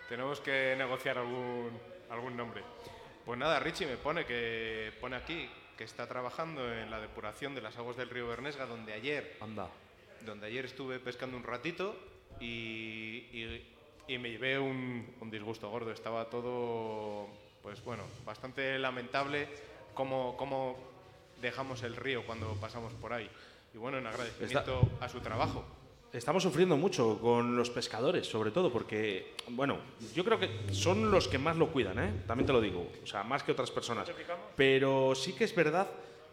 Tenemos 0.10 0.40
que 0.42 0.76
negociar 0.78 1.18
algún, 1.20 1.70
algún 2.10 2.36
nombre. 2.36 2.64
Pues 3.26 3.38
nada, 3.38 3.60
Richie 3.60 3.86
me 3.86 3.98
pone 3.98 4.26
que 4.26 4.92
pone 5.00 5.16
aquí 5.16 5.48
que 5.78 5.84
está 5.84 6.08
trabajando 6.08 6.74
en 6.74 6.90
la 6.90 7.00
depuración 7.00 7.54
de 7.56 7.62
las 7.62 7.78
aguas 7.78 7.96
del 7.96 8.10
río 8.10 8.28
Bernesga, 8.28 8.66
donde 8.66 8.92
ayer, 8.94 9.38
Anda. 9.40 9.70
donde 10.26 10.48
ayer 10.48 10.66
estuve 10.66 11.00
pescando 11.00 11.38
un 11.38 11.44
ratito 11.44 11.96
y, 12.40 13.28
y- 13.32 13.76
y 14.08 14.18
me 14.18 14.32
llevé 14.32 14.58
un, 14.58 15.16
un 15.22 15.30
disgusto 15.30 15.70
gordo. 15.70 15.92
Estaba 15.92 16.26
todo, 16.32 17.28
pues 17.70 17.84
bueno, 17.84 18.02
bastante 18.26 18.80
lamentable 18.80 19.48
cómo, 19.94 20.36
cómo 20.36 20.76
dejamos 21.40 21.84
el 21.84 21.96
río 21.96 22.26
cuando 22.26 22.56
pasamos 22.56 22.92
por 22.94 23.14
ahí. 23.14 23.30
Y 23.76 23.78
bueno, 23.78 24.00
en 24.00 24.08
agradecimiento 24.08 24.90
a 25.00 25.08
su 25.08 25.20
trabajo. 25.20 25.64
Estamos 26.12 26.42
sufriendo 26.42 26.78
mucho 26.78 27.20
con 27.22 27.56
los 27.56 27.70
pescadores, 27.70 28.26
sobre 28.26 28.50
todo, 28.50 28.74
porque, 28.74 29.36
bueno, 29.50 29.78
yo 30.16 30.26
creo 30.26 30.40
que 30.40 30.74
son 30.74 31.12
los 31.12 31.28
que 31.28 31.38
más 31.38 31.58
lo 31.58 31.72
cuidan, 31.72 32.00
¿eh? 32.00 32.24
También 32.26 32.48
te 32.48 32.54
lo 32.54 32.60
digo, 32.60 32.90
o 33.04 33.06
sea, 33.06 33.22
más 33.22 33.44
que 33.44 33.52
otras 33.52 33.70
personas. 33.70 34.12
Pero 34.56 35.14
sí 35.14 35.34
que 35.34 35.44
es 35.44 35.54
verdad 35.54 35.92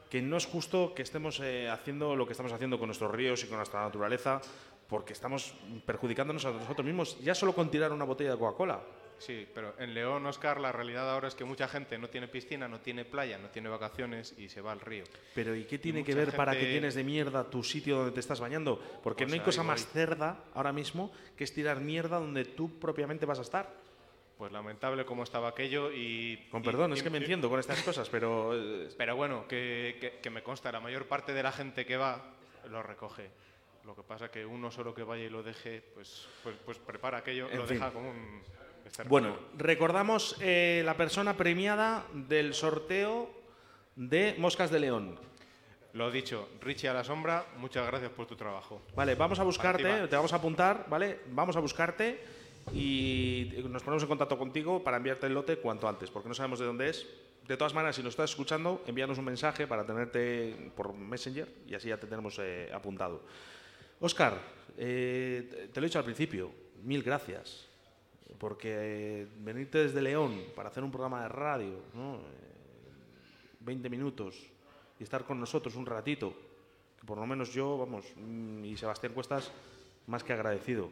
que 0.08 0.22
no 0.22 0.38
es 0.38 0.46
justo 0.46 0.94
que 0.94 1.02
estemos 1.02 1.38
eh, 1.40 1.68
haciendo 1.68 2.16
lo 2.16 2.24
que 2.24 2.32
estamos 2.32 2.52
haciendo 2.52 2.78
con 2.78 2.88
nuestros 2.88 3.10
ríos 3.10 3.44
y 3.44 3.46
con 3.46 3.58
nuestra 3.58 3.82
naturaleza, 3.82 4.40
porque 4.88 5.12
estamos 5.12 5.52
perjudicándonos 5.84 6.46
a 6.46 6.52
nosotros 6.52 6.86
mismos, 6.86 7.20
ya 7.20 7.34
solo 7.34 7.54
con 7.54 7.70
tirar 7.70 7.92
una 7.92 8.06
botella 8.06 8.30
de 8.30 8.38
Coca-Cola. 8.38 8.80
Sí, 9.18 9.46
pero 9.54 9.74
en 9.78 9.94
León, 9.94 10.26
Oscar, 10.26 10.60
la 10.60 10.72
realidad 10.72 11.10
ahora 11.10 11.28
es 11.28 11.34
que 11.34 11.44
mucha 11.44 11.66
gente 11.68 11.96
no 11.98 12.08
tiene 12.08 12.28
piscina, 12.28 12.68
no 12.68 12.80
tiene 12.80 13.04
playa, 13.04 13.38
no 13.38 13.48
tiene 13.48 13.68
vacaciones 13.68 14.34
y 14.38 14.48
se 14.48 14.60
va 14.60 14.72
al 14.72 14.80
río. 14.80 15.04
Pero 15.34 15.54
¿y 15.56 15.64
qué 15.64 15.78
tiene 15.78 16.00
Y 16.00 16.04
que 16.04 16.14
ver 16.14 16.36
para 16.36 16.52
que 16.52 16.58
gente- 16.60 16.72
llenes 16.74 16.94
de 16.94 17.02
mierda 17.04 17.48
tu 17.48 17.62
sitio 17.64 17.96
donde 17.96 18.12
te 18.12 18.20
estás 18.20 18.40
bañando? 18.40 18.78
Porque 19.02 19.24
Pues 19.24 19.28
no 19.30 19.34
hay 19.34 19.40
ahí 19.40 19.44
cosa 19.44 19.62
voy. 19.62 19.68
más 19.68 19.86
cerda 19.86 20.44
ahora 20.54 20.72
mismo 20.72 21.12
que 21.36 21.44
es 21.44 21.52
tirar 21.54 21.80
mierda 21.80 22.18
donde 22.18 22.44
tú 22.44 22.78
propiamente 22.78 23.24
vas 23.26 23.38
a 23.38 23.42
estar. 23.42 23.86
Pues 24.36 24.52
lamentable 24.52 25.06
cómo 25.06 25.22
estaba 25.22 25.48
aquello 25.48 25.90
y... 25.90 26.46
Con 26.50 26.62
perdón, 26.62 26.90
y- 26.90 26.94
es 26.94 27.02
que 27.02 27.08
me 27.08 27.16
enciendo 27.16 27.48
con 27.48 27.58
estas 27.58 27.82
cosas, 27.82 28.10
pero 28.10 28.52
eh, 28.54 28.90
Pero 28.98 29.16
bueno, 29.16 29.48
que, 29.48 29.96
que- 29.98 30.18
que 30.20 30.28
me 30.30 30.42
consta, 30.42 30.70
la 30.70 30.80
mayor 30.80 31.06
parte 31.06 31.32
de 31.32 31.42
la 31.42 31.52
gente 31.52 31.86
que 31.86 31.96
va 31.96 32.34
lo 32.68 32.82
recoge. 32.82 33.30
Lo 33.86 33.96
que 33.96 34.02
pasa 34.02 34.30
que 34.30 34.44
uno 34.44 34.70
solo 34.70 34.94
que 34.94 35.04
vaya 35.04 35.24
y 35.24 35.30
lo 35.30 35.42
deje, 35.42 35.80
pues, 35.94 36.28
pues, 36.42 36.54
pues 36.66 36.76
prepara 36.78 37.18
aquello, 37.18 37.48
En 37.50 37.56
lo 37.58 37.66
fin. 37.66 37.78
deja 37.78 37.90
como 37.92 38.10
un... 38.10 38.42
Bueno, 39.08 39.36
recordamos 39.56 40.36
eh, 40.40 40.82
la 40.84 40.96
persona 40.96 41.36
premiada 41.36 42.06
del 42.12 42.54
sorteo 42.54 43.30
de 43.96 44.34
Moscas 44.38 44.70
de 44.70 44.80
León. 44.80 45.18
Lo 45.92 46.10
dicho, 46.10 46.50
Richie 46.60 46.88
a 46.88 46.94
la 46.94 47.04
sombra, 47.04 47.46
muchas 47.56 47.86
gracias 47.86 48.10
por 48.10 48.26
tu 48.26 48.36
trabajo. 48.36 48.82
Vale, 48.94 49.14
vamos 49.14 49.38
a 49.40 49.44
buscarte, 49.44 49.88
Activa. 49.88 50.08
te 50.08 50.16
vamos 50.16 50.32
a 50.32 50.36
apuntar, 50.36 50.86
¿vale? 50.88 51.20
Vamos 51.28 51.56
a 51.56 51.60
buscarte 51.60 52.20
y 52.74 53.52
nos 53.68 53.82
ponemos 53.82 54.02
en 54.02 54.08
contacto 54.08 54.36
contigo 54.36 54.84
para 54.84 54.98
enviarte 54.98 55.26
el 55.26 55.34
lote 55.34 55.56
cuanto 55.56 55.88
antes, 55.88 56.10
porque 56.10 56.28
no 56.28 56.34
sabemos 56.34 56.58
de 56.58 56.66
dónde 56.66 56.90
es. 56.90 57.06
De 57.46 57.56
todas 57.56 57.74
maneras, 57.74 57.96
si 57.96 58.02
nos 58.02 58.10
estás 58.10 58.30
escuchando, 58.30 58.82
envíanos 58.86 59.18
un 59.18 59.24
mensaje 59.24 59.66
para 59.66 59.86
tenerte 59.86 60.72
por 60.76 60.92
Messenger 60.92 61.48
y 61.66 61.74
así 61.74 61.88
ya 61.88 61.96
te 61.96 62.06
tenemos 62.06 62.38
eh, 62.40 62.70
apuntado. 62.74 63.22
Óscar, 64.00 64.38
eh, 64.76 65.70
te 65.72 65.80
lo 65.80 65.86
he 65.86 65.88
dicho 65.88 65.98
al 65.98 66.04
principio, 66.04 66.50
mil 66.82 67.02
gracias, 67.02 67.68
porque 68.38 69.22
eh, 69.22 69.28
venirte 69.38 69.78
desde 69.78 70.02
León 70.02 70.42
para 70.54 70.68
hacer 70.68 70.84
un 70.84 70.90
programa 70.90 71.22
de 71.22 71.28
radio, 71.28 71.82
¿no? 71.94 72.16
Eh, 72.16 72.46
20 73.60 73.90
minutos 73.90 74.36
y 74.98 75.02
estar 75.02 75.24
con 75.24 75.40
nosotros 75.40 75.74
un 75.76 75.86
ratito, 75.86 76.32
que 76.98 77.06
por 77.06 77.18
lo 77.18 77.26
menos 77.26 77.52
yo, 77.52 77.76
vamos, 77.76 78.06
mm, 78.16 78.64
y 78.64 78.76
Sebastián 78.76 79.12
Cuestas, 79.12 79.50
más 80.06 80.22
que 80.22 80.32
agradecido. 80.32 80.90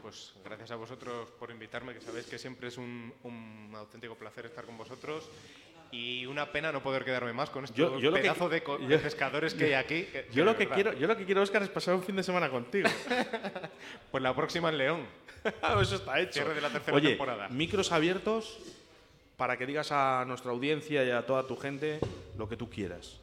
Pues 0.00 0.34
gracias 0.44 0.70
a 0.70 0.76
vosotros 0.76 1.30
por 1.30 1.50
invitarme, 1.50 1.94
que 1.94 2.00
sabéis 2.00 2.26
que 2.26 2.38
siempre 2.38 2.68
es 2.68 2.76
un, 2.76 3.12
un 3.22 3.72
auténtico 3.74 4.14
placer 4.14 4.46
estar 4.46 4.64
con 4.64 4.76
vosotros. 4.76 5.30
Y 5.94 6.26
una 6.26 6.50
pena 6.50 6.72
no 6.72 6.82
poder 6.82 7.04
quedarme 7.04 7.32
más 7.32 7.50
con 7.50 7.66
Yo- 7.66 8.00
yo 8.00 8.10
lo 8.10 8.16
que- 8.16 8.22
pedazo 8.22 8.48
de, 8.48 8.58
de 8.60 8.88
yo- 8.88 9.00
pescadores 9.00 9.54
que 9.54 9.66
hay 9.66 9.72
aquí. 9.74 10.02
que- 10.04 10.26
Yo 10.32 10.44
lo, 10.44 10.56
que 10.56 10.68
quiero, 10.68 10.92
yo 10.94 11.06
lo 11.06 11.16
que 11.16 11.24
quiero, 11.24 11.40
Óscar, 11.40 11.62
es 11.62 11.68
pasar 11.68 11.94
un 11.94 12.02
fin 12.02 12.16
de 12.16 12.24
semana 12.24 12.50
contigo. 12.50 12.88
Pues 14.10 14.20
la 14.22 14.34
próxima 14.34 14.70
en 14.70 14.78
León. 14.78 15.06
Eso 15.80 15.94
está 15.96 16.18
hecho. 16.18 16.32
Cierre 16.32 16.54
de 16.54 16.60
la 16.60 16.70
tercera 16.70 16.96
Oye, 16.96 17.10
temporada. 17.10 17.48
micros 17.48 17.92
abiertos 17.92 18.58
para 19.36 19.56
que 19.56 19.66
digas 19.66 19.92
a 19.92 20.24
nuestra 20.26 20.50
audiencia 20.50 21.04
y 21.04 21.10
a 21.12 21.24
toda 21.26 21.46
tu 21.46 21.56
gente 21.56 22.00
lo 22.36 22.48
que 22.48 22.56
tú 22.56 22.68
quieras. 22.68 23.20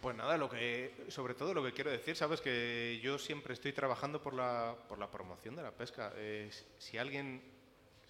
Pues 0.00 0.16
nada, 0.16 0.38
lo 0.38 0.48
que, 0.48 0.94
sobre 1.08 1.34
todo 1.34 1.52
lo 1.52 1.62
que 1.64 1.72
quiero 1.72 1.90
decir, 1.90 2.16
sabes 2.16 2.40
que 2.40 3.00
yo 3.02 3.18
siempre 3.18 3.52
estoy 3.54 3.72
trabajando 3.72 4.22
por 4.22 4.32
la, 4.34 4.74
por 4.88 4.98
la 4.98 5.10
promoción 5.10 5.56
de 5.56 5.62
la 5.62 5.72
pesca. 5.72 6.12
Eh, 6.16 6.48
si 6.78 6.96
alguien, 6.96 7.42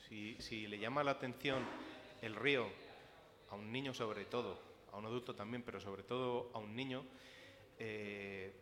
si, 0.09 0.37
si 0.41 0.67
le 0.67 0.79
llama 0.79 1.03
la 1.03 1.13
atención 1.13 1.65
el 2.27 2.35
río, 2.35 2.67
a 3.51 3.55
un 3.55 3.73
niño 3.73 3.95
sobre 3.95 4.25
todo, 4.25 4.59
a 4.93 4.97
un 4.97 5.07
adulto 5.07 5.35
también, 5.35 5.63
pero 5.63 5.81
sobre 5.81 6.03
todo 6.03 6.51
a 6.53 6.59
un 6.59 6.75
niño, 6.75 7.05
eh, 7.79 8.53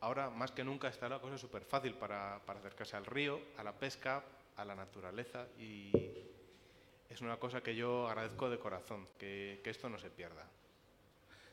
ahora 0.00 0.30
más 0.30 0.52
que 0.52 0.64
nunca 0.64 0.88
está 0.88 1.08
la 1.08 1.20
cosa 1.20 1.38
súper 1.38 1.64
fácil 1.64 1.94
para, 1.94 2.40
para 2.46 2.60
acercarse 2.60 2.96
al 2.96 3.06
río, 3.06 3.40
a 3.56 3.64
la 3.64 3.72
pesca, 3.72 4.24
a 4.56 4.64
la 4.64 4.74
naturaleza 4.74 5.46
y 5.58 5.90
es 7.08 7.20
una 7.20 7.38
cosa 7.38 7.62
que 7.62 7.74
yo 7.74 8.08
agradezco 8.08 8.50
de 8.50 8.58
corazón, 8.58 9.06
que, 9.18 9.60
que 9.62 9.70
esto 9.70 9.88
no 9.88 9.98
se 9.98 10.10
pierda. 10.10 10.48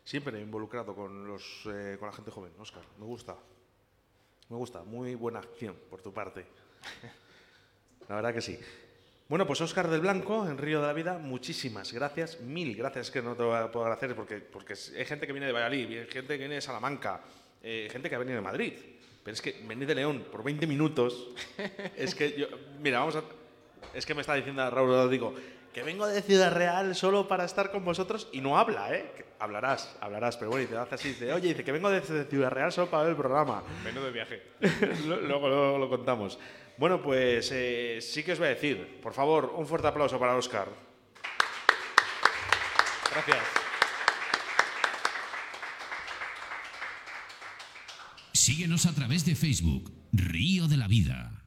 Siempre 0.03 0.39
involucrado 0.41 0.95
con, 0.95 1.27
los, 1.27 1.63
eh, 1.67 1.97
con 1.99 2.07
la 2.07 2.13
gente 2.13 2.31
joven, 2.31 2.51
Óscar. 2.59 2.83
Me 2.97 3.05
gusta. 3.05 3.35
Me 4.49 4.57
gusta. 4.57 4.83
Muy 4.83 5.15
buena 5.15 5.39
acción 5.39 5.77
por 5.89 6.01
tu 6.01 6.11
parte. 6.11 6.45
La 8.09 8.15
verdad 8.15 8.33
que 8.33 8.41
sí. 8.41 8.59
Bueno, 9.31 9.47
pues 9.47 9.61
Óscar 9.61 9.87
del 9.87 10.01
Blanco, 10.01 10.45
en 10.45 10.57
Río 10.57 10.81
de 10.81 10.87
la 10.87 10.91
Vida, 10.91 11.17
muchísimas 11.17 11.93
gracias, 11.93 12.41
mil 12.41 12.75
gracias, 12.75 13.09
que 13.09 13.21
no 13.21 13.33
te 13.33 13.43
voy 13.43 13.55
a 13.55 13.71
poder 13.71 13.93
agradecer 13.93 14.13
porque, 14.13 14.39
porque 14.39 14.73
hay 14.73 15.05
gente 15.05 15.25
que 15.25 15.31
viene 15.31 15.45
de 15.45 15.53
Valladolid, 15.53 15.99
hay 15.99 16.07
gente 16.07 16.33
que 16.33 16.37
viene 16.37 16.55
de 16.55 16.61
Salamanca, 16.61 17.21
eh, 17.63 17.87
gente 17.89 18.09
que 18.09 18.15
ha 18.15 18.17
venido 18.17 18.35
de 18.35 18.41
Madrid, 18.41 18.73
pero 19.23 19.33
es 19.33 19.41
que 19.41 19.63
venir 19.65 19.87
de 19.87 19.95
León 19.95 20.25
por 20.29 20.43
20 20.43 20.67
minutos, 20.67 21.29
es 21.95 22.13
que 22.13 22.37
yo, 22.37 22.47
mira, 22.81 22.99
vamos 22.99 23.15
a, 23.15 23.23
es 23.93 24.05
que 24.05 24.13
me 24.13 24.19
está 24.19 24.33
diciendo 24.33 24.69
Raúl, 24.69 25.09
digo, 25.09 25.33
que 25.73 25.83
vengo 25.83 26.05
de 26.07 26.21
Ciudad 26.21 26.51
Real 26.53 26.95
solo 26.95 27.27
para 27.27 27.45
estar 27.45 27.71
con 27.71 27.85
vosotros 27.85 28.27
y 28.33 28.41
no 28.41 28.57
habla, 28.57 28.93
¿eh? 28.93 29.13
Que 29.15 29.25
hablarás, 29.39 29.95
hablarás, 30.01 30.35
pero 30.37 30.51
bueno, 30.51 30.65
y 30.65 30.67
te 30.67 30.77
hace 30.77 30.95
así, 30.95 31.07
dice, 31.09 31.31
oye, 31.31 31.49
dice 31.49 31.63
que 31.63 31.71
vengo 31.71 31.89
de 31.89 32.01
Ciudad 32.25 32.49
Real 32.51 32.71
solo 32.71 32.89
para 32.89 33.03
ver 33.03 33.11
el 33.11 33.17
programa. 33.17 33.63
Menudo 33.83 34.11
viaje. 34.11 34.41
Lo- 35.07 35.21
luego, 35.21 35.47
luego 35.47 35.77
lo 35.77 35.89
contamos. 35.89 36.37
Bueno, 36.77 37.01
pues 37.01 37.49
eh, 37.53 37.99
sí 38.01 38.23
que 38.23 38.33
os 38.33 38.39
voy 38.39 38.47
a 38.47 38.51
decir, 38.51 38.99
por 39.01 39.13
favor, 39.13 39.53
un 39.55 39.65
fuerte 39.67 39.87
aplauso 39.87 40.19
para 40.19 40.35
Óscar. 40.35 40.67
Gracias. 43.13 43.37
Síguenos 48.33 48.85
a 48.85 48.93
través 48.95 49.25
de 49.25 49.35
Facebook, 49.35 49.91
Río 50.13 50.67
de 50.67 50.77
la 50.77 50.87
Vida. 50.87 51.40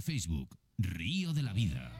De 0.00 0.12
Facebook, 0.12 0.56
Río 0.78 1.32
de 1.32 1.42
la 1.42 1.52
Vida. 1.52 1.92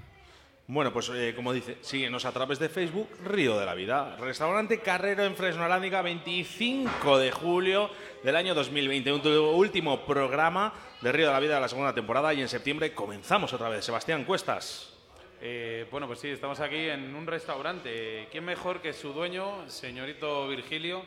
Bueno, 0.67 0.93
pues 0.93 1.11
eh, 1.11 1.33
como 1.35 1.53
dice, 1.53 1.79
síguenos 1.83 2.25
a 2.25 2.33
través 2.33 2.59
de 2.59 2.69
Facebook, 2.69 3.09
Río 3.25 3.59
de 3.59 3.67
la 3.67 3.75
Vida. 3.75 4.17
Restaurante 4.17 4.81
Carrero 4.81 5.25
en 5.25 5.35
Fresno 5.35 5.65
Alándiga, 5.65 6.01
25 6.01 7.19
de 7.19 7.31
julio 7.31 7.91
del 8.23 8.37
año 8.37 8.55
2020. 8.55 9.13
Un 9.13 9.27
último 9.27 10.07
programa 10.07 10.73
de 11.03 11.13
Río 11.13 11.27
de 11.27 11.33
la 11.33 11.41
Vida 11.41 11.55
de 11.57 11.61
la 11.61 11.69
segunda 11.69 11.95
temporada 11.95 12.33
y 12.33 12.41
en 12.41 12.49
septiembre 12.49 12.95
comenzamos 12.95 13.53
otra 13.53 13.69
vez. 13.69 13.85
Sebastián 13.85 14.25
Cuestas. 14.25 14.95
Eh, 15.43 15.87
bueno, 15.91 16.07
pues 16.07 16.21
sí, 16.21 16.29
estamos 16.29 16.61
aquí 16.61 16.89
en 16.89 17.15
un 17.15 17.27
restaurante. 17.27 18.29
¿Quién 18.31 18.45
mejor 18.45 18.81
que 18.81 18.93
su 18.93 19.13
dueño, 19.13 19.69
señorito 19.69 20.49
Virgilio, 20.49 21.05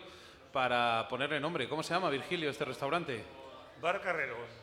para 0.52 1.08
ponerle 1.08 1.40
nombre? 1.40 1.68
¿Cómo 1.68 1.82
se 1.82 1.94
llama, 1.94 2.10
Virgilio, 2.10 2.50
este 2.50 2.66
restaurante? 2.66 3.24
Bar 3.82 4.02
Carrero. 4.02 4.63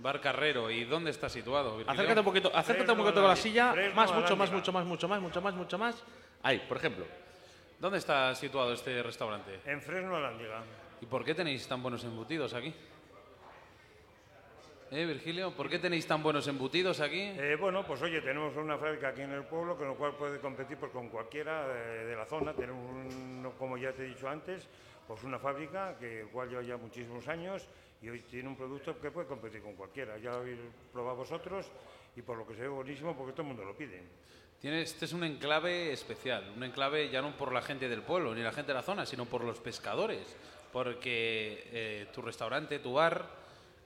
Bar 0.00 0.20
Carrero. 0.20 0.70
¿Y 0.70 0.84
dónde 0.84 1.10
está 1.10 1.28
situado, 1.28 1.76
Virgilio? 1.76 1.92
Acércate 1.92 2.20
un 2.20 2.24
poquito, 2.24 2.50
acércate 2.54 2.92
un 2.92 2.98
poquito 2.98 3.20
con 3.20 3.28
la 3.28 3.36
silla. 3.36 3.72
Fresno 3.72 3.94
Más, 3.94 4.12
mucho 4.12 4.36
más, 4.36 4.50
mucho 4.52 4.72
más, 4.72 4.84
mucho 4.86 5.08
más, 5.08 5.20
mucho 5.20 5.40
más, 5.40 5.54
mucho 5.54 5.78
más, 5.78 6.04
Ahí, 6.42 6.58
por 6.68 6.76
ejemplo. 6.76 7.04
¿Dónde 7.80 7.98
está 7.98 8.34
situado 8.34 8.72
este 8.72 9.02
restaurante? 9.02 9.60
En 9.66 9.80
Fresno 9.80 10.16
Alándiga. 10.16 10.62
¿Y 11.00 11.06
por 11.06 11.24
qué 11.24 11.34
tenéis 11.34 11.66
tan 11.68 11.82
buenos 11.82 12.02
embutidos 12.04 12.54
aquí? 12.54 12.72
¿Eh, 14.90 15.04
Virgilio? 15.04 15.50
¿Por 15.52 15.68
qué 15.68 15.78
tenéis 15.78 16.06
tan 16.06 16.22
buenos 16.22 16.48
embutidos 16.48 17.00
aquí? 17.00 17.20
Eh, 17.20 17.56
bueno, 17.60 17.84
pues 17.86 18.00
oye, 18.02 18.20
tenemos 18.22 18.56
una 18.56 18.78
fábrica 18.78 19.08
aquí 19.08 19.20
en 19.20 19.32
el 19.32 19.44
pueblo 19.44 19.76
con 19.76 19.86
lo 19.86 19.94
cual 19.96 20.12
puede 20.14 20.40
competir 20.40 20.78
pues, 20.78 20.90
con 20.92 21.08
cualquiera 21.10 21.68
de 21.68 22.16
la 22.16 22.24
zona. 22.24 22.54
Tenemos, 22.54 22.90
un- 22.90 23.52
como 23.58 23.76
ya 23.76 23.92
te 23.92 24.04
he 24.04 24.08
dicho 24.08 24.26
antes, 24.28 24.66
pues 25.06 25.22
una 25.24 25.38
fábrica 25.38 25.96
que 25.98 26.22
el 26.22 26.28
cual 26.28 26.48
lleva 26.48 26.62
ya 26.62 26.76
muchísimos 26.78 27.28
años 27.28 27.68
y 28.00 28.08
hoy 28.08 28.20
tiene 28.22 28.48
un 28.48 28.56
producto 28.56 28.98
que 29.00 29.10
puede 29.10 29.26
competir 29.26 29.62
con 29.62 29.74
cualquiera. 29.74 30.16
Ya 30.18 30.30
lo 30.30 30.36
habéis 30.38 30.58
probado 30.92 31.16
vosotros 31.16 31.66
y 32.16 32.22
por 32.22 32.36
lo 32.38 32.46
que 32.46 32.54
se 32.54 32.62
ve 32.62 32.68
buenísimo 32.68 33.16
porque 33.16 33.32
todo 33.32 33.42
el 33.42 33.48
mundo 33.48 33.64
lo 33.64 33.76
pide. 33.76 34.02
Tiene- 34.60 34.82
este 34.82 35.04
es 35.04 35.12
un 35.12 35.22
enclave 35.24 35.92
especial, 35.92 36.52
un 36.56 36.64
enclave 36.64 37.08
ya 37.10 37.22
no 37.22 37.36
por 37.36 37.52
la 37.52 37.62
gente 37.62 37.88
del 37.88 38.02
pueblo 38.02 38.34
ni 38.34 38.42
la 38.42 38.52
gente 38.52 38.72
de 38.72 38.74
la 38.74 38.82
zona, 38.82 39.06
sino 39.06 39.24
por 39.24 39.44
los 39.44 39.58
pescadores, 39.60 40.34
porque 40.72 41.64
eh, 41.72 42.06
tu 42.12 42.22
restaurante, 42.22 42.78
tu 42.80 42.94
bar, 42.94 43.26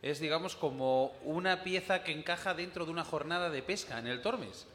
es 0.00 0.18
digamos 0.18 0.56
como 0.56 1.08
una 1.22 1.62
pieza 1.62 2.02
que 2.02 2.12
encaja 2.12 2.54
dentro 2.54 2.84
de 2.86 2.90
una 2.90 3.04
jornada 3.04 3.50
de 3.50 3.62
pesca 3.62 3.98
en 3.98 4.06
el 4.06 4.20
Tormes. 4.22 4.66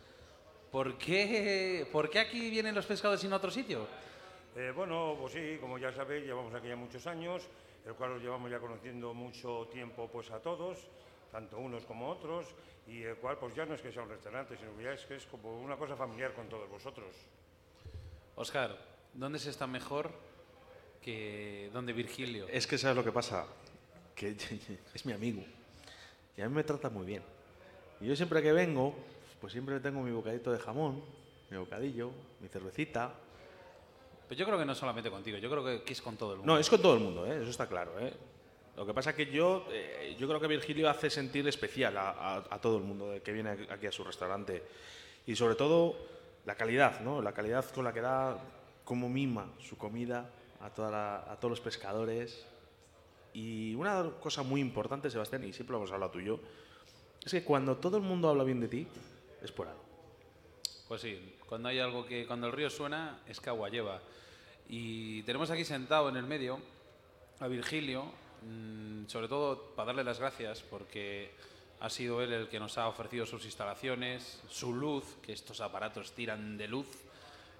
¿Por 0.71 0.97
qué, 0.97 1.87
por 1.91 2.09
qué 2.09 2.19
aquí 2.19 2.49
vienen 2.49 2.75
los 2.75 2.85
pescadores 2.85 3.23
y 3.23 3.27
no 3.27 3.35
a 3.35 3.37
otro 3.39 3.49
sitio? 3.51 3.87
Eh, 4.55 4.71
bueno, 4.75 5.15
pues 5.19 5.33
sí, 5.33 5.57
como 5.61 5.77
ya 5.77 5.91
sabéis, 5.93 6.25
llevamos 6.25 6.53
aquí 6.53 6.67
ya 6.67 6.75
muchos 6.75 7.05
años, 7.07 7.43
el 7.87 7.95
cual 7.95 8.11
los 8.11 8.21
llevamos 8.21 8.51
ya 8.51 8.59
conociendo 8.59 9.13
mucho 9.13 9.67
tiempo 9.71 10.09
pues 10.11 10.29
a 10.31 10.41
todos, 10.41 10.87
tanto 11.31 11.57
unos 11.57 11.85
como 11.85 12.09
otros, 12.09 12.47
y 12.85 13.03
el 13.03 13.15
cual 13.15 13.37
pues 13.37 13.55
ya 13.55 13.65
no 13.65 13.75
es 13.75 13.81
que 13.81 13.91
sea 13.91 14.03
un 14.03 14.09
restaurante, 14.09 14.57
sino 14.57 14.75
que 14.75 14.83
ya 14.83 14.91
es 14.91 15.05
que 15.05 15.15
es 15.15 15.25
como 15.25 15.59
una 15.59 15.77
cosa 15.77 15.95
familiar 15.95 16.33
con 16.33 16.47
todos 16.49 16.69
vosotros. 16.69 17.15
Oscar, 18.35 18.77
¿dónde 19.13 19.39
se 19.39 19.49
está 19.49 19.65
mejor 19.65 20.11
que 21.01 21.69
donde 21.73 21.93
Virgilio? 21.93 22.47
Es 22.49 22.67
que 22.67 22.77
sabes 22.77 22.97
lo 22.97 23.03
que 23.03 23.11
pasa, 23.11 23.47
que 24.13 24.35
es 24.93 25.05
mi 25.05 25.13
amigo 25.13 25.43
y 26.37 26.41
a 26.41 26.47
mí 26.47 26.53
me 26.55 26.63
trata 26.63 26.89
muy 26.89 27.05
bien. 27.05 27.23
Y 27.99 28.05
yo 28.05 28.15
siempre 28.15 28.43
que 28.43 28.53
vengo, 28.53 28.95
pues 29.41 29.51
siempre 29.53 29.79
tengo 29.79 30.01
mi 30.01 30.11
bocadito 30.11 30.51
de 30.51 30.59
jamón, 30.59 31.03
mi 31.49 31.57
bocadillo, 31.57 32.11
mi 32.39 32.47
cervecita. 32.47 33.15
Pues 34.27 34.37
yo 34.37 34.45
creo 34.45 34.57
que 34.57 34.65
no 34.65 34.75
solamente 34.75 35.09
contigo, 35.09 35.37
yo 35.37 35.49
creo 35.49 35.63
que, 35.63 35.83
que 35.83 35.93
es 35.93 36.01
con 36.01 36.17
todo 36.17 36.31
el 36.33 36.37
mundo. 36.39 36.53
No, 36.53 36.59
es 36.59 36.69
con 36.69 36.81
todo 36.81 36.95
el 36.95 36.99
mundo, 36.99 37.25
¿eh? 37.25 37.39
eso 37.41 37.49
está 37.49 37.67
claro. 37.67 37.97
¿eh? 37.99 38.13
Lo 38.75 38.85
que 38.85 38.93
pasa 38.93 39.11
es 39.11 39.15
que 39.15 39.25
yo, 39.27 39.65
eh, 39.71 40.15
yo 40.19 40.27
creo 40.27 40.39
que 40.39 40.47
Virgilio 40.47 40.89
hace 40.89 41.09
sentir 41.09 41.47
especial 41.47 41.95
a, 41.97 42.09
a- 42.11 42.43
a 42.49 42.61
todo 42.61 42.77
el 42.77 42.83
mundo 42.83 43.13
que 43.23 43.31
viene 43.31 43.51
aquí 43.69 43.87
a 43.87 43.91
su 43.91 44.03
restaurante. 44.03 44.63
Y 45.25 45.35
sobre 45.35 45.55
todo 45.55 45.95
la 46.45 46.55
calidad, 46.55 46.99
¿no? 47.01 47.21
La 47.21 47.33
calidad 47.33 47.65
con 47.71 47.83
la 47.85 47.93
que 47.93 48.01
da, 48.01 48.37
como 48.83 49.09
mima 49.09 49.49
su 49.59 49.77
comida 49.77 50.29
a, 50.61 50.69
toda 50.69 50.91
la- 50.91 51.31
a 51.31 51.37
todos 51.37 51.51
los 51.51 51.61
pescadores. 51.61 52.45
Y 53.33 53.75
una 53.75 54.11
cosa 54.21 54.43
muy 54.43 54.59
importante, 54.61 55.09
Sebastián, 55.09 55.43
y 55.45 55.53
siempre 55.53 55.71
lo 55.71 55.77
hemos 55.77 55.91
hablado 55.91 56.11
tú 56.11 56.19
y 56.19 56.25
yo, 56.25 56.39
es 57.23 57.31
que 57.31 57.43
cuando 57.43 57.77
todo 57.77 57.97
el 57.97 58.03
mundo 58.03 58.29
habla 58.29 58.43
bien 58.43 58.59
de 58.59 58.67
ti, 58.67 58.87
es 59.41 59.51
por 59.51 59.67
algo. 59.67 59.81
Pues 60.87 61.01
sí, 61.01 61.35
cuando 61.47 61.69
hay 61.69 61.79
algo 61.79 62.05
que 62.05 62.25
cuando 62.27 62.47
el 62.47 62.53
río 62.53 62.69
suena 62.69 63.19
es 63.27 63.39
que 63.39 63.49
agua 63.49 63.69
lleva. 63.69 64.01
Y 64.69 65.23
tenemos 65.23 65.49
aquí 65.49 65.63
sentado 65.63 66.09
en 66.09 66.17
el 66.17 66.25
medio 66.25 66.59
a 67.39 67.47
Virgilio, 67.47 68.05
mm, 68.43 69.07
sobre 69.07 69.27
todo 69.27 69.73
para 69.75 69.87
darle 69.87 70.03
las 70.03 70.19
gracias 70.19 70.61
porque 70.61 71.31
ha 71.79 71.89
sido 71.89 72.21
él 72.21 72.33
el 72.33 72.49
que 72.49 72.59
nos 72.59 72.77
ha 72.77 72.87
ofrecido 72.87 73.25
sus 73.25 73.45
instalaciones, 73.45 74.41
su 74.49 74.73
luz, 74.73 75.17
que 75.21 75.33
estos 75.33 75.61
aparatos 75.61 76.11
tiran 76.13 76.57
de 76.57 76.67
luz, 76.67 76.87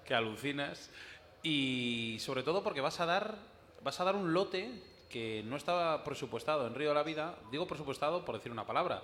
que 0.04 0.14
alucinas, 0.14 0.90
y 1.42 2.16
sobre 2.20 2.42
todo 2.42 2.62
porque 2.62 2.80
vas 2.80 3.00
a 3.00 3.06
dar 3.06 3.36
vas 3.82 4.00
a 4.00 4.04
dar 4.04 4.16
un 4.16 4.32
lote 4.32 4.70
que 5.08 5.42
no 5.44 5.56
estaba 5.56 6.04
presupuestado 6.04 6.66
en 6.66 6.74
Río 6.74 6.90
de 6.90 6.94
la 6.94 7.02
Vida, 7.02 7.38
digo 7.50 7.66
presupuestado 7.66 8.24
por 8.24 8.36
decir 8.36 8.52
una 8.52 8.66
palabra, 8.66 9.02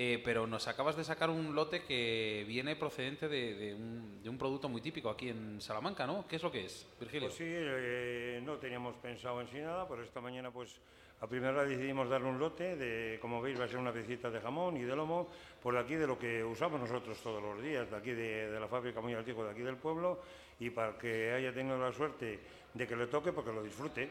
eh, 0.00 0.22
pero 0.24 0.46
nos 0.46 0.68
acabas 0.68 0.94
de 0.94 1.02
sacar 1.02 1.28
un 1.28 1.56
lote 1.56 1.82
que 1.82 2.44
viene 2.46 2.76
procedente 2.76 3.28
de, 3.28 3.74
un, 3.74 4.38
producto 4.38 4.68
muy 4.68 4.80
típico 4.80 5.10
aquí 5.10 5.28
en 5.28 5.60
Salamanca, 5.60 6.06
¿no? 6.06 6.24
¿Qué 6.28 6.36
es 6.36 6.42
lo 6.44 6.52
que 6.52 6.66
es, 6.66 6.86
Virgilio? 7.00 7.26
Pues 7.26 7.36
sí, 7.36 7.44
eh, 7.48 8.40
no 8.44 8.58
teníamos 8.58 8.94
pensado 8.98 9.40
en 9.40 9.48
sí 9.48 9.58
nada, 9.58 9.88
pero 9.88 10.04
esta 10.04 10.20
mañana 10.20 10.52
pues 10.52 10.78
a 11.20 11.26
primera 11.26 11.50
hora 11.50 11.64
decidimos 11.64 12.08
darle 12.08 12.28
un 12.28 12.38
lote 12.38 12.76
de, 12.76 13.18
como 13.18 13.42
veis, 13.42 13.58
va 13.58 13.64
a 13.64 13.68
ser 13.68 13.78
una 13.78 13.92
piecita 13.92 14.30
de 14.30 14.40
jamón 14.40 14.76
y 14.76 14.82
de 14.82 14.94
lomo, 14.94 15.30
por 15.60 15.76
aquí 15.76 15.96
de 15.96 16.06
lo 16.06 16.16
que 16.16 16.44
usamos 16.44 16.78
nosotros 16.78 17.18
todos 17.20 17.42
los 17.42 17.60
días, 17.60 17.90
de 17.90 17.96
aquí 17.96 18.12
de, 18.12 18.52
de 18.52 18.60
la 18.60 18.68
fábrica 18.68 19.00
muy 19.00 19.14
antigua 19.14 19.46
de 19.46 19.50
aquí 19.50 19.62
del 19.62 19.78
pueblo, 19.78 20.20
y 20.60 20.70
para 20.70 20.96
que 20.96 21.32
haya 21.32 21.52
tenido 21.52 21.76
la 21.76 21.92
suerte 21.92 22.38
de 22.72 22.86
que 22.86 22.94
le 22.94 23.08
toque, 23.08 23.32
porque 23.32 23.52
lo 23.52 23.64
disfrute. 23.64 24.08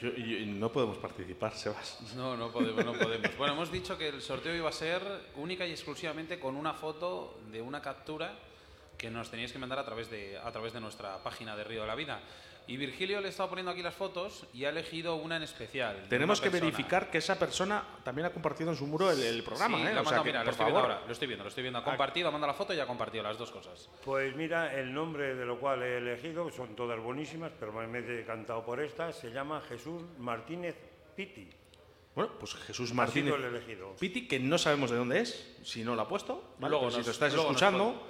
Yo- 0.00 0.08
y- 0.16 0.42
y 0.42 0.46
no 0.46 0.70
podemos 0.70 0.98
participar, 0.98 1.54
Sebas. 1.54 1.98
No, 2.14 2.36
no 2.36 2.50
podemos, 2.52 2.84
no 2.84 2.92
podemos. 2.92 3.36
Bueno, 3.38 3.54
hemos 3.54 3.72
dicho 3.72 3.96
que 3.96 4.08
el 4.08 4.20
sorteo 4.20 4.54
iba 4.54 4.68
a 4.68 4.72
ser 4.72 5.02
única 5.36 5.66
y 5.66 5.70
exclusivamente 5.70 6.38
con 6.38 6.56
una 6.56 6.74
foto 6.74 7.38
de 7.50 7.62
una 7.62 7.80
captura 7.80 8.34
que 8.98 9.10
nos 9.10 9.30
teníais 9.30 9.52
que 9.52 9.58
mandar 9.58 9.78
a 9.78 9.84
través 9.84 10.10
de, 10.10 10.36
a 10.36 10.50
través 10.52 10.72
de 10.72 10.80
nuestra 10.80 11.22
página 11.22 11.56
de 11.56 11.64
Río 11.64 11.82
de 11.82 11.86
la 11.86 11.94
Vida. 11.94 12.20
Y 12.68 12.76
Virgilio 12.76 13.20
le 13.22 13.28
estaba 13.30 13.48
poniendo 13.48 13.72
aquí 13.72 13.82
las 13.82 13.94
fotos 13.94 14.46
y 14.52 14.64
ha 14.66 14.68
elegido 14.68 15.16
una 15.16 15.36
en 15.36 15.42
especial. 15.42 16.06
Tenemos 16.08 16.38
que 16.40 16.50
persona. 16.50 16.70
verificar 16.70 17.10
que 17.10 17.18
esa 17.18 17.38
persona 17.38 17.82
también 18.04 18.26
ha 18.26 18.30
compartido 18.30 18.70
en 18.70 18.76
su 18.76 18.86
muro 18.86 19.10
el, 19.10 19.22
el 19.22 19.42
programa, 19.42 19.78
Sí, 19.78 19.84
¿eh? 19.84 19.94
la 19.94 20.02
O 20.02 20.04
sea 20.04 20.18
manda- 20.18 20.22
que, 20.22 20.28
mira, 20.28 20.38
lo 20.40 20.44
por 20.44 20.52
estoy 20.52 20.64
viendo 20.66 20.80
favor. 20.80 20.92
ahora, 20.92 21.06
lo 21.06 21.12
estoy 21.12 21.28
viendo, 21.28 21.44
lo 21.44 21.48
estoy 21.48 21.62
viendo. 21.62 21.78
Ha 21.78 21.84
compartido, 21.84 22.28
ha 22.28 22.30
mandado 22.30 22.52
la 22.52 22.58
foto 22.58 22.74
y 22.74 22.80
ha 22.80 22.86
compartido 22.86 23.24
las 23.24 23.38
dos 23.38 23.50
cosas. 23.50 23.88
Pues 24.04 24.36
mira, 24.36 24.74
el 24.78 24.92
nombre 24.92 25.34
de 25.34 25.46
lo 25.46 25.58
cual 25.58 25.82
he 25.82 25.96
elegido, 25.96 26.50
son 26.52 26.76
todas 26.76 27.00
buenísimas, 27.00 27.52
pero 27.58 27.72
me 27.72 27.98
he 27.98 28.02
decantado 28.02 28.62
por 28.64 28.80
esta, 28.80 29.12
se 29.14 29.30
llama 29.32 29.62
Jesús 29.66 30.02
Martínez 30.18 30.76
Piti. 31.16 31.48
Bueno, 32.14 32.32
pues 32.38 32.54
Jesús 32.54 32.92
Martínez 32.92 33.32
el 33.34 33.44
elegido. 33.44 33.94
Piti, 33.98 34.28
que 34.28 34.40
no 34.40 34.58
sabemos 34.58 34.90
de 34.90 34.96
dónde 34.98 35.20
es, 35.20 35.56
si 35.62 35.84
no 35.84 35.94
lo 35.94 36.02
ha 36.02 36.08
puesto. 36.08 36.52
¿vale? 36.58 36.70
Luego 36.72 36.80
Pero 36.86 36.90
si 36.90 36.96
nos- 36.98 37.06
lo 37.06 37.12
estás 37.12 37.32
luego 37.32 37.52
nos 37.52 37.62
escuchando, 37.62 38.06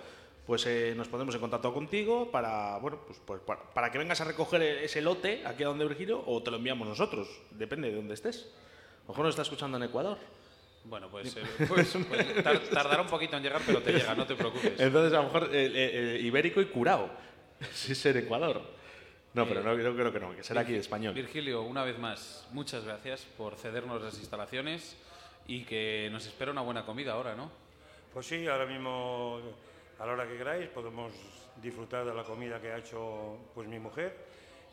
pues 0.49 0.65
eh, 0.67 0.95
nos 0.97 1.09
pondremos 1.09 1.35
en 1.35 1.43
contacto 1.43 1.75
contigo 1.75 2.31
para, 2.31 2.79
bueno, 2.79 3.01
pues, 3.07 3.21
pues, 3.23 3.41
para, 3.43 3.61
para 3.75 3.93
que 3.93 3.99
vengas 3.99 4.19
a 4.23 4.25
recoger 4.25 4.63
ese 4.63 5.03
lote 5.03 5.43
aquí 5.47 5.63
a 5.63 5.67
donde 5.67 5.85
Virgilio 5.87 6.23
o 6.27 6.43
te 6.43 6.51
lo 6.51 6.57
enviamos 6.57 6.89
nosotros, 6.89 7.29
depende 7.51 7.91
de 7.91 7.97
dónde 7.97 8.15
estés. 8.15 8.49
A 9.01 9.03
lo 9.03 9.09
mejor 9.11 9.27
nos 9.27 9.33
está 9.35 9.43
escuchando 9.43 9.77
en 9.77 9.83
Ecuador. 9.83 10.17
Bueno, 10.85 11.11
pues, 11.11 11.37
eh, 11.37 11.43
pues- 11.69 11.99
pues 12.09 12.43
tar- 12.43 12.61
tardará 12.71 13.03
un 13.03 13.09
poquito 13.09 13.37
en 13.37 13.43
llegar, 13.43 13.61
pero 13.67 13.83
te 13.83 13.93
llega, 13.93 14.15
no 14.15 14.27
te 14.27 14.37
preocupes. 14.37 14.73
Entonces, 14.81 15.13
a 15.13 15.17
lo 15.19 15.25
mejor 15.25 15.51
eh, 15.53 15.67
eh, 15.67 16.17
eh, 16.17 16.21
ibérico 16.23 16.63
y 16.63 16.67
curado. 16.67 17.11
Si 17.75 17.93
es 17.93 18.07
en 18.07 18.17
Ecuador. 18.17 18.63
No, 19.35 19.47
pero 19.47 19.63
no, 19.63 19.77
yo 19.79 19.95
creo 19.95 20.11
que 20.11 20.19
no, 20.19 20.35
que 20.35 20.43
será 20.43 20.63
aquí 20.63 20.75
español. 20.75 21.13
Virgilio, 21.13 21.61
una 21.61 21.85
vez 21.85 21.99
más, 21.99 22.49
muchas 22.53 22.85
gracias 22.85 23.27
por 23.37 23.57
cedernos 23.57 24.01
las 24.01 24.19
instalaciones 24.19 24.97
y 25.47 25.65
que 25.65 26.09
nos 26.11 26.25
espera 26.27 26.51
una 26.53 26.63
buena 26.63 26.87
comida 26.87 27.13
ahora, 27.13 27.35
¿no? 27.37 27.51
Pues 28.15 28.27
sí, 28.27 28.47
ahora 28.47 28.65
mismo, 28.65 29.41
a 29.99 30.07
la 30.07 30.13
hora 30.13 30.27
que 30.29 30.37
queráis, 30.37 30.69
podemos 30.69 31.13
disfrutar 31.57 32.05
de 32.05 32.15
la 32.15 32.23
comida 32.23 32.61
que 32.61 32.71
ha 32.71 32.79
hecho 32.79 33.37
pues 33.55 33.67
mi 33.69 33.79
mujer 33.79 34.17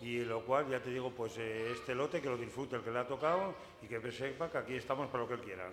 y 0.01 0.19
lo 0.19 0.41
cual, 0.43 0.69
ya 0.69 0.79
te 0.79 0.89
digo, 0.89 1.11
pues 1.11 1.37
eh, 1.37 1.71
este 1.71 1.95
lote 1.95 2.21
que 2.21 2.29
lo 2.29 2.37
disfrute 2.37 2.75
el 2.75 2.81
que 2.81 2.91
le 2.91 2.99
ha 2.99 3.07
tocado 3.07 3.55
y 3.81 3.87
que 3.87 4.11
sepa 4.11 4.51
que 4.51 4.57
aquí 4.57 4.75
estamos 4.75 5.07
para 5.09 5.23
lo 5.23 5.27
que 5.27 5.35
él 5.35 5.41
quiera. 5.41 5.69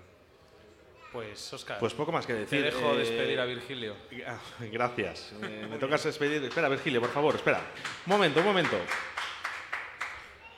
Pues, 1.12 1.52
Oscar, 1.52 1.78
Pues 1.78 1.92
poco 1.92 2.10
más 2.10 2.26
que 2.26 2.32
decir. 2.32 2.60
te 2.62 2.70
dejo 2.70 2.94
eh, 2.94 2.98
despedir 2.98 3.38
a 3.38 3.44
Virgilio. 3.44 3.94
Ah, 4.26 4.38
Gracias. 4.70 5.34
Eh, 5.42 5.66
me 5.68 5.76
tocas 5.76 6.02
despedir. 6.04 6.42
Espera, 6.42 6.70
Virgilio, 6.70 7.00
por 7.02 7.10
favor, 7.10 7.34
espera. 7.34 7.60
Un 8.06 8.12
momento, 8.12 8.40
un 8.40 8.46
momento. 8.46 8.78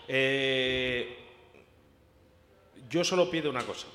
Eh, 0.06 1.18
yo 2.88 3.02
solo 3.02 3.30
pido 3.30 3.50
una 3.50 3.64
cosa, 3.64 3.88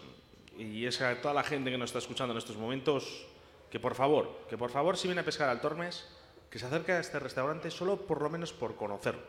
y 0.58 0.86
es 0.86 1.00
a 1.02 1.22
toda 1.22 1.34
la 1.34 1.44
gente 1.44 1.72
que 1.72 1.78
nos 1.78 1.90
está 1.92 2.00
escuchando 2.00 2.34
en 2.34 2.40
estos 2.40 2.58
momentos, 2.58 3.26
que 3.70 3.80
por 3.80 3.96
favor, 3.96 4.46
que 4.50 4.58
por 4.58 4.72
favor, 4.72 4.98
si 4.98 5.08
viene 5.08 5.22
a 5.22 5.26
pescar 5.26 5.50
al 5.50 5.62
Tormes, 5.62 6.08
que 6.50 6.60
se 6.60 6.66
acerque 6.66 6.94
a 6.94 7.00
este 7.00 7.20
restaurante 7.20 7.70
solo 7.72 7.98
por 7.98 8.22
lo 8.22 8.30
menos 8.30 8.54
por 8.54 8.76
conocerlo. 8.76 9.22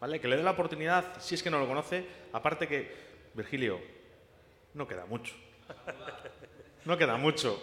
¿Vale? 0.00 0.20
Que 0.20 0.28
le 0.28 0.36
dé 0.36 0.42
la 0.42 0.52
oportunidad, 0.52 1.20
si 1.20 1.34
es 1.34 1.42
que 1.42 1.50
no 1.50 1.58
lo 1.58 1.66
conoce, 1.68 2.06
aparte 2.32 2.66
que, 2.66 2.90
Virgilio, 3.34 3.78
no 4.74 4.88
queda 4.88 5.04
mucho. 5.06 5.34
No 6.86 6.96
queda 6.96 7.18
mucho. 7.18 7.60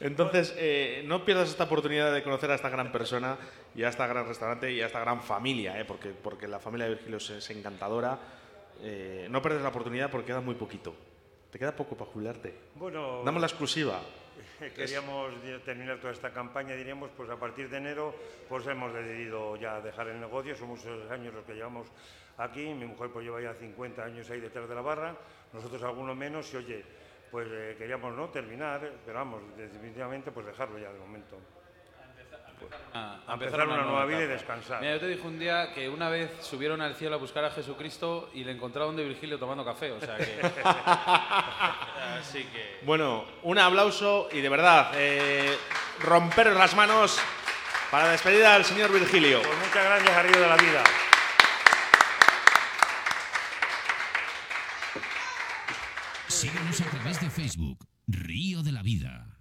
Entonces, 0.00 0.54
eh, 0.58 1.02
no 1.06 1.24
pierdas 1.24 1.48
esta 1.48 1.64
oportunidad 1.64 2.12
de 2.12 2.22
conocer 2.22 2.50
a 2.50 2.54
esta 2.54 2.68
gran 2.68 2.92
persona 2.92 3.38
y 3.74 3.82
a 3.82 3.88
esta 3.88 4.06
gran 4.06 4.28
restaurante 4.28 4.70
y 4.70 4.80
a 4.82 4.86
esta 4.86 5.00
gran 5.00 5.22
familia, 5.22 5.80
eh, 5.80 5.84
porque, 5.84 6.10
porque 6.10 6.46
la 6.46 6.60
familia 6.60 6.86
de 6.86 6.94
Virgilio 6.94 7.16
es, 7.16 7.30
es 7.30 7.50
encantadora. 7.50 8.18
Eh, 8.80 9.26
no 9.30 9.42
pierdas 9.42 9.62
la 9.62 9.70
oportunidad 9.70 10.10
porque 10.10 10.26
queda 10.28 10.40
muy 10.40 10.54
poquito. 10.54 10.94
Te 11.50 11.58
queda 11.58 11.74
poco 11.74 11.96
para 11.96 12.10
jubilarte. 12.10 12.54
Bueno, 12.74 13.22
Damos 13.24 13.40
la 13.40 13.46
exclusiva. 13.46 14.00
Queríamos 14.74 15.32
terminar 15.64 15.98
toda 15.98 16.12
esta 16.12 16.32
campaña, 16.32 16.74
diríamos, 16.74 17.10
pues 17.16 17.28
a 17.30 17.36
partir 17.36 17.68
de 17.68 17.78
enero, 17.78 18.14
pues 18.48 18.66
hemos 18.66 18.92
decidido 18.92 19.56
ya 19.56 19.80
dejar 19.80 20.08
el 20.08 20.20
negocio, 20.20 20.56
son 20.56 20.68
muchos 20.68 21.10
años 21.10 21.34
los 21.34 21.44
que 21.44 21.54
llevamos 21.54 21.88
aquí, 22.38 22.72
mi 22.74 22.86
mujer 22.86 23.10
pues 23.10 23.24
lleva 23.24 23.40
ya 23.40 23.54
50 23.54 24.04
años 24.04 24.30
ahí 24.30 24.40
detrás 24.40 24.68
de 24.68 24.74
la 24.74 24.80
barra, 24.80 25.16
nosotros 25.52 25.82
algunos 25.82 26.16
menos, 26.16 26.52
y 26.54 26.56
oye, 26.56 26.84
pues 27.30 27.46
eh, 27.50 27.74
queríamos 27.76 28.14
no 28.14 28.28
terminar, 28.30 28.92
pero 29.04 29.18
vamos, 29.18 29.42
definitivamente 29.56 30.30
pues 30.32 30.46
dejarlo 30.46 30.78
ya 30.78 30.92
de 30.92 30.98
momento. 30.98 31.38
A, 32.94 33.18
A 33.26 33.34
empezar 33.34 33.66
una 33.66 33.82
nueva 33.82 34.04
vida 34.06 34.22
y 34.22 34.26
descansar. 34.26 34.80
Mira, 34.80 34.94
yo 34.94 35.00
te 35.00 35.08
dije 35.08 35.26
un 35.26 35.38
día 35.38 35.72
que 35.72 35.88
una 35.88 36.08
vez 36.08 36.30
subieron 36.40 36.80
al 36.80 36.94
cielo 36.94 37.16
a 37.16 37.18
buscar 37.18 37.44
a 37.44 37.50
Jesucristo 37.50 38.30
y 38.34 38.44
le 38.44 38.52
encontraron 38.52 38.96
de 38.96 39.04
Virgilio 39.04 39.38
tomando 39.38 39.64
café, 39.64 39.92
o 39.92 40.00
sea 40.00 40.16
que... 40.16 40.40
Así 42.18 42.44
que... 42.44 42.80
Bueno, 42.82 43.24
un 43.42 43.58
aplauso 43.58 44.28
y 44.32 44.40
de 44.40 44.48
verdad, 44.48 44.92
eh, 44.94 45.56
romperos 46.00 46.56
las 46.56 46.74
manos 46.74 47.18
para 47.90 48.08
despedir 48.08 48.44
al 48.44 48.64
señor 48.64 48.92
Virgilio. 48.92 49.40
Pues 49.42 49.58
muchas 49.58 49.84
gracias 49.84 50.16
a 50.16 50.22
Río 50.22 50.40
de 50.40 50.48
la 50.48 50.56
Vida. 50.56 50.84
Síguenos 56.26 56.80
a 56.80 56.84
través 56.84 57.20
de 57.20 57.30
Facebook, 57.30 57.88
Río 58.06 58.62
de 58.62 58.72
la 58.72 58.82
Vida. 58.82 59.37